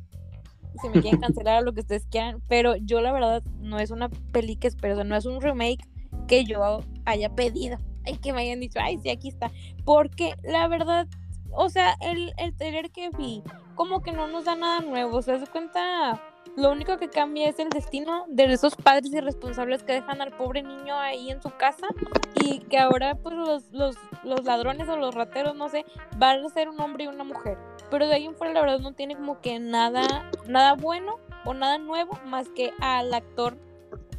si 0.81 0.89
me 0.89 1.01
quieren 1.01 1.19
cancelar 1.21 1.57
a 1.57 1.61
lo 1.61 1.73
que 1.73 1.81
ustedes 1.81 2.05
quieran, 2.07 2.41
pero 2.47 2.75
yo 2.75 3.01
la 3.01 3.11
verdad 3.11 3.43
no 3.59 3.79
es 3.79 3.91
una 3.91 4.09
peli 4.31 4.55
que 4.55 4.67
espero, 4.67 4.93
o 4.93 4.97
sea, 4.97 5.05
no 5.05 5.15
es 5.15 5.25
un 5.25 5.41
remake 5.41 5.85
que 6.27 6.43
yo 6.43 6.81
haya 7.05 7.29
pedido, 7.35 7.77
ay, 8.05 8.17
que 8.17 8.33
me 8.33 8.41
hayan 8.41 8.59
dicho, 8.59 8.79
ay, 8.81 8.97
sí, 8.99 9.09
aquí 9.09 9.29
está, 9.29 9.51
porque 9.85 10.35
la 10.43 10.67
verdad, 10.67 11.07
o 11.51 11.69
sea, 11.69 11.95
el, 12.01 12.33
el 12.37 12.55
trailer 12.55 12.91
que 12.91 13.09
vi, 13.17 13.43
como 13.75 14.01
que 14.01 14.11
no 14.11 14.27
nos 14.27 14.45
da 14.45 14.55
nada 14.55 14.81
nuevo, 14.81 15.17
o 15.17 15.21
sea, 15.21 15.39
se 15.39 15.47
cuenta, 15.47 16.21
lo 16.55 16.71
único 16.71 16.97
que 16.97 17.09
cambia 17.09 17.47
es 17.47 17.59
el 17.59 17.69
destino 17.69 18.25
de 18.27 18.45
esos 18.45 18.75
padres 18.75 19.13
irresponsables 19.13 19.83
que 19.83 19.93
dejan 19.93 20.21
al 20.21 20.31
pobre 20.31 20.63
niño 20.63 20.97
ahí 20.97 21.29
en 21.29 21.41
su 21.41 21.49
casa 21.51 21.87
y 22.35 22.59
que 22.59 22.77
ahora 22.77 23.15
pues 23.15 23.35
los, 23.35 23.71
los, 23.71 23.95
los 24.23 24.43
ladrones 24.43 24.87
o 24.89 24.97
los 24.97 25.15
rateros, 25.15 25.55
no 25.55 25.69
sé, 25.69 25.85
van 26.17 26.43
a 26.43 26.49
ser 26.49 26.69
un 26.69 26.79
hombre 26.79 27.05
y 27.05 27.07
una 27.07 27.23
mujer 27.23 27.57
pero 27.89 28.07
de 28.07 28.15
ahí 28.15 28.25
en 28.25 28.35
fuera 28.35 28.53
la 28.53 28.61
verdad 28.61 28.79
no 28.79 28.93
tiene 28.93 29.15
como 29.15 29.41
que 29.41 29.59
nada, 29.59 30.29
nada 30.47 30.73
bueno 30.73 31.17
o 31.45 31.53
nada 31.53 31.77
nuevo 31.77 32.19
más 32.25 32.49
que 32.49 32.71
al 32.79 33.13
actor 33.13 33.57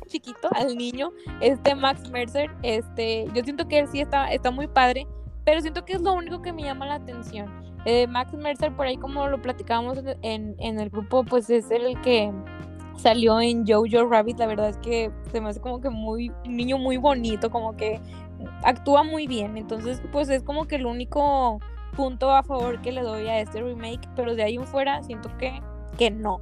chiquito, 0.06 0.48
al 0.56 0.76
niño, 0.76 1.12
este 1.40 1.76
Max 1.76 2.10
Mercer, 2.10 2.50
este, 2.64 3.26
yo 3.32 3.44
siento 3.44 3.68
que 3.68 3.78
él 3.78 3.86
sí 3.86 4.00
está, 4.00 4.32
está 4.32 4.50
muy 4.50 4.66
padre, 4.66 5.06
pero 5.44 5.60
siento 5.60 5.84
que 5.84 5.92
es 5.92 6.00
lo 6.00 6.14
único 6.14 6.42
que 6.42 6.52
me 6.52 6.62
llama 6.62 6.86
la 6.86 6.94
atención. 6.94 7.69
Eh, 7.86 8.06
Max 8.06 8.34
Mercer, 8.34 8.74
por 8.76 8.86
ahí 8.86 8.96
como 8.96 9.26
lo 9.28 9.40
platicábamos 9.40 9.98
en, 10.22 10.54
en 10.58 10.80
el 10.80 10.90
grupo, 10.90 11.24
pues 11.24 11.48
es 11.48 11.70
el 11.70 12.00
que 12.02 12.30
salió 12.96 13.40
en 13.40 13.66
Jojo 13.66 14.06
Rabbit, 14.08 14.38
la 14.38 14.46
verdad 14.46 14.68
es 14.68 14.76
que 14.78 15.10
se 15.32 15.40
me 15.40 15.48
hace 15.48 15.60
como 15.60 15.80
que 15.80 15.88
muy, 15.88 16.30
un 16.44 16.56
niño 16.56 16.76
muy 16.76 16.98
bonito, 16.98 17.50
como 17.50 17.76
que 17.76 18.00
actúa 18.62 19.02
muy 19.02 19.26
bien, 19.26 19.56
entonces 19.56 20.02
pues 20.12 20.28
es 20.28 20.42
como 20.42 20.66
que 20.66 20.76
el 20.76 20.86
único 20.86 21.58
punto 21.96 22.30
a 22.30 22.42
favor 22.42 22.80
que 22.82 22.92
le 22.92 23.02
doy 23.02 23.26
a 23.28 23.40
este 23.40 23.62
remake, 23.62 24.08
pero 24.14 24.34
de 24.34 24.42
ahí 24.42 24.56
en 24.56 24.66
fuera 24.66 25.02
siento 25.02 25.30
que, 25.38 25.60
que 25.96 26.10
no. 26.10 26.40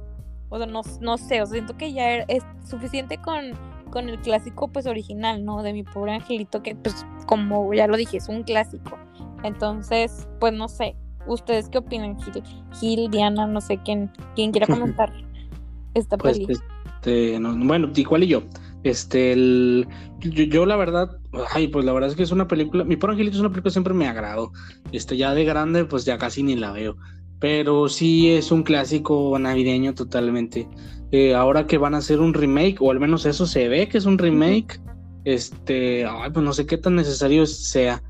O 0.49 0.57
sea, 0.57 0.65
no, 0.65 0.81
no 0.99 1.17
sé, 1.17 1.41
o 1.41 1.45
sea, 1.45 1.53
siento 1.53 1.77
que 1.77 1.93
ya 1.93 2.15
es 2.15 2.43
suficiente 2.65 3.17
con, 3.17 3.51
con 3.91 4.09
el 4.09 4.19
clásico 4.19 4.67
pues 4.67 4.85
original, 4.87 5.45
¿no? 5.45 5.61
De 5.63 5.73
mi 5.73 5.83
pobre 5.83 6.13
angelito, 6.13 6.63
que 6.63 6.75
pues 6.75 7.05
como 7.25 7.73
ya 7.73 7.87
lo 7.87 7.97
dije, 7.97 8.17
es 8.17 8.27
un 8.27 8.43
clásico. 8.43 8.97
Entonces, 9.43 10.27
pues 10.39 10.53
no 10.53 10.67
sé, 10.67 10.95
¿ustedes 11.27 11.69
qué 11.69 11.77
opinan, 11.77 12.19
Gil? 12.21 12.43
Gil, 12.79 13.11
Diana, 13.11 13.47
no 13.47 13.61
sé 13.61 13.79
quién, 13.83 14.11
quién 14.35 14.51
quiera 14.51 14.67
comentar 14.67 15.11
esta 15.93 16.17
pues, 16.17 16.39
peli. 16.39 16.57
Este, 16.85 17.39
no, 17.39 17.55
bueno, 17.65 17.89
igual 17.95 18.23
y 18.23 18.27
yo. 18.27 18.43
Este, 18.83 19.33
el, 19.33 19.87
yo, 20.19 20.43
yo, 20.43 20.65
la 20.65 20.75
verdad, 20.75 21.17
ay, 21.51 21.67
pues 21.67 21.85
la 21.85 21.93
verdad 21.93 22.09
es 22.09 22.15
que 22.15 22.23
es 22.23 22.31
una 22.31 22.47
película, 22.47 22.83
mi 22.85 22.95
por 22.95 23.11
Angelito 23.11 23.35
es 23.35 23.41
una 23.41 23.49
película 23.49 23.69
que 23.69 23.73
siempre 23.73 23.93
me 23.93 24.07
agrado. 24.07 24.51
Este, 24.91 25.17
ya 25.17 25.33
de 25.33 25.43
grande, 25.43 25.85
pues 25.85 26.05
ya 26.05 26.17
casi 26.17 26.43
ni 26.43 26.55
la 26.55 26.71
veo. 26.71 26.97
Pero 27.39 27.87
sí 27.87 28.31
es 28.31 28.51
un 28.51 28.63
clásico 28.63 29.37
navideño 29.39 29.93
totalmente. 29.93 30.67
Eh, 31.11 31.33
ahora 31.33 31.67
que 31.67 31.77
van 31.77 31.95
a 31.95 31.99
hacer 31.99 32.19
un 32.19 32.33
remake, 32.33 32.77
o 32.79 32.91
al 32.91 32.99
menos 32.99 33.25
eso 33.25 33.45
se 33.45 33.67
ve 33.67 33.87
que 33.87 33.97
es 33.97 34.05
un 34.05 34.17
remake, 34.17 34.79
este, 35.25 36.05
ay, 36.05 36.31
pues 36.31 36.45
no 36.45 36.53
sé 36.53 36.65
qué 36.65 36.77
tan 36.77 36.95
necesario 36.95 37.45
sea. 37.45 38.03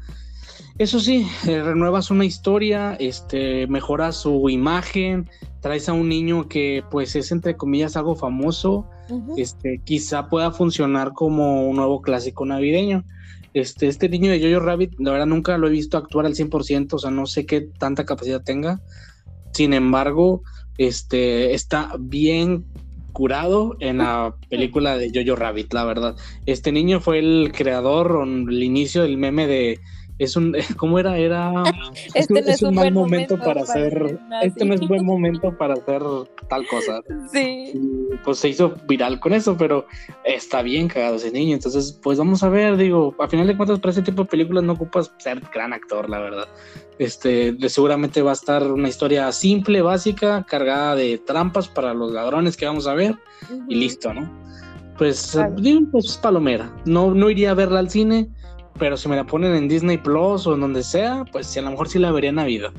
Eso 0.80 1.02
sí, 1.02 1.28
eh, 1.46 1.62
renuevas 1.62 2.10
una 2.10 2.24
historia, 2.24 2.96
este, 3.02 3.68
mejoras 3.68 4.16
su 4.16 4.50
imagen, 4.50 5.30
traes 5.60 5.90
a 5.90 5.94
un 5.94 6.08
niño 6.08 6.48
que 6.48 6.86
pues 6.90 7.18
es 7.18 7.34
entre 7.34 7.58
comillas 7.58 7.98
algo 7.98 8.16
famoso, 8.16 8.90
este, 9.36 9.82
quizá 9.84 10.30
pueda 10.30 10.52
funcionar 10.52 11.12
como 11.12 11.68
un 11.68 11.76
nuevo 11.76 12.02
clásico 12.02 12.46
navideño. 12.46 13.04
Este, 13.54 13.88
este 13.88 14.08
niño 14.08 14.32
de 14.32 14.40
Jojo 14.40 14.66
Rabbit, 14.66 14.94
la 15.00 15.12
verdad 15.12 15.26
nunca 15.26 15.58
lo 15.58 15.68
he 15.68 15.72
visto 15.72 15.98
actuar 15.98 16.26
al 16.26 16.36
100%, 16.36 16.94
o 16.94 17.00
sea, 17.00 17.12
no 17.12 17.26
sé 17.26 17.46
qué 17.46 17.60
tanta 17.60 18.06
capacidad 18.06 18.42
tenga. 18.42 18.80
Sin 19.52 19.74
embargo, 19.74 20.44
este, 20.78 21.56
está 21.56 21.92
bien 22.00 22.64
curado 23.12 23.76
en 23.82 23.98
la 23.98 24.34
película 24.50 24.98
de 24.98 25.12
Jojo 25.14 25.36
Rabbit, 25.36 25.74
la 25.74 25.84
verdad. 25.84 26.16
Este 26.46 26.72
niño 26.72 27.02
fue 27.02 27.20
el 27.20 27.52
creador 27.54 28.14
o 28.14 28.24
el 28.24 28.64
inicio 28.64 29.02
del 29.02 29.18
meme 29.18 29.46
de 29.46 29.82
es 30.20 30.36
un, 30.36 30.54
¿cómo 30.78 31.00
era? 31.00 31.18
Era, 31.18 31.52
este 32.14 32.40
es, 32.40 32.62
un, 32.62 32.76
mal 32.76 32.92
momento, 32.92 33.38
para, 33.38 33.62
hacer, 33.62 34.20
este 34.44 34.66
no 34.66 34.76
es 34.76 34.82
buen 34.82 35.06
momento 35.06 35.58
para 35.58 35.74
hacer 35.74 36.04
tal 36.48 36.68
cosa. 36.68 37.02
Sí. 37.32 37.74
pues 38.24 38.40
se 38.40 38.50
hizo 38.50 38.76
viral 38.88 39.20
con 39.20 39.34
eso, 39.34 39.56
pero 39.56 39.86
está 40.24 40.62
bien 40.62 40.88
cagado 40.88 41.16
ese 41.16 41.32
niño, 41.32 41.54
entonces 41.54 41.98
pues 42.02 42.18
vamos 42.18 42.44
a 42.44 42.50
ver, 42.50 42.76
digo, 42.76 43.16
a 43.20 43.28
final 43.28 43.46
de 43.46 43.56
cuentas 43.56 43.80
para 43.80 43.92
ese 43.92 44.02
tipo 44.02 44.24
de 44.24 44.30
películas 44.30 44.64
no 44.64 44.74
ocupas 44.74 45.12
ser 45.20 45.42
gran 45.54 45.74
actor, 45.74 46.10
la 46.10 46.20
verdad. 46.20 46.48
Este, 46.98 47.54
de, 47.54 47.70
seguramente 47.70 48.22
va 48.22 48.32
a 48.32 48.34
estar 48.34 48.64
una 48.64 48.90
historia 48.90 49.32
simple, 49.32 49.82
básica, 49.82 50.44
cargada 50.48 50.96
de 50.96 51.18
trampas 51.20 51.68
para 51.68 51.94
los 51.94 52.12
ladrones 52.12 52.58
que 52.58 52.66
vamos 52.66 52.88
a 52.88 52.94
ver 52.94 53.16
y 53.68 53.76
listo, 53.76 54.14
¿no? 54.14 54.30
Pues, 54.98 55.40
digo, 55.56 55.82
pues 55.92 56.18
palomera. 56.18 56.76
No, 56.86 57.14
no 57.14 57.30
iría 57.30 57.52
a 57.52 57.54
verla 57.54 57.80
al 57.80 57.90
cine, 57.90 58.30
pero 58.80 58.98
si 58.98 59.10
me 59.10 59.16
la 59.16 59.26
ponen 59.26 59.54
en 59.54 59.68
Disney 59.68 59.98
Plus 59.98 60.48
o 60.48 60.56
en 60.56 60.62
donde 60.62 60.82
sea, 60.82 61.26
pues 61.32 61.56
a 61.58 61.62
lo 61.62 61.72
mejor 61.72 61.90
sí 61.90 62.00
la 62.00 62.12
vería 62.12 62.30
en 62.30 62.38
Navidad. 62.38 62.72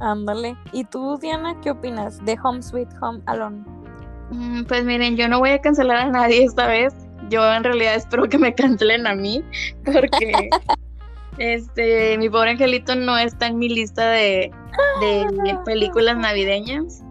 Ándale. 0.00 0.56
¿Y 0.72 0.84
tú, 0.84 1.18
Diana, 1.18 1.56
qué 1.62 1.70
opinas 1.70 2.22
de 2.24 2.36
Home 2.42 2.62
Sweet 2.62 2.88
Home 3.00 3.20
Alone? 3.26 3.64
Mm, 4.30 4.64
pues 4.64 4.84
miren, 4.84 5.16
yo 5.16 5.28
no 5.28 5.38
voy 5.38 5.50
a 5.50 5.60
cancelar 5.60 5.98
a 5.98 6.10
nadie 6.10 6.44
esta 6.44 6.66
vez. 6.66 6.94
Yo 7.30 7.52
en 7.52 7.64
realidad 7.64 7.94
espero 7.94 8.28
que 8.28 8.38
me 8.38 8.54
cancelen 8.54 9.06
a 9.06 9.14
mí, 9.14 9.42
porque 9.84 10.50
este, 11.38 12.18
mi 12.18 12.28
pobre 12.28 12.52
angelito 12.52 12.94
no 12.94 13.16
está 13.16 13.46
en 13.46 13.58
mi 13.58 13.68
lista 13.68 14.10
de, 14.10 14.50
de 15.00 15.58
películas 15.64 16.16
navideñas. 16.16 17.02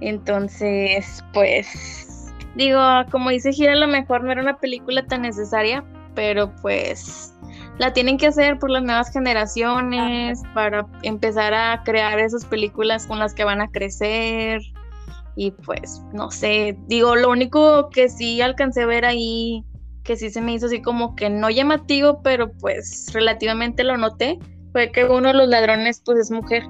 Entonces, 0.00 1.24
pues, 1.32 2.32
digo, 2.54 2.80
como 3.10 3.30
dice 3.30 3.52
Gira, 3.52 3.72
a 3.72 3.76
lo 3.76 3.88
mejor 3.88 4.22
no 4.22 4.30
era 4.30 4.42
una 4.42 4.58
película 4.58 5.04
tan 5.06 5.22
necesaria, 5.22 5.84
pero 6.14 6.54
pues 6.62 7.34
la 7.78 7.92
tienen 7.92 8.18
que 8.18 8.26
hacer 8.26 8.58
por 8.58 8.70
las 8.70 8.82
nuevas 8.82 9.12
generaciones, 9.12 10.42
para 10.54 10.86
empezar 11.02 11.54
a 11.54 11.82
crear 11.84 12.18
esas 12.18 12.44
películas 12.44 13.06
con 13.06 13.18
las 13.18 13.34
que 13.34 13.44
van 13.44 13.60
a 13.60 13.70
crecer. 13.70 14.60
Y 15.36 15.52
pues, 15.52 16.02
no 16.12 16.30
sé, 16.30 16.76
digo, 16.88 17.14
lo 17.14 17.30
único 17.30 17.90
que 17.90 18.08
sí 18.08 18.40
alcancé 18.40 18.82
a 18.82 18.86
ver 18.86 19.04
ahí, 19.04 19.64
que 20.02 20.16
sí 20.16 20.30
se 20.30 20.40
me 20.40 20.54
hizo 20.54 20.66
así 20.66 20.82
como 20.82 21.14
que 21.14 21.30
no 21.30 21.48
llamativo, 21.48 22.20
pero 22.22 22.50
pues 22.54 23.08
relativamente 23.12 23.84
lo 23.84 23.96
noté, 23.96 24.38
fue 24.72 24.90
que 24.90 25.04
uno 25.04 25.28
de 25.28 25.34
los 25.34 25.48
ladrones 25.48 26.02
pues 26.04 26.18
es 26.18 26.30
mujer. 26.32 26.64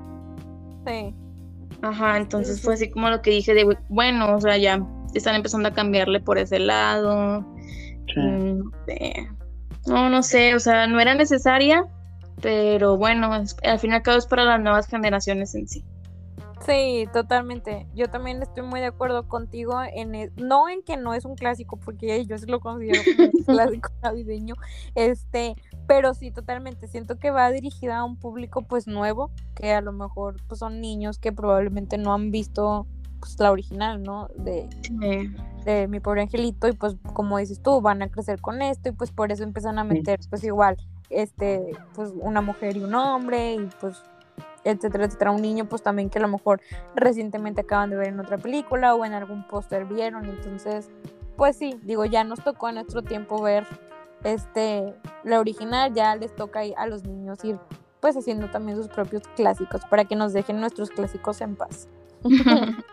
Sí. 0.86 1.14
Ajá, 1.80 2.18
entonces 2.18 2.60
fue 2.60 2.74
así 2.74 2.90
como 2.90 3.08
lo 3.08 3.22
que 3.22 3.30
dije 3.30 3.54
de, 3.54 3.64
bueno, 3.88 4.36
o 4.36 4.40
sea, 4.40 4.56
ya 4.58 4.84
están 5.14 5.36
empezando 5.36 5.68
a 5.68 5.72
cambiarle 5.72 6.20
por 6.20 6.36
ese 6.36 6.58
lado. 6.58 7.40
Mm, 8.16 8.70
no, 9.88 10.08
no 10.08 10.22
sé, 10.22 10.54
o 10.54 10.60
sea, 10.60 10.86
no 10.86 11.00
era 11.00 11.14
necesaria, 11.14 11.86
pero 12.40 12.96
bueno, 12.96 13.32
al 13.32 13.78
fin 13.78 13.92
y 13.92 13.94
al 13.94 14.02
cabo 14.02 14.18
es 14.18 14.26
para 14.26 14.44
las 14.44 14.60
nuevas 14.60 14.86
generaciones 14.86 15.54
en 15.54 15.68
sí. 15.68 15.84
Sí, 16.66 17.08
totalmente. 17.12 17.86
Yo 17.94 18.08
también 18.08 18.42
estoy 18.42 18.64
muy 18.64 18.80
de 18.80 18.86
acuerdo 18.86 19.26
contigo 19.28 19.80
en 19.82 20.14
e, 20.14 20.30
no 20.36 20.68
en 20.68 20.82
que 20.82 20.96
no 20.96 21.14
es 21.14 21.24
un 21.24 21.36
clásico, 21.36 21.78
porque 21.78 22.24
yo 22.26 22.36
sí 22.36 22.46
lo 22.46 22.60
considero 22.60 23.00
como 23.04 23.30
un 23.32 23.44
clásico 23.46 23.90
navideño, 24.02 24.54
este, 24.94 25.54
pero 25.86 26.14
sí, 26.14 26.30
totalmente. 26.30 26.88
Siento 26.88 27.16
que 27.16 27.30
va 27.30 27.50
dirigida 27.50 27.98
a 27.98 28.04
un 28.04 28.18
público 28.18 28.62
pues 28.62 28.86
nuevo, 28.86 29.30
que 29.54 29.72
a 29.72 29.80
lo 29.80 29.92
mejor 29.92 30.36
pues 30.48 30.58
son 30.58 30.80
niños 30.80 31.18
que 31.18 31.32
probablemente 31.32 31.96
no 31.96 32.12
han 32.12 32.30
visto 32.30 32.86
pues 33.18 33.38
la 33.38 33.50
original, 33.50 34.02
¿no? 34.02 34.28
De, 34.36 34.68
de 35.64 35.88
mi 35.88 36.00
pobre 36.00 36.22
angelito 36.22 36.68
y 36.68 36.72
pues 36.72 36.96
como 37.12 37.38
dices 37.38 37.62
tú, 37.62 37.80
van 37.80 38.02
a 38.02 38.08
crecer 38.08 38.40
con 38.40 38.62
esto 38.62 38.88
y 38.88 38.92
pues 38.92 39.10
por 39.10 39.32
eso 39.32 39.44
empiezan 39.44 39.78
a 39.78 39.84
meter 39.84 40.18
pues 40.30 40.44
igual, 40.44 40.76
este, 41.10 41.72
pues 41.94 42.12
una 42.20 42.40
mujer 42.40 42.76
y 42.76 42.84
un 42.84 42.94
hombre 42.94 43.54
y 43.54 43.68
pues 43.80 44.02
etcétera, 44.64 45.04
etcétera, 45.04 45.30
un 45.30 45.42
niño 45.42 45.66
pues 45.68 45.82
también 45.82 46.10
que 46.10 46.18
a 46.18 46.22
lo 46.22 46.28
mejor 46.28 46.60
recientemente 46.94 47.62
acaban 47.62 47.90
de 47.90 47.96
ver 47.96 48.08
en 48.08 48.20
otra 48.20 48.38
película 48.38 48.94
o 48.94 49.04
en 49.04 49.12
algún 49.12 49.46
póster 49.46 49.84
vieron, 49.84 50.24
entonces 50.24 50.90
pues 51.36 51.56
sí, 51.56 51.78
digo, 51.84 52.04
ya 52.04 52.24
nos 52.24 52.42
tocó 52.42 52.66
a 52.66 52.72
nuestro 52.72 53.02
tiempo 53.02 53.40
ver 53.40 53.64
este, 54.24 54.94
la 55.22 55.38
original, 55.38 55.94
ya 55.94 56.16
les 56.16 56.34
toca 56.34 56.60
a 56.76 56.86
los 56.86 57.04
niños 57.04 57.44
ir 57.44 57.58
pues 58.00 58.16
haciendo 58.16 58.48
también 58.50 58.76
sus 58.76 58.88
propios 58.88 59.22
clásicos 59.36 59.82
para 59.88 60.04
que 60.04 60.16
nos 60.16 60.32
dejen 60.32 60.60
nuestros 60.60 60.90
clásicos 60.90 61.40
en 61.40 61.56
paz. 61.56 61.88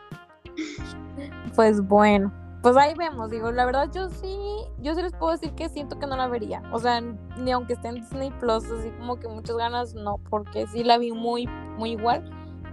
pues 1.55 1.81
bueno, 1.81 2.31
pues 2.61 2.77
ahí 2.77 2.93
vemos, 2.95 3.29
digo, 3.29 3.51
la 3.51 3.65
verdad 3.65 3.89
yo 3.93 4.09
sí, 4.09 4.37
yo 4.79 4.95
sí 4.95 5.01
les 5.01 5.13
puedo 5.13 5.33
decir 5.33 5.51
que 5.53 5.69
siento 5.69 5.99
que 5.99 6.07
no 6.07 6.17
la 6.17 6.27
vería, 6.27 6.63
o 6.71 6.79
sea, 6.79 7.01
ni 7.01 7.51
aunque 7.51 7.73
esté 7.73 7.89
en 7.89 7.95
Disney 7.95 8.31
Plus, 8.39 8.63
así 8.71 8.89
como 8.97 9.19
que 9.19 9.27
muchas 9.27 9.55
ganas, 9.55 9.93
no, 9.93 10.17
porque 10.29 10.65
sí 10.67 10.83
la 10.83 10.97
vi 10.97 11.11
muy, 11.11 11.47
muy 11.77 11.91
igual, 11.91 12.29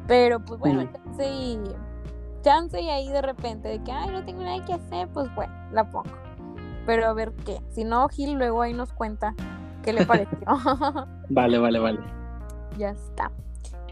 pero 0.07 0.41
pues 0.41 0.59
bueno, 0.61 0.89
chance 0.93 1.29
y, 1.29 1.61
chance 2.43 2.81
y 2.81 2.89
ahí 2.89 3.09
de 3.09 3.23
repente, 3.23 3.69
de 3.69 3.83
que, 3.83 3.93
ay, 3.93 4.11
no 4.11 4.25
tengo 4.25 4.43
nada 4.43 4.65
que 4.65 4.73
hacer, 4.73 5.09
pues 5.09 5.33
bueno, 5.35 5.53
la 5.73 5.91
pongo, 5.91 6.11
pero 6.87 7.07
a 7.07 7.13
ver 7.13 7.33
qué, 7.45 7.61
si 7.69 7.85
no, 7.85 8.09
Gil 8.09 8.33
luego 8.33 8.63
ahí 8.63 8.73
nos 8.73 8.93
cuenta 8.93 9.35
qué 9.83 9.93
le 9.93 10.07
pareció. 10.07 10.39
vale, 11.29 11.59
vale, 11.59 11.79
vale. 11.79 12.01
Ya 12.79 12.91
está. 12.91 13.31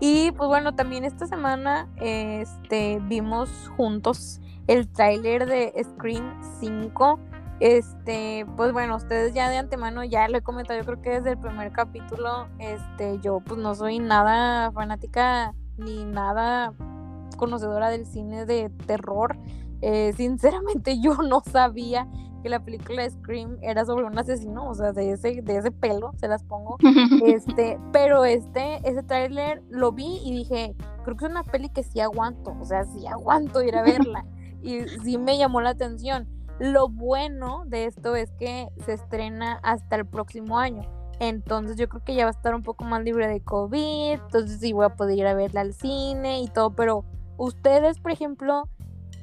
Y 0.00 0.32
pues 0.32 0.48
bueno, 0.48 0.74
también 0.74 1.04
esta 1.04 1.26
semana 1.26 1.88
este, 1.96 3.00
vimos 3.02 3.50
juntos 3.76 4.40
el 4.66 4.88
tráiler 4.88 5.46
de 5.46 5.74
Scream 5.84 6.40
5. 6.58 7.20
Este, 7.60 8.46
pues 8.56 8.72
bueno, 8.72 8.96
ustedes 8.96 9.34
ya 9.34 9.50
de 9.50 9.58
antemano 9.58 10.02
ya 10.02 10.26
lo 10.28 10.38
he 10.38 10.42
comentado, 10.42 10.80
yo 10.80 10.86
creo 10.86 11.02
que 11.02 11.10
desde 11.10 11.32
el 11.32 11.38
primer 11.38 11.72
capítulo, 11.72 12.48
este, 12.58 13.18
yo 13.20 13.40
pues 13.40 13.60
no 13.60 13.74
soy 13.74 13.98
nada 13.98 14.72
fanática 14.72 15.54
ni 15.76 16.06
nada 16.06 16.72
conocedora 17.36 17.90
del 17.90 18.06
cine 18.06 18.46
de 18.46 18.70
terror. 18.86 19.36
Eh, 19.82 20.14
sinceramente 20.16 20.98
yo 21.02 21.16
no 21.16 21.40
sabía 21.40 22.08
que 22.42 22.48
la 22.48 22.64
película 22.64 23.02
de 23.02 23.10
Scream 23.10 23.58
era 23.62 23.84
sobre 23.84 24.04
un 24.04 24.18
asesino, 24.18 24.68
o 24.68 24.74
sea, 24.74 24.92
de 24.92 25.12
ese, 25.12 25.42
de 25.42 25.56
ese 25.56 25.70
pelo, 25.70 26.12
se 26.16 26.28
las 26.28 26.42
pongo. 26.44 26.76
este, 27.26 27.78
pero 27.92 28.24
este, 28.24 28.76
ese 28.88 29.02
tráiler 29.02 29.62
lo 29.70 29.92
vi 29.92 30.20
y 30.24 30.32
dije, 30.32 30.74
creo 31.04 31.16
que 31.16 31.24
es 31.24 31.30
una 31.30 31.44
peli 31.44 31.68
que 31.68 31.82
sí 31.82 32.00
aguanto, 32.00 32.56
o 32.60 32.64
sea, 32.64 32.84
sí 32.84 33.06
aguanto 33.06 33.62
ir 33.62 33.76
a 33.76 33.82
verla. 33.82 34.24
y 34.62 34.80
sí 35.02 35.18
me 35.18 35.38
llamó 35.38 35.60
la 35.60 35.70
atención. 35.70 36.28
Lo 36.58 36.88
bueno 36.88 37.64
de 37.66 37.86
esto 37.86 38.16
es 38.16 38.30
que 38.32 38.68
se 38.84 38.92
estrena 38.92 39.58
hasta 39.62 39.96
el 39.96 40.06
próximo 40.06 40.58
año. 40.58 40.82
Entonces 41.18 41.76
yo 41.76 41.88
creo 41.88 42.02
que 42.02 42.14
ya 42.14 42.24
va 42.24 42.30
a 42.30 42.32
estar 42.32 42.54
un 42.54 42.62
poco 42.62 42.84
más 42.84 43.02
libre 43.02 43.28
de 43.28 43.40
COVID. 43.40 44.12
Entonces 44.12 44.60
sí 44.60 44.72
voy 44.72 44.86
a 44.86 44.96
poder 44.96 45.18
ir 45.18 45.26
a 45.26 45.34
verla 45.34 45.60
al 45.60 45.74
cine 45.74 46.40
y 46.40 46.48
todo. 46.48 46.70
Pero 46.70 47.04
ustedes, 47.36 47.98
por 47.98 48.10
ejemplo, 48.10 48.68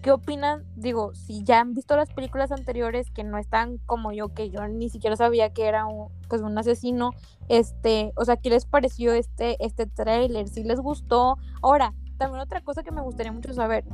¿qué 0.02 0.12
opinan? 0.12 0.64
Digo, 0.76 1.14
si 1.16 1.44
ya 1.44 1.60
han 1.60 1.74
visto 1.74 1.96
las 1.96 2.12
películas 2.12 2.52
anteriores 2.52 3.12
que 3.12 3.24
no 3.24 3.38
están 3.38 3.78
como 3.86 4.12
yo, 4.12 4.34
que 4.34 4.50
yo 4.50 4.68
ni 4.68 4.90
siquiera 4.90 5.16
sabía 5.16 5.54
que 5.54 5.66
era 5.66 5.86
un, 5.86 6.10
pues 6.30 6.42
un 6.42 6.58
asesino. 6.58 7.12
Este, 7.50 8.14
o 8.16 8.26
sea, 8.26 8.38
¿qué 8.38 8.50
les 8.50 8.66
pareció 8.66 9.14
este, 9.14 9.64
este 9.64 9.86
tráiler? 9.86 10.48
¿Si 10.48 10.64
les 10.64 10.80
gustó? 10.80 11.38
Ahora, 11.62 11.94
también 12.18 12.42
otra 12.42 12.62
cosa 12.62 12.84
que 12.84 12.92
me 12.92 13.02
gustaría 13.02 13.32
mucho 13.32 13.54
saber 13.54 13.86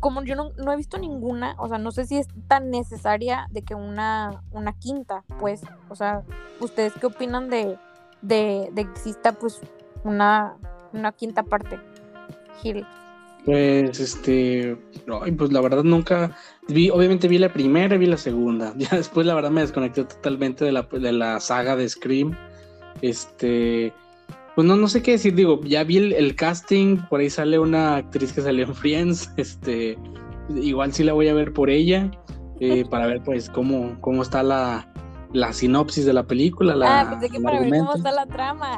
como 0.00 0.22
yo 0.22 0.34
no, 0.36 0.72
he 0.72 0.76
visto 0.76 0.98
ninguna, 0.98 1.56
o 1.58 1.68
sea, 1.68 1.78
no 1.78 1.90
sé 1.90 2.06
si 2.06 2.18
es 2.18 2.28
tan 2.48 2.70
necesaria 2.70 3.48
de 3.50 3.62
que 3.62 3.74
una, 3.74 4.42
una 4.52 4.72
quinta, 4.72 5.24
pues, 5.40 5.62
o 5.88 5.94
sea, 5.96 6.22
¿ustedes 6.60 6.92
qué 6.94 7.06
opinan 7.06 7.48
de, 7.48 7.78
de, 8.22 8.70
de 8.72 8.84
que 8.84 8.90
exista 8.90 9.32
pues 9.32 9.60
una, 10.04 10.56
una 10.92 11.12
quinta 11.12 11.42
parte, 11.42 11.80
Gil? 12.60 12.86
Pues, 13.46 14.00
este, 14.00 14.76
pues 15.38 15.52
la 15.52 15.60
verdad 15.60 15.84
nunca, 15.84 16.36
vi, 16.66 16.90
obviamente 16.90 17.28
vi 17.28 17.38
la 17.38 17.52
primera 17.52 17.94
y 17.94 17.98
vi 17.98 18.06
la 18.06 18.16
segunda, 18.16 18.74
ya 18.76 18.88
después 18.90 19.24
la 19.24 19.36
verdad 19.36 19.52
me 19.52 19.60
desconecté 19.60 20.02
totalmente 20.04 20.64
de 20.64 20.72
la, 20.72 20.82
de 20.82 21.12
la 21.12 21.38
saga 21.38 21.76
de 21.76 21.88
Scream, 21.88 22.36
este, 23.02 23.92
pues 24.56 24.66
no, 24.66 24.74
no 24.74 24.88
sé 24.88 25.00
qué 25.00 25.12
decir, 25.12 25.36
digo, 25.36 25.60
ya 25.62 25.84
vi 25.84 25.98
el, 25.98 26.12
el 26.14 26.34
casting, 26.34 26.96
por 27.08 27.20
ahí 27.20 27.30
sale 27.30 27.60
una 27.60 27.98
actriz 27.98 28.32
que 28.32 28.42
salió 28.42 28.64
en 28.64 28.74
Friends, 28.74 29.30
este, 29.36 29.96
igual 30.56 30.92
sí 30.92 31.04
la 31.04 31.12
voy 31.12 31.28
a 31.28 31.34
ver 31.34 31.52
por 31.52 31.70
ella, 31.70 32.10
eh, 32.58 32.84
para 32.90 33.06
ver 33.06 33.22
pues 33.22 33.48
cómo, 33.48 33.96
cómo 34.00 34.22
está 34.22 34.42
la, 34.42 34.92
la 35.32 35.52
sinopsis 35.52 36.04
de 36.06 36.12
la 36.12 36.26
película. 36.26 36.74
La, 36.74 37.00
ah, 37.00 37.10
pensé 37.10 37.28
que 37.30 37.40
para 37.40 37.60
ver 37.60 37.70
cómo 37.70 37.94
está 37.94 38.12
la 38.12 38.26
trama. 38.26 38.70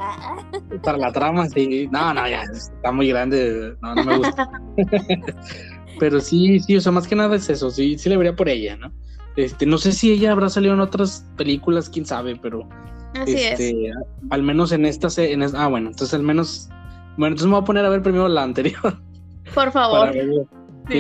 Para 0.83 0.99
la 0.99 1.13
trama, 1.13 1.47
sí. 1.49 1.89
No, 1.91 2.13
no, 2.15 2.29
ya 2.29 2.43
está 2.43 2.91
muy 2.93 3.09
grande. 3.09 3.77
No, 3.83 3.95
no 3.95 4.05
me 4.05 4.17
gusta. 4.19 4.51
Pero 5.99 6.21
sí, 6.21 6.61
sí, 6.61 6.77
o 6.77 6.81
sea, 6.81 6.93
más 6.93 7.09
que 7.09 7.17
nada 7.17 7.35
es 7.37 7.49
eso. 7.51 7.71
Sí, 7.71 7.99
sí 7.99 8.09
le 8.09 8.17
vería 8.17 8.37
por 8.37 8.49
ella, 8.49 8.77
¿no? 8.77 8.93
Este, 9.37 9.67
no 9.67 9.79
sé 9.79 9.93
si 9.93 10.11
ella 10.13 10.33
habrá 10.33 10.49
salido 10.49 10.75
en 10.75 10.81
otras 10.81 11.27
películas, 11.37 11.89
quién 11.89 12.07
sabe, 12.07 12.37
pero 12.37 12.69
Así 13.15 13.35
es. 13.35 13.53
este, 13.61 13.91
al 14.31 14.43
menos 14.43 14.73
en 14.73 14.85
esta, 14.85 15.11
se- 15.11 15.33
en 15.33 15.43
es- 15.43 15.55
ah, 15.55 15.69
bueno, 15.69 15.91
entonces 15.91 16.15
al 16.15 16.23
menos, 16.25 16.69
bueno, 17.17 17.35
entonces 17.35 17.47
me 17.47 17.53
voy 17.53 17.63
a 17.63 17.65
poner 17.65 17.85
a 17.85 17.89
ver 17.89 18.03
primero 18.03 18.29
la 18.29 18.43
anterior 18.43 18.81
Por 18.83 19.55
para, 19.55 19.71
favor. 19.73 20.13
sí, 20.13 20.23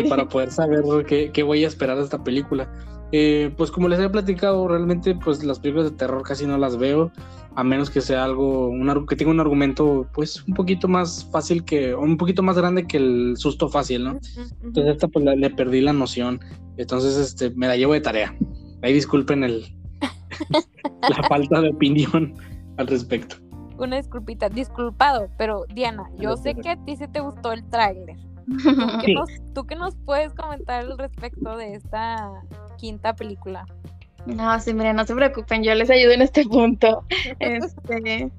Sí. 0.03 0.09
para 0.09 0.29
poder 0.29 0.51
saber 0.53 0.83
qué, 1.07 1.31
qué 1.33 1.43
voy 1.43 1.65
a 1.65 1.69
esperar 1.69 1.97
de 1.97 2.05
esta 2.05 2.23
película. 2.23 2.71
Eh, 3.11 3.53
pues 3.57 3.71
como 3.71 3.89
les 3.89 3.99
había 3.99 4.13
platicado, 4.13 4.69
realmente 4.69 5.15
pues 5.15 5.43
las 5.43 5.59
películas 5.59 5.91
de 5.91 5.97
terror 5.97 6.23
casi 6.23 6.47
no 6.47 6.59
las 6.59 6.77
veo, 6.77 7.11
a 7.55 7.65
menos 7.65 7.89
que 7.89 8.03
sea 8.03 8.23
algo, 8.25 8.69
un, 8.69 9.07
que 9.07 9.17
tenga 9.17 9.31
un 9.31 9.41
argumento 9.41 10.07
pues 10.13 10.45
un 10.47 10.55
poquito 10.55 10.89
más 10.89 11.27
fácil 11.33 11.65
que, 11.65 11.95
o 11.95 12.01
un 12.03 12.19
poquito 12.19 12.43
más 12.43 12.59
grande 12.59 12.87
que 12.87 12.99
el 12.99 13.35
susto 13.39 13.69
fácil, 13.69 14.05
¿no? 14.05 14.19
Entonces 14.63 14.93
esta 14.95 15.09
pues 15.09 15.25
la- 15.25 15.35
le 15.35 15.49
perdí 15.51 15.81
la 15.81 15.95
noción, 15.95 16.41
entonces 16.77 17.17
este, 17.17 17.51
me 17.57 17.67
la 17.67 17.77
llevo 17.77 17.95
de 17.95 18.03
tarea. 18.03 18.37
Ahí 18.83 18.93
disculpen 18.93 19.43
el, 19.43 19.65
la 21.09 21.23
falta 21.29 21.63
de 21.63 21.71
opinión 21.71 22.35
al 22.77 22.87
respecto. 22.87 23.37
Una 23.79 23.97
disculpita, 23.97 24.49
disculpado, 24.49 25.29
pero 25.39 25.65
Diana, 25.75 26.11
yo 26.19 26.37
sé 26.37 26.55
que 26.55 26.71
a 26.71 26.85
ti 26.85 26.97
sí 26.97 27.09
te 27.09 27.21
gustó 27.21 27.53
el 27.53 27.65
tráiler. 27.71 28.17
¿Tú 28.49 28.99
qué, 29.05 29.15
nos, 29.15 29.31
¿Tú 29.55 29.67
qué 29.67 29.77
nos 29.77 29.97
puedes 30.05 30.33
comentar 30.35 30.85
al 30.85 30.99
respecto 30.99 31.57
de 31.57 31.75
esta 31.75 32.31
quinta 32.79 33.15
película? 33.15 33.67
No, 34.27 34.61
sí, 34.61 34.75
miren, 34.75 34.97
no 34.97 35.07
se 35.07 35.15
preocupen, 35.15 35.63
yo 35.63 35.75
les 35.75 35.91
ayudo 35.91 36.13
en 36.13 36.23
este 36.23 36.45
punto. 36.45 37.05
Este, 37.41 38.31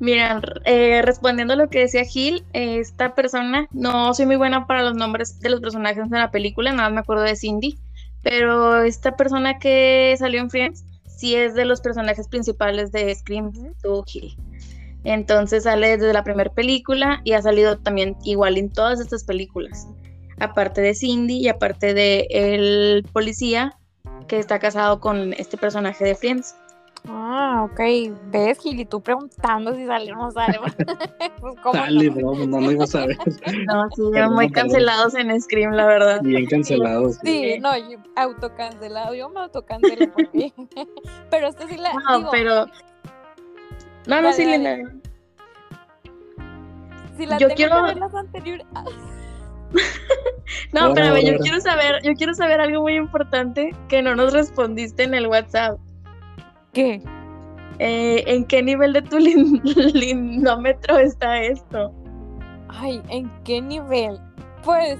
miren, 0.00 0.40
eh, 0.64 1.02
respondiendo 1.02 1.54
a 1.54 1.56
lo 1.56 1.68
que 1.68 1.80
decía 1.80 2.04
Gil, 2.04 2.44
eh, 2.52 2.78
esta 2.78 3.14
persona, 3.14 3.66
no 3.72 4.14
soy 4.14 4.26
muy 4.26 4.36
buena 4.36 4.66
para 4.66 4.82
los 4.82 4.94
nombres 4.94 5.40
de 5.40 5.50
los 5.50 5.60
personajes 5.60 6.08
de 6.08 6.18
la 6.18 6.30
película, 6.30 6.72
nada 6.72 6.88
más 6.88 6.94
me 6.94 7.00
acuerdo 7.00 7.22
de 7.22 7.36
Cindy, 7.36 7.78
pero 8.22 8.82
esta 8.82 9.16
persona 9.16 9.58
que 9.58 10.14
salió 10.18 10.40
en 10.40 10.50
Friends 10.50 10.84
sí 11.06 11.34
es 11.34 11.54
de 11.54 11.64
los 11.64 11.80
personajes 11.80 12.28
principales 12.28 12.92
de 12.92 13.14
Scream 13.14 13.52
2 13.82 14.04
Gil. 14.06 14.36
Entonces 15.04 15.64
sale 15.64 15.96
desde 15.96 16.12
la 16.12 16.24
primera 16.24 16.50
película 16.50 17.20
y 17.24 17.32
ha 17.32 17.40
salido 17.40 17.78
también 17.78 18.16
igual 18.24 18.58
en 18.58 18.70
todas 18.70 19.00
estas 19.00 19.24
películas. 19.24 19.88
Aparte 20.38 20.80
de 20.80 20.94
Cindy 20.94 21.38
y 21.38 21.48
aparte 21.48 21.94
de 21.94 22.26
el 22.30 23.04
policía 23.12 23.77
que 24.28 24.38
está 24.38 24.58
casado 24.58 25.00
con 25.00 25.32
este 25.32 25.56
personaje 25.56 26.04
de 26.04 26.14
Friends. 26.14 26.54
Ah, 27.08 27.66
ok. 27.70 27.80
¿Ves, 28.30 28.58
Gil? 28.58 28.80
Y 28.80 28.84
tú 28.84 29.00
preguntando 29.00 29.74
si 29.74 29.86
sale 29.86 30.12
o 30.12 30.16
no 30.16 30.30
sale. 30.32 30.58
pues, 31.40 31.54
¿cómo 31.62 31.72
Dale, 31.74 32.10
no? 32.10 32.14
bro, 32.34 32.46
no, 32.46 32.60
no 32.60 32.70
ibas 32.72 32.94
a 32.94 33.06
ver. 33.06 33.16
No, 33.66 33.88
sí, 33.94 34.02
Perdón, 34.12 34.34
muy 34.34 34.48
perdón. 34.48 34.52
cancelados 34.52 35.14
en 35.14 35.40
Scream, 35.40 35.72
la 35.72 35.86
verdad. 35.86 36.20
Bien 36.22 36.46
cancelados. 36.46 37.18
Sí, 37.24 37.58
no, 37.60 37.76
yo 37.78 37.98
autocancelado. 38.16 39.14
Yo 39.14 39.28
me 39.30 39.40
autocancelo 39.40 40.12
porque. 40.12 40.52
pero 41.30 41.48
esta 41.48 41.66
sí 41.68 41.76
la. 41.76 41.92
No, 41.94 42.18
digo, 42.18 42.30
pero. 42.32 42.66
No, 44.06 44.20
no, 44.20 44.32
sí. 44.32 44.44
Linda. 44.44 44.76
si 47.16 47.26
la 47.26 47.38
yo 47.38 47.46
tengo 47.48 47.56
quiero- 47.56 47.76
que 47.76 47.82
ver 47.82 47.96
las 47.96 48.14
anteriores. 48.14 48.66
No, 50.72 50.94
pero 50.94 51.16
yo 51.18 51.38
quiero 51.38 51.60
saber, 51.60 52.00
yo 52.02 52.12
quiero 52.14 52.34
saber 52.34 52.60
algo 52.60 52.82
muy 52.82 52.94
importante 52.96 53.74
que 53.88 54.02
no 54.02 54.14
nos 54.16 54.32
respondiste 54.32 55.02
en 55.02 55.14
el 55.14 55.26
WhatsApp. 55.26 55.78
¿Qué? 56.72 57.02
Eh, 57.78 58.24
¿En 58.26 58.44
qué 58.44 58.62
nivel 58.62 58.92
de 58.92 59.02
tu 59.02 59.18
lin- 59.18 59.60
lindómetro 59.94 60.98
está 60.98 61.40
esto? 61.42 61.92
Ay, 62.68 63.00
¿en 63.08 63.30
qué 63.44 63.60
nivel? 63.62 64.18
Pues. 64.64 64.98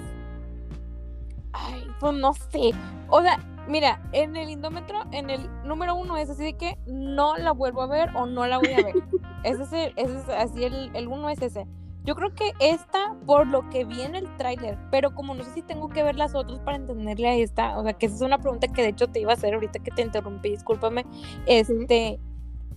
Ay, 1.52 1.86
pues 1.98 2.14
no 2.14 2.32
sé. 2.34 2.70
O 3.08 3.20
sea, 3.22 3.38
mira, 3.68 4.00
en 4.12 4.36
el 4.36 4.50
indómetro, 4.50 5.00
en 5.12 5.30
el 5.30 5.48
número 5.64 5.94
uno 5.96 6.16
es 6.16 6.30
así 6.30 6.44
de 6.44 6.56
que 6.56 6.78
no 6.86 7.36
la 7.36 7.52
vuelvo 7.52 7.82
a 7.82 7.86
ver 7.86 8.10
o 8.14 8.26
no 8.26 8.46
la 8.46 8.58
voy 8.58 8.72
a 8.72 8.82
ver. 8.84 8.94
ese 9.44 9.62
es, 9.62 9.72
el- 9.72 9.92
ese 9.96 10.18
es 10.18 10.28
así, 10.28 10.64
el, 10.64 10.90
el 10.94 11.08
uno 11.08 11.28
es 11.30 11.40
ese. 11.42 11.66
Yo 12.08 12.14
creo 12.14 12.34
que 12.34 12.52
esta, 12.58 13.14
por 13.26 13.46
lo 13.46 13.68
que 13.68 13.84
vi 13.84 14.00
en 14.00 14.14
el 14.14 14.34
tráiler, 14.38 14.78
pero 14.90 15.14
como 15.14 15.34
no 15.34 15.44
sé 15.44 15.52
si 15.52 15.60
tengo 15.60 15.90
que 15.90 16.02
ver 16.02 16.16
las 16.16 16.34
otras 16.34 16.58
para 16.60 16.78
entenderle 16.78 17.28
a 17.28 17.34
esta, 17.34 17.78
o 17.78 17.82
sea, 17.82 17.92
que 17.92 18.06
esa 18.06 18.14
es 18.14 18.22
una 18.22 18.38
pregunta 18.38 18.66
que 18.66 18.80
de 18.80 18.88
hecho 18.88 19.08
te 19.08 19.20
iba 19.20 19.32
a 19.32 19.34
hacer 19.34 19.52
ahorita 19.52 19.80
que 19.80 19.90
te 19.90 20.00
interrumpí, 20.00 20.48
discúlpame. 20.48 21.04
Este, 21.44 22.18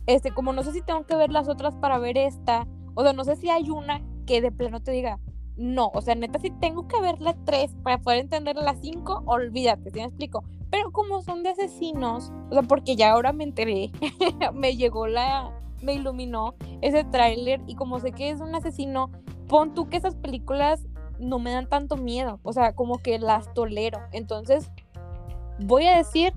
este, 0.05 0.31
como 0.31 0.51
no 0.51 0.63
sé 0.63 0.73
si 0.73 0.81
tengo 0.81 1.05
que 1.05 1.15
ver 1.15 1.31
las 1.31 1.47
otras 1.47 1.77
para 1.77 1.97
ver 1.97 2.17
esta, 2.17 2.67
o 2.93 3.03
sea, 3.03 3.13
no 3.13 3.23
sé 3.23 3.37
si 3.37 3.49
hay 3.49 3.69
una 3.69 4.01
que 4.25 4.41
de 4.41 4.51
plano 4.51 4.81
te 4.81 4.91
diga, 4.91 5.17
no, 5.55 5.91
o 5.93 6.01
sea, 6.01 6.13
neta, 6.13 6.37
si 6.37 6.49
tengo 6.49 6.89
que 6.89 6.99
ver 6.99 7.21
las 7.21 7.37
tres 7.45 7.73
para 7.83 7.99
poder 7.99 8.19
entender 8.19 8.57
las 8.57 8.81
cinco, 8.81 9.23
olvídate, 9.27 9.91
¿sí 9.91 9.99
me 9.99 10.07
explico? 10.07 10.43
Pero 10.69 10.91
como 10.91 11.21
son 11.21 11.41
de 11.41 11.51
asesinos, 11.51 12.33
o 12.49 12.53
sea, 12.53 12.63
porque 12.63 12.97
ya 12.97 13.13
ahora 13.13 13.31
me 13.31 13.45
enteré, 13.45 13.93
me 14.53 14.75
llegó 14.75 15.07
la, 15.07 15.57
me 15.81 15.93
iluminó 15.93 16.55
ese 16.81 17.03
tráiler 17.03 17.61
y 17.67 17.75
como 17.75 17.99
sé 17.99 18.11
que 18.11 18.29
es 18.29 18.41
un 18.41 18.53
asesino, 18.55 19.11
pon 19.47 19.73
tú 19.73 19.89
que 19.89 19.97
esas 19.97 20.15
películas 20.15 20.87
no 21.19 21.39
me 21.39 21.51
dan 21.51 21.67
tanto 21.67 21.97
miedo, 21.97 22.39
o 22.43 22.53
sea, 22.53 22.73
como 22.73 22.97
que 22.97 23.19
las 23.19 23.53
tolero. 23.53 23.99
Entonces, 24.11 24.71
voy 25.59 25.85
a 25.85 25.97
decir 25.97 26.33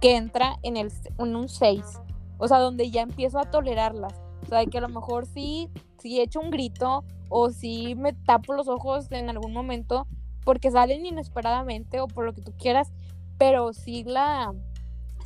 que 0.00 0.16
entra 0.16 0.56
en, 0.62 0.76
el, 0.76 0.92
en 1.18 1.36
un 1.36 1.48
6, 1.48 2.00
o 2.38 2.48
sea, 2.48 2.58
donde 2.58 2.90
ya 2.90 3.02
empiezo 3.02 3.38
a 3.38 3.50
tolerarlas. 3.50 4.14
O 4.42 4.48
sea, 4.48 4.64
que 4.66 4.78
a 4.78 4.82
lo 4.82 4.88
mejor 4.88 5.26
sí, 5.26 5.70
sí 5.98 6.20
echo 6.20 6.40
un 6.40 6.50
grito 6.50 7.04
o 7.28 7.50
sí 7.50 7.94
me 7.96 8.12
tapo 8.12 8.52
los 8.52 8.68
ojos 8.68 9.10
en 9.10 9.28
algún 9.28 9.52
momento 9.52 10.06
porque 10.44 10.70
salen 10.70 11.04
inesperadamente 11.04 12.00
o 12.00 12.06
por 12.06 12.24
lo 12.24 12.32
que 12.32 12.42
tú 12.42 12.52
quieras, 12.56 12.92
pero 13.38 13.72
sí 13.72 14.04
la, 14.04 14.54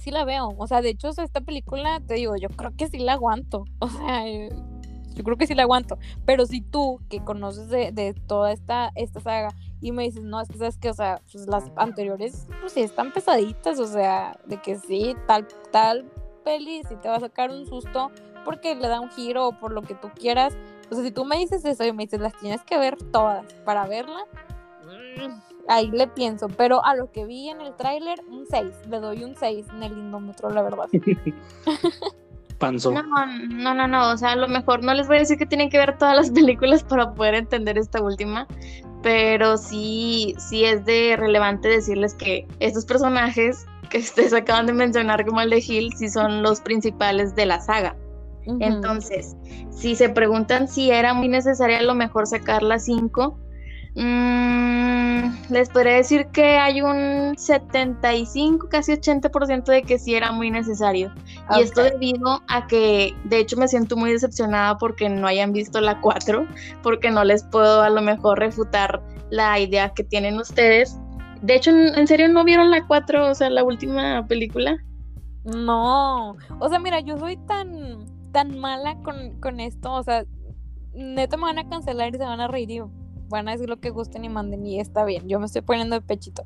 sí 0.01 0.11
la 0.11 0.25
veo. 0.25 0.55
O 0.59 0.67
sea, 0.67 0.83
de 0.83 0.91
hecho, 0.91 1.09
esta 1.09 1.41
película, 1.41 2.01
te 2.01 2.15
digo, 2.15 2.37
yo 2.37 2.49
creo 2.49 2.73
que 2.77 2.89
sí 2.89 2.99
la 2.99 3.15
aguanto. 3.15 3.65
O 3.81 3.89
sea, 3.89 4.25
yo 5.15 5.25
creo 5.25 5.37
que 5.37 5.47
sí 5.47 5.55
la 5.55 5.65
aguanto. 5.65 5.99
Pero 6.25 6.47
si 6.47 6.61
tú, 6.61 7.01
que 7.09 7.23
conoces 7.23 7.69
de, 7.69 7.93
de 7.93 8.15
toda 8.15 8.53
esta, 8.53 8.91
esta 8.95 9.21
saga, 9.21 9.51
y 9.81 9.93
me 9.93 10.05
dices, 10.05 10.23
no, 10.23 10.41
es 10.41 10.49
que 10.49 10.59
sabes 10.59 10.79
que, 10.79 10.91
o 10.91 10.95
sea, 10.95 11.21
pues 11.31 11.47
las 11.47 11.71
anteriores, 11.77 12.47
pues 12.61 12.73
sí 12.73 12.81
están 12.81 13.13
pesaditas, 13.13 13.79
o 13.79 13.87
sea, 13.87 14.39
de 14.47 14.61
que 14.61 14.77
sí, 14.77 15.17
tal, 15.27 15.47
tal 15.73 16.11
peli, 16.45 16.83
sí 16.89 16.97
te 16.97 17.09
va 17.09 17.17
a 17.17 17.21
sacar 17.21 17.51
un 17.51 17.67
susto 17.67 18.11
porque 18.45 18.75
le 18.75 18.89
da 18.89 19.01
un 19.01 19.11
giro 19.11 19.49
o 19.49 19.53
por 19.53 19.73
lo 19.73 19.83
que 19.83 19.95
tú 19.95 20.11
quieras. 20.15 20.57
O 20.91 20.95
sea, 20.95 21.05
si 21.05 21.11
tú 21.11 21.25
me 21.25 21.37
dices 21.37 21.65
eso 21.65 21.85
y 21.85 21.93
me 21.93 22.05
dices, 22.05 22.21
las 22.21 22.37
tienes 22.39 22.63
que 22.65 22.79
ver 22.79 22.97
todas 22.97 23.45
para 23.65 23.87
verla, 23.87 24.25
mm, 24.85 25.60
ahí 25.71 25.91
le 25.91 26.07
pienso. 26.09 26.49
Pero 26.49 26.85
a 26.85 26.95
lo 26.95 27.11
que 27.11 27.25
vi 27.25 27.49
en 27.49 27.61
el 27.61 27.75
tráiler, 27.75 28.21
un 28.29 28.47
6, 28.47 28.67
le 28.89 29.01
doy 29.01 29.25
un 29.25 29.35
6 29.35 29.67
en 29.75 29.83
el 29.83 29.93
indómetro, 29.93 30.51
la 30.51 30.63
verdad. 30.63 30.89
Panzo. 32.59 32.93
No, 32.93 33.03
no, 33.03 33.75
no, 33.75 33.89
no, 33.89 34.11
o 34.11 34.17
sea, 34.19 34.33
a 34.33 34.37
lo 34.37 34.47
mejor 34.47 34.85
no 34.85 34.93
les 34.93 35.07
voy 35.07 35.17
a 35.17 35.21
decir 35.21 35.39
que 35.39 35.47
tienen 35.47 35.71
que 35.71 35.79
ver 35.79 35.97
todas 35.97 36.15
las 36.15 36.31
películas 36.39 36.85
para 36.85 37.15
poder 37.15 37.35
entender 37.35 37.79
esta 37.79 38.03
última, 38.03 38.47
pero 39.03 39.57
sí, 39.57 40.35
sí 40.39 40.65
es 40.65 40.85
de 40.85 41.17
relevante 41.17 41.69
decirles 41.69 42.15
que 42.15 42.47
estos 42.61 42.85
personajes 42.85 43.65
que 43.89 43.99
ustedes 43.99 44.35
acaban 44.35 44.67
de 44.67 44.75
mencionar 44.75 45.25
como 45.25 45.41
el 45.41 45.51
de 45.51 45.65
Hill, 45.67 45.93
sí 45.97 46.11
son 46.11 46.43
los 46.43 46.61
principales 46.61 47.35
de 47.35 47.47
la 47.47 47.61
saga. 47.61 47.97
Ujú. 48.47 48.59
Entonces, 48.61 49.37
si 49.71 49.97
se 49.97 50.11
preguntan 50.11 50.69
si 50.69 50.91
era 50.91 51.15
muy 51.15 51.29
necesaria 51.29 51.79
a 51.79 51.83
lo 51.83 51.95
mejor 51.95 52.27
sacar 52.27 52.63
las 52.63 52.85
5, 52.85 53.39
les 53.95 55.69
podría 55.69 55.95
decir 55.95 56.27
que 56.27 56.59
hay 56.59 56.81
un 56.81 57.37
75, 57.37 58.69
casi 58.69 58.93
80% 58.93 59.65
de 59.65 59.83
que 59.83 59.99
sí 59.99 60.15
era 60.15 60.33
muy 60.33 60.51
necesario. 60.51 61.13
Y 61.57 61.63
esto 61.63 61.83
debido 61.83 62.43
a 62.49 62.67
que, 62.67 63.15
de 63.25 63.39
hecho, 63.39 63.57
me 63.57 63.67
siento 63.69 63.97
muy 63.97 64.13
decepcionada 64.13 64.79
porque 64.79 65.09
no 65.09 65.27
hayan 65.27 65.53
visto 65.53 65.81
la 65.81 66.01
4, 66.01 66.47
porque 66.83 67.11
no 67.11 67.25
les 67.25 67.43
puedo 67.45 67.83
a 67.83 67.91
lo 67.91 68.01
mejor 68.01 68.39
refutar 68.39 69.03
la 69.31 69.59
idea 69.59 69.91
que 69.91 70.05
tienen 70.05 70.39
ustedes. 70.39 70.99
De 71.43 71.57
hecho, 71.57 71.71
¿en 71.71 72.07
serio 72.07 72.29
no 72.29 72.45
vieron 72.45 72.71
la 72.71 72.87
4, 72.87 73.31
o 73.31 73.35
sea, 73.35 73.51
la 73.51 73.65
última 73.65 74.27
película? 74.27 74.77
No, 75.45 76.37
o 76.59 76.69
sea, 76.69 76.79
mira, 76.79 77.01
yo 77.01 77.19
soy 77.19 77.39
tan, 77.47 78.05
tan 78.31 78.59
mala 78.59 78.97
con, 79.03 79.41
con 79.41 79.59
esto, 79.59 79.91
o 79.93 80.03
sea, 80.03 80.25
neta 80.93 81.37
me 81.37 81.45
van 81.45 81.59
a 81.59 81.69
cancelar 81.69 82.15
y 82.15 82.19
se 82.19 82.25
van 82.25 82.41
a 82.41 82.49
reír. 82.49 82.69
yo, 82.69 82.91
van 83.31 83.49
a 83.49 83.53
decir 83.53 83.69
lo 83.69 83.81
que 83.81 83.91
gusten 83.91 84.25
y 84.25 84.29
manden 84.29 84.67
y 84.67 84.81
está 84.81 85.05
bien, 85.05 85.29
yo 85.29 85.41
me 85.41 85.47
estoy 85.47 85.63
poniendo 85.63 85.97
de 85.97 86.03
pechito. 86.03 86.43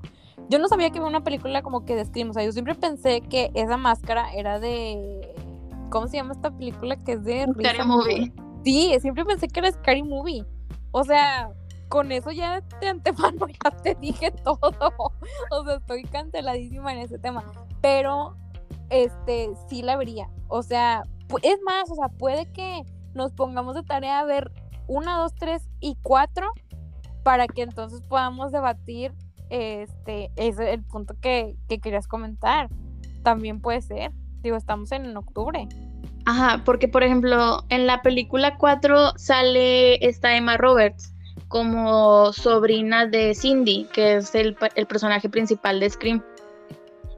Yo 0.49 0.59
no 0.59 0.69
sabía 0.69 0.91
que 0.91 0.99
había 0.99 1.09
una 1.09 1.25
película 1.25 1.63
como 1.63 1.85
que 1.85 1.97
de 1.97 2.05
Scream, 2.05 2.31
o 2.31 2.33
sea, 2.35 2.45
yo 2.45 2.53
siempre 2.53 2.75
pensé 2.75 3.23
que 3.23 3.51
esa 3.55 3.77
máscara 3.77 4.33
era 4.35 4.61
de... 4.61 5.35
¿Cómo 5.91 6.09
se 6.09 6.17
llama 6.17 6.33
esta 6.33 6.51
película 6.51 6.97
que 6.97 7.13
es 7.13 7.25
de... 7.25 7.47
Scary 7.59 7.87
Movie. 7.87 8.33
Sí, 8.65 8.95
siempre 9.01 9.25
pensé 9.25 9.49
que 9.49 9.61
era 9.61 9.73
Scary 9.73 10.03
Movie. 10.03 10.45
O 10.91 11.05
sea, 11.05 11.51
con 11.89 12.11
eso 12.13 12.31
ya 12.31 12.61
de 12.81 12.89
antemano 12.89 13.47
ya 13.65 13.71
te 13.71 13.95
dije 13.95 14.31
todo. 14.31 14.59
O 15.51 15.65
sea, 15.65 15.77
estoy 15.77 16.03
canceladísima 16.03 16.93
en 16.93 16.99
ese 16.99 17.19
tema. 17.19 17.45
Pero, 17.81 18.37
este, 18.91 19.51
sí 19.69 19.83
la 19.83 19.97
vería. 19.97 20.29
O 20.49 20.63
sea, 20.63 21.03
es 21.43 21.59
más, 21.65 21.91
o 21.91 21.95
sea, 21.95 22.09
puede 22.09 22.51
que 22.53 22.83
nos 23.15 23.33
pongamos 23.33 23.75
de 23.75 23.83
tarea 23.83 24.21
a 24.21 24.25
ver 24.25 24.51
una, 24.87 25.17
dos, 25.19 25.35
tres 25.35 25.69
y 25.81 25.97
cuatro 26.03 26.51
para 27.25 27.49
que 27.49 27.63
entonces 27.63 28.01
podamos 28.03 28.53
debatir 28.53 29.13
este 29.51 30.31
ese 30.37 30.73
el 30.75 30.83
punto 30.85 31.15
que, 31.21 31.57
que 31.69 31.81
querías 31.81 32.07
comentar. 32.07 32.69
También 33.25 33.61
puede 33.61 33.81
ser. 33.83 34.13
Digo, 34.43 34.57
estamos 34.57 34.93
en 34.93 35.17
octubre. 35.17 35.67
Ajá, 36.27 36.63
porque 36.65 36.87
por 36.87 37.03
ejemplo, 37.03 37.65
en 37.71 37.87
la 37.87 38.03
película 38.03 38.57
4 38.59 39.15
sale 39.17 40.07
esta 40.07 40.37
Emma 40.37 40.57
Roberts 40.57 41.13
como 41.49 42.33
sobrina 42.33 43.07
de 43.07 43.35
Cindy, 43.35 43.87
que 43.93 44.17
es 44.17 44.35
el, 44.35 44.57
el 44.75 44.87
personaje 44.87 45.29
principal 45.29 45.81
de 45.81 45.91
Scream. 45.91 46.23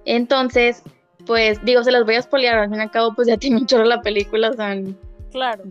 Entonces, 0.05 0.83
pues 1.27 1.63
digo, 1.65 1.83
se 1.83 1.91
las 1.93 2.05
voy 2.05 2.15
a 2.17 2.23
spoilear, 2.23 2.59
al 2.59 2.69
fin 2.71 2.79
y 2.79 2.83
al 2.83 2.91
cabo, 2.91 3.15
pues 3.15 3.29
ya 3.29 3.37
tiene 3.39 3.57
un 3.57 3.67
chorro 3.67 3.85
la 3.85 4.01
película, 4.03 4.51
o 4.51 4.53
sea, 4.55 4.77
Claro. 5.33 5.65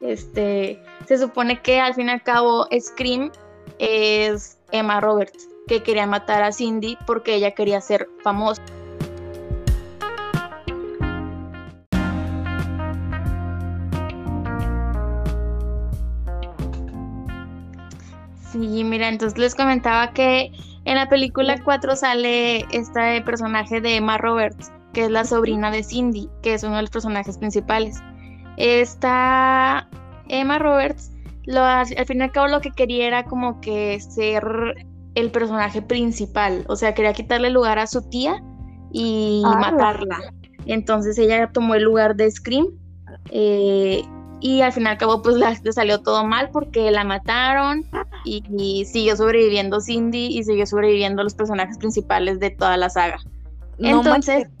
este, 0.00 0.82
se 1.06 1.18
supone 1.18 1.60
que 1.62 1.80
al 1.80 1.94
fin 1.94 2.08
y 2.08 2.10
al 2.12 2.22
cabo 2.22 2.66
Scream 2.78 3.30
es 3.78 4.58
Emma 4.72 5.00
Roberts, 5.00 5.48
que 5.66 5.82
quería 5.82 6.06
matar 6.06 6.42
a 6.42 6.52
Cindy 6.52 6.96
porque 7.06 7.34
ella 7.34 7.52
quería 7.52 7.80
ser 7.80 8.08
famosa. 8.22 8.62
Sí, 18.54 18.84
mira, 18.84 19.08
entonces 19.08 19.36
les 19.36 19.54
comentaba 19.56 20.12
que 20.12 20.52
en 20.84 20.94
la 20.94 21.08
película 21.08 21.60
4 21.64 21.96
sale 21.96 22.66
este 22.70 23.20
personaje 23.22 23.80
de 23.80 23.96
Emma 23.96 24.16
Roberts, 24.16 24.70
que 24.92 25.06
es 25.06 25.10
la 25.10 25.24
sobrina 25.24 25.72
de 25.72 25.82
Cindy, 25.82 26.28
que 26.40 26.54
es 26.54 26.62
uno 26.62 26.76
de 26.76 26.82
los 26.82 26.90
personajes 26.90 27.36
principales. 27.36 28.00
Esta 28.56 29.88
Emma 30.28 30.60
Roberts, 30.60 31.10
lo, 31.46 31.62
al 31.62 31.86
fin 32.06 32.20
y 32.20 32.22
al 32.22 32.32
cabo 32.32 32.48
lo 32.48 32.60
que 32.60 32.70
quería 32.70 33.06
era 33.06 33.24
como 33.24 33.60
que 33.60 33.98
ser 34.00 34.44
el 35.14 35.30
personaje 35.30 35.80
principal, 35.82 36.64
o 36.68 36.76
sea, 36.76 36.94
quería 36.94 37.12
quitarle 37.12 37.50
lugar 37.50 37.78
a 37.78 37.86
su 37.86 38.02
tía 38.08 38.42
y 38.92 39.42
Ah. 39.44 39.58
matarla. 39.60 40.18
Entonces 40.66 41.18
ella 41.18 41.50
tomó 41.52 41.74
el 41.74 41.82
lugar 41.84 42.16
de 42.16 42.30
Scream 42.30 42.66
eh, 43.30 44.02
y 44.40 44.60
al 44.60 44.72
fin 44.72 44.84
y 44.84 44.86
al 44.86 44.98
cabo 44.98 45.22
pues 45.22 45.36
la- 45.36 45.58
le 45.62 45.72
salió 45.72 46.00
todo 46.02 46.24
mal 46.24 46.50
porque 46.52 46.90
la 46.90 47.04
mataron 47.04 47.84
y, 48.24 48.42
y 48.58 48.84
siguió 48.86 49.16
sobreviviendo 49.16 49.80
Cindy 49.80 50.26
y 50.38 50.42
siguió 50.44 50.66
sobreviviendo 50.66 51.22
los 51.22 51.34
personajes 51.34 51.78
principales 51.78 52.40
de 52.40 52.50
toda 52.50 52.76
la 52.76 52.90
saga. 52.90 53.18
No 53.78 53.88
Entonces, 53.98 54.46
manches. 54.46 54.52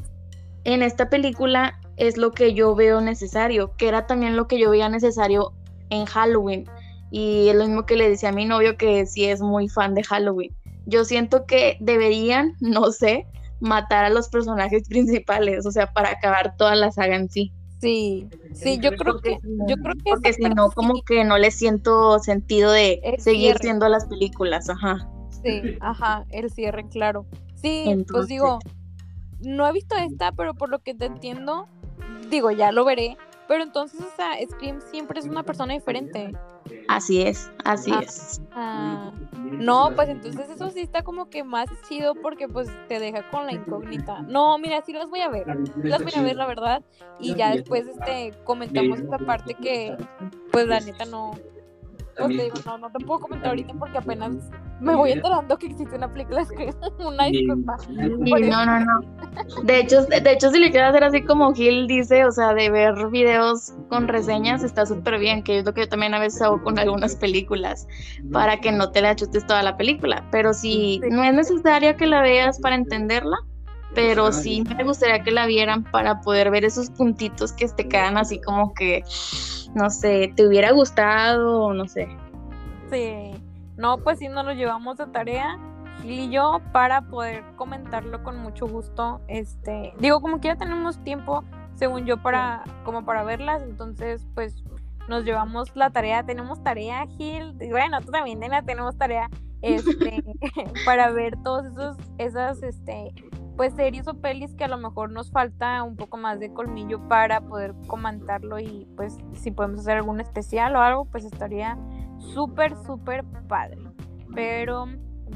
en 0.64 0.82
esta 0.82 1.08
película 1.10 1.78
es 1.96 2.16
lo 2.16 2.32
que 2.32 2.54
yo 2.54 2.74
veo 2.74 3.00
necesario, 3.00 3.72
que 3.76 3.88
era 3.88 4.06
también 4.06 4.36
lo 4.36 4.46
que 4.48 4.58
yo 4.58 4.70
veía 4.70 4.88
necesario 4.88 5.52
en 5.94 6.06
Halloween. 6.06 6.64
Y 7.10 7.48
es 7.48 7.54
lo 7.54 7.64
mismo 7.66 7.86
que 7.86 7.96
le 7.96 8.08
decía 8.08 8.30
a 8.30 8.32
mi 8.32 8.44
novio 8.44 8.76
que 8.76 9.06
sí 9.06 9.24
es 9.24 9.40
muy 9.40 9.68
fan 9.68 9.94
de 9.94 10.02
Halloween. 10.02 10.54
Yo 10.86 11.04
siento 11.04 11.46
que 11.46 11.76
deberían, 11.80 12.54
no 12.60 12.90
sé, 12.92 13.26
matar 13.60 14.04
a 14.04 14.10
los 14.10 14.28
personajes 14.28 14.88
principales, 14.88 15.64
o 15.66 15.70
sea, 15.70 15.92
para 15.92 16.10
acabar 16.10 16.56
toda 16.56 16.74
la 16.74 16.90
saga 16.90 17.16
en 17.16 17.30
sí. 17.30 17.52
Sí, 17.80 18.26
sí, 18.54 18.78
yo 18.80 18.92
creo 18.92 19.20
que, 19.20 19.38
yo 19.68 19.76
creo 19.76 19.94
que 19.94 20.10
Porque 20.10 20.32
si 20.32 20.42
no, 20.42 20.70
como 20.70 21.02
que 21.02 21.22
no 21.24 21.36
le 21.36 21.50
siento 21.50 22.18
sentido 22.18 22.72
de 22.72 23.00
seguir 23.18 23.42
cierre. 23.42 23.58
siendo 23.60 23.88
las 23.90 24.06
películas, 24.06 24.70
ajá. 24.70 25.06
Sí, 25.42 25.76
ajá, 25.80 26.24
el 26.30 26.50
cierre, 26.50 26.88
claro. 26.88 27.26
Sí, 27.56 27.82
pues 27.84 27.96
Entonces- 27.98 28.28
digo, 28.28 28.58
no 29.40 29.68
he 29.68 29.72
visto 29.72 29.96
esta, 29.96 30.32
pero 30.32 30.54
por 30.54 30.70
lo 30.70 30.78
que 30.78 30.94
te 30.94 31.04
entiendo, 31.04 31.68
digo, 32.30 32.50
ya 32.50 32.72
lo 32.72 32.86
veré. 32.86 33.18
Pero 33.46 33.62
entonces, 33.62 34.00
o 34.00 34.16
sea, 34.16 34.32
Scream 34.48 34.80
siempre 34.90 35.20
es 35.20 35.26
una 35.26 35.42
persona 35.42 35.74
diferente. 35.74 36.32
Así 36.88 37.22
es, 37.22 37.50
así 37.64 37.90
Ah. 37.92 38.00
es. 38.02 38.40
Ah, 38.52 39.12
no, 39.34 39.90
pues 39.94 40.08
entonces 40.08 40.48
eso 40.48 40.70
sí 40.70 40.80
está 40.80 41.02
como 41.02 41.28
que 41.28 41.44
más 41.44 41.66
chido 41.88 42.14
porque 42.14 42.48
pues 42.48 42.68
te 42.88 42.98
deja 42.98 43.28
con 43.30 43.46
la 43.46 43.52
incógnita. 43.52 44.22
No, 44.22 44.56
mira, 44.58 44.80
sí 44.82 44.92
las 44.92 45.10
voy 45.10 45.20
a 45.20 45.28
ver. 45.28 45.46
Las 45.82 46.02
voy 46.02 46.12
a 46.16 46.22
ver, 46.22 46.36
la 46.36 46.46
verdad. 46.46 46.82
Y 47.18 47.34
ya 47.34 47.50
después 47.50 47.86
este 47.86 48.32
comentamos 48.44 48.98
esta 49.00 49.18
parte 49.18 49.54
que 49.54 49.96
pues 50.50 50.66
la 50.66 50.80
neta 50.80 51.04
no. 51.04 51.32
Pues 52.16 52.36
te 52.36 52.42
digo, 52.44 52.56
no, 52.66 52.78
no 52.78 52.90
te 52.90 53.04
puedo 53.04 53.20
comentar 53.20 53.48
ahorita 53.48 53.74
porque 53.74 53.98
apenas 53.98 54.32
me 54.80 54.94
voy 54.94 55.12
enterando 55.12 55.56
que 55.58 55.66
existe 55.66 55.96
una 55.96 56.12
película 56.12 56.40
de 56.40 56.44
Scream. 56.46 56.74
Una 57.06 57.26
disculpa. 57.26 57.76
Sí, 57.78 57.92
no, 57.94 58.66
no, 58.66 58.80
no. 58.80 59.00
De 59.64 59.80
hecho, 59.80 60.04
de 60.06 60.32
hecho, 60.32 60.50
si 60.50 60.58
le 60.58 60.70
quieres 60.70 60.90
hacer 60.90 61.04
así 61.04 61.22
como 61.22 61.52
Gil 61.54 61.86
dice, 61.86 62.24
o 62.24 62.30
sea, 62.32 62.54
de 62.54 62.70
ver 62.70 62.94
videos 63.10 63.72
con 63.88 64.08
reseñas 64.08 64.62
está 64.62 64.86
súper 64.86 65.18
bien, 65.18 65.42
que 65.42 65.58
es 65.58 65.64
lo 65.64 65.74
que 65.74 65.82
yo 65.82 65.88
también 65.88 66.14
a 66.14 66.20
veces 66.20 66.42
hago 66.42 66.62
con 66.62 66.78
algunas 66.78 67.16
películas, 67.16 67.86
para 68.32 68.60
que 68.60 68.70
no 68.72 68.90
te 68.90 69.00
la 69.02 69.16
chutes 69.16 69.46
toda 69.46 69.62
la 69.62 69.76
película. 69.76 70.24
Pero 70.30 70.52
si 70.54 71.00
Sí. 71.02 71.10
no 71.10 71.24
es 71.24 71.34
necesario 71.34 71.96
que 71.96 72.06
la 72.06 72.20
veas 72.22 72.60
para 72.60 72.74
entenderla, 72.76 73.36
pero 73.94 74.32
sí 74.32 74.62
me 74.76 74.84
gustaría 74.84 75.22
que 75.22 75.30
la 75.30 75.46
vieran 75.46 75.84
para 75.84 76.20
poder 76.20 76.50
ver 76.50 76.64
esos 76.64 76.90
puntitos 76.90 77.52
que 77.52 77.68
te 77.68 77.88
quedan 77.88 78.16
así 78.16 78.40
como 78.40 78.74
que, 78.74 79.04
no 79.74 79.90
sé, 79.90 80.32
te 80.36 80.46
hubiera 80.46 80.72
gustado 80.72 81.62
o 81.62 81.74
no 81.74 81.86
sé. 81.86 82.08
Sí. 82.90 83.30
No, 83.76 83.98
pues 83.98 84.18
sí 84.18 84.28
nos 84.28 84.44
lo 84.44 84.52
llevamos 84.52 84.98
de 84.98 85.06
tarea. 85.06 85.58
Gil 86.02 86.20
y 86.20 86.30
yo 86.30 86.60
para 86.72 87.02
poder 87.02 87.44
comentarlo 87.56 88.22
con 88.22 88.38
mucho 88.38 88.66
gusto. 88.66 89.20
Este, 89.28 89.94
digo, 89.98 90.20
como 90.20 90.40
que 90.40 90.48
ya 90.48 90.56
tenemos 90.56 91.02
tiempo, 91.02 91.44
según 91.76 92.04
yo, 92.04 92.22
para, 92.22 92.64
como 92.84 93.04
para 93.04 93.24
verlas, 93.24 93.62
entonces, 93.62 94.26
pues, 94.34 94.62
nos 95.08 95.24
llevamos 95.24 95.74
la 95.74 95.90
tarea, 95.90 96.24
tenemos 96.24 96.62
tarea, 96.62 97.06
Gil, 97.18 97.54
bueno, 97.70 98.00
tú 98.00 98.10
también, 98.10 98.40
Nena, 98.40 98.62
tenemos 98.62 98.96
tarea, 98.96 99.28
este, 99.62 100.22
para 100.86 101.10
ver 101.10 101.36
todos 101.42 101.66
esos, 101.66 101.96
esas, 102.18 102.62
este, 102.62 103.12
pues, 103.56 103.74
series 103.74 104.08
o 104.08 104.14
pelis 104.14 104.54
que 104.54 104.64
a 104.64 104.68
lo 104.68 104.78
mejor 104.78 105.10
nos 105.10 105.30
falta 105.30 105.82
un 105.82 105.96
poco 105.96 106.16
más 106.16 106.40
de 106.40 106.52
colmillo 106.52 107.06
para 107.08 107.40
poder 107.40 107.74
comentarlo 107.86 108.58
y, 108.58 108.88
pues, 108.96 109.18
si 109.34 109.50
podemos 109.50 109.80
hacer 109.80 109.98
algún 109.98 110.20
especial 110.20 110.74
o 110.76 110.80
algo, 110.80 111.04
pues, 111.06 111.24
estaría 111.24 111.78
súper, 112.18 112.76
súper 112.84 113.24
padre. 113.48 113.78
Pero 114.34 114.86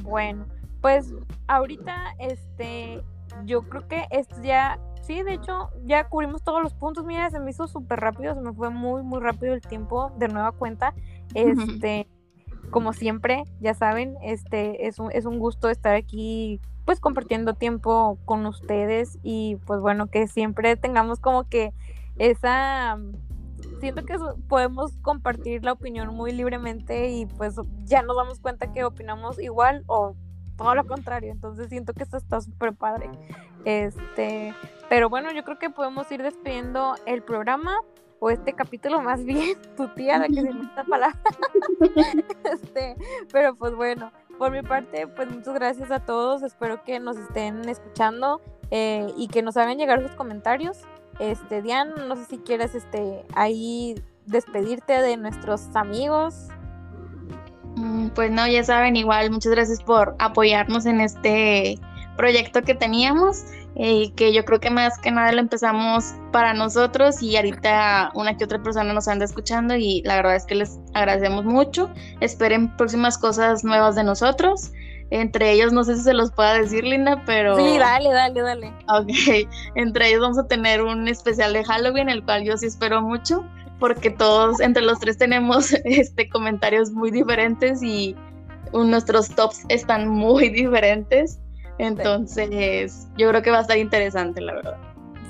bueno, 0.02 0.46
pues 0.80 1.14
ahorita 1.46 2.14
este 2.18 3.02
yo 3.44 3.62
creo 3.68 3.86
que 3.88 4.06
esto 4.10 4.36
ya 4.42 4.78
sí, 5.02 5.22
de 5.22 5.34
hecho 5.34 5.70
ya 5.84 6.08
cubrimos 6.08 6.42
todos 6.42 6.62
los 6.62 6.74
puntos. 6.74 7.04
Mira, 7.04 7.30
se 7.30 7.40
me 7.40 7.50
hizo 7.50 7.66
súper 7.66 8.00
rápido, 8.00 8.34
se 8.34 8.40
me 8.40 8.52
fue 8.52 8.70
muy 8.70 9.02
muy 9.02 9.20
rápido 9.20 9.54
el 9.54 9.60
tiempo 9.60 10.12
de 10.18 10.28
nueva 10.28 10.52
cuenta. 10.52 10.94
Este, 11.34 12.08
como 12.70 12.92
siempre, 12.92 13.44
ya 13.60 13.74
saben, 13.74 14.16
este 14.22 14.86
es 14.86 14.98
un, 14.98 15.10
es 15.12 15.24
un 15.24 15.38
gusto 15.38 15.68
estar 15.68 15.94
aquí 15.94 16.60
pues 16.84 17.00
compartiendo 17.00 17.54
tiempo 17.54 18.18
con 18.24 18.46
ustedes 18.46 19.18
y 19.22 19.56
pues 19.66 19.80
bueno, 19.80 20.06
que 20.06 20.26
siempre 20.26 20.76
tengamos 20.76 21.20
como 21.20 21.44
que 21.48 21.72
esa 22.16 22.98
siento 23.80 24.04
que 24.04 24.16
podemos 24.48 24.96
compartir 25.02 25.64
la 25.64 25.72
opinión 25.72 26.14
muy 26.14 26.32
libremente 26.32 27.10
y 27.10 27.26
pues 27.26 27.56
ya 27.84 28.02
nos 28.02 28.16
damos 28.16 28.40
cuenta 28.40 28.72
que 28.72 28.84
opinamos 28.84 29.38
igual 29.40 29.84
o 29.86 30.14
todo 30.56 30.74
lo 30.74 30.86
contrario. 30.86 31.30
Entonces 31.30 31.68
siento 31.68 31.92
que 31.92 32.02
esto 32.02 32.16
está 32.16 32.40
súper 32.40 32.74
padre. 32.74 33.10
Este, 33.64 34.54
pero 34.88 35.08
bueno, 35.08 35.32
yo 35.32 35.44
creo 35.44 35.58
que 35.58 35.70
podemos 35.70 36.10
ir 36.10 36.22
despidiendo 36.22 36.94
el 37.06 37.22
programa 37.22 37.76
o 38.20 38.30
este 38.30 38.52
capítulo 38.52 39.00
más 39.02 39.24
bien, 39.24 39.56
tu 39.76 39.88
tía, 39.88 40.18
la 40.18 40.28
que 40.28 40.34
se 40.34 40.50
inventa 40.50 40.84
palabra. 40.84 41.20
este, 42.52 42.96
pero 43.32 43.54
pues 43.54 43.74
bueno, 43.74 44.12
por 44.38 44.50
mi 44.50 44.62
parte, 44.62 45.06
pues 45.06 45.30
muchas 45.30 45.54
gracias 45.54 45.90
a 45.90 46.00
todos. 46.00 46.42
Espero 46.42 46.82
que 46.84 47.00
nos 47.00 47.16
estén 47.16 47.68
escuchando 47.68 48.40
eh, 48.70 49.06
y 49.16 49.28
que 49.28 49.42
nos 49.42 49.56
hagan 49.56 49.78
llegar 49.78 50.02
sus 50.02 50.12
comentarios. 50.12 50.78
Este, 51.18 51.62
Diane, 51.62 51.92
no 52.06 52.16
sé 52.16 52.24
si 52.26 52.38
quieres 52.38 52.74
este, 52.74 53.24
ahí 53.34 53.96
despedirte 54.26 55.00
de 55.02 55.16
nuestros 55.16 55.74
amigos. 55.74 56.48
Mm, 57.76 58.08
Pues 58.08 58.30
no, 58.30 58.46
ya 58.46 58.62
saben, 58.62 58.96
igual, 58.96 59.30
muchas 59.30 59.52
gracias 59.52 59.82
por 59.82 60.14
apoyarnos 60.18 60.86
en 60.86 61.00
este 61.00 61.78
proyecto 62.18 62.62
que 62.62 62.74
teníamos 62.74 63.44
y 63.76 64.10
que 64.10 64.34
yo 64.34 64.44
creo 64.44 64.58
que 64.58 64.70
más 64.70 64.98
que 64.98 65.10
nada 65.10 65.32
lo 65.32 65.38
empezamos 65.38 66.12
para 66.32 66.52
nosotros 66.52 67.22
y 67.22 67.36
ahorita 67.36 68.10
una 68.14 68.36
que 68.36 68.44
otra 68.44 68.60
persona 68.60 68.92
nos 68.92 69.06
anda 69.06 69.24
escuchando 69.24 69.76
y 69.76 70.02
la 70.02 70.16
verdad 70.16 70.34
es 70.34 70.44
que 70.44 70.56
les 70.56 70.78
agradecemos 70.94 71.44
mucho. 71.44 71.88
Esperen 72.20 72.76
próximas 72.76 73.16
cosas 73.16 73.64
nuevas 73.64 73.94
de 73.94 74.02
nosotros. 74.02 74.72
Entre 75.10 75.52
ellos, 75.52 75.72
no 75.72 75.84
sé 75.84 75.96
si 75.96 76.02
se 76.02 76.12
los 76.12 76.32
pueda 76.32 76.58
decir, 76.58 76.84
Linda, 76.84 77.22
pero... 77.24 77.56
Sí, 77.56 77.78
dale, 77.78 78.12
dale, 78.12 78.40
dale. 78.42 78.72
Ok, 78.88 79.48
entre 79.76 80.08
ellos 80.08 80.20
vamos 80.20 80.38
a 80.38 80.46
tener 80.46 80.82
un 80.82 81.08
especial 81.08 81.52
de 81.54 81.64
Halloween, 81.64 82.10
el 82.10 82.22
cual 82.24 82.44
yo 82.44 82.58
sí 82.58 82.66
espero 82.66 83.00
mucho, 83.00 83.46
porque 83.78 84.10
todos, 84.10 84.60
entre 84.60 84.82
los 84.82 84.98
tres 84.98 85.16
tenemos 85.16 85.72
este, 85.84 86.28
comentarios 86.28 86.90
muy 86.90 87.10
diferentes 87.10 87.82
y 87.82 88.16
nuestros 88.72 89.30
tops 89.30 89.64
están 89.68 90.08
muy 90.08 90.48
diferentes. 90.50 91.38
Entonces, 91.78 93.08
yo 93.16 93.28
creo 93.30 93.42
que 93.42 93.50
va 93.50 93.58
a 93.58 93.62
estar 93.62 93.78
interesante, 93.78 94.40
la 94.40 94.54
verdad. 94.54 94.76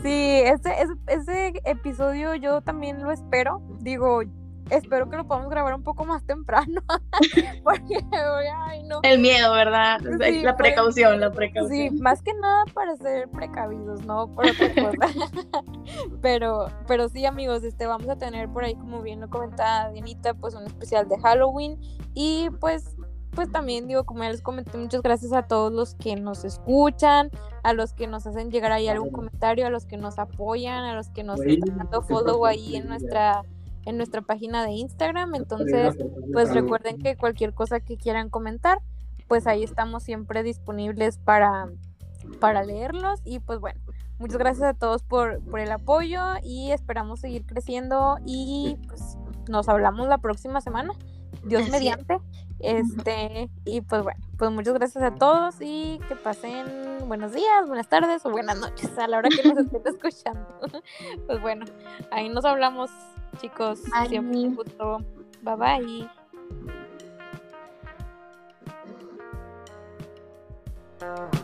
Sí, 0.02 0.40
ese, 0.44 0.70
ese, 0.80 0.94
ese 1.06 1.52
episodio 1.64 2.34
yo 2.34 2.60
también 2.60 3.02
lo 3.02 3.10
espero. 3.10 3.60
Digo, 3.80 4.22
espero 4.70 5.08
que 5.08 5.16
lo 5.16 5.26
podamos 5.26 5.50
grabar 5.50 5.74
un 5.74 5.82
poco 5.82 6.04
más 6.04 6.24
temprano. 6.24 6.82
Porque, 7.64 7.98
ay, 8.68 8.82
no. 8.84 9.00
El 9.02 9.20
miedo, 9.20 9.52
¿verdad? 9.52 10.00
la 10.00 10.56
precaución, 10.56 11.20
la 11.20 11.32
precaución. 11.32 11.70
Sí, 11.70 11.90
más 12.00 12.22
que 12.22 12.32
nada 12.34 12.64
para 12.74 12.96
ser 12.96 13.28
precavidos, 13.28 14.04
no 14.04 14.30
por 14.32 14.46
otra 14.46 14.68
cosa. 14.74 15.14
pero, 16.22 16.68
pero 16.86 17.08
sí, 17.08 17.26
amigos, 17.26 17.64
este, 17.64 17.86
vamos 17.86 18.08
a 18.08 18.16
tener 18.16 18.48
por 18.48 18.64
ahí, 18.64 18.74
como 18.74 19.02
bien 19.02 19.20
lo 19.20 19.28
comentaba 19.28 19.90
Dianita, 19.90 20.34
pues 20.34 20.54
un 20.54 20.64
especial 20.64 21.08
de 21.08 21.18
Halloween. 21.18 21.78
Y 22.14 22.50
pues 22.60 22.96
pues 23.38 23.52
también 23.52 23.86
digo, 23.86 24.02
como 24.02 24.24
ya 24.24 24.30
les 24.30 24.42
comenté, 24.42 24.76
muchas 24.76 25.00
gracias 25.00 25.32
a 25.32 25.44
todos 25.44 25.72
los 25.72 25.94
que 25.94 26.16
nos 26.16 26.44
escuchan, 26.44 27.30
a 27.62 27.72
los 27.72 27.92
que 27.92 28.08
nos 28.08 28.26
hacen 28.26 28.50
llegar 28.50 28.72
ahí 28.72 28.88
algún 28.88 29.12
comentario, 29.12 29.64
a 29.64 29.70
los 29.70 29.86
que 29.86 29.96
nos 29.96 30.18
apoyan, 30.18 30.82
a 30.82 30.96
los 30.96 31.10
que 31.10 31.22
nos 31.22 31.40
están 31.42 31.78
dando 31.78 32.02
follow 32.02 32.44
ahí 32.46 32.74
en 32.74 32.88
nuestra 32.88 33.42
en 33.86 33.96
nuestra 33.96 34.22
página 34.22 34.64
de 34.64 34.72
Instagram. 34.72 35.36
Entonces, 35.36 35.96
pues 36.32 36.52
recuerden 36.52 36.98
que 36.98 37.16
cualquier 37.16 37.54
cosa 37.54 37.78
que 37.78 37.96
quieran 37.96 38.28
comentar, 38.28 38.80
pues 39.28 39.46
ahí 39.46 39.62
estamos 39.62 40.02
siempre 40.02 40.42
disponibles 40.42 41.18
para, 41.18 41.68
para 42.40 42.64
leerlos. 42.64 43.20
Y 43.24 43.38
pues 43.38 43.60
bueno, 43.60 43.78
muchas 44.18 44.38
gracias 44.38 44.64
a 44.68 44.74
todos 44.74 45.04
por, 45.04 45.44
por 45.44 45.60
el 45.60 45.70
apoyo 45.70 46.22
y 46.42 46.72
esperamos 46.72 47.20
seguir 47.20 47.46
creciendo 47.46 48.18
y 48.26 48.78
pues 48.88 49.16
nos 49.48 49.68
hablamos 49.68 50.08
la 50.08 50.18
próxima 50.18 50.60
semana. 50.60 50.92
Dios 51.44 51.70
mediante. 51.70 52.18
Este, 52.60 53.48
y 53.64 53.80
pues 53.82 54.02
bueno, 54.02 54.20
pues 54.36 54.50
muchas 54.50 54.74
gracias 54.74 55.04
a 55.04 55.14
todos 55.14 55.56
y 55.60 56.00
que 56.08 56.16
pasen 56.16 56.66
buenos 57.06 57.32
días, 57.32 57.66
buenas 57.66 57.88
tardes 57.88 58.26
o 58.26 58.30
buenas 58.30 58.58
noches 58.58 58.98
a 58.98 59.06
la 59.06 59.18
hora 59.18 59.28
que 59.28 59.48
nos 59.48 59.58
estén 59.72 59.82
escuchando. 59.86 60.46
pues 61.26 61.40
bueno, 61.40 61.64
ahí 62.10 62.28
nos 62.28 62.44
hablamos, 62.44 62.90
chicos. 63.40 63.80
Siempre 64.08 64.46
un 64.46 64.56
gusto. 64.56 64.98
Bye 65.42 66.08
bye. 71.00 71.38